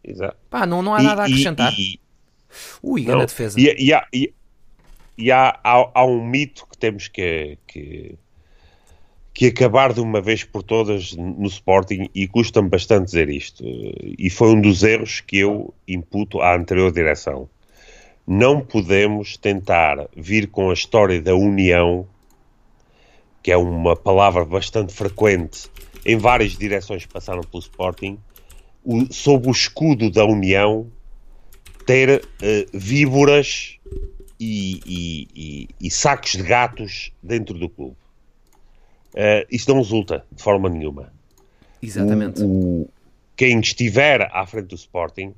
Exato. 0.04 0.38
Pá, 0.50 0.66
não, 0.66 0.82
não 0.82 0.94
há 0.94 1.02
e, 1.02 1.04
nada 1.04 1.22
a 1.22 1.26
acrescentar. 1.26 1.74
E, 1.74 1.94
e, 1.94 2.00
Ui, 2.84 3.04
grande 3.04 3.28
defesa. 3.28 3.60
E, 3.60 3.74
e, 3.78 3.94
há, 3.94 4.06
e, 4.14 4.34
e 5.18 5.32
há, 5.32 5.58
há, 5.64 5.92
há, 5.94 6.06
um 6.06 6.26
mito 6.26 6.68
que 6.70 6.78
temos 6.78 7.08
que, 7.08 7.58
que, 7.66 8.16
que 9.34 9.46
acabar 9.48 9.94
de 9.94 10.02
uma 10.02 10.22
vez 10.22 10.44
por 10.44 10.62
todas 10.62 11.14
no 11.14 11.48
Sporting 11.48 12.10
e 12.14 12.28
custa-me 12.28 12.68
bastante 12.68 13.06
dizer 13.06 13.30
isto. 13.30 13.64
E 13.66 14.30
foi 14.30 14.50
um 14.50 14.60
dos 14.60 14.84
erros 14.84 15.22
que 15.22 15.38
eu 15.38 15.74
imputo 15.88 16.42
à 16.42 16.56
anterior 16.56 16.92
direção 16.92 17.50
não 18.30 18.62
podemos 18.62 19.38
tentar 19.38 20.08
vir 20.16 20.50
com 20.50 20.70
a 20.70 20.74
história 20.76 21.20
da 21.20 21.34
união, 21.34 22.08
que 23.42 23.52
é 23.52 23.58
uma 23.58 23.96
palavra 23.96 24.46
bastante 24.46 24.94
frequente 24.94 25.68
em 26.06 26.16
várias 26.16 26.52
direções 26.52 27.08
que 27.08 27.12
passaram 27.12 27.42
pelo 27.42 27.60
Sporting, 27.60 28.20
o, 28.86 29.12
sob 29.12 29.48
o 29.48 29.52
escudo 29.52 30.12
da 30.12 30.24
união, 30.26 30.92
ter 31.88 32.22
uh, 32.22 32.24
víboras 32.72 33.80
e, 34.40 34.80
e, 34.86 35.28
e, 35.36 35.68
e, 35.82 35.90
sacos 35.90 36.34
de 36.34 36.44
gatos 36.44 37.12
dentro 37.24 37.58
do 37.58 37.68
clube. 37.68 37.98
Uh, 39.16 39.42
isso 39.50 39.68
não 39.72 39.78
resulta 39.80 40.24
de 40.32 40.44
forma 40.44 40.70
nenhuma. 40.70 41.12
Exatamente. 41.82 42.44
O, 42.44 42.46
o, 42.84 42.90
quem 43.36 43.60
estiver 43.60 44.30
à 44.32 44.46
frente 44.46 44.68
do 44.68 44.76
Sporting 44.76 45.34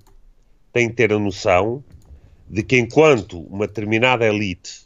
tem 0.73 0.89
que 0.89 0.95
ter 0.95 1.13
a 1.13 1.17
noção 1.17 1.81
de 2.51 2.63
que 2.63 2.77
enquanto 2.77 3.39
uma 3.43 3.65
determinada 3.65 4.27
elite 4.27 4.81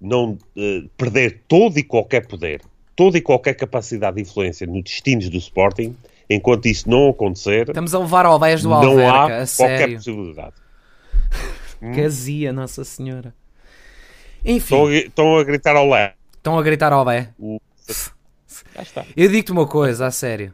não 0.00 0.32
uh, 0.32 0.88
perder 0.96 1.42
todo 1.46 1.78
e 1.78 1.84
qualquer 1.84 2.26
poder, 2.26 2.60
toda 2.96 3.16
e 3.16 3.20
qualquer 3.20 3.54
capacidade 3.54 4.16
de 4.16 4.22
influência 4.22 4.66
nos 4.66 4.82
destinos 4.82 5.28
do 5.28 5.36
Sporting, 5.36 5.96
enquanto 6.28 6.66
isso 6.66 6.90
não 6.90 7.10
acontecer... 7.10 7.68
Estamos 7.68 7.94
a 7.94 8.00
levar 8.00 8.26
ao 8.26 8.40
do 8.40 8.44
Alverca, 8.44 8.88
Não 8.92 9.08
há 9.08 9.20
qualquer 9.20 9.46
sério. 9.46 9.96
possibilidade. 9.96 10.54
Casia, 11.94 12.52
Nossa 12.52 12.82
Senhora. 12.82 13.32
Enfim. 14.44 14.74
Estão 14.74 14.86
a, 14.86 14.94
estão 14.94 15.38
a 15.38 15.44
gritar 15.44 15.76
ao 15.76 15.88
Lé. 15.88 16.14
Estão 16.36 16.58
a 16.58 16.62
gritar 16.62 16.92
ao 16.92 17.04
Lé. 17.04 17.30
O... 17.38 17.60
Eu 19.16 19.28
digo-te 19.28 19.52
uma 19.52 19.66
coisa, 19.66 20.06
a 20.06 20.10
sério. 20.10 20.52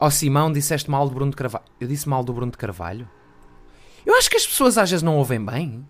Ó 0.00 0.06
oh, 0.06 0.10
Simão, 0.10 0.52
disseste 0.52 0.90
mal 0.90 1.08
do 1.08 1.14
Bruno 1.14 1.30
de 1.30 1.36
Carvalho. 1.36 1.64
Eu 1.80 1.86
disse 1.86 2.08
mal 2.08 2.24
do 2.24 2.32
Bruno 2.32 2.50
de 2.50 2.58
Carvalho? 2.58 3.08
Eu 4.04 4.14
acho 4.16 4.28
que 4.28 4.36
as 4.36 4.46
pessoas 4.46 4.76
às 4.78 4.90
vezes 4.90 5.02
não 5.02 5.16
ouvem 5.16 5.44
bem. 5.44 5.86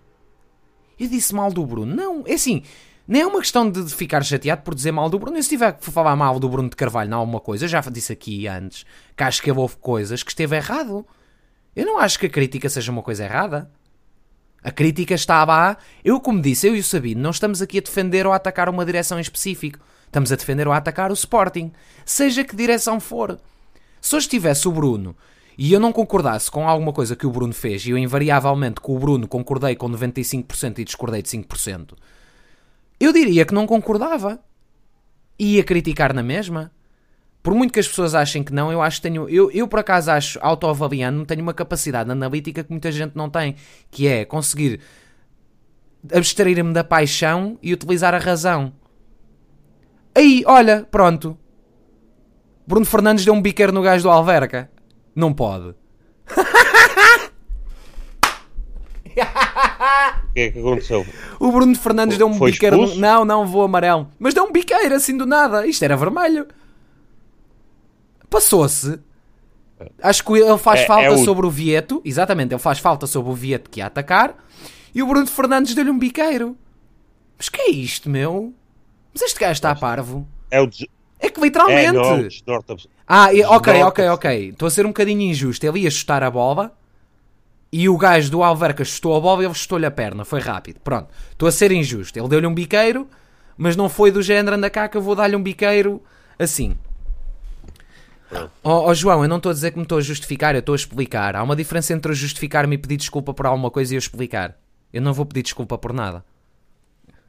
Eu 0.98 1.08
disse 1.08 1.34
mal 1.34 1.52
do 1.52 1.64
Bruno. 1.64 1.94
Não, 1.94 2.22
é 2.26 2.34
assim. 2.34 2.62
Nem 3.06 3.22
é 3.22 3.26
uma 3.26 3.40
questão 3.40 3.68
de 3.68 3.92
ficar 3.94 4.22
chateado 4.22 4.62
por 4.62 4.74
dizer 4.74 4.92
mal 4.92 5.10
do 5.10 5.18
Bruno. 5.18 5.36
Eu, 5.36 5.42
se 5.42 5.48
tiver 5.48 5.72
que 5.72 5.90
falar 5.90 6.14
mal 6.14 6.38
do 6.38 6.48
Bruno 6.48 6.70
de 6.70 6.76
Carvalho 6.76 7.10
em 7.10 7.14
alguma 7.14 7.40
coisa, 7.40 7.64
eu 7.64 7.68
já 7.68 7.80
disse 7.80 8.12
aqui 8.12 8.46
antes 8.46 8.86
que 9.16 9.22
acho 9.22 9.42
que 9.42 9.50
houve 9.50 9.76
coisas 9.76 10.22
que 10.22 10.30
esteve 10.30 10.56
errado. 10.56 11.04
Eu 11.74 11.86
não 11.86 11.98
acho 11.98 12.18
que 12.18 12.26
a 12.26 12.30
crítica 12.30 12.68
seja 12.68 12.92
uma 12.92 13.02
coisa 13.02 13.24
errada. 13.24 13.70
A 14.62 14.70
crítica 14.70 15.14
estava 15.14 15.70
a. 15.70 15.76
Eu, 16.04 16.20
como 16.20 16.40
disse, 16.40 16.68
eu 16.68 16.76
e 16.76 16.80
o 16.80 16.84
Sabino, 16.84 17.20
não 17.20 17.30
estamos 17.30 17.60
aqui 17.60 17.78
a 17.78 17.80
defender 17.80 18.26
ou 18.26 18.32
a 18.32 18.36
atacar 18.36 18.68
uma 18.68 18.84
direção 18.84 19.18
em 19.18 19.22
específico. 19.22 19.80
Estamos 20.06 20.30
a 20.30 20.36
defender 20.36 20.68
ou 20.68 20.72
a 20.72 20.76
atacar 20.76 21.10
o 21.10 21.14
Sporting. 21.14 21.72
Seja 22.04 22.44
que 22.44 22.54
direção 22.54 23.00
for. 23.00 23.40
Se 24.00 24.14
hoje 24.14 24.28
tivesse 24.28 24.68
o 24.68 24.72
Bruno 24.72 25.16
e 25.56 25.72
eu 25.72 25.80
não 25.80 25.92
concordasse 25.92 26.50
com 26.50 26.68
alguma 26.68 26.92
coisa 26.92 27.14
que 27.14 27.26
o 27.26 27.30
Bruno 27.30 27.52
fez, 27.52 27.86
e 27.86 27.90
eu 27.90 27.98
invariavelmente 27.98 28.80
com 28.80 28.96
o 28.96 28.98
Bruno 28.98 29.28
concordei 29.28 29.76
com 29.76 29.88
95% 29.88 30.78
e 30.78 30.84
discordei 30.84 31.22
de 31.22 31.28
5%, 31.28 31.94
eu 32.98 33.12
diria 33.12 33.44
que 33.44 33.52
não 33.52 33.66
concordava. 33.66 34.38
Ia 35.38 35.64
criticar 35.64 36.14
na 36.14 36.22
mesma. 36.22 36.70
Por 37.42 37.52
muito 37.52 37.72
que 37.72 37.80
as 37.80 37.88
pessoas 37.88 38.14
achem 38.14 38.44
que 38.44 38.52
não, 38.52 38.70
eu 38.70 38.80
acho 38.80 38.98
que 38.98 39.02
tenho. 39.02 39.28
Eu, 39.28 39.50
eu 39.50 39.66
por 39.66 39.80
acaso 39.80 40.12
acho, 40.12 40.38
autoavaliando, 40.40 41.26
tenho 41.26 41.42
uma 41.42 41.52
capacidade 41.52 42.08
analítica 42.08 42.62
que 42.62 42.70
muita 42.70 42.92
gente 42.92 43.16
não 43.16 43.28
tem, 43.28 43.56
que 43.90 44.06
é 44.06 44.24
conseguir 44.24 44.78
abstrair-me 46.12 46.72
da 46.72 46.84
paixão 46.84 47.58
e 47.60 47.72
utilizar 47.72 48.14
a 48.14 48.18
razão. 48.18 48.72
Aí, 50.14 50.44
olha, 50.46 50.86
pronto. 50.88 51.36
Bruno 52.64 52.86
Fernandes 52.86 53.24
deu 53.24 53.34
um 53.34 53.42
biqueiro 53.42 53.72
no 53.72 53.82
gajo 53.82 54.04
do 54.04 54.10
Alverca. 54.10 54.70
Não 55.14 55.32
pode. 55.32 55.74
O 59.12 60.32
que 60.34 60.40
é 60.40 60.50
que 60.50 60.58
aconteceu? 60.58 61.06
O 61.38 61.52
Bruno 61.52 61.74
Fernandes 61.76 62.16
deu 62.16 62.26
um 62.26 62.34
Foi 62.34 62.50
biqueiro. 62.50 62.78
No... 62.78 62.94
Não, 62.96 63.24
não, 63.24 63.46
vou 63.46 63.62
amarelo. 63.62 64.08
Mas 64.18 64.32
deu 64.32 64.44
um 64.44 64.52
biqueiro 64.52 64.94
assim 64.94 65.16
do 65.16 65.26
nada. 65.26 65.66
Isto 65.66 65.84
era 65.84 65.96
vermelho. 65.96 66.46
Passou-se. 68.30 68.98
Acho 70.02 70.24
que 70.24 70.32
ele 70.32 70.58
faz 70.58 70.80
é, 70.80 70.86
falta 70.86 71.04
é 71.04 71.10
o... 71.10 71.18
sobre 71.18 71.46
o 71.46 71.50
Vieto. 71.50 72.00
Exatamente, 72.04 72.54
ele 72.54 72.58
faz 72.60 72.78
falta 72.78 73.06
sobre 73.06 73.30
o 73.30 73.34
Vieto 73.34 73.68
que 73.68 73.80
ia 73.80 73.86
atacar. 73.86 74.36
E 74.94 75.02
o 75.02 75.06
Bruno 75.06 75.26
Fernandes 75.26 75.74
deu-lhe 75.74 75.90
um 75.90 75.98
biqueiro. 75.98 76.56
Mas 77.36 77.48
que 77.48 77.60
é 77.60 77.70
isto, 77.70 78.08
meu? 78.08 78.54
Mas 79.12 79.22
este 79.22 79.38
gajo 79.38 79.52
está 79.52 79.74
parvo. 79.74 80.26
É 80.50 80.62
o. 80.62 80.70
É 81.18 81.28
que 81.28 81.40
literalmente. 81.40 81.88
É, 81.88 81.92
não, 81.92 82.64
ah, 83.14 83.28
ok, 83.56 83.82
ok, 83.82 84.08
ok. 84.08 84.48
Estou 84.48 84.66
a 84.66 84.70
ser 84.70 84.86
um 84.86 84.88
bocadinho 84.88 85.20
injusto. 85.20 85.66
Ele 85.66 85.80
ia 85.80 85.90
chutar 85.90 86.22
a 86.22 86.30
bola 86.30 86.72
e 87.70 87.86
o 87.86 87.98
gajo 87.98 88.30
do 88.30 88.42
Alverca 88.42 88.82
chutou 88.86 89.14
a 89.14 89.20
bola 89.20 89.42
e 89.42 89.44
ele 89.44 89.52
chutou-lhe 89.52 89.84
a 89.84 89.90
perna. 89.90 90.24
Foi 90.24 90.40
rápido. 90.40 90.80
Pronto. 90.80 91.08
Estou 91.30 91.46
a 91.46 91.52
ser 91.52 91.70
injusto. 91.72 92.18
Ele 92.18 92.28
deu-lhe 92.28 92.46
um 92.46 92.54
biqueiro, 92.54 93.06
mas 93.54 93.76
não 93.76 93.90
foi 93.90 94.10
do 94.10 94.22
género 94.22 94.56
anda 94.56 94.70
cá 94.70 94.88
que 94.88 94.96
eu 94.96 95.02
vou 95.02 95.14
dar-lhe 95.14 95.36
um 95.36 95.42
biqueiro 95.42 96.02
assim. 96.38 96.74
Ó 98.32 98.48
oh, 98.62 98.88
oh, 98.88 98.94
João, 98.94 99.22
eu 99.22 99.28
não 99.28 99.36
estou 99.36 99.50
a 99.50 99.52
dizer 99.52 99.72
que 99.72 99.76
me 99.76 99.82
estou 99.82 99.98
a 99.98 100.00
justificar, 100.00 100.54
eu 100.54 100.60
estou 100.60 100.72
a 100.72 100.76
explicar. 100.76 101.36
Há 101.36 101.42
uma 101.42 101.54
diferença 101.54 101.92
entre 101.92 102.12
eu 102.12 102.16
justificar-me 102.16 102.76
e 102.76 102.78
pedir 102.78 102.96
desculpa 102.96 103.34
por 103.34 103.44
alguma 103.44 103.70
coisa 103.70 103.92
e 103.92 103.96
eu 103.96 103.98
explicar. 103.98 104.56
Eu 104.90 105.02
não 105.02 105.12
vou 105.12 105.26
pedir 105.26 105.42
desculpa 105.42 105.76
por 105.76 105.92
nada. 105.92 106.24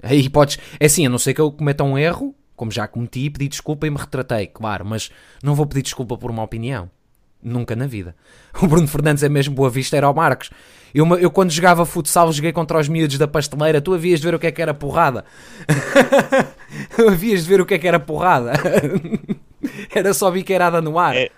Aí 0.02 0.30
podes. 0.30 0.58
É 0.80 0.86
assim, 0.86 1.06
a 1.06 1.10
não 1.10 1.18
ser 1.18 1.34
que 1.34 1.42
eu 1.42 1.52
cometa 1.52 1.84
um 1.84 1.98
erro, 1.98 2.34
como 2.56 2.72
já 2.72 2.88
cometi, 2.88 3.30
pedi 3.30 3.48
desculpa 3.48 3.88
e 3.88 3.90
me 3.90 3.98
retratei, 3.98 4.48
claro, 4.48 4.86
mas 4.86 5.12
não 5.44 5.56
vou 5.56 5.66
pedir 5.66 5.84
desculpa 5.84 6.18
por 6.18 6.32
uma 6.32 6.44
opinião. 6.44 6.90
Nunca 7.44 7.76
na 7.76 7.86
vida. 7.86 8.16
O 8.62 8.68
Bruno 8.68 8.88
Fernandes 8.88 9.24
é 9.24 9.30
mesmo 9.30 9.54
boa 9.54 9.70
vista, 9.70 9.98
era 9.98 10.10
o 10.10 10.14
Marcos. 10.14 10.50
Eu, 10.94 11.08
eu 11.18 11.32
quando 11.32 11.50
jogava 11.50 11.86
futsal, 11.86 12.32
joguei 12.32 12.54
contra 12.54 12.80
os 12.80 12.88
miúdos 12.88 13.18
da 13.18 13.28
pasteleira. 13.28 13.82
Tu 13.82 13.94
havias 13.94 14.20
de 14.20 14.28
ver 14.28 14.36
o 14.36 14.40
que 14.40 14.48
é 14.48 14.52
que 14.52 14.62
era 14.62 14.74
porrada. 14.74 15.26
havias 17.10 17.44
de 17.44 17.50
ver 17.50 17.60
o 17.60 17.66
que 17.66 17.74
é 17.74 17.80
que 17.80 17.88
era 17.88 18.00
porrada. 18.00 18.54
era 19.94 20.14
só 20.14 20.30
biqueirada 20.30 20.82
no 20.82 21.00
ar. 21.00 21.16
É... 21.16 21.32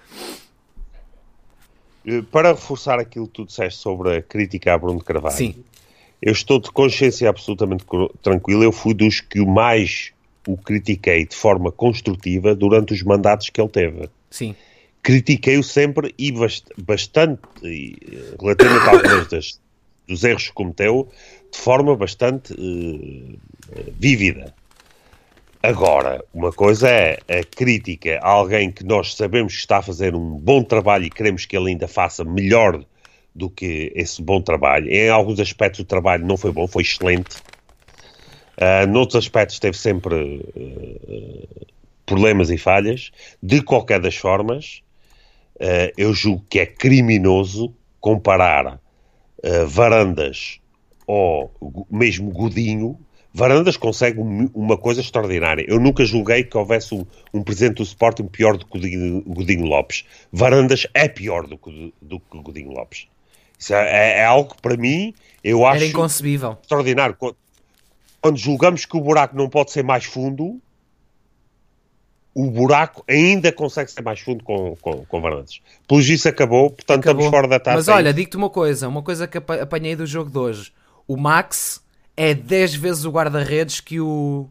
Eh, 2.06 2.22
para 2.30 2.50
reforçar 2.50 3.00
aquilo 3.00 3.28
que 3.28 3.34
tu 3.34 3.46
disseste 3.46 3.80
sobre 3.80 4.18
a 4.18 4.22
crítica 4.22 4.74
a 4.74 4.78
Bruno 4.78 5.02
Carvalho, 5.02 5.36
Sim. 5.36 5.56
eu 6.22 6.34
estou 6.34 6.60
de 6.60 6.70
consciência 6.70 7.30
absolutamente 7.30 7.86
tranquila. 8.22 8.64
Eu 8.64 8.74
fui 8.74 8.94
dos 8.94 9.22
que 9.22 9.44
mais 9.46 10.12
o 10.48 10.58
critiquei 10.58 11.26
de 11.26 11.36
forma 11.36 11.72
construtiva 11.72 12.56
durante 12.56 12.94
os 12.94 13.04
mandatos 13.04 13.50
que 13.50 13.60
ele 13.60 13.70
teve. 13.70 14.10
Sim. 14.30 14.56
Critiquei-o 15.02 15.64
sempre 15.64 16.14
e 16.18 16.32
bast 16.32 16.66
bastante, 16.78 17.42
e, 17.64 17.96
relativamente 18.40 18.88
a 18.88 18.92
alguns 18.92 19.28
das, 19.28 19.62
dos 20.08 20.24
erros 20.24 20.48
que 20.48 20.54
cometeu, 20.54 21.10
de 21.52 21.58
forma 21.58 21.96
bastante 21.96 22.54
uh, 22.54 23.40
vívida. 24.00 24.54
Agora, 25.62 26.24
uma 26.32 26.52
coisa 26.52 26.88
é 26.90 27.18
a 27.28 27.44
crítica 27.44 28.20
a 28.22 28.30
alguém 28.30 28.72
que 28.72 28.84
nós 28.84 29.16
sabemos 29.16 29.54
que 29.54 29.60
está 29.60 29.78
a 29.78 29.82
fazer 29.82 30.14
um 30.14 30.38
bom 30.38 30.64
trabalho 30.64 31.06
e 31.06 31.10
queremos 31.10 31.46
que 31.46 31.58
ele 31.58 31.72
ainda 31.72 31.88
faça 31.88 32.24
melhor 32.24 32.84
do 33.34 33.50
que 33.50 33.92
esse 33.96 34.22
bom 34.22 34.40
trabalho. 34.42 34.88
Em 34.90 35.10
alguns 35.10 35.40
aspectos 35.40 35.80
o 35.80 35.86
trabalho 35.86 36.26
não 36.26 36.38
foi 36.38 36.52
bom, 36.52 36.68
foi 36.68 36.84
excelente. 36.84 37.38
Uh, 38.58 38.88
noutros 38.88 39.24
aspectos 39.24 39.60
teve 39.60 39.78
sempre 39.78 40.16
uh, 40.56 41.68
problemas 42.06 42.50
e 42.50 42.58
falhas. 42.58 43.12
De 43.42 43.62
qualquer 43.62 44.00
das 44.00 44.16
formas, 44.16 44.82
uh, 45.56 45.92
eu 45.98 46.14
julgo 46.14 46.46
que 46.50 46.60
é 46.60 46.66
criminoso 46.66 47.74
comparar 48.00 48.80
Varandas 49.68 50.60
ou 51.06 51.52
mesmo 51.92 52.32
Godinho. 52.32 52.98
Varandas 53.32 53.78
consegue 53.78 54.20
uma 54.20 54.76
coisa 54.76 55.02
extraordinária. 55.02 55.64
Eu 55.68 55.80
nunca 55.80 56.04
julguei 56.04 56.44
que 56.44 56.58
houvesse 56.58 56.96
um, 56.96 57.06
um 57.32 57.44
presidente 57.44 57.78
do 57.78 57.84
Sporting 57.84 58.26
pior 58.26 58.58
do 58.58 58.66
que 58.66 58.72
Godinho, 58.72 59.22
Godinho 59.22 59.66
Lopes. 59.66 60.06
Varandas 60.32 60.88
é 60.96 61.08
pior 61.08 61.46
do 61.46 61.58
que, 61.58 61.94
do 62.02 62.20
que 62.20 62.42
Godinho 62.42 62.72
Lopes. 62.72 63.08
Isso 63.60 63.74
é, 63.74 63.88
é, 63.88 64.20
é 64.20 64.26
algo 64.26 64.56
que 64.56 64.62
para 64.62 64.78
mim 64.78 65.14
eu 65.44 65.66
acho 65.66 65.80
extraordinário 66.62 67.16
quando 68.26 68.38
julgamos 68.38 68.86
que 68.86 68.98
o 68.98 69.02
buraco 69.02 69.38
não 69.38 69.48
pode 69.48 69.70
ser 69.72 69.84
mais 69.84 70.04
fundo, 70.04 70.60
o 72.34 72.50
buraco 72.50 73.04
ainda 73.08 73.52
consegue 73.52 73.92
ser 73.92 74.02
mais 74.02 74.20
fundo 74.20 74.44
com, 74.44 74.76
com, 74.78 75.06
com 75.06 75.22
Varandas. 75.22 75.62
Pelos 75.88 76.10
isso 76.10 76.28
acabou, 76.28 76.72
portanto 76.72 77.02
acabou. 77.02 77.26
estamos 77.26 77.38
fora 77.38 77.48
da 77.48 77.60
taça. 77.60 77.78
Mas 77.78 77.88
olha, 77.88 78.12
digo-te 78.12 78.36
uma 78.36 78.50
coisa, 78.50 78.88
uma 78.88 79.04
coisa 79.04 79.28
que 79.28 79.38
apanhei 79.38 79.96
do 79.96 80.08
jogo 80.08 80.32
de 80.32 80.40
hoje. 80.40 80.74
O 81.08 81.16
Max 81.16 81.84
é 82.18 82.34
10 82.34 82.74
vezes 82.74 83.06
o 83.06 83.12
guarda-redes 83.12 83.80
que 83.80 84.00
o, 84.02 84.50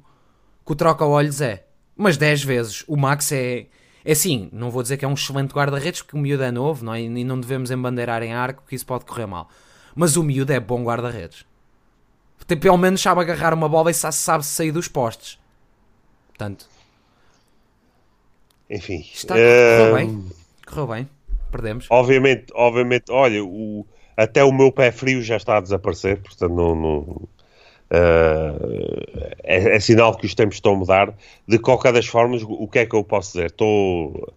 que 0.65 0.71
o 0.71 0.77
troca-olhos 0.77 1.41
é. 1.41 1.65
Mas 1.97 2.17
10 2.17 2.45
vezes. 2.45 2.85
O 2.87 2.97
Max 2.97 3.33
é... 3.33 3.67
É 4.05 4.13
assim, 4.13 4.49
não 4.53 4.71
vou 4.71 4.85
dizer 4.85 4.99
que 4.99 5.05
é 5.05 5.09
um 5.09 5.15
excelente 5.15 5.53
guarda-redes 5.53 6.01
porque 6.01 6.17
o 6.17 6.21
miúdo 6.21 6.45
é 6.45 6.53
novo 6.53 6.85
não 6.85 6.95
é? 6.95 7.01
e 7.01 7.25
não 7.25 7.41
devemos 7.41 7.73
embandeirar 7.73 8.23
em 8.23 8.35
arco 8.35 8.63
que 8.69 8.77
isso 8.77 8.87
pode 8.87 9.05
correr 9.05 9.27
mal. 9.27 9.49
Mas 9.97 10.17
o 10.17 10.23
miúdo 10.23 10.53
é 10.53 10.61
bom 10.61 10.85
guarda-redes. 10.85 11.45
Tem, 12.47 12.59
pelo 12.59 12.77
menos 12.77 13.01
sabe 13.01 13.21
agarrar 13.21 13.55
uma 13.55 13.69
bola 13.69 13.91
e 13.91 13.95
sabe 13.95 14.45
sair 14.45 14.73
dos 14.73 14.89
postes. 14.89 15.39
Portanto. 16.29 16.67
Enfim. 18.69 19.05
Está, 19.13 19.35
correu 19.35 19.95
bem. 19.95 20.25
Correu 20.67 20.87
bem. 20.87 21.09
Perdemos. 21.51 21.87
Obviamente, 21.89 22.47
obviamente, 22.53 23.05
olha, 23.11 23.45
o, 23.45 23.87
até 24.17 24.43
o 24.43 24.53
meu 24.53 24.73
pé 24.73 24.91
frio 24.91 25.23
já 25.23 25.37
está 25.37 25.59
a 25.59 25.61
desaparecer, 25.61 26.21
portanto 26.21 26.53
não. 26.53 26.75
não 26.75 26.99
uh, 26.99 27.29
é, 29.43 29.77
é, 29.77 29.81
sinal 29.81 30.17
que 30.17 30.27
os 30.27 30.35
tempos 30.35 30.57
estão 30.57 30.73
a 30.73 30.77
mudar. 30.77 31.15
De 31.47 31.59
qualquer 31.59 31.93
das 31.93 32.07
formas, 32.07 32.43
o 32.43 32.67
que 32.67 32.81
é 32.81 32.87
que 32.87 32.95
eu 32.95 33.05
posso 33.05 33.33
dizer? 33.33 33.47
Estou. 33.47 34.33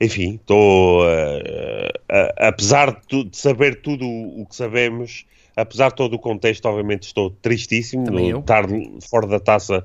Enfim, 0.00 0.36
estou. 0.36 1.02
Uh, 1.02 1.88
uh, 2.10 2.32
apesar 2.38 3.00
de, 3.08 3.24
de, 3.24 3.36
saber 3.36 3.80
tudo 3.82 4.06
o 4.06 4.46
que 4.46 4.54
sabemos 4.54 5.26
apesar 5.56 5.90
de 5.90 5.96
todo 5.96 6.14
o 6.14 6.18
contexto, 6.18 6.66
obviamente 6.66 7.04
estou 7.04 7.30
tristíssimo 7.30 8.10
no, 8.10 8.40
estar 8.40 8.64
fora 9.08 9.26
da 9.26 9.40
taça 9.40 9.84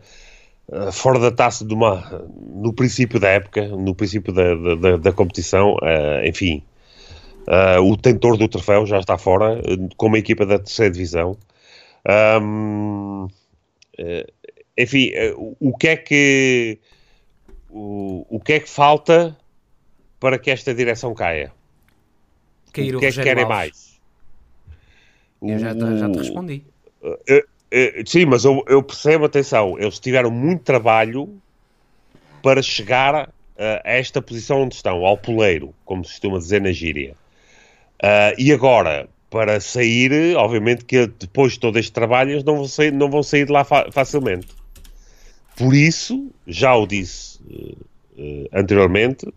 uh, 0.69 0.91
fora 0.91 1.19
da 1.19 1.31
taça 1.31 1.65
de 1.65 1.73
uma, 1.73 2.25
no 2.53 2.73
princípio 2.73 3.19
da 3.19 3.29
época, 3.29 3.67
no 3.67 3.93
princípio 3.95 4.33
da, 4.33 4.75
da, 4.75 4.97
da 4.97 5.11
competição, 5.11 5.75
uh, 5.75 6.25
enfim, 6.25 6.63
uh, 7.47 7.81
o 7.81 7.97
tentor 7.97 8.37
do 8.37 8.47
troféu 8.47 8.85
já 8.85 8.99
está 8.99 9.17
fora, 9.17 9.61
com 9.95 10.07
uma 10.07 10.19
equipa 10.19 10.45
da 10.45 10.57
terceira 10.57 10.91
divisão. 10.91 11.37
Um, 12.41 13.27
enfim, 14.77 15.11
o 15.59 15.75
que 15.75 15.87
é 15.87 15.97
que 15.97 16.79
o, 17.69 18.25
o 18.29 18.39
que 18.39 18.53
é 18.53 18.59
que 18.59 18.69
falta 18.69 19.35
para 20.19 20.37
que 20.37 20.51
esta 20.51 20.73
direção 20.73 21.13
caia? 21.13 21.51
Cair 22.71 22.93
o, 22.93 22.97
o 22.97 22.99
que 22.99 23.07
é 23.07 23.11
que 23.11 23.23
querem 23.23 23.43
Alves. 23.43 23.86
Eu 25.41 25.59
já, 25.59 25.73
já 25.73 26.09
te 26.09 26.17
respondi. 26.17 26.63
sim, 28.05 28.25
mas 28.25 28.45
eu, 28.45 28.63
eu, 28.67 28.81
percebo, 28.81 29.25
atenção, 29.25 29.77
eles 29.77 29.99
tiveram 29.99 30.31
muito 30.31 30.63
trabalho 30.63 31.29
para 32.41 32.61
chegar 32.61 33.13
a, 33.15 33.29
a 33.57 33.91
esta 33.91 34.21
posição 34.21 34.61
onde 34.61 34.75
estão, 34.75 35.05
ao 35.05 35.17
poleiro, 35.17 35.73
como 35.85 36.03
se 36.05 36.11
costuma 36.11 36.37
dizer 36.37 36.61
na 36.61 36.71
gíria. 36.71 37.15
Uh, 38.01 38.33
e 38.37 38.53
agora, 38.53 39.09
para 39.29 39.59
sair, 39.59 40.35
obviamente 40.35 40.85
que 40.85 41.07
depois 41.07 41.53
de 41.53 41.59
todo 41.59 41.79
este 41.79 41.91
trabalho, 41.91 42.31
eles 42.31 42.43
não 42.43 42.57
vão 42.57 42.67
sair, 42.67 42.91
não 42.91 43.09
vão 43.09 43.23
sair 43.23 43.45
de 43.45 43.51
lá 43.51 43.63
fa 43.63 43.91
facilmente. 43.91 44.47
Por 45.55 45.73
isso, 45.73 46.31
já 46.45 46.75
o 46.75 46.85
disse 46.85 47.39
uh, 47.49 47.77
uh, 48.17 48.49
anteriormente, 48.53 49.27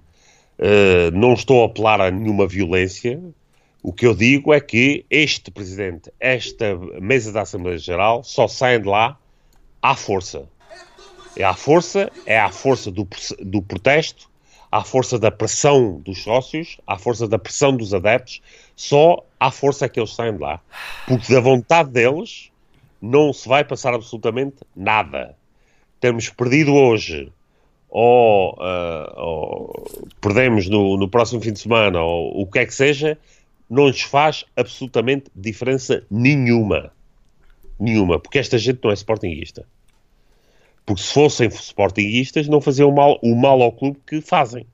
não 1.14 1.32
estou 1.32 1.62
a 1.62 1.66
apelar 1.66 2.02
a 2.02 2.10
nenhuma 2.10 2.47
violência, 2.47 3.18
O 3.82 3.93
que 3.93 4.07
eu 4.07 4.15
digo 4.15 4.52
é 4.52 4.61
que 4.61 5.07
este 5.11 5.51
presidente, 5.51 6.12
esta 6.20 6.77
mesa 7.01 7.32
da 7.32 7.43
Assembleia 7.43 7.78
Geral, 7.78 8.23
só 8.23 8.47
saem 8.47 8.81
de 8.81 8.89
lá 8.89 9.19
à 9.81 9.97
força. 9.97 10.47
É 11.36 11.44
à 11.44 11.55
força, 11.55 12.11
é 12.27 12.39
à 12.39 12.51
força 12.51 12.90
do, 12.90 13.09
do 13.40 13.62
protesto, 13.62 14.28
à 14.70 14.85
força 14.85 15.19
da 15.19 15.31
pressão 15.31 16.01
dos 16.01 16.23
sócios, 16.23 16.78
à 16.86 16.98
força 16.98 17.27
da 17.27 17.39
pressão 17.39 17.74
dos 17.74 17.94
adeptos, 17.94 18.43
só 18.77 19.24
à 19.39 19.51
força 19.51 19.86
é 19.86 19.89
que 19.89 19.98
eles 19.98 20.15
saem 20.15 20.35
de 20.35 20.40
lá. 20.40 20.61
Porque 21.07 21.32
da 21.32 21.40
vontade 21.40 21.90
deles 21.90 22.51
não 23.01 23.32
se 23.32 23.48
vai 23.48 23.65
passar 23.65 23.94
absolutamente 23.94 24.57
nada. 24.77 25.35
Temos 26.01 26.28
perdido 26.28 26.74
hoje, 26.74 27.32
ou, 27.89 28.52
uh, 28.55 29.20
ou 29.20 30.07
perdemos 30.20 30.69
no, 30.69 30.97
no, 30.97 31.09
próximo 31.09 31.40
fim 31.40 31.52
de 31.52 31.61
semana, 31.61 32.01
ou 32.01 32.43
o 32.43 32.47
que 32.47 32.59
é 32.61 32.66
que 32.66 32.74
seja, 32.74 33.19
não 33.70 33.86
lhes 33.86 34.02
faz 34.02 34.44
absolutamente 34.56 35.30
diferença 35.34 36.05
nenhuma. 36.10 36.92
Nenhuma. 37.78 38.18
Porque 38.18 38.38
esta 38.38 38.59
gente 38.59 38.80
não 38.82 38.90
é 38.90 38.94
sportinguista. 38.94 39.64
Porque 40.84 41.02
se 41.02 41.12
fossem 41.12 41.48
sportinguistas, 41.48 42.48
não 42.48 42.60
faziam 42.60 42.90
mal, 42.90 43.18
o 43.22 43.34
mal 43.36 43.62
ao 43.62 43.70
clube 43.70 43.98
que 44.05 44.20
fazem. 44.20 44.66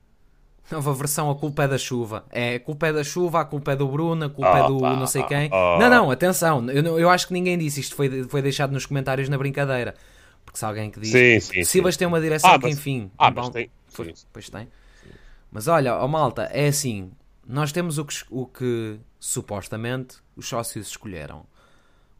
Nova 0.71 0.93
versão, 0.93 1.29
a 1.29 1.35
culpa 1.35 1.63
é 1.63 1.67
da 1.67 1.77
chuva. 1.77 2.25
É, 2.29 2.55
a 2.55 2.59
culpa 2.59 2.87
é 2.87 2.93
da 2.93 3.03
chuva, 3.03 3.39
a 3.39 3.45
culpa 3.45 3.71
é 3.71 3.75
do 3.75 3.87
Bruno, 3.87 4.25
a 4.25 4.29
culpa 4.29 4.51
oh, 4.51 4.57
é 4.57 4.67
do 4.67 4.79
pá, 4.81 4.95
não 4.95 5.07
sei 5.07 5.23
quem. 5.23 5.49
Oh. 5.53 5.77
Não, 5.79 5.89
não, 5.89 6.11
atenção, 6.11 6.69
eu, 6.69 6.99
eu 6.99 7.09
acho 7.09 7.27
que 7.27 7.33
ninguém 7.33 7.57
disse 7.57 7.79
isto, 7.79 7.95
foi, 7.95 8.23
foi 8.23 8.41
deixado 8.41 8.71
nos 8.71 8.85
comentários 8.85 9.29
na 9.29 9.37
brincadeira. 9.37 9.95
Porque 10.43 10.59
se 10.59 10.65
alguém 10.65 10.89
que 10.89 10.99
diz 10.99 11.11
sim, 11.11 11.39
sim, 11.39 11.63
Sivas 11.63 11.95
sim. 11.95 11.99
tem 11.99 12.07
uma 12.07 12.19
direção 12.19 12.51
ah, 12.51 12.59
que, 12.59 12.67
enfim. 12.67 13.09
Ah, 13.17 13.31
mas 13.31 13.49
tem. 13.49 13.69
Pois, 13.95 14.27
pois 14.33 14.49
tem. 14.49 14.67
Mas 15.51 15.67
olha, 15.67 15.95
ó 15.95 16.03
oh, 16.03 16.07
malta, 16.07 16.43
é 16.51 16.67
assim: 16.67 17.11
nós 17.47 17.71
temos 17.71 17.97
o 17.97 18.03
que, 18.03 18.15
o 18.29 18.45
que 18.45 18.99
supostamente 19.17 20.17
os 20.35 20.47
sócios 20.47 20.87
escolheram. 20.87 21.45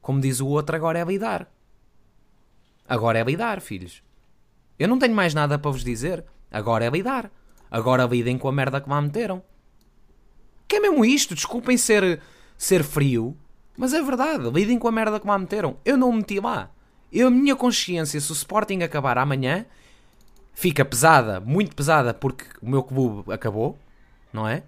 Como 0.02 0.22
diz 0.22 0.40
o 0.40 0.48
outro, 0.48 0.76
agora 0.76 1.00
é 1.00 1.04
lidar. 1.04 1.52
Agora 2.88 3.20
é 3.20 3.24
lidar, 3.24 3.60
filhos. 3.60 4.02
Eu 4.80 4.88
não 4.88 4.98
tenho 4.98 5.14
mais 5.14 5.34
nada 5.34 5.60
para 5.60 5.70
vos 5.70 5.84
dizer. 5.84 6.24
Agora 6.50 6.86
é 6.86 6.90
lidar. 6.90 7.30
Agora 7.70 8.06
lidem 8.06 8.38
com 8.38 8.48
a 8.48 8.52
merda 8.54 8.80
que 8.80 8.90
lá 8.90 9.02
meteram. 9.02 9.44
Que 10.66 10.78
é 10.78 10.80
mesmo 10.80 11.04
isto? 11.04 11.36
Desculpem 11.36 11.76
ser, 11.76 12.22
ser 12.58 12.84
frio, 12.84 13.36
mas 13.78 13.94
é 13.94 14.02
verdade. 14.02 14.50
Lidem 14.50 14.80
com 14.80 14.88
a 14.88 14.92
merda 14.94 15.20
que 15.20 15.28
lá 15.28 15.38
meteram. 15.38 15.78
Eu 15.84 15.98
não 15.98 16.12
me 16.14 16.20
meti 16.20 16.40
lá. 16.40 16.72
Eu, 17.12 17.28
a 17.28 17.32
minha 17.32 17.56
consciência, 17.56 18.22
se 18.22 18.32
o 18.32 18.34
Sporting 18.34 18.80
acabar 18.82 19.18
amanhã, 19.18 19.66
fica 20.54 20.86
pesada, 20.86 21.42
muito 21.42 21.76
pesada, 21.76 22.14
porque 22.14 22.46
o 22.62 22.70
meu 22.70 22.84
clube 22.84 23.32
acabou, 23.34 23.78
não 24.32 24.48
é? 24.48 24.64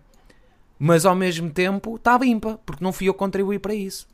Mas 0.80 1.06
ao 1.06 1.14
mesmo 1.14 1.52
tempo 1.52 1.98
está 1.98 2.18
limpa, 2.18 2.58
porque 2.66 2.82
não 2.82 2.94
fui 2.94 3.10
eu 3.10 3.14
contribuir 3.14 3.60
para 3.60 3.74
isso. 3.74 4.08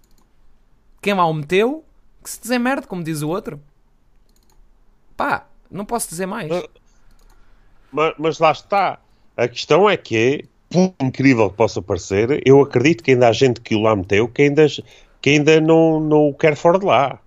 Quem 0.99 1.13
lá 1.13 1.27
o 1.27 1.33
meteu, 1.33 1.85
que 2.23 2.29
se 2.31 2.41
dizer 2.41 2.57
merda, 2.57 2.87
como 2.87 3.03
diz 3.03 3.21
o 3.21 3.29
outro. 3.29 3.61
Pá, 5.15 5.47
não 5.69 5.85
posso 5.85 6.09
dizer 6.09 6.25
mais. 6.25 6.49
Mas, 7.91 8.13
mas 8.17 8.39
lá 8.39 8.51
está. 8.51 8.99
A 9.37 9.47
questão 9.47 9.87
é 9.87 9.95
que, 9.95 10.45
por 10.67 10.93
incrível 10.99 11.51
que 11.51 11.55
possa 11.55 11.81
parecer, 11.81 12.41
eu 12.43 12.59
acredito 12.61 13.03
que 13.03 13.11
ainda 13.11 13.27
há 13.27 13.31
gente 13.31 13.61
que 13.61 13.75
o 13.75 13.81
lá 13.81 13.95
meteu 13.95 14.27
que 14.27 14.41
ainda, 14.41 14.65
que 15.21 15.29
ainda 15.29 15.61
não, 15.61 15.99
não 15.99 16.29
o 16.29 16.33
quer 16.33 16.55
fora 16.55 16.79
de 16.79 16.85
lá. 16.85 17.19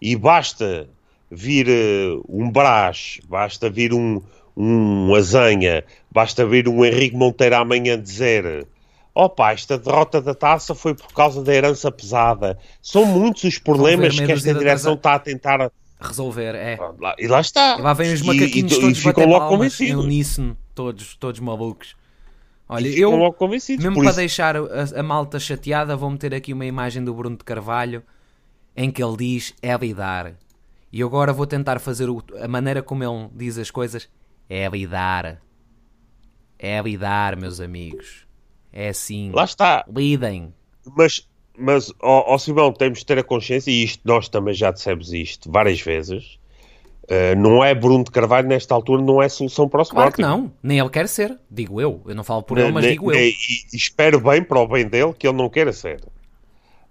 E 0.00 0.16
basta 0.16 0.88
vir 1.30 1.68
uh, 1.68 2.24
um 2.28 2.50
Brás, 2.50 3.20
basta 3.28 3.68
vir 3.68 3.92
um, 3.92 4.22
um 4.56 5.14
Azanha, 5.14 5.84
basta 6.10 6.46
vir 6.46 6.68
um 6.68 6.84
Henrique 6.84 7.16
Monteiro 7.16 7.56
amanhã 7.56 8.00
dizer 8.00 8.66
opa, 9.14 9.52
esta 9.52 9.78
derrota 9.78 10.20
da 10.20 10.34
taça 10.34 10.74
foi 10.74 10.94
por 10.94 11.12
causa 11.12 11.42
da 11.42 11.54
herança 11.54 11.90
pesada. 11.90 12.58
São 12.80 13.04
muitos 13.04 13.44
os 13.44 13.58
problemas 13.58 14.18
que 14.18 14.32
esta 14.32 14.54
direção 14.54 14.94
está 14.94 15.14
a 15.14 15.18
tentar 15.18 15.70
resolver, 16.00 16.54
é. 16.54 16.78
Lá, 16.98 17.14
e 17.18 17.26
lá 17.26 17.40
está. 17.40 17.78
E 17.78 17.82
lá 17.82 17.92
vêm 17.92 18.12
os 18.12 18.22
macaquinhos 18.22 18.72
e, 18.72 18.80
todos 18.80 18.98
e 18.98 19.02
ficam 19.02 19.26
logo 19.26 19.48
convencidos. 19.48 20.04
uníssono, 20.04 20.56
todos, 20.74 21.14
todos 21.16 21.40
malucos. 21.40 21.94
Olha, 22.68 22.88
eu, 22.88 23.14
logo 23.14 23.48
mesmo 23.48 23.94
para 23.94 24.04
isso. 24.04 24.16
deixar 24.16 24.56
a, 24.56 24.62
a, 24.96 25.02
malta 25.02 25.38
chateada, 25.38 25.94
vou 25.94 26.08
meter 26.08 26.34
aqui 26.34 26.52
uma 26.54 26.64
imagem 26.64 27.04
do 27.04 27.12
Bruno 27.12 27.36
de 27.36 27.44
Carvalho 27.44 28.02
em 28.74 28.90
que 28.90 29.02
ele 29.02 29.16
diz 29.16 29.54
é 29.60 29.76
lidar. 29.76 30.32
E 30.90 31.02
agora 31.02 31.32
vou 31.32 31.46
tentar 31.46 31.78
fazer 31.78 32.08
o, 32.08 32.22
a 32.40 32.48
maneira 32.48 32.82
como 32.82 33.04
ele 33.04 33.28
diz 33.34 33.58
as 33.58 33.70
coisas. 33.70 34.08
É 34.54 34.68
lidar. 34.68 35.40
É 36.58 36.78
lidar, 36.82 37.36
meus 37.36 37.58
amigos. 37.58 38.26
É 38.70 38.90
assim. 38.90 39.32
Lá 39.32 39.44
está. 39.44 39.82
Lidem. 39.88 40.52
Mas 40.94 41.26
mas, 41.56 41.90
ó, 42.02 42.34
ó 42.34 42.38
Simão, 42.38 42.70
temos 42.70 42.98
de 42.98 43.06
ter 43.06 43.18
a 43.18 43.22
consciência, 43.22 43.70
e 43.70 43.84
isto 43.84 44.02
nós 44.04 44.28
também 44.28 44.52
já 44.52 44.70
dissemos 44.70 45.12
isto 45.12 45.50
várias 45.50 45.80
vezes, 45.80 46.38
uh, 47.04 47.36
não 47.36 47.64
é 47.64 47.74
Bruno 47.74 48.04
de 48.04 48.10
Carvalho 48.10 48.48
nesta 48.48 48.74
altura, 48.74 49.02
não 49.02 49.22
é 49.22 49.28
solução 49.28 49.68
para 49.68 49.80
o 49.80 49.82
Sporting. 49.82 50.12
Claro 50.12 50.12
que 50.14 50.22
não, 50.22 50.52
nem 50.62 50.78
ele 50.78 50.90
quer 50.90 51.08
ser, 51.08 51.38
digo 51.50 51.80
eu. 51.80 52.02
Eu 52.06 52.14
não 52.14 52.24
falo 52.24 52.42
por 52.42 52.58
ele, 52.58 52.72
mas 52.72 52.84
digo 52.84 53.10
eu. 53.10 53.18
E, 53.18 53.34
e 53.72 53.76
espero 53.76 54.20
bem 54.20 54.42
para 54.42 54.60
o 54.60 54.66
bem 54.66 54.86
dele 54.86 55.14
que 55.14 55.26
ele 55.26 55.36
não 55.36 55.48
queira 55.48 55.72
ser. 55.72 56.02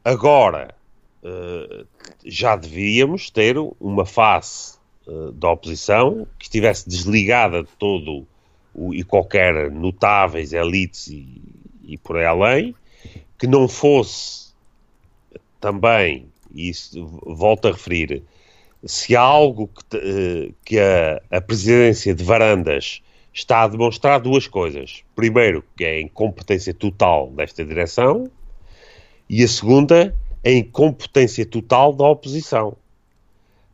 Agora, 0.03 0.73
uh, 1.23 1.85
já 2.25 2.55
devíamos 2.55 3.29
ter 3.29 3.55
uma 3.79 4.05
face 4.05 4.80
uh, 5.07 5.31
da 5.31 5.51
oposição 5.51 6.27
que 6.37 6.45
estivesse 6.45 6.87
desligada 6.87 7.63
de 7.63 7.69
todo 7.77 8.25
o, 8.73 8.93
e 8.93 9.03
qualquer 9.03 9.71
notáveis, 9.71 10.53
elites 10.53 11.07
e, 11.07 11.41
e 11.83 11.97
por 11.97 12.17
aí 12.17 12.25
além, 12.25 12.75
que 13.37 13.47
não 13.47 13.67
fosse 13.67 14.51
também, 15.59 16.27
e 16.53 16.69
isso 16.69 17.05
volto 17.23 17.67
a 17.67 17.71
referir, 17.71 18.23
se 18.83 19.15
há 19.15 19.21
algo 19.21 19.67
que, 19.67 19.97
eh, 19.97 20.51
que 20.65 20.79
a, 20.79 21.21
a, 21.37 21.41
presidência 21.41 22.15
de 22.15 22.23
Varandas 22.23 23.01
está 23.31 23.63
a 23.63 23.67
demonstrar 23.67 24.19
duas 24.19 24.47
coisas. 24.47 25.03
Primeiro, 25.15 25.63
que 25.77 25.85
é 25.85 25.97
a 25.97 26.01
incompetência 26.01 26.73
total 26.73 27.29
desta 27.29 27.63
direção, 27.63 28.29
e 29.29 29.43
a 29.43 29.47
segunda, 29.47 30.15
a 30.43 30.49
incompetência 30.49 31.45
total 31.45 31.93
da 31.93 32.05
oposição. 32.05 32.75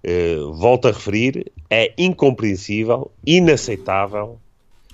Uh, 0.08 0.54
volto 0.54 0.88
a 0.88 0.92
referir, 0.92 1.52
é 1.70 1.94
incompreensível, 1.98 3.12
inaceitável, 3.26 4.40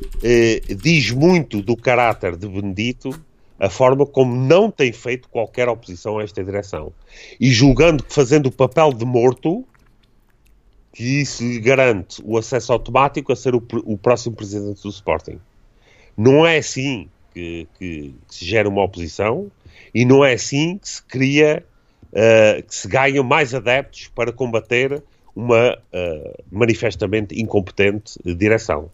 uh, 0.02 0.76
diz 0.76 1.12
muito 1.12 1.62
do 1.62 1.78
caráter 1.78 2.36
de 2.36 2.48
Benedito 2.48 3.12
a 3.60 3.70
forma 3.70 4.06
como 4.06 4.36
não 4.36 4.72
tem 4.72 4.92
feito 4.92 5.30
qualquer 5.30 5.70
oposição 5.70 6.20
a 6.20 6.24
esta 6.24 6.44
direção. 6.44 6.92
E 7.40 7.52
julgando 7.52 8.04
que 8.04 8.14
fazendo 8.14 8.48
o 8.48 8.52
papel 8.52 8.92
de 8.92 9.06
morto, 9.06 9.64
que 10.92 11.22
isso 11.22 11.44
lhe 11.44 11.60
garante 11.60 12.22
o 12.26 12.38
acesso 12.38 12.74
automático 12.74 13.32
a 13.32 13.36
ser 13.36 13.56
o, 13.56 13.64
o 13.86 13.98
próximo 13.98 14.36
presidente 14.36 14.84
do 14.84 14.90
Sporting. 14.90 15.40
Não 16.16 16.46
é 16.46 16.58
assim 16.58 17.10
que, 17.34 17.68
que, 17.80 18.14
que, 18.28 18.36
se 18.36 18.46
gera 18.46 18.70
uma 18.70 18.84
oposição 18.84 19.52
e 19.94 20.06
não 20.06 20.24
é 20.24 20.34
assim 20.34 20.78
que 20.78 20.90
se 20.90 21.04
cria, 21.04 21.66
uh, 22.14 22.64
que 22.64 22.74
se 22.74 22.88
ganham 22.88 23.24
mais 23.24 23.54
adeptos 23.54 24.08
para 24.08 24.32
combater 24.32 25.04
uma 25.36 25.76
uh, 25.76 26.44
manifestamente 26.52 27.40
incompetente 27.42 28.18
direção. 28.24 28.92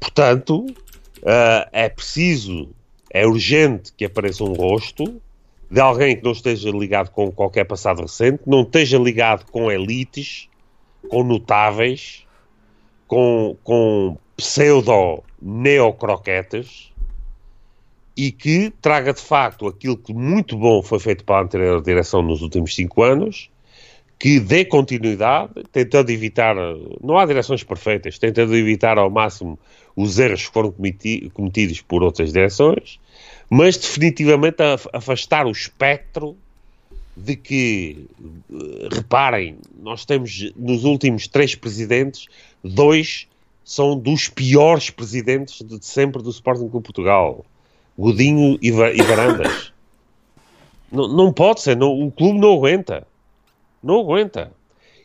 Portanto, 0.00 0.66
uh, 0.66 1.68
é 1.72 1.88
preciso 1.88 2.68
é 3.10 3.26
urgente 3.26 3.92
que 3.96 4.04
apareça 4.04 4.42
um 4.42 4.54
rosto 4.54 5.22
de 5.70 5.80
alguém 5.80 6.16
que 6.16 6.24
não 6.24 6.32
esteja 6.32 6.70
ligado 6.70 7.10
com 7.10 7.30
qualquer 7.30 7.62
passado 7.64 8.02
recente, 8.02 8.40
não 8.44 8.62
esteja 8.62 8.98
ligado 8.98 9.48
com 9.50 9.70
elites, 9.70 10.48
com 11.08 11.22
notáveis, 11.22 12.26
com, 13.06 13.56
com 13.62 14.18
pseudo-neocroquetas 14.36 16.92
e 18.16 18.30
que 18.30 18.72
traga 18.80 19.12
de 19.12 19.20
facto 19.20 19.66
aquilo 19.66 19.96
que 19.96 20.14
muito 20.14 20.56
bom 20.56 20.82
foi 20.82 20.98
feito 20.98 21.24
para 21.24 21.38
a 21.38 21.42
anterior 21.42 21.82
direção 21.82 22.22
nos 22.22 22.42
últimos 22.42 22.74
cinco 22.74 23.02
anos, 23.02 23.50
que 24.18 24.38
dê 24.38 24.64
continuidade, 24.64 25.52
tentando 25.72 26.10
evitar, 26.10 26.54
não 27.02 27.18
há 27.18 27.26
direções 27.26 27.64
perfeitas, 27.64 28.18
tentando 28.18 28.56
evitar 28.56 28.96
ao 28.98 29.10
máximo 29.10 29.58
os 29.96 30.18
erros 30.18 30.46
que 30.46 30.52
foram 30.52 30.72
cometidos 30.72 31.80
por 31.80 32.02
outras 32.02 32.32
direções 32.32 32.98
mas 33.50 33.76
definitivamente 33.76 34.56
afastar 34.92 35.46
o 35.46 35.50
espectro 35.50 36.36
de 37.16 37.36
que, 37.36 38.06
eh, 38.20 38.88
reparem, 38.90 39.58
nós 39.80 40.04
temos 40.04 40.52
nos 40.56 40.84
últimos 40.84 41.28
três 41.28 41.54
presidentes, 41.54 42.26
dois 42.62 43.28
são 43.64 43.96
dos 43.96 44.28
piores 44.28 44.90
presidentes 44.90 45.62
de 45.62 45.84
sempre 45.84 46.22
do 46.22 46.30
Sporting 46.30 46.68
Clube 46.68 46.84
Portugal. 46.84 47.44
Godinho 47.98 48.58
e, 48.60 48.70
Varandas. 48.70 49.72
não, 50.90 51.08
não, 51.08 51.32
pode 51.32 51.60
ser, 51.60 51.76
não, 51.76 52.06
o 52.06 52.10
clube 52.10 52.38
não 52.38 52.54
aguenta. 52.54 53.06
Não 53.82 54.00
aguenta. 54.00 54.52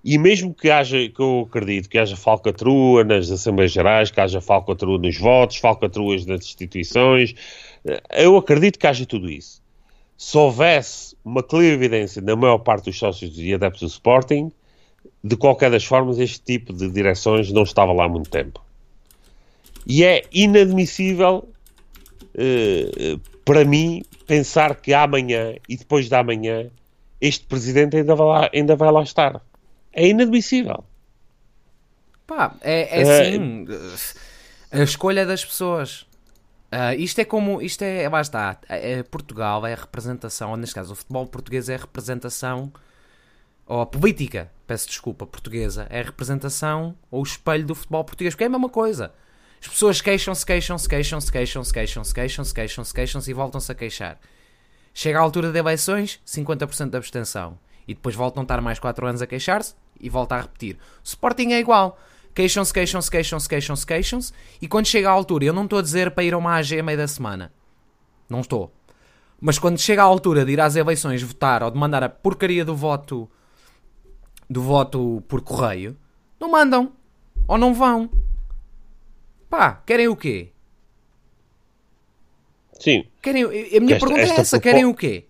E 0.03 0.18
mesmo 0.18 0.53
que 0.53 0.70
haja, 0.70 0.98
que 1.10 1.20
eu 1.20 1.45
acredito 1.48 1.90
que 1.90 1.98
haja 1.98 2.16
falcatrua 2.16 3.03
nas 3.03 3.30
Assembleias 3.30 3.72
Gerais, 3.72 4.10
que 4.10 4.20
haja 4.20 4.40
falcatrua 4.40 4.98
nos 4.98 5.18
votos, 5.18 5.57
falcatruas 5.57 6.26
nas 6.26 6.41
instituições, 6.41 7.36
eh, 7.86 8.02
eu 8.24 8.38
acredito 8.38 8.80
que 8.80 8.88
haja 8.88 9.06
tudo 9.06 9.30
isso. 9.30 9.61
Se 10.18 10.38
houvesse 10.38 11.18
uma 11.24 11.44
clara 11.44 11.66
evidência 11.66 12.22
na 12.22 12.36
maior 12.36 12.60
parte 12.60 12.86
dos 12.86 12.98
sócios 12.98 13.38
e 13.38 13.53
adeptos 13.53 13.82
do 13.82 13.88
Sporting, 13.88 14.52
de 15.24 15.36
qualquer 15.36 15.70
das 15.70 15.84
formas, 15.84 16.18
este 16.18 16.41
tipo 16.41 16.74
de 16.74 16.90
direções 16.90 17.52
não 17.52 17.64
estava 17.64 17.91
lá 17.91 18.06
há 18.06 18.10
muito 18.10 18.30
tempo. 18.30 18.64
E 19.86 20.03
é 20.03 20.24
inadmissível 20.32 21.48
para 23.45 23.65
mim 23.65 24.03
pensar 24.27 24.76
que 24.76 24.93
amanhã 24.93 25.56
e 25.68 25.76
depois 25.76 26.07
da 26.07 26.23
manhã 26.23 26.69
este 27.19 27.45
presidente 27.45 27.97
ainda 27.97 28.15
vai 28.15 28.27
lá, 28.27 28.49
ainda 28.53 28.76
vai 28.76 28.91
lá 28.91 29.03
estar. 29.03 29.41
É 29.91 30.07
inadmissível. 30.07 30.84
Pá, 32.26 32.56
é, 32.61 33.01
é 33.01 33.01
assim. 33.01 33.65
a 34.72 34.84
escolha 34.84 35.26
das 35.26 35.43
pessoas. 35.43 36.07
Uh, 36.72 36.93
isto 36.97 37.19
é 37.19 37.26
como. 37.26 37.61
Isto 37.61 37.81
é. 37.81 38.07
Lá 38.07 38.22
está. 38.22 38.60
É, 38.69 39.01
Portugal 39.03 39.65
é 39.65 39.73
a 39.73 39.76
representação, 39.76 40.51
ou 40.51 40.57
neste 40.57 40.76
caso 40.76 40.93
o 40.93 40.95
futebol 40.95 41.26
português 41.26 41.68
é 41.69 41.76
a 41.76 41.80
representação. 41.80 42.72
Ou 43.65 43.81
a 43.81 43.85
política, 43.85 44.51
peço 44.65 44.88
desculpa, 44.88 45.27
portuguesa, 45.27 45.85
é 45.91 45.99
a 45.99 46.03
representação 46.03 46.95
ou 47.11 47.19
o 47.19 47.23
espelho 47.23 47.68
do 47.68 47.76
futebol 47.76 48.03
português, 48.03 48.34
porque 48.34 48.43
é 48.43 48.47
a 48.47 48.49
mesma 48.49 48.69
coisa. 48.69 49.11
As 49.61 49.68
pessoas 49.68 50.02
queixam-se, 50.02 50.45
queixam-se, 50.45 50.88
queixam-se, 50.88 51.31
queixam-se, 51.31 51.73
queixam-se, 51.73 52.14
queixam-se, 52.14 52.53
queixam-se, 52.53 52.94
queixam-se 52.94 53.31
e 53.31 53.34
voltam-se 53.34 53.72
a 53.72 53.76
queixar. 53.76 54.19
Chega 54.94 55.19
à 55.19 55.22
altura 55.22 55.52
de 55.52 55.60
eleições, 55.60 56.19
50% 56.26 56.90
de 56.90 56.98
abstenção. 56.98 57.57
E 57.88 57.94
depois 57.94 58.15
voltam 58.15 58.41
a 58.41 58.44
estar 58.44 58.61
mais 58.61 58.80
4 58.80 59.07
anos 59.07 59.22
a 59.22 59.27
queixar-se 59.27 59.76
e 59.99 60.10
volta 60.10 60.36
a 60.36 60.41
repetir. 60.41 60.76
O 60.76 61.06
Sporting 61.07 61.52
é 61.52 61.60
igual. 61.60 61.99
Queixam-se, 62.34 62.73
queixam-se, 62.73 63.10
queixam-se, 63.10 63.49
queixam-se, 63.49 63.86
queixam-se. 63.86 64.34
E 64.61 64.68
quando 64.68 64.86
chega 64.86 65.10
à 65.10 65.11
altura, 65.11 65.45
eu 65.45 65.53
não 65.53 65.64
estou 65.64 65.80
a 65.80 65.81
dizer 65.81 66.11
para 66.11 66.23
ir 66.23 66.34
a 66.34 66.38
uma 66.38 66.56
AG 66.56 66.80
a 66.80 66.84
meio 66.84 66.98
da 66.98 67.07
semana. 67.07 67.52
Não 68.30 68.41
estou. 68.41 68.72
Mas 69.41 69.57
quando 69.57 69.80
chega 69.80 70.03
à 70.03 70.06
altura 70.06 70.45
de 70.45 70.52
ir 70.52 70.61
às 70.61 70.76
eleições 70.76 71.22
votar 71.23 71.64
ou 71.64 71.72
de 71.72 71.77
mandar 71.77 72.03
a 72.03 72.10
porcaria 72.10 72.64
do 72.64 72.76
voto 72.76 73.30
do 74.49 74.61
voto 74.61 75.23
por 75.27 75.41
correio, 75.41 75.95
não 76.40 76.52
mandam. 76.52 76.91
Ou 77.48 77.57
não 77.57 77.73
vão. 77.73 78.10
Pá, 79.50 79.82
querem 79.86 80.08
o 80.08 80.16
quê? 80.16 80.50
Sim. 82.80 83.06
Querem, 83.22 83.44
a 83.44 83.48
minha 83.48 83.96
esta, 83.96 84.08
pergunta 84.08 84.22
é 84.22 84.40
essa, 84.40 84.60
querem 84.60 84.86
o 84.86 84.94
quê? 84.94 85.26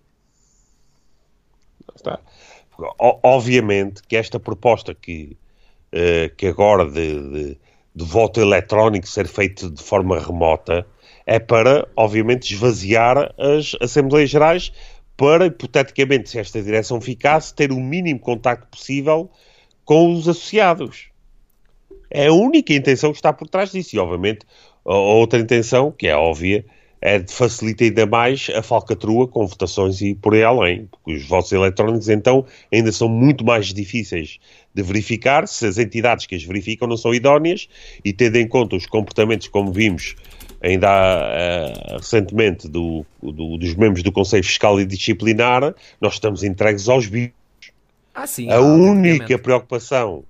Está. 1.95 2.19
Obviamente 3.23 4.01
que 4.03 4.15
esta 4.15 4.39
proposta 4.39 4.93
que, 4.93 5.37
uh, 5.93 6.33
que 6.35 6.47
agora 6.47 6.85
de, 6.85 7.29
de, 7.29 7.57
de, 7.95 8.05
voto 8.05 8.39
eletrónico 8.39 9.07
ser 9.07 9.27
feito 9.27 9.69
de 9.69 9.81
forma 9.81 10.19
remota 10.19 10.85
é 11.25 11.39
para, 11.39 11.87
obviamente, 11.95 12.53
esvaziar 12.53 13.33
as 13.37 13.75
Assembleias 13.81 14.29
Gerais 14.29 14.71
para, 15.17 15.47
hipoteticamente, 15.47 16.29
se 16.29 16.39
esta 16.39 16.61
direção 16.61 17.01
ficasse, 17.01 17.53
ter 17.53 17.71
o 17.71 17.79
mínimo 17.79 18.19
contacto 18.19 18.67
possível 18.67 19.29
com 19.83 20.13
os 20.13 20.27
associados. 20.27 21.08
É 22.09 22.27
a 22.27 22.33
única 22.33 22.73
intenção 22.73 23.11
que 23.11 23.17
está 23.17 23.31
por 23.31 23.47
trás 23.47 23.71
disso. 23.71 23.95
E, 23.95 23.99
obviamente, 23.99 24.45
a 24.85 24.93
outra 24.93 25.39
intenção, 25.39 25.91
que 25.91 26.07
é 26.07 26.15
óbvia, 26.15 26.65
é 27.01 27.19
de 27.19 27.31
facilitar 27.31 27.87
ainda 27.87 28.05
mais 28.05 28.49
a 28.53 28.61
falcatrua 28.61 29.27
com 29.27 29.45
votações 29.47 30.01
e 30.01 30.15
por 30.15 30.33
aí 30.33 30.43
além. 30.43 30.87
Porque 30.87 31.13
os 31.13 31.25
votos 31.25 31.51
eletrónicos, 31.51 32.09
então, 32.09 32.45
ainda 32.71 32.91
são 32.91 33.07
muito 33.07 33.45
mais 33.45 33.73
difíceis 33.73 34.39
de 34.73 34.83
verificar 34.83 35.47
se 35.47 35.65
as 35.65 35.77
entidades 35.77 36.25
que 36.25 36.35
as 36.35 36.43
verificam 36.43 36.87
não 36.87 36.97
são 36.97 37.13
idóneas 37.13 37.67
e 38.03 38.11
tendo 38.11 38.37
em 38.37 38.47
conta 38.47 38.75
os 38.75 38.85
comportamentos, 38.85 39.47
como 39.47 39.71
vimos 39.71 40.15
ainda 40.61 40.89
uh, 40.89 41.97
recentemente, 41.97 42.67
do, 42.67 43.05
do, 43.21 43.57
dos 43.57 43.75
membros 43.75 44.03
do 44.03 44.11
Conselho 44.11 44.43
Fiscal 44.43 44.79
e 44.79 44.85
Disciplinar, 44.85 45.73
nós 46.01 46.13
estamos 46.13 46.43
entregues 46.43 46.89
aos 46.89 47.07
bichos. 47.07 47.33
Ah, 48.13 48.27
sim, 48.27 48.51
a 48.51 48.59
única 48.59 49.37
preocupação 49.37 50.25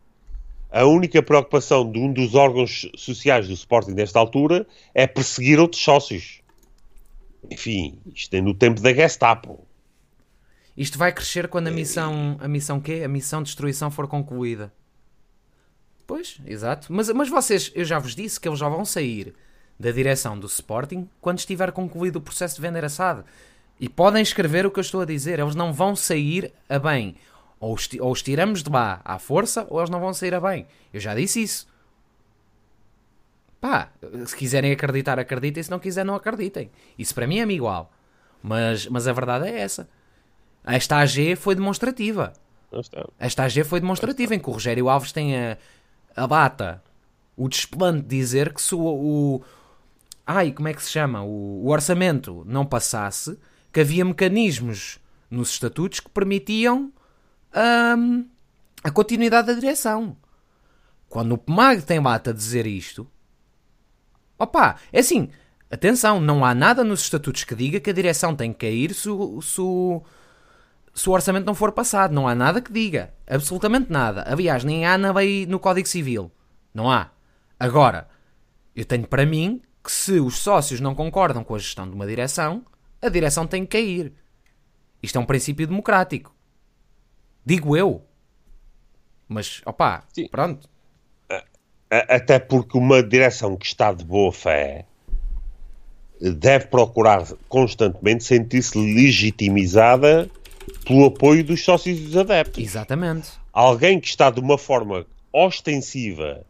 a 0.71 0.85
única 0.85 1.21
preocupação 1.21 1.89
de 1.91 1.99
um 1.99 2.13
dos 2.13 2.35
órgãos 2.35 2.89
sociais 2.95 3.47
do 3.47 3.53
Sporting 3.53 3.91
nesta 3.91 4.19
altura 4.19 4.67
é 4.93 5.07
perseguir 5.07 5.59
outros 5.59 5.81
sócios. 5.81 6.41
Enfim, 7.49 7.99
isto 8.13 8.33
é 8.35 8.41
no 8.41 8.53
tempo 8.53 8.79
da 8.81 8.93
Gestapo. 8.93 9.65
Isto 10.77 10.97
vai 10.97 11.11
crescer 11.11 11.47
quando 11.47 11.67
a 11.67 11.71
missão, 11.71 12.37
a 12.39 12.47
missão 12.47 12.79
quê? 12.79 13.01
A 13.03 13.07
missão 13.07 13.41
de 13.41 13.47
destruição 13.47 13.89
for 13.89 14.07
concluída. 14.07 14.71
Pois, 16.05 16.39
exato. 16.45 16.87
Mas, 16.91 17.09
mas 17.09 17.29
vocês, 17.29 17.71
eu 17.75 17.83
já 17.83 17.99
vos 17.99 18.15
disse 18.15 18.39
que 18.39 18.47
eles 18.47 18.59
já 18.59 18.69
vão 18.69 18.85
sair 18.85 19.33
da 19.79 19.91
direção 19.91 20.37
do 20.37 20.47
Sporting 20.47 21.07
quando 21.19 21.39
estiver 21.39 21.71
concluído 21.71 22.17
o 22.17 22.21
processo 22.21 22.55
de 22.55 22.61
venda 22.61 22.87
SAD. 22.87 23.23
E 23.79 23.87
podem 23.87 24.21
escrever 24.21 24.65
o 24.65 24.71
que 24.71 24.79
eu 24.79 24.81
estou 24.81 25.01
a 25.01 25.05
dizer. 25.05 25.39
Eles 25.39 25.55
não 25.55 25.71
vão 25.71 25.95
sair 25.95 26.51
a 26.67 26.77
bem. 26.77 27.15
Ou 27.59 27.73
os, 27.73 27.89
ou 27.99 28.11
os 28.11 28.21
tiramos 28.21 28.63
de 28.63 28.69
lá 28.69 29.01
à 29.03 29.19
força, 29.19 29.67
ou 29.69 29.79
eles 29.79 29.89
não 29.89 29.99
vão 29.99 30.13
sair 30.13 30.33
a 30.33 30.39
bem. 30.39 30.65
Eu 30.93 30.99
já 30.99 31.13
disse 31.13 31.41
isso. 31.41 31.67
Pá, 33.59 33.89
se 34.25 34.35
quiserem 34.35 34.71
acreditar, 34.71 35.19
acreditem. 35.19 35.61
Se 35.61 35.69
não 35.69 35.79
quiserem, 35.79 36.07
não 36.07 36.15
acreditem. 36.15 36.71
Isso 36.97 37.13
para 37.13 37.27
mim 37.27 37.39
é-me 37.39 37.55
igual. 37.55 37.91
Mas, 38.41 38.87
mas 38.87 39.07
a 39.07 39.13
verdade 39.13 39.47
é 39.49 39.59
essa. 39.59 39.89
Esta 40.63 40.97
AG 40.97 41.35
foi 41.35 41.55
demonstrativa. 41.55 42.33
Esta 43.19 43.43
AG 43.43 43.63
foi 43.63 43.79
demonstrativa, 43.79 44.35
em 44.35 44.39
que 44.39 44.49
o 44.49 44.53
Rogério 44.53 44.87
Alves 44.87 45.11
tem 45.11 45.35
a, 45.37 45.57
a 46.15 46.27
bata, 46.27 46.81
o 47.35 47.49
desplante 47.49 48.03
de 48.03 48.17
dizer 48.17 48.53
que 48.53 48.61
se 48.61 48.75
o, 48.75 48.81
o. 48.81 49.43
Ai, 50.25 50.51
como 50.51 50.67
é 50.67 50.73
que 50.73 50.83
se 50.83 50.91
chama? 50.91 51.23
O, 51.23 51.65
o 51.65 51.69
orçamento 51.69 52.43
não 52.45 52.65
passasse, 52.65 53.37
que 53.73 53.81
havia 53.81 54.05
mecanismos 54.05 54.99
nos 55.29 55.51
estatutos 55.51 55.99
que 55.99 56.09
permitiam 56.09 56.91
a 57.53 58.91
continuidade 58.91 59.47
da 59.47 59.53
direção. 59.53 60.15
Quando 61.07 61.33
o 61.33 61.37
PMAG 61.37 61.81
tem 61.83 62.01
bata 62.01 62.29
a 62.29 62.33
dizer 62.33 62.67
isto, 62.67 63.09
opa, 64.37 64.75
é 64.93 64.99
assim, 64.99 65.29
atenção, 65.69 66.19
não 66.19 66.45
há 66.45 66.53
nada 66.53 66.83
nos 66.83 67.01
estatutos 67.01 67.43
que 67.43 67.55
diga 67.55 67.79
que 67.79 67.89
a 67.89 67.93
direção 67.93 68.35
tem 68.35 68.53
que 68.53 68.67
cair 68.67 68.93
se, 68.93 69.09
se, 69.41 69.61
se 70.93 71.09
o 71.09 71.11
orçamento 71.11 71.45
não 71.45 71.55
for 71.55 71.71
passado. 71.71 72.13
Não 72.13 72.27
há 72.27 72.35
nada 72.35 72.61
que 72.61 72.71
diga. 72.71 73.13
Absolutamente 73.27 73.91
nada. 73.91 74.23
Aliás, 74.27 74.63
nem 74.63 74.85
há 74.85 74.97
na 74.97 75.11
lei 75.11 75.45
no 75.45 75.59
Código 75.59 75.87
Civil. 75.87 76.31
Não 76.73 76.91
há. 76.91 77.09
Agora, 77.59 78.07
eu 78.75 78.85
tenho 78.85 79.07
para 79.07 79.25
mim 79.25 79.61
que 79.83 79.91
se 79.91 80.19
os 80.19 80.37
sócios 80.37 80.79
não 80.79 80.93
concordam 80.93 81.43
com 81.43 81.55
a 81.55 81.59
gestão 81.59 81.87
de 81.89 81.95
uma 81.95 82.05
direção, 82.05 82.63
a 83.01 83.09
direção 83.09 83.47
tem 83.47 83.65
que 83.65 83.77
cair. 83.77 84.13
Isto 85.01 85.17
é 85.17 85.21
um 85.21 85.25
princípio 85.25 85.65
democrático. 85.65 86.35
Digo 87.45 87.75
eu. 87.75 88.01
Mas, 89.27 89.61
opá, 89.65 90.03
Sim. 90.13 90.27
pronto. 90.27 90.67
Até 91.89 92.37
porque 92.37 92.77
uma 92.77 93.01
direção 93.01 93.55
que 93.55 93.65
está 93.65 93.91
de 93.91 94.03
boa 94.03 94.31
fé 94.31 94.85
deve 96.21 96.67
procurar 96.67 97.25
constantemente 97.47 98.23
sentir-se 98.23 98.77
legitimizada 98.77 100.29
pelo 100.85 101.05
apoio 101.05 101.43
dos 101.43 101.63
sócios 101.63 101.97
e 101.97 102.01
dos 102.01 102.17
adeptos. 102.17 102.63
Exatamente. 102.63 103.29
Alguém 103.53 103.99
que 103.99 104.07
está 104.07 104.29
de 104.29 104.39
uma 104.39 104.57
forma 104.57 105.05
ostensiva 105.31 106.45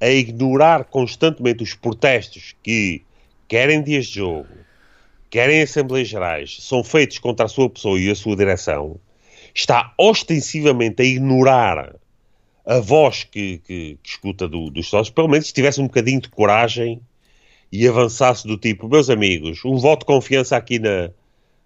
a 0.00 0.08
ignorar 0.08 0.84
constantemente 0.84 1.62
os 1.62 1.74
protestos 1.74 2.54
que 2.62 3.02
querem 3.48 3.82
dias 3.82 4.06
de 4.06 4.16
jogo, 4.16 4.48
querem 5.28 5.62
Assembleias 5.62 6.08
Gerais, 6.08 6.58
são 6.60 6.84
feitos 6.84 7.18
contra 7.18 7.46
a 7.46 7.48
sua 7.48 7.68
pessoa 7.68 7.98
e 7.98 8.10
a 8.10 8.14
sua 8.14 8.36
direção, 8.36 8.98
está 9.58 9.92
ostensivamente 9.98 11.02
a 11.02 11.04
ignorar 11.04 11.96
a 12.64 12.78
voz 12.78 13.24
que, 13.24 13.58
que, 13.58 13.98
que 14.00 14.08
escuta 14.08 14.46
do, 14.46 14.70
dos 14.70 14.88
sócios, 14.88 15.10
pelo 15.10 15.26
menos 15.26 15.48
se 15.48 15.52
tivesse 15.52 15.80
um 15.80 15.86
bocadinho 15.86 16.20
de 16.20 16.28
coragem 16.28 17.00
e 17.72 17.86
avançasse 17.88 18.46
do 18.46 18.56
tipo, 18.56 18.88
meus 18.88 19.10
amigos, 19.10 19.64
um 19.64 19.76
voto 19.76 20.00
de 20.00 20.06
confiança 20.06 20.56
aqui 20.56 20.78
na, 20.78 21.10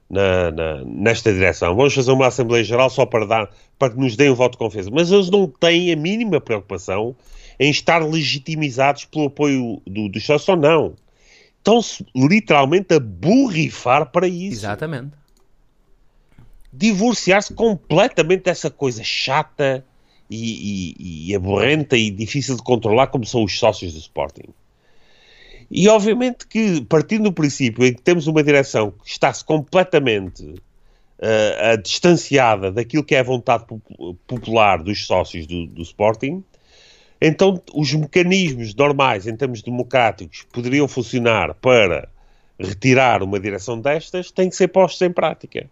na, 0.08 0.50
na, 0.50 0.84
nesta 0.84 1.32
direção. 1.32 1.76
Vamos 1.76 1.94
fazer 1.94 2.10
uma 2.12 2.28
Assembleia 2.28 2.64
Geral 2.64 2.88
só 2.88 3.04
para, 3.04 3.26
dar, 3.26 3.50
para 3.78 3.92
que 3.92 4.00
nos 4.00 4.16
deem 4.16 4.30
um 4.30 4.34
voto 4.34 4.52
de 4.52 4.58
confiança. 4.58 4.90
Mas 4.90 5.12
eles 5.12 5.28
não 5.28 5.46
têm 5.46 5.92
a 5.92 5.96
mínima 5.96 6.40
preocupação 6.40 7.14
em 7.60 7.70
estar 7.70 7.98
legitimizados 8.02 9.04
pelo 9.04 9.26
apoio 9.26 9.82
do, 9.86 10.08
dos 10.08 10.24
sócios 10.24 10.48
ou 10.48 10.56
não. 10.56 10.94
Estão-se 11.58 12.04
literalmente 12.16 12.94
a 12.94 13.00
borrifar 13.00 14.10
para 14.10 14.26
isso. 14.26 14.60
Exatamente 14.60 15.21
divorciar-se 16.72 17.52
completamente 17.52 18.44
dessa 18.44 18.70
coisa 18.70 19.04
chata 19.04 19.84
e, 20.30 20.94
e, 20.98 21.30
e 21.30 21.34
aborrenta 21.34 21.96
e 21.96 22.10
difícil 22.10 22.56
de 22.56 22.62
controlar 22.62 23.08
como 23.08 23.26
são 23.26 23.44
os 23.44 23.58
sócios 23.58 23.92
do 23.92 23.98
Sporting. 23.98 24.48
E 25.70 25.88
obviamente 25.88 26.46
que, 26.46 26.82
partindo 26.82 27.24
do 27.24 27.32
princípio 27.32 27.84
em 27.84 27.94
que 27.94 28.02
temos 28.02 28.26
uma 28.26 28.42
direção 28.42 28.90
que 28.90 29.10
está-se 29.10 29.44
completamente 29.44 30.42
uh, 30.44 31.82
distanciada 31.82 32.70
daquilo 32.70 33.04
que 33.04 33.14
é 33.14 33.20
a 33.20 33.24
vontade 33.24 33.64
popular 34.26 34.82
dos 34.82 35.06
sócios 35.06 35.46
do, 35.46 35.66
do 35.66 35.82
Sporting, 35.82 36.42
então 37.20 37.62
os 37.72 37.92
mecanismos 37.94 38.74
normais 38.74 39.26
em 39.26 39.36
termos 39.36 39.62
democráticos 39.62 40.44
poderiam 40.52 40.88
funcionar 40.88 41.54
para 41.54 42.08
retirar 42.58 43.22
uma 43.22 43.38
direção 43.38 43.80
destas, 43.80 44.30
têm 44.30 44.50
que 44.50 44.56
ser 44.56 44.68
postos 44.68 45.00
em 45.02 45.12
prática. 45.12 45.70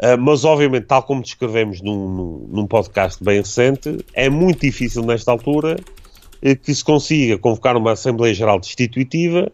Uh, 0.00 0.16
mas, 0.18 0.44
obviamente, 0.44 0.86
tal 0.86 1.02
como 1.02 1.20
descrevemos 1.20 1.82
num, 1.82 2.08
num, 2.08 2.48
num, 2.50 2.66
podcast 2.66 3.22
bem 3.22 3.40
recente, 3.40 4.02
é 4.14 4.30
muito 4.30 4.60
difícil 4.62 5.02
nesta 5.02 5.30
altura 5.30 5.76
uh, 5.76 6.56
que 6.56 6.74
se 6.74 6.82
consiga 6.82 7.36
convocar 7.36 7.76
uma 7.76 7.92
Assembleia 7.92 8.32
Geral 8.32 8.58
Destituitiva, 8.58 9.52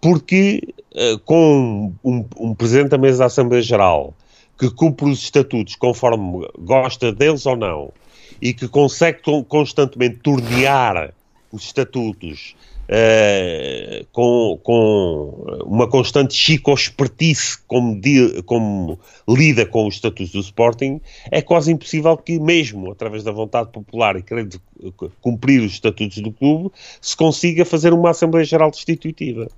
porque 0.00 0.74
uh, 0.96 1.18
com 1.20 1.92
um, 2.02 2.24
um, 2.36 2.54
Presidente 2.56 2.88
da 2.88 2.98
mesa 2.98 3.20
da 3.20 3.26
Assembleia 3.26 3.62
Geral 3.62 4.12
que 4.58 4.68
cumpre 4.68 5.08
os 5.08 5.20
estatutos 5.22 5.76
conforme 5.76 6.48
gosta 6.58 7.12
deles 7.12 7.46
ou 7.46 7.56
não, 7.56 7.92
e 8.42 8.52
que 8.52 8.66
consegue 8.66 9.20
constantemente 9.48 10.16
tornear 10.16 11.14
os 11.52 11.64
estatutos 11.64 12.56
Uh, 12.84 14.04
com, 14.12 14.60
com, 14.62 15.62
uma 15.64 15.88
constante 15.88 16.34
chico-espertice 16.34 17.58
como, 17.66 17.98
como, 18.44 19.00
lida 19.26 19.64
com 19.64 19.88
os 19.88 19.94
estatutos 19.94 20.32
do 20.32 20.40
Sporting, 20.40 21.00
é 21.30 21.40
quase 21.40 21.72
impossível 21.72 22.14
que, 22.16 22.38
mesmo 22.38 22.92
através 22.92 23.24
da 23.24 23.32
vontade 23.32 23.70
popular 23.70 24.16
e 24.16 24.22
querendo 24.22 24.60
cumprir 25.22 25.62
os 25.62 25.72
estatutos 25.72 26.18
do 26.18 26.30
clube, 26.30 26.70
se 27.00 27.16
consiga 27.16 27.64
fazer 27.64 27.94
uma 27.94 28.10
Assembleia 28.10 28.44
Geral 28.44 28.70
Destitutiva. 28.70 29.48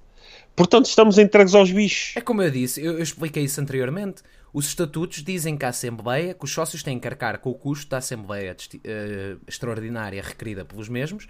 Portanto, 0.55 0.87
estamos 0.87 1.19
entregues 1.19 1.55
aos 1.55 1.71
bichos. 1.71 2.17
É 2.17 2.21
como 2.21 2.43
eu 2.43 2.51
disse, 2.51 2.83
eu, 2.83 2.93
eu 2.93 3.03
expliquei 3.03 3.45
isso 3.45 3.61
anteriormente. 3.61 4.23
Os 4.55 4.67
estatutos 4.67 5.23
dizem 5.23 5.55
que 5.55 5.67
a 5.67 5.69
Assembleia, 5.69 6.33
que 6.33 6.45
os 6.45 6.51
sócios 6.51 6.83
têm 6.83 6.99
que 6.99 7.07
arcar 7.07 7.39
com 7.41 7.51
o 7.51 7.55
custo 7.55 7.91
da 7.91 7.99
Assembleia 7.99 8.57
uh, 8.57 9.41
extraordinária 9.47 10.23
requerida 10.23 10.65
pelos 10.65 10.89
mesmos. 10.89 11.25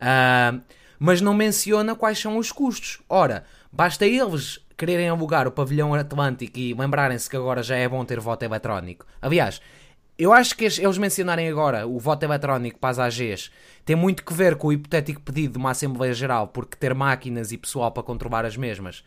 Uh, 0.00 0.62
mas 0.98 1.20
não 1.20 1.34
menciona 1.34 1.94
quais 1.94 2.18
são 2.18 2.36
os 2.36 2.52
custos. 2.52 3.00
Ora, 3.08 3.44
basta 3.72 4.06
eles 4.06 4.60
quererem 4.76 5.08
alugar 5.08 5.46
o 5.46 5.52
pavilhão 5.52 5.94
Atlântico 5.94 6.58
e 6.58 6.74
lembrarem-se 6.74 7.28
que 7.28 7.36
agora 7.36 7.62
já 7.62 7.76
é 7.76 7.88
bom 7.88 8.04
ter 8.04 8.20
voto 8.20 8.44
eletrónico. 8.44 9.06
Aliás, 9.20 9.60
eu 10.18 10.32
acho 10.32 10.56
que 10.56 10.64
eles 10.64 10.98
mencionarem 10.98 11.48
agora 11.48 11.86
o 11.86 11.98
voto 11.98 12.22
eletrónico 12.24 12.78
para 12.78 12.90
as 12.90 12.98
AGs 12.98 13.50
tem 13.84 13.96
muito 13.96 14.24
que 14.24 14.32
ver 14.32 14.56
com 14.56 14.68
o 14.68 14.72
hipotético 14.72 15.20
pedido 15.20 15.52
de 15.52 15.58
uma 15.58 15.70
Assembleia 15.70 16.14
Geral, 16.14 16.48
porque 16.48 16.76
ter 16.76 16.94
máquinas 16.94 17.52
e 17.52 17.58
pessoal 17.58 17.90
para 17.90 18.02
controlar 18.02 18.44
as 18.44 18.56
mesmas 18.56 19.04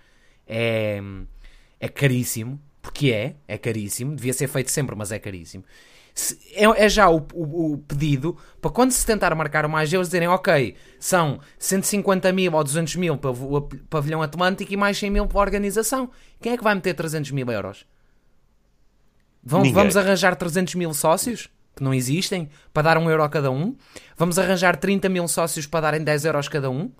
é, 0.47 1.01
é 1.79 1.87
caríssimo. 1.87 2.59
Porque 2.81 3.11
é, 3.11 3.35
é 3.49 3.57
caríssimo, 3.57 4.15
devia 4.15 4.31
ser 4.31 4.47
feito 4.47 4.71
sempre, 4.71 4.95
mas 4.95 5.11
é 5.11 5.19
caríssimo 5.19 5.65
é, 6.53 6.85
é 6.85 6.89
já 6.89 7.09
o, 7.09 7.25
o, 7.33 7.73
o, 7.73 7.77
pedido 7.77 8.35
para 8.59 8.71
quando 8.71 8.91
se 8.91 9.05
tentar 9.05 9.33
marcar 9.35 9.67
mais 9.67 9.93
eles 9.93 10.07
dizerem 10.07 10.27
ok, 10.27 10.75
são 10.99 11.39
150 11.59 12.31
mil 12.31 12.53
ou 12.53 12.63
200 12.63 12.95
mil 12.95 13.17
para 13.17 13.29
o 13.29 13.61
pavilhão 13.89 14.21
atlântico 14.21 14.73
e 14.73 14.77
mais 14.77 14.97
100 14.97 15.09
mil 15.11 15.27
para 15.27 15.39
a 15.39 15.41
organização. 15.41 16.09
Quem 16.41 16.53
é 16.53 16.57
que 16.57 16.63
vai 16.63 16.73
meter 16.73 16.95
300 16.95 17.31
mil 17.31 17.49
euros? 17.51 17.85
Vão, 19.43 19.71
vamos 19.71 19.95
arranjar 19.95 20.35
300 20.35 20.75
mil 20.75 20.93
sócios? 20.93 21.49
Que 21.75 21.83
não 21.83 21.93
existem, 21.93 22.49
para 22.73 22.83
dar 22.83 22.97
um 22.97 23.07
euro 23.07 23.21
a 23.21 23.29
cada 23.29 23.51
um. 23.51 23.75
Vamos 24.17 24.39
arranjar 24.39 24.75
30 24.75 25.07
mil 25.09 25.27
sócios 25.27 25.67
para 25.67 25.81
darem 25.81 26.03
10 26.03 26.25
euros 26.25 26.49
cada 26.49 26.71
um. 26.71 26.91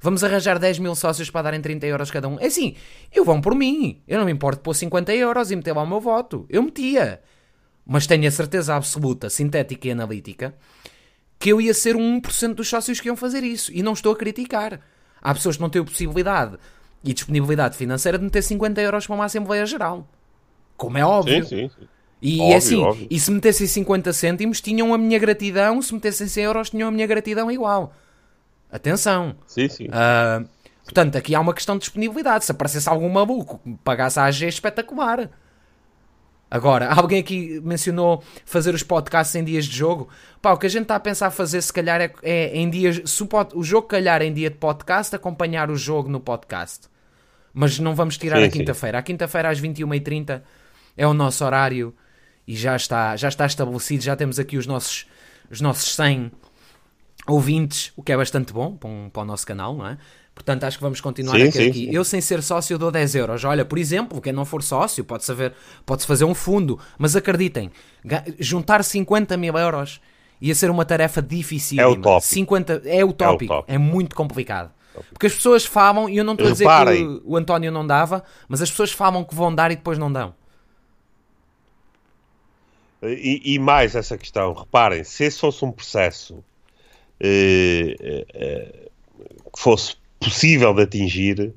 Vamos 0.00 0.22
arranjar 0.22 0.58
10 0.58 0.78
mil 0.78 0.94
sócios 0.94 1.28
para 1.28 1.42
darem 1.42 1.60
30 1.60 1.86
euros 1.86 2.10
cada 2.10 2.28
um. 2.28 2.38
É 2.38 2.46
assim, 2.46 2.76
eu 3.12 3.24
vão 3.24 3.40
por 3.40 3.54
mim. 3.54 4.00
Eu 4.06 4.18
não 4.18 4.26
me 4.26 4.32
importo 4.32 4.62
pôr 4.62 4.74
50 4.74 5.12
euros 5.14 5.50
e 5.50 5.56
meter 5.56 5.74
lá 5.74 5.82
o 5.82 5.86
meu 5.86 6.00
voto. 6.00 6.46
Eu 6.48 6.62
metia 6.62 7.20
mas 7.86 8.06
tenho 8.06 8.26
a 8.26 8.30
certeza 8.30 8.74
absoluta, 8.74 9.28
sintética 9.28 9.88
e 9.88 9.90
analítica, 9.90 10.54
que 11.38 11.50
eu 11.50 11.60
ia 11.60 11.74
ser 11.74 11.96
um 11.96 12.20
1% 12.20 12.54
dos 12.54 12.68
sócios 12.68 13.00
que 13.00 13.08
iam 13.08 13.16
fazer 13.16 13.42
isso. 13.42 13.70
E 13.72 13.82
não 13.82 13.92
estou 13.92 14.12
a 14.12 14.16
criticar. 14.16 14.80
Há 15.20 15.34
pessoas 15.34 15.56
que 15.56 15.62
não 15.62 15.70
têm 15.70 15.82
a 15.82 15.84
possibilidade 15.84 16.56
e 17.02 17.12
disponibilidade 17.12 17.76
financeira 17.76 18.18
de 18.18 18.24
meter 18.24 18.42
50 18.42 18.80
euros 18.80 19.06
para 19.06 19.14
uma 19.14 19.24
Assembleia 19.26 19.66
Geral. 19.66 20.08
Como 20.76 20.96
é 20.96 21.04
óbvio. 21.04 21.44
Sim, 21.44 21.68
sim, 21.68 21.70
sim. 21.78 21.88
E 22.22 22.40
óbvio, 22.40 22.56
assim, 22.56 22.82
óbvio. 22.82 23.06
e 23.10 23.20
se 23.20 23.30
metessem 23.30 23.66
50 23.66 24.12
cêntimos, 24.14 24.60
tinham 24.62 24.94
a 24.94 24.98
minha 24.98 25.18
gratidão. 25.18 25.82
Se 25.82 25.92
metessem 25.92 26.26
100 26.26 26.44
euros, 26.44 26.70
tinham 26.70 26.88
a 26.88 26.90
minha 26.90 27.06
gratidão 27.06 27.50
igual. 27.50 27.92
Atenção. 28.72 29.36
Sim, 29.46 29.68
sim. 29.68 29.88
Uh, 29.88 30.48
portanto, 30.82 31.16
aqui 31.16 31.34
há 31.34 31.40
uma 31.40 31.52
questão 31.52 31.76
de 31.76 31.82
disponibilidade. 31.82 32.46
Se 32.46 32.50
aparecesse 32.50 32.88
algum 32.88 33.10
maluco 33.10 33.60
que 33.62 33.78
pagasse 33.84 34.18
a 34.18 34.24
AG, 34.24 34.46
é 34.46 34.48
espetacular. 34.48 35.30
Agora, 36.54 36.86
alguém 36.94 37.18
aqui 37.18 37.60
mencionou 37.64 38.22
fazer 38.44 38.72
os 38.76 38.84
podcasts 38.84 39.34
em 39.34 39.42
dias 39.42 39.64
de 39.64 39.76
jogo. 39.76 40.08
Pá, 40.40 40.52
o 40.52 40.56
que 40.56 40.66
a 40.66 40.68
gente 40.68 40.82
está 40.82 40.94
a 40.94 41.00
pensar 41.00 41.32
fazer, 41.32 41.60
se 41.60 41.72
calhar, 41.72 42.00
é, 42.00 42.12
é 42.22 42.56
em 42.56 42.70
dias. 42.70 43.02
Se 43.10 43.24
o, 43.24 43.62
jogo 43.64 43.88
calhar 43.88 44.22
em 44.22 44.32
dia 44.32 44.50
de 44.50 44.56
podcast, 44.56 45.16
acompanhar 45.16 45.68
o 45.68 45.74
jogo 45.74 46.08
no 46.08 46.20
podcast. 46.20 46.88
Mas 47.52 47.80
não 47.80 47.92
vamos 47.92 48.16
tirar 48.16 48.38
sim, 48.38 48.44
a 48.44 48.50
quinta-feira. 48.50 48.98
A 48.98 49.02
quinta-feira 49.02 49.50
às 49.50 49.60
21h30 49.60 50.42
é 50.96 51.04
o 51.04 51.12
nosso 51.12 51.44
horário 51.44 51.92
e 52.46 52.54
já 52.54 52.76
está, 52.76 53.16
já 53.16 53.26
está 53.26 53.46
estabelecido. 53.46 54.04
Já 54.04 54.14
temos 54.14 54.38
aqui 54.38 54.56
os 54.56 54.66
nossos, 54.66 55.06
os 55.50 55.60
nossos 55.60 55.92
100 55.96 56.30
ouvintes, 57.26 57.92
o 57.96 58.02
que 58.02 58.12
é 58.12 58.16
bastante 58.16 58.52
bom 58.52 58.76
para, 58.76 58.88
um, 58.88 59.10
para 59.10 59.22
o 59.22 59.24
nosso 59.24 59.44
canal, 59.44 59.74
não 59.74 59.88
é? 59.88 59.98
Portanto, 60.34 60.64
acho 60.64 60.76
que 60.76 60.82
vamos 60.82 61.00
continuar 61.00 61.38
sim, 61.38 61.46
aqui. 61.46 61.72
Sim. 61.72 61.90
Eu, 61.92 62.04
sem 62.04 62.20
ser 62.20 62.42
sócio, 62.42 62.76
dou 62.76 62.90
10 62.90 63.14
euros. 63.14 63.44
Olha, 63.44 63.64
por 63.64 63.78
exemplo, 63.78 64.20
quem 64.20 64.32
não 64.32 64.44
for 64.44 64.62
sócio 64.62 65.04
pode 65.04 65.24
saber, 65.24 65.52
pode 65.86 66.04
fazer 66.04 66.24
um 66.24 66.34
fundo. 66.34 66.78
Mas 66.98 67.14
acreditem, 67.14 67.70
juntar 68.40 68.82
50 68.82 69.36
mil 69.36 69.56
euros 69.56 70.00
ia 70.40 70.54
ser 70.54 70.70
uma 70.70 70.84
tarefa 70.84 71.22
difícil. 71.22 71.80
É 71.80 71.86
o 71.86 71.96
tópico. 71.96 72.34
50, 72.34 72.82
é 72.84 73.04
o 73.04 73.12
tópico. 73.12 73.52
É, 73.52 73.56
o 73.56 73.58
tópico. 73.58 73.64
é 73.68 73.78
muito 73.78 74.16
complicado. 74.16 74.70
Porque 75.10 75.26
as 75.26 75.34
pessoas 75.34 75.64
falam, 75.64 76.08
e 76.08 76.16
eu 76.16 76.24
não 76.24 76.34
estou 76.34 76.48
a 76.48 76.52
dizer 76.52 76.66
que 76.66 77.02
o, 77.02 77.32
o 77.32 77.36
António 77.36 77.72
não 77.72 77.86
dava, 77.86 78.22
mas 78.48 78.62
as 78.62 78.70
pessoas 78.70 78.92
falam 78.92 79.24
que 79.24 79.34
vão 79.34 79.54
dar 79.54 79.70
e 79.72 79.76
depois 79.76 79.98
não 79.98 80.12
dão. 80.12 80.34
E, 83.02 83.54
e, 83.54 83.58
mais 83.58 83.94
essa 83.94 84.16
questão, 84.16 84.54
reparem, 84.54 85.04
se 85.04 85.24
esse 85.24 85.38
fosse 85.38 85.64
um 85.64 85.70
processo 85.70 86.42
eh, 87.20 87.96
eh, 88.00 88.26
eh 88.34 88.88
que 89.54 89.60
fosse 89.60 89.96
possível 90.24 90.72
de 90.72 90.82
atingir, 90.82 91.54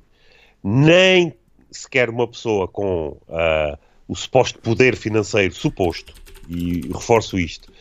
nem 0.64 1.34
sequer 1.72 2.10
uma 2.10 2.28
pessoa 2.28 2.68
com 2.68 3.18
uh, 3.28 3.78
o 4.08 4.16
suposto 4.16 4.60
poder 4.60 4.96
financeiro, 4.96 5.54
suposto, 5.54 6.14
e 6.50 6.82
reforço 6.88 7.40
isto, 7.40 7.72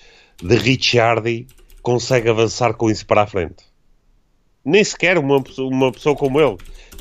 de 0.43 0.57
Richardi 0.57 1.47
consegue 1.83 2.29
avançar 2.29 2.75
com 2.75 2.91
isso 2.91 3.07
para 3.07 3.23
a 3.23 3.27
frente. 3.27 3.65
Nem 4.65 4.83
sequer 4.83 5.19
uma, 5.19 5.43
uma 5.59 5.93
pessoa 5.93 6.17
como 6.17 6.41
ele, 6.41 6.57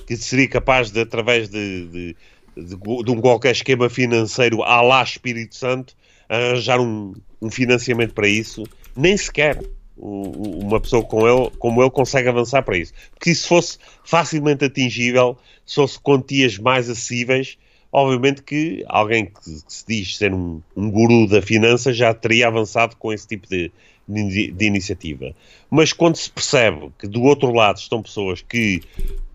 que 0.06 0.16
seria 0.16 0.48
capaz 0.48 0.92
de, 0.92 1.02
através 1.02 1.50
de, 1.50 1.88
de, 1.88 2.16
de, 2.56 3.04
de 3.04 3.12
um 3.12 3.20
qualquer 3.20 3.52
esquema 3.52 3.90
financeiro 3.90 4.62
à 4.64 4.82
lá 4.82 5.04
Espírito 5.04 5.56
Santo, 5.56 5.96
arranjar 6.30 6.80
um, 6.80 7.14
um 7.42 7.50
financiamento 7.50 8.14
para 8.14 8.28
isso, 8.28 8.64
nem 8.96 9.18
sequer 9.18 9.60
uma 9.98 10.80
pessoa 10.80 11.04
ele, 11.28 11.50
como 11.58 11.82
ele 11.82 11.90
consegue 11.90 12.28
avançar 12.28 12.64
para 12.64 12.78
isso. 12.78 12.94
Porque 13.12 13.34
se 13.34 13.48
fosse 13.48 13.78
facilmente 14.04 14.66
atingível, 14.66 15.38
se 15.66 15.76
fosse 15.76 16.00
quantias 16.00 16.58
mais 16.58 16.90
acessíveis, 16.90 17.58
obviamente 17.92 18.44
que 18.44 18.84
alguém 18.88 19.26
que, 19.26 19.34
que 19.34 19.74
se 19.74 19.86
diz 19.88 20.18
ser 20.18 20.34
um, 20.34 20.62
um, 20.76 20.92
guru 20.92 21.28
da 21.28 21.42
finança 21.42 21.94
já 21.94 22.14
teria 22.14 22.48
avançado 22.48 22.96
com 22.98 23.14
esse 23.14 23.28
tipo 23.28 23.48
de, 23.48 23.72
de, 24.08 24.52
de, 24.52 24.66
iniciativa. 24.66 25.34
Mas 25.70 25.94
quando 25.94 26.18
se 26.18 26.30
percebe 26.30 26.92
que 27.00 27.08
do 27.08 27.24
outro 27.24 27.54
lado 27.54 27.78
estão 27.78 28.04
pessoas 28.04 28.42
que 28.42 28.82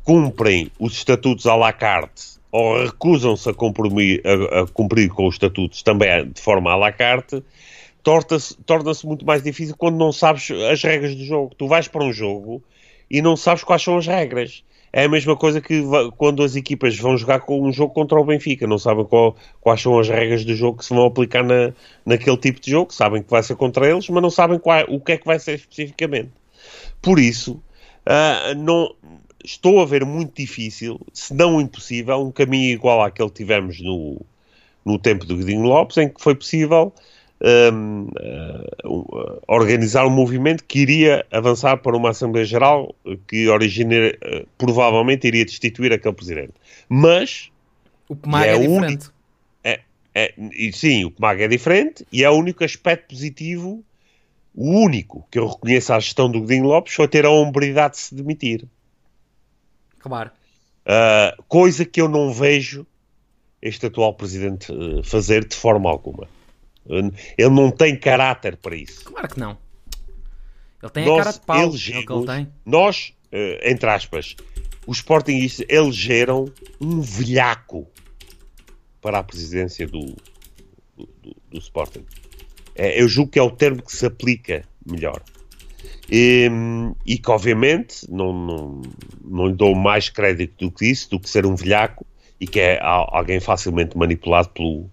cumprem 0.05 0.71
os 0.79 0.93
estatutos 0.93 1.47
à 1.47 1.57
la 1.57 1.73
carte 1.73 2.39
ou 2.53 2.85
recusam-se 2.85 3.49
a, 3.49 3.53
a, 3.53 4.63
a 4.63 4.67
cumprir 4.67 5.09
com 5.09 5.27
os 5.27 5.37
estatutos 5.37 5.83
também 5.83 6.29
de 6.29 6.41
forma 6.41 6.73
à 6.73 6.77
la 6.77 6.93
carte, 6.93 7.43
torna-se 8.03 8.57
torna 8.65 8.93
muito 9.05 9.25
mais 9.25 9.43
difícil 9.43 9.75
quando 9.77 9.97
não 9.97 10.13
sabes 10.13 10.51
as 10.71 10.83
regras 10.83 11.15
do 11.15 11.25
jogo. 11.25 11.55
Tu 11.57 11.67
vais 11.67 11.89
para 11.89 12.05
um 12.05 12.13
jogo 12.13 12.63
e 13.11 13.21
não 13.21 13.37
sabes 13.37 13.65
quais 13.65 13.83
são 13.83 13.99
as 13.99 14.07
regras. 14.07 14.65
É 14.93 15.05
a 15.05 15.09
mesma 15.09 15.37
coisa 15.37 15.61
que 15.61 15.83
quando 16.17 16.43
as 16.43 16.57
equipas 16.57 16.97
vão 16.99 17.17
jogar 17.17 17.41
com 17.41 17.63
um 17.63 17.73
jogo 17.73 17.95
contra 17.95 18.21
o 18.21 18.25
Benfica, 18.25 18.67
não 18.67 18.79
sabem 18.79 19.05
qual, 19.05 19.37
quais 19.61 19.81
são 19.81 19.97
as 19.99 20.09
regras 20.09 20.45
do 20.45 20.55
jogo 20.55 20.79
que 20.79 20.85
se 20.85 20.93
vão 20.93 21.07
aplicar 21.07 21.45
na, 21.45 21.73
naquele 22.05 22.37
tipo 22.37 22.61
de 22.61 22.73
jogo, 22.73 22.93
sabem 22.93 23.23
que 23.23 23.31
vai 23.31 23.43
ser 23.43 23.55
contra 23.55 23.89
eles, 23.89 24.09
mas 24.09 24.23
não 24.23 24.31
sabem 24.31 24.59
qual, 24.59 24.85
o 24.89 24.99
que 25.01 25.13
é 25.13 25.17
que 25.17 25.27
vai 25.27 25.39
ser 25.39 25.55
especificamente. 25.55 26.31
Por 27.01 27.21
isso, 27.21 27.63
uh, 28.05 28.55
não, 28.57 28.93
estou 29.45 29.81
a 29.81 29.85
ver 29.85 30.05
muito 30.05 30.35
difícil, 30.35 31.01
se 31.13 31.35
não 31.35 31.61
impossível, 31.61 32.21
um 32.21 32.33
caminho 32.33 32.73
igual 32.73 33.01
àquele 33.01 33.29
que 33.29 33.37
tivemos 33.37 33.81
no, 33.81 34.21
no 34.85 34.99
tempo 34.99 35.25
do 35.25 35.37
Godinho 35.37 35.63
Lopes, 35.63 35.99
em 35.99 36.09
que 36.09 36.21
foi 36.21 36.35
possível 36.35 36.93
um, 37.43 38.09
uh, 38.85 39.43
organizar 39.49 40.07
um 40.07 40.11
movimento 40.11 40.65
que 40.65 40.81
iria 40.81 41.25
avançar 41.31 41.79
para 41.79 41.97
uma 41.97 42.11
Assembleia 42.11 42.45
Geral 42.45 42.95
que 43.27 43.49
origine, 43.49 44.11
uh, 44.11 44.47
provavelmente 44.59 45.27
iria 45.27 45.45
destituir 45.45 45.93
aquele 45.93 46.15
presidente. 46.15 46.53
Mas 46.89 47.51
o 48.09 48.17
PMAG 48.17 48.49
é, 48.49 48.55
é 48.55 48.59
diferente. 48.59 49.11
É, 49.63 49.81
é, 50.15 50.73
sim, 50.73 51.05
o 51.05 51.11
Comag 51.11 51.43
é 51.43 51.49
diferente 51.49 52.07
e 52.13 52.25
é 52.25 52.31
o 52.31 52.35
único 52.35 52.65
aspecto 52.65 53.15
positivo, 53.15 53.85
o 54.55 54.69
único 54.69 55.27
que 55.31 55.39
eu 55.39 55.47
reconheço 55.47 55.93
à 55.93 56.01
gestão 56.01 56.31
do 56.31 56.41
Godinho 56.41 56.65
Lopes 56.65 56.95
foi 56.95 57.07
ter 57.07 57.25
a 57.25 57.31
hombridade 57.31 57.95
de 57.95 58.01
se 58.01 58.15
demitir. 58.15 58.65
Claro. 60.01 60.31
Uh, 60.85 61.43
coisa 61.45 61.85
que 61.85 62.01
eu 62.01 62.09
não 62.09 62.33
vejo 62.33 62.85
este 63.63 63.87
atual 63.87 64.15
presidente 64.15 64.73
uh, 64.73 65.03
fazer 65.05 65.47
de 65.47 65.55
forma 65.55 65.89
alguma. 65.89 66.27
Ele 66.87 67.51
não 67.51 67.71
tem 67.71 67.97
caráter 67.97 68.57
para 68.57 68.77
isso. 68.77 69.05
Claro 69.05 69.29
que 69.29 69.39
não. 69.39 69.59
Ele 70.83 70.93
tem 70.93 71.05
nós 71.05 71.21
a 71.21 71.25
cara 71.25 71.33
de 71.33 71.41
pau. 71.47 71.63
Elegemos, 71.63 72.03
é 72.03 72.07
que 72.07 72.13
ele 72.13 72.27
tem. 72.27 72.53
Nós, 72.65 73.13
uh, 73.33 73.69
entre 73.69 73.91
aspas, 73.91 74.37
os 74.87 74.99
Sportingistas 74.99 75.67
elegeram 75.69 76.47
um 76.81 77.01
velhaco 77.01 77.87
para 79.01 79.19
a 79.19 79.23
presidência 79.23 79.87
do, 79.87 80.17
do, 80.97 81.09
do, 81.23 81.37
do 81.51 81.59
Sporting. 81.59 82.05
É, 82.75 83.01
eu 83.01 83.09
julgo 83.09 83.33
que 83.33 83.39
é 83.39 83.43
o 83.43 83.51
termo 83.51 83.83
que 83.83 83.93
se 83.95 84.07
aplica 84.07 84.65
melhor. 84.85 85.23
E, 86.11 86.51
e 87.07 87.19
que, 87.19 87.31
obviamente, 87.31 88.11
não, 88.11 88.33
não, 88.33 88.83
não 89.25 89.47
lhe 89.47 89.55
dou 89.55 89.75
mais 89.75 90.09
crédito 90.09 90.67
do 90.67 90.71
que 90.71 90.87
isso, 90.87 91.11
do 91.11 91.21
que 91.21 91.29
ser 91.29 91.47
um 91.47 91.55
velhaco 91.55 92.05
e 92.41 92.47
que 92.47 92.59
é 92.59 92.81
alguém 92.83 93.39
facilmente 93.39 93.97
manipulado 93.97 94.49
pelo, 94.49 94.91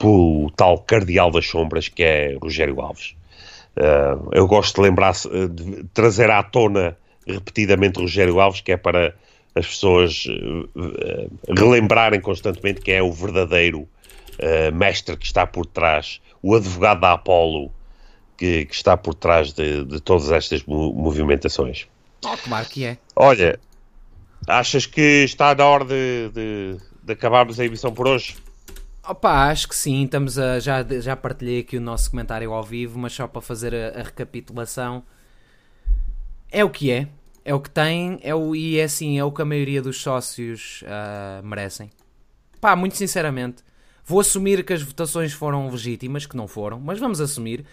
pelo 0.00 0.50
tal 0.56 0.78
cardeal 0.78 1.30
das 1.30 1.46
sombras 1.46 1.86
que 1.88 2.02
é 2.02 2.36
Rogério 2.40 2.80
Alves. 2.80 3.14
Uh, 3.76 4.30
eu 4.32 4.46
gosto 4.46 4.76
de 4.76 4.80
lembrar, 4.80 5.12
de 5.12 5.84
trazer 5.92 6.30
à 6.30 6.42
tona 6.42 6.96
repetidamente 7.26 8.00
Rogério 8.00 8.40
Alves, 8.40 8.62
que 8.62 8.72
é 8.72 8.76
para 8.78 9.14
as 9.54 9.66
pessoas 9.66 10.24
uh, 10.26 11.30
relembrarem 11.54 12.18
constantemente 12.20 12.80
que 12.80 12.90
é 12.90 13.02
o 13.02 13.12
verdadeiro 13.12 13.80
uh, 13.82 14.74
mestre 14.74 15.18
que 15.18 15.26
está 15.26 15.46
por 15.46 15.66
trás, 15.66 16.20
o 16.42 16.54
advogado 16.54 17.02
da 17.02 17.12
Apolo 17.12 17.70
que, 18.38 18.64
que 18.64 18.74
está 18.74 18.96
por 18.96 19.14
trás 19.14 19.52
de, 19.52 19.84
de 19.84 20.00
todas 20.00 20.30
estas 20.30 20.64
movimentações. 20.64 21.86
Oh, 22.24 22.36
claro 22.38 22.66
que 22.66 22.86
é. 22.86 22.96
Olha, 23.14 23.60
achas 24.48 24.86
que 24.86 25.24
está 25.24 25.54
na 25.54 25.66
hora 25.66 25.84
de, 25.84 26.30
de, 26.32 26.76
de 27.02 27.12
acabarmos 27.12 27.60
a 27.60 27.66
emissão 27.66 27.92
por 27.92 28.08
hoje? 28.08 28.36
Opa, 29.10 29.50
acho 29.50 29.66
que 29.66 29.74
sim, 29.74 30.04
estamos 30.04 30.38
a, 30.38 30.60
já, 30.60 30.84
já 30.84 31.16
partilhei 31.16 31.62
aqui 31.62 31.76
o 31.76 31.80
nosso 31.80 32.08
comentário 32.12 32.52
ao 32.52 32.62
vivo, 32.62 32.96
mas 32.96 33.12
só 33.12 33.26
para 33.26 33.40
fazer 33.40 33.74
a, 33.74 33.98
a 33.98 34.02
recapitulação. 34.04 35.02
É 36.48 36.64
o 36.64 36.70
que 36.70 36.92
é, 36.92 37.08
é 37.44 37.52
o 37.52 37.58
que 37.58 37.68
tem, 37.68 38.20
é 38.22 38.32
o, 38.32 38.54
e 38.54 38.78
é 38.78 38.84
assim, 38.84 39.18
é 39.18 39.24
o 39.24 39.32
que 39.32 39.42
a 39.42 39.44
maioria 39.44 39.82
dos 39.82 40.00
sócios 40.00 40.84
uh, 40.84 41.44
merecem. 41.44 41.90
Pá, 42.60 42.76
muito 42.76 42.96
sinceramente, 42.96 43.64
vou 44.04 44.20
assumir 44.20 44.64
que 44.64 44.72
as 44.72 44.80
votações 44.80 45.32
foram 45.32 45.68
legítimas, 45.68 46.24
que 46.24 46.36
não 46.36 46.46
foram, 46.46 46.78
mas 46.78 47.00
vamos 47.00 47.20
assumir. 47.20 47.66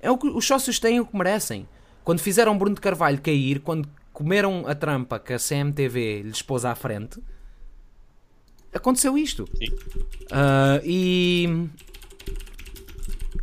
É 0.00 0.10
o 0.10 0.16
que 0.16 0.26
os 0.26 0.46
sócios 0.46 0.80
têm 0.80 1.00
o 1.00 1.04
que 1.04 1.14
merecem. 1.14 1.68
Quando 2.02 2.20
fizeram 2.20 2.56
Bruno 2.56 2.76
de 2.76 2.80
Carvalho 2.80 3.20
cair, 3.20 3.60
quando 3.60 3.86
comeram 4.10 4.66
a 4.66 4.74
trampa 4.74 5.18
que 5.18 5.34
a 5.34 5.38
CMTV 5.38 6.22
lhes 6.22 6.40
pôs 6.40 6.64
à 6.64 6.74
frente, 6.74 7.22
aconteceu 8.78 9.16
isto. 9.16 9.44
Uh, 9.44 10.80
e. 10.84 11.68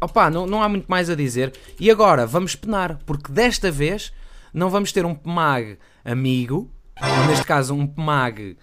Opa, 0.01 0.29
não, 0.29 0.45
não 0.45 0.61
há 0.61 0.69
muito 0.69 0.87
mais 0.87 1.09
a 1.09 1.15
dizer. 1.15 1.53
E 1.79 1.89
agora, 1.89 2.25
vamos 2.25 2.55
penar, 2.55 2.99
porque 3.05 3.31
desta 3.31 3.71
vez 3.71 4.11
não 4.53 4.69
vamos 4.69 4.91
ter 4.91 5.05
um 5.05 5.15
PMAG 5.15 5.77
amigo, 6.03 6.69
ou 7.01 7.27
neste 7.27 7.45
caso 7.45 7.73
um 7.73 7.87
PMAG 7.87 8.57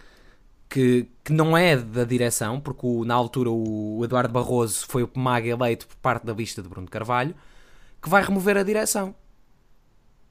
que, 0.68 1.06
que 1.22 1.32
não 1.32 1.56
é 1.56 1.76
da 1.76 2.04
direção, 2.04 2.60
porque 2.60 2.86
o, 2.86 3.04
na 3.04 3.14
altura 3.14 3.50
o 3.50 4.00
Eduardo 4.04 4.32
Barroso 4.32 4.86
foi 4.88 5.02
o 5.02 5.08
PMAG 5.08 5.48
eleito 5.48 5.86
por 5.86 5.96
parte 5.96 6.24
da 6.24 6.32
lista 6.32 6.62
de 6.62 6.68
Bruno 6.68 6.88
Carvalho, 6.88 7.34
que 8.00 8.08
vai 8.08 8.22
remover 8.22 8.56
a 8.56 8.62
direção. 8.62 9.14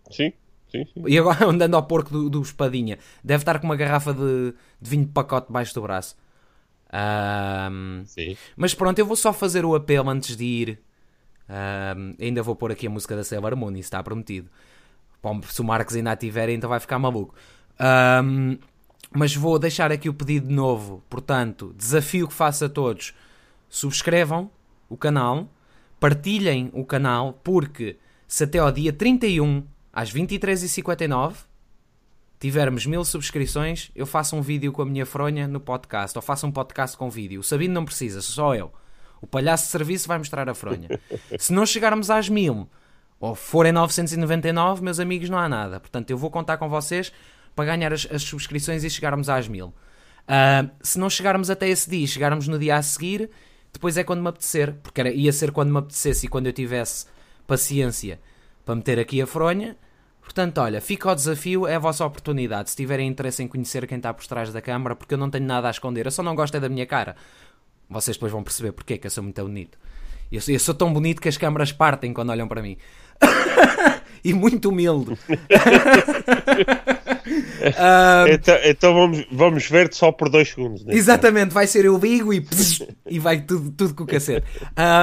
Sim. 0.09 0.34
Sim, 0.72 0.85
sim. 0.85 1.03
E 1.05 1.18
agora 1.19 1.45
andando 1.47 1.76
ao 1.76 1.84
porco 1.84 2.09
do, 2.09 2.30
do 2.30 2.41
Espadinha. 2.41 2.97
Deve 3.23 3.41
estar 3.41 3.59
com 3.59 3.65
uma 3.65 3.76
garrafa 3.76 4.13
de, 4.13 4.53
de 4.81 4.89
vinho 4.89 5.05
de 5.05 5.11
pacote 5.11 5.47
debaixo 5.47 5.73
do 5.73 5.81
braço. 5.81 6.15
Um, 6.93 8.03
mas 8.55 8.73
pronto, 8.73 8.99
eu 8.99 9.05
vou 9.05 9.15
só 9.15 9.31
fazer 9.31 9.63
o 9.63 9.76
apelo 9.76 10.09
antes 10.09 10.35
de 10.35 10.43
ir. 10.43 10.80
Um, 11.49 12.15
ainda 12.19 12.43
vou 12.43 12.55
pôr 12.55 12.72
aqui 12.72 12.88
a 12.88 12.89
música 12.89 13.15
da 13.15 13.23
Sailor 13.23 13.55
Moon, 13.55 13.72
isso 13.72 13.81
está 13.81 14.03
prometido. 14.03 14.49
Bom, 15.22 15.41
se 15.43 15.61
o 15.61 15.63
Marcos 15.63 15.95
ainda 15.95 16.11
a 16.11 16.15
tiver, 16.15 16.49
então 16.49 16.69
vai 16.69 16.80
ficar 16.80 16.99
maluco. 16.99 17.35
Um, 18.23 18.57
mas 19.13 19.35
vou 19.35 19.59
deixar 19.59 19.91
aqui 19.91 20.09
o 20.09 20.13
pedido 20.13 20.47
de 20.47 20.53
novo. 20.53 21.03
Portanto, 21.09 21.73
desafio 21.77 22.27
que 22.27 22.34
faço 22.34 22.65
a 22.65 22.69
todos: 22.69 23.13
subscrevam 23.69 24.49
o 24.89 24.97
canal, 24.97 25.49
partilhem 25.99 26.69
o 26.73 26.85
canal, 26.85 27.39
porque 27.43 27.97
se 28.27 28.43
até 28.43 28.59
ao 28.59 28.72
dia 28.72 28.91
31 28.91 29.63
às 29.93 30.11
23h59 30.13 31.51
tivermos 32.41 32.88
mil 32.88 33.05
subscrições, 33.05 33.91
eu 33.95 34.07
faço 34.07 34.35
um 34.35 34.41
vídeo 34.41 34.72
com 34.72 34.81
a 34.81 34.85
minha 34.85 35.05
fronha 35.05 35.47
no 35.47 35.59
podcast, 35.59 36.18
ou 36.18 36.23
faço 36.23 36.47
um 36.47 36.51
podcast 36.51 36.97
com 36.97 37.07
vídeo. 37.07 37.39
O 37.39 37.43
Sabino 37.43 37.76
não 37.76 37.85
precisa, 37.85 38.19
só 38.19 38.55
eu. 38.55 38.73
O 39.22 39.27
palhaço 39.27 39.65
de 39.65 39.69
serviço 39.69 40.07
vai 40.07 40.18
mostrar 40.18 40.49
a 40.49 40.55
fronha. 40.55 40.89
Se 41.38 41.53
não 41.53 41.68
chegarmos 41.68 42.09
às 42.09 42.27
mil, 42.27 42.68
ou 43.19 43.35
forem 43.35 43.72
999, 43.72 44.84
meus 44.84 44.99
amigos, 44.99 45.30
não 45.30 45.38
há 45.38 45.47
nada. 45.47 45.80
Portanto, 45.80 46.09
eu 46.09 46.18
vou 46.18 46.31
contar 46.31 46.57
com 46.57 46.68
vocês 46.68 47.13
para 47.55 47.65
ganhar 47.65 47.93
as, 47.93 48.07
as 48.11 48.23
subscrições 48.23 48.84
e 48.84 48.89
chegarmos 48.89 49.30
às 49.30 49.47
mil. 49.47 49.68
Uh, 49.68 50.68
se 50.81 50.97
não 50.97 51.11
chegarmos 51.11 51.51
até 51.51 51.69
esse 51.69 51.88
dia, 51.88 52.07
chegarmos 52.07 52.47
no 52.47 52.57
dia 52.57 52.76
a 52.76 52.81
seguir, 52.81 53.30
depois 53.72 53.97
é 53.97 54.03
quando 54.03 54.23
me 54.23 54.30
apetecer, 54.30 54.73
porque 54.81 54.99
era, 54.99 55.11
ia 55.11 55.31
ser 55.31 55.51
quando 55.51 55.72
me 55.72 55.77
apetecesse 55.77 56.26
e 56.26 56.30
quando 56.30 56.47
eu 56.47 56.53
tivesse 56.53 57.05
paciência 57.45 58.19
para 58.65 58.76
meter 58.76 58.97
aqui 58.97 59.22
a 59.22 59.27
fronha. 59.27 59.77
Portanto, 60.31 60.59
olha, 60.59 60.79
fica 60.79 61.11
o 61.11 61.15
desafio, 61.15 61.67
é 61.67 61.75
a 61.75 61.79
vossa 61.79 62.05
oportunidade. 62.05 62.69
Se 62.69 62.75
tiverem 62.77 63.05
interesse 63.05 63.43
em 63.43 63.49
conhecer 63.49 63.85
quem 63.85 63.97
está 63.97 64.13
por 64.13 64.25
trás 64.25 64.53
da 64.53 64.61
câmara, 64.61 64.95
porque 64.95 65.13
eu 65.13 65.17
não 65.17 65.29
tenho 65.29 65.45
nada 65.45 65.67
a 65.67 65.71
esconder, 65.71 66.05
eu 66.05 66.11
só 66.11 66.23
não 66.23 66.33
gosto 66.35 66.55
é 66.55 66.59
da 66.61 66.69
minha 66.69 66.85
cara. 66.85 67.17
Vocês 67.89 68.15
depois 68.15 68.31
vão 68.31 68.41
perceber 68.41 68.71
porque 68.71 68.93
é 68.93 68.97
que 68.97 69.05
eu 69.05 69.11
sou 69.11 69.21
muito 69.21 69.43
bonito. 69.43 69.77
Eu 70.31 70.39
sou, 70.39 70.53
eu 70.53 70.59
sou 70.61 70.73
tão 70.73 70.93
bonito 70.93 71.21
que 71.21 71.27
as 71.27 71.35
câmaras 71.35 71.73
partem 71.73 72.13
quando 72.13 72.29
olham 72.29 72.47
para 72.47 72.61
mim. 72.61 72.77
e 74.23 74.33
muito 74.33 74.69
humilde. 74.69 75.11
um, 75.11 75.17
então, 78.31 78.55
então 78.63 78.93
vamos, 78.93 79.27
vamos 79.29 79.69
ver-te 79.69 79.97
só 79.97 80.13
por 80.13 80.29
dois 80.29 80.47
segundos. 80.47 80.85
Né? 80.85 80.95
Exatamente, 80.95 81.53
vai 81.53 81.67
ser 81.67 81.83
eu 81.83 81.99
digo 81.99 82.33
e, 82.33 82.47
e 83.05 83.19
vai 83.19 83.41
tudo, 83.41 83.69
tudo 83.71 83.93
com 83.93 84.05
o 84.05 84.07
cacete. 84.07 84.47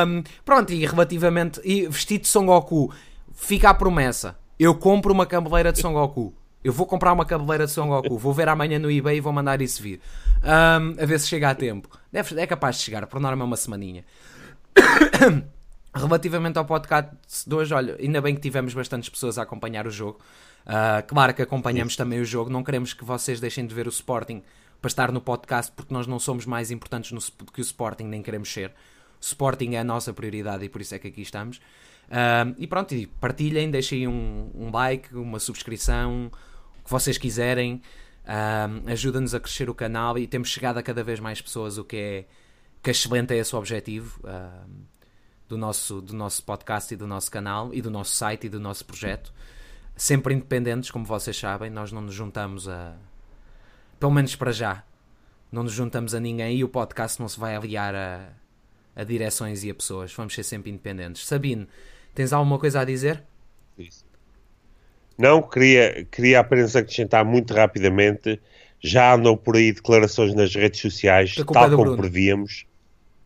Um, 0.07 0.23
pronto, 0.43 0.73
e 0.73 0.87
relativamente. 0.87 1.61
E 1.63 1.87
vestido 1.87 2.23
de 2.23 2.29
Son 2.29 2.47
Goku, 2.47 2.91
fica 3.35 3.69
a 3.69 3.75
promessa. 3.75 4.39
Eu 4.59 4.75
compro 4.75 5.13
uma 5.13 5.25
cabeleira 5.25 5.73
de 5.73 5.79
Son 5.79 5.93
Goku. 5.93 6.35
Eu 6.65 6.73
vou 6.73 6.85
comprar 6.85 7.13
uma 7.13 7.25
cabeleira 7.25 7.65
de 7.65 7.71
Son 7.71 7.87
Goku. 7.87 8.19
Vou 8.19 8.35
ver 8.35 8.49
amanhã 8.49 8.79
no 8.79 8.91
eBay 8.91 9.19
e 9.19 9.21
vou 9.21 9.33
mandar 9.33 9.63
isso 9.63 9.81
vir. 9.81 10.01
Um, 10.43 11.01
a 11.01 11.07
ver 11.07 11.21
se 11.21 11.29
chega 11.29 11.51
a 11.51 11.55
tempo. 11.55 11.89
Deve, 12.11 12.41
é 12.41 12.47
capaz 12.47 12.77
de 12.77 12.83
chegar, 12.83 13.07
por 13.07 13.21
norma 13.21 13.45
é 13.45 13.47
uma 13.47 13.57
semaninha. 13.57 14.05
Relativamente 15.95 16.59
ao 16.59 16.65
podcast 16.65 17.15
de 17.47 17.55
hoje, 17.55 17.73
olha, 17.73 17.97
ainda 18.01 18.21
bem 18.21 18.35
que 18.35 18.41
tivemos 18.41 18.75
bastantes 18.75 19.09
pessoas 19.09 19.39
a 19.39 19.43
acompanhar 19.43 19.87
o 19.87 19.91
jogo. 19.91 20.19
Uh, 20.67 21.07
claro 21.07 21.33
que 21.33 21.43
acompanhamos 21.43 21.95
Sim. 21.95 21.99
também 21.99 22.21
o 22.21 22.25
jogo, 22.25 22.51
não 22.51 22.65
queremos 22.65 22.93
que 22.93 23.05
vocês 23.05 23.41
deixem 23.41 23.65
de 23.65 23.75
ver 23.75 23.87
o 23.87 23.91
Sporting 23.91 24.43
para 24.81 24.89
estar 24.89 25.13
no 25.13 25.21
podcast, 25.21 25.73
porque 25.73 25.95
nós 25.95 26.07
não 26.07 26.19
somos 26.19 26.45
mais 26.45 26.71
importantes 26.71 27.13
no, 27.13 27.21
do 27.45 27.53
que 27.53 27.61
o 27.61 27.63
Sporting, 27.63 28.05
nem 28.05 28.23
queremos 28.23 28.53
ser. 28.53 28.71
O 28.71 29.25
Sporting 29.25 29.75
é 29.75 29.79
a 29.79 29.85
nossa 29.85 30.13
prioridade 30.13 30.65
e 30.65 30.69
por 30.69 30.81
isso 30.81 30.95
é 30.95 30.99
que 30.99 31.09
aqui 31.09 31.23
estamos. 31.23 31.61
Uh, 32.09 32.55
e 32.57 32.67
pronto, 32.67 32.95
partilhem, 33.21 33.71
deixem 33.71 34.09
um, 34.09 34.51
um, 34.55 34.71
like, 34.71 35.15
uma 35.15 35.39
subscrição, 35.39 36.31
o 36.81 36.85
que 36.85 36.91
vocês 36.91 37.19
quiserem. 37.19 37.83
Uh, 38.25 38.91
Ajuda-nos 38.91 39.35
a 39.35 39.41
crescer 39.41 39.69
o 39.71 39.75
canal 39.75 40.19
e 40.19 40.27
temos 40.27 40.49
chegado 40.49 40.79
a 40.79 40.83
cada 40.83 41.03
vez 41.05 41.21
mais 41.21 41.41
pessoas, 41.41 41.79
o 41.79 41.85
que 41.85 41.97
é, 41.97 42.25
que 42.83 42.91
é 42.91 42.93
excelente, 42.93 43.33
é 43.35 43.39
esse 43.39 43.55
o 43.55 43.59
objetivo 43.59 44.21
do 45.49 45.57
nosso, 45.57 46.01
do 46.01 46.15
nosso 46.15 46.43
podcast 46.43 46.93
e 46.93 46.97
do 46.97 47.07
nosso 47.07 47.31
canal 47.31 47.73
e 47.73 47.81
do 47.81 47.91
nosso 47.91 48.15
site 48.15 48.45
e 48.47 48.51
do 48.51 48.61
nosso 48.61 48.85
projeto. 48.85 49.33
Sempre 49.97 50.35
independentes, 50.35 50.91
como 50.91 51.05
vocês 51.05 51.37
sabem, 51.37 51.71
nós 51.71 51.91
não 51.91 52.03
nos 52.03 52.15
juntamos 52.15 52.69
a. 52.69 52.95
Pelo 53.99 54.13
menos 54.13 54.37
para 54.37 54.53
já. 54.53 54.85
Não 55.51 55.63
nos 55.63 55.73
juntamos 55.73 56.15
a 56.15 56.21
ninguém 56.21 56.59
e 56.59 56.63
o 56.63 56.69
podcast 56.69 57.19
não 57.19 57.29
se 57.29 57.41
vai 57.41 57.57
aliar 57.57 57.95
a, 57.95 58.29
a 58.95 59.03
direções 59.03 59.65
e 59.65 59.71
a 59.71 59.75
pessoas. 59.75 60.13
Vamos 60.13 60.35
ser 60.35 60.43
sempre 60.43 60.71
independentes. 60.71 61.27
Sabine, 61.27 61.67
tens 62.19 62.33
alguma 62.33 62.59
coisa 62.59 62.81
a 62.81 62.85
dizer? 62.85 63.23
Isso. 63.79 64.05
Não, 65.17 65.41
queria, 65.41 66.05
queria 66.11 66.41
apenas 66.41 66.75
acrescentar 66.75 67.25
muito 67.25 67.55
rapidamente. 67.55 68.41
Já 68.81 69.15
andam 69.15 69.37
por 69.37 69.57
aí 69.57 69.73
declarações 69.73 70.35
nas 70.35 70.53
redes 70.55 70.81
sociais, 70.81 71.35
tal 71.53 71.67
é 71.67 71.71
como 71.71 71.83
Bruno. 71.83 71.97
prevíamos 71.97 72.67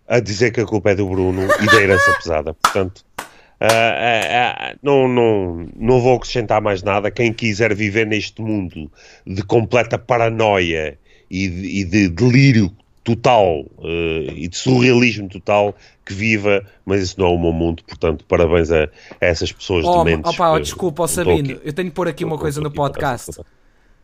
a 0.06 0.20
dizer 0.20 0.50
que 0.50 0.60
a 0.60 0.66
culpa 0.66 0.90
é 0.90 0.94
do 0.94 1.08
Bruno 1.08 1.42
e 1.62 1.66
da 1.66 1.80
herança 1.80 2.12
pesada. 2.22 2.54
Portanto, 2.54 3.02
uh, 3.18 3.64
uh, 3.64 4.74
uh, 4.74 4.78
não, 4.82 5.08
não, 5.08 5.68
não 5.74 6.00
vou 6.00 6.16
acrescentar 6.16 6.60
mais 6.60 6.82
nada. 6.82 7.10
Quem 7.10 7.32
quiser 7.32 7.74
viver 7.74 8.06
neste 8.06 8.42
mundo 8.42 8.92
de 9.26 9.42
completa 9.42 9.98
paranoia 9.98 10.98
e 11.30 11.48
de, 11.48 11.80
e 11.80 11.84
de 11.84 12.08
delírio 12.10 12.70
total 13.04 13.60
uh, 13.78 14.32
e 14.34 14.48
de 14.48 14.56
surrealismo 14.56 15.28
total 15.28 15.74
que 16.04 16.14
viva, 16.14 16.64
mas 16.84 17.02
isso 17.02 17.18
não 17.18 17.26
é 17.26 17.30
o 17.30 17.38
meu 17.38 17.52
mundo, 17.52 17.82
portanto, 17.84 18.24
parabéns 18.26 18.70
a, 18.70 18.84
a 18.84 18.88
essas 19.20 19.52
pessoas 19.52 19.84
oh, 19.84 20.04
dementes. 20.04 20.32
Opa, 20.32 20.54
que, 20.54 20.62
desculpa, 20.62 21.02
oh, 21.02 21.08
Sabino, 21.08 21.60
eu 21.64 21.72
tenho 21.72 21.88
que 21.88 21.94
pôr 21.94 22.08
aqui 22.08 22.24
uma 22.24 22.38
coisa 22.38 22.60
no 22.60 22.70
podcast. 22.70 23.40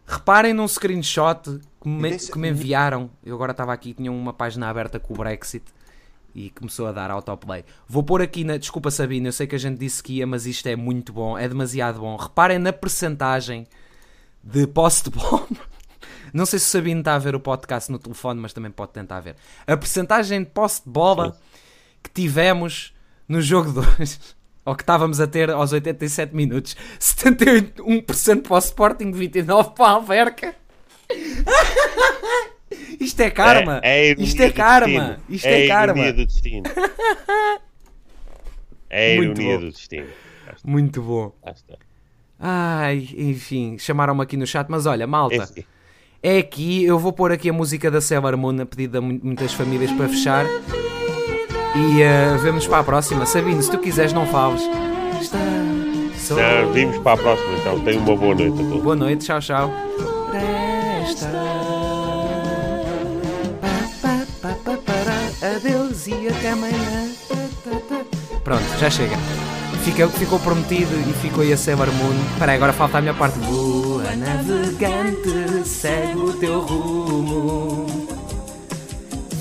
Reparem 0.07 0.55
num 0.55 0.67
screenshot 0.67 1.61
que 1.83 1.89
me, 1.89 2.17
que 2.17 2.39
me 2.39 2.49
enviaram. 2.49 3.11
Eu 3.25 3.35
agora 3.35 3.53
estava 3.53 3.73
aqui, 3.73 3.93
tinha 3.93 4.11
uma 4.11 4.33
página 4.33 4.69
aberta 4.69 4.99
com 4.99 5.13
o 5.13 5.17
Brexit 5.17 5.65
e 6.35 6.51
começou 6.51 6.87
a 6.87 6.93
dar 6.93 7.11
autoplay. 7.11 7.65
Vou 7.87 8.03
pôr 8.03 8.23
aqui 8.23 8.43
na. 8.43 8.57
Desculpa, 8.57 8.91
Sabino, 8.91 9.29
eu 9.29 9.33
sei 9.33 9.47
que 9.47 9.55
a 9.55 9.59
gente 9.59 9.79
disse 9.79 10.03
que 10.03 10.15
ia, 10.15 10.27
mas 10.27 10.47
isto 10.47 10.67
é 10.67 10.77
muito 10.77 11.13
bom, 11.13 11.37
é 11.37 11.47
demasiado 11.47 12.01
bom. 12.01 12.17
Reparem 12.17 12.59
na 12.59 12.73
percentagem 12.73 13.67
de 14.43 14.67
posse 14.67 15.05
de. 15.05 15.11
Não 16.33 16.47
sei 16.47 16.59
se 16.59 16.67
o 16.67 16.69
Sabino 16.69 17.01
está 17.01 17.15
a 17.15 17.19
ver 17.19 17.35
o 17.35 17.41
podcast 17.41 17.91
no 17.91 17.99
telefone, 17.99 18.41
mas 18.41 18.53
também 18.53 18.71
pode 18.71 18.93
tentar 18.93 19.21
ver. 19.21 19.37
A 19.67 19.77
percentagem 19.77 20.41
de 20.43 20.51
posse 20.51 20.83
de 20.85 20.91
bola 20.91 21.37
que 22.03 22.11
tivemos 22.11 22.95
no 23.29 23.41
jogo 23.41 23.73
2, 23.73 24.37
ou 24.65 24.75
que 24.75 24.83
estávamos 24.83 25.21
a 25.21 25.27
ter 25.27 25.51
aos 25.51 25.73
87 25.73 26.35
minutos: 26.35 26.77
71% 26.99 28.43
para 28.43 28.55
o 28.55 28.59
Sporting, 28.59 29.13
29% 29.13 29.73
para 29.75 29.87
a 29.87 29.91
Alverca. 29.91 30.55
Isto 33.01 33.21
é 33.21 33.31
karma. 33.31 33.81
É, 33.83 34.11
é 34.11 34.13
Isto 34.13 34.43
é 34.43 34.51
karma. 34.51 35.19
Isto 35.29 35.47
é, 35.47 35.65
é 35.65 35.69
karma. 35.69 35.95
ironia 35.95 36.13
do 36.13 36.27
destino. 36.27 36.65
É 38.91 39.13
a 39.13 39.15
ironia 39.15 39.59
do 39.59 39.71
destino. 39.71 40.09
Muito 40.65 41.03
bom. 41.03 41.33
Ai, 42.39 43.09
enfim, 43.17 43.79
chamaram-me 43.79 44.23
aqui 44.23 44.37
no 44.37 44.47
chat, 44.47 44.69
mas 44.69 44.87
olha, 44.87 45.07
malta. 45.07 45.49
É 46.23 46.39
aqui, 46.39 46.85
eu 46.85 46.99
vou 46.99 47.13
pôr 47.13 47.31
aqui 47.31 47.49
a 47.49 47.53
música 47.53 47.91
da 47.91 48.01
Sailor 48.01 48.37
Moon 48.37 48.63
a 48.63 48.67
pedido 48.67 48.99
a 48.99 49.01
muitas 49.01 49.53
famílias 49.53 49.91
para 49.93 50.09
fechar. 50.09 50.45
E 50.47 52.03
uh, 52.03 52.39
vemos 52.43 52.67
para 52.67 52.79
a 52.79 52.85
próxima. 52.85 53.25
Sabino, 53.25 53.63
se 53.63 53.71
tu 53.71 53.79
quiseres, 53.79 54.13
não 54.13 54.27
fales. 54.27 54.63
Está. 55.21 55.39
Não, 56.35 56.73
vimos 56.73 56.99
para 56.99 57.13
a 57.13 57.23
próxima 57.23 57.59
então. 57.59 57.81
Tenha 57.81 57.99
uma 58.01 58.17
boa 58.17 58.35
noite 58.35 58.61
a 58.61 58.65
todos. 58.65 58.83
Boa 58.83 58.97
noite, 58.97 59.27
tchau, 59.27 59.41
tchau. 59.41 59.73
Presta. 60.31 61.29
Adeus 65.57 66.07
e 66.09 66.29
até 66.29 66.51
amanhã. 66.51 67.13
Pronto, 68.43 68.65
já 68.79 68.91
chega. 68.91 69.17
Fica, 69.89 70.07
ficou 70.07 70.39
prometido 70.39 70.95
e 71.09 71.15
ficou 71.15 71.43
aí 71.43 71.51
a 71.51 71.57
Sailor 71.57 71.91
Moon. 71.91 72.15
Espera 72.33 72.53
agora 72.53 72.75
falta 72.75 72.99
a 72.99 73.01
minha 73.01 73.15
parte. 73.15 73.39
Boa 73.39 74.15
navegante, 74.17 75.67
segue 75.67 76.19
o 76.19 76.33
teu 76.35 76.61
rumo. 76.61 77.87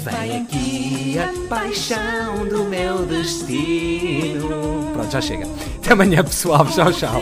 Vem 0.05 0.41
aqui 0.41 1.19
a 1.19 1.49
paixão 1.49 2.47
do 2.47 2.63
meu 2.63 3.05
destino. 3.05 4.89
Pronto, 4.93 5.11
já 5.11 5.19
chega. 5.19 5.45
Até 5.83 5.91
amanhã, 5.91 6.23
pessoal. 6.23 6.65
Tchau, 6.65 6.93
tchau. 6.93 7.21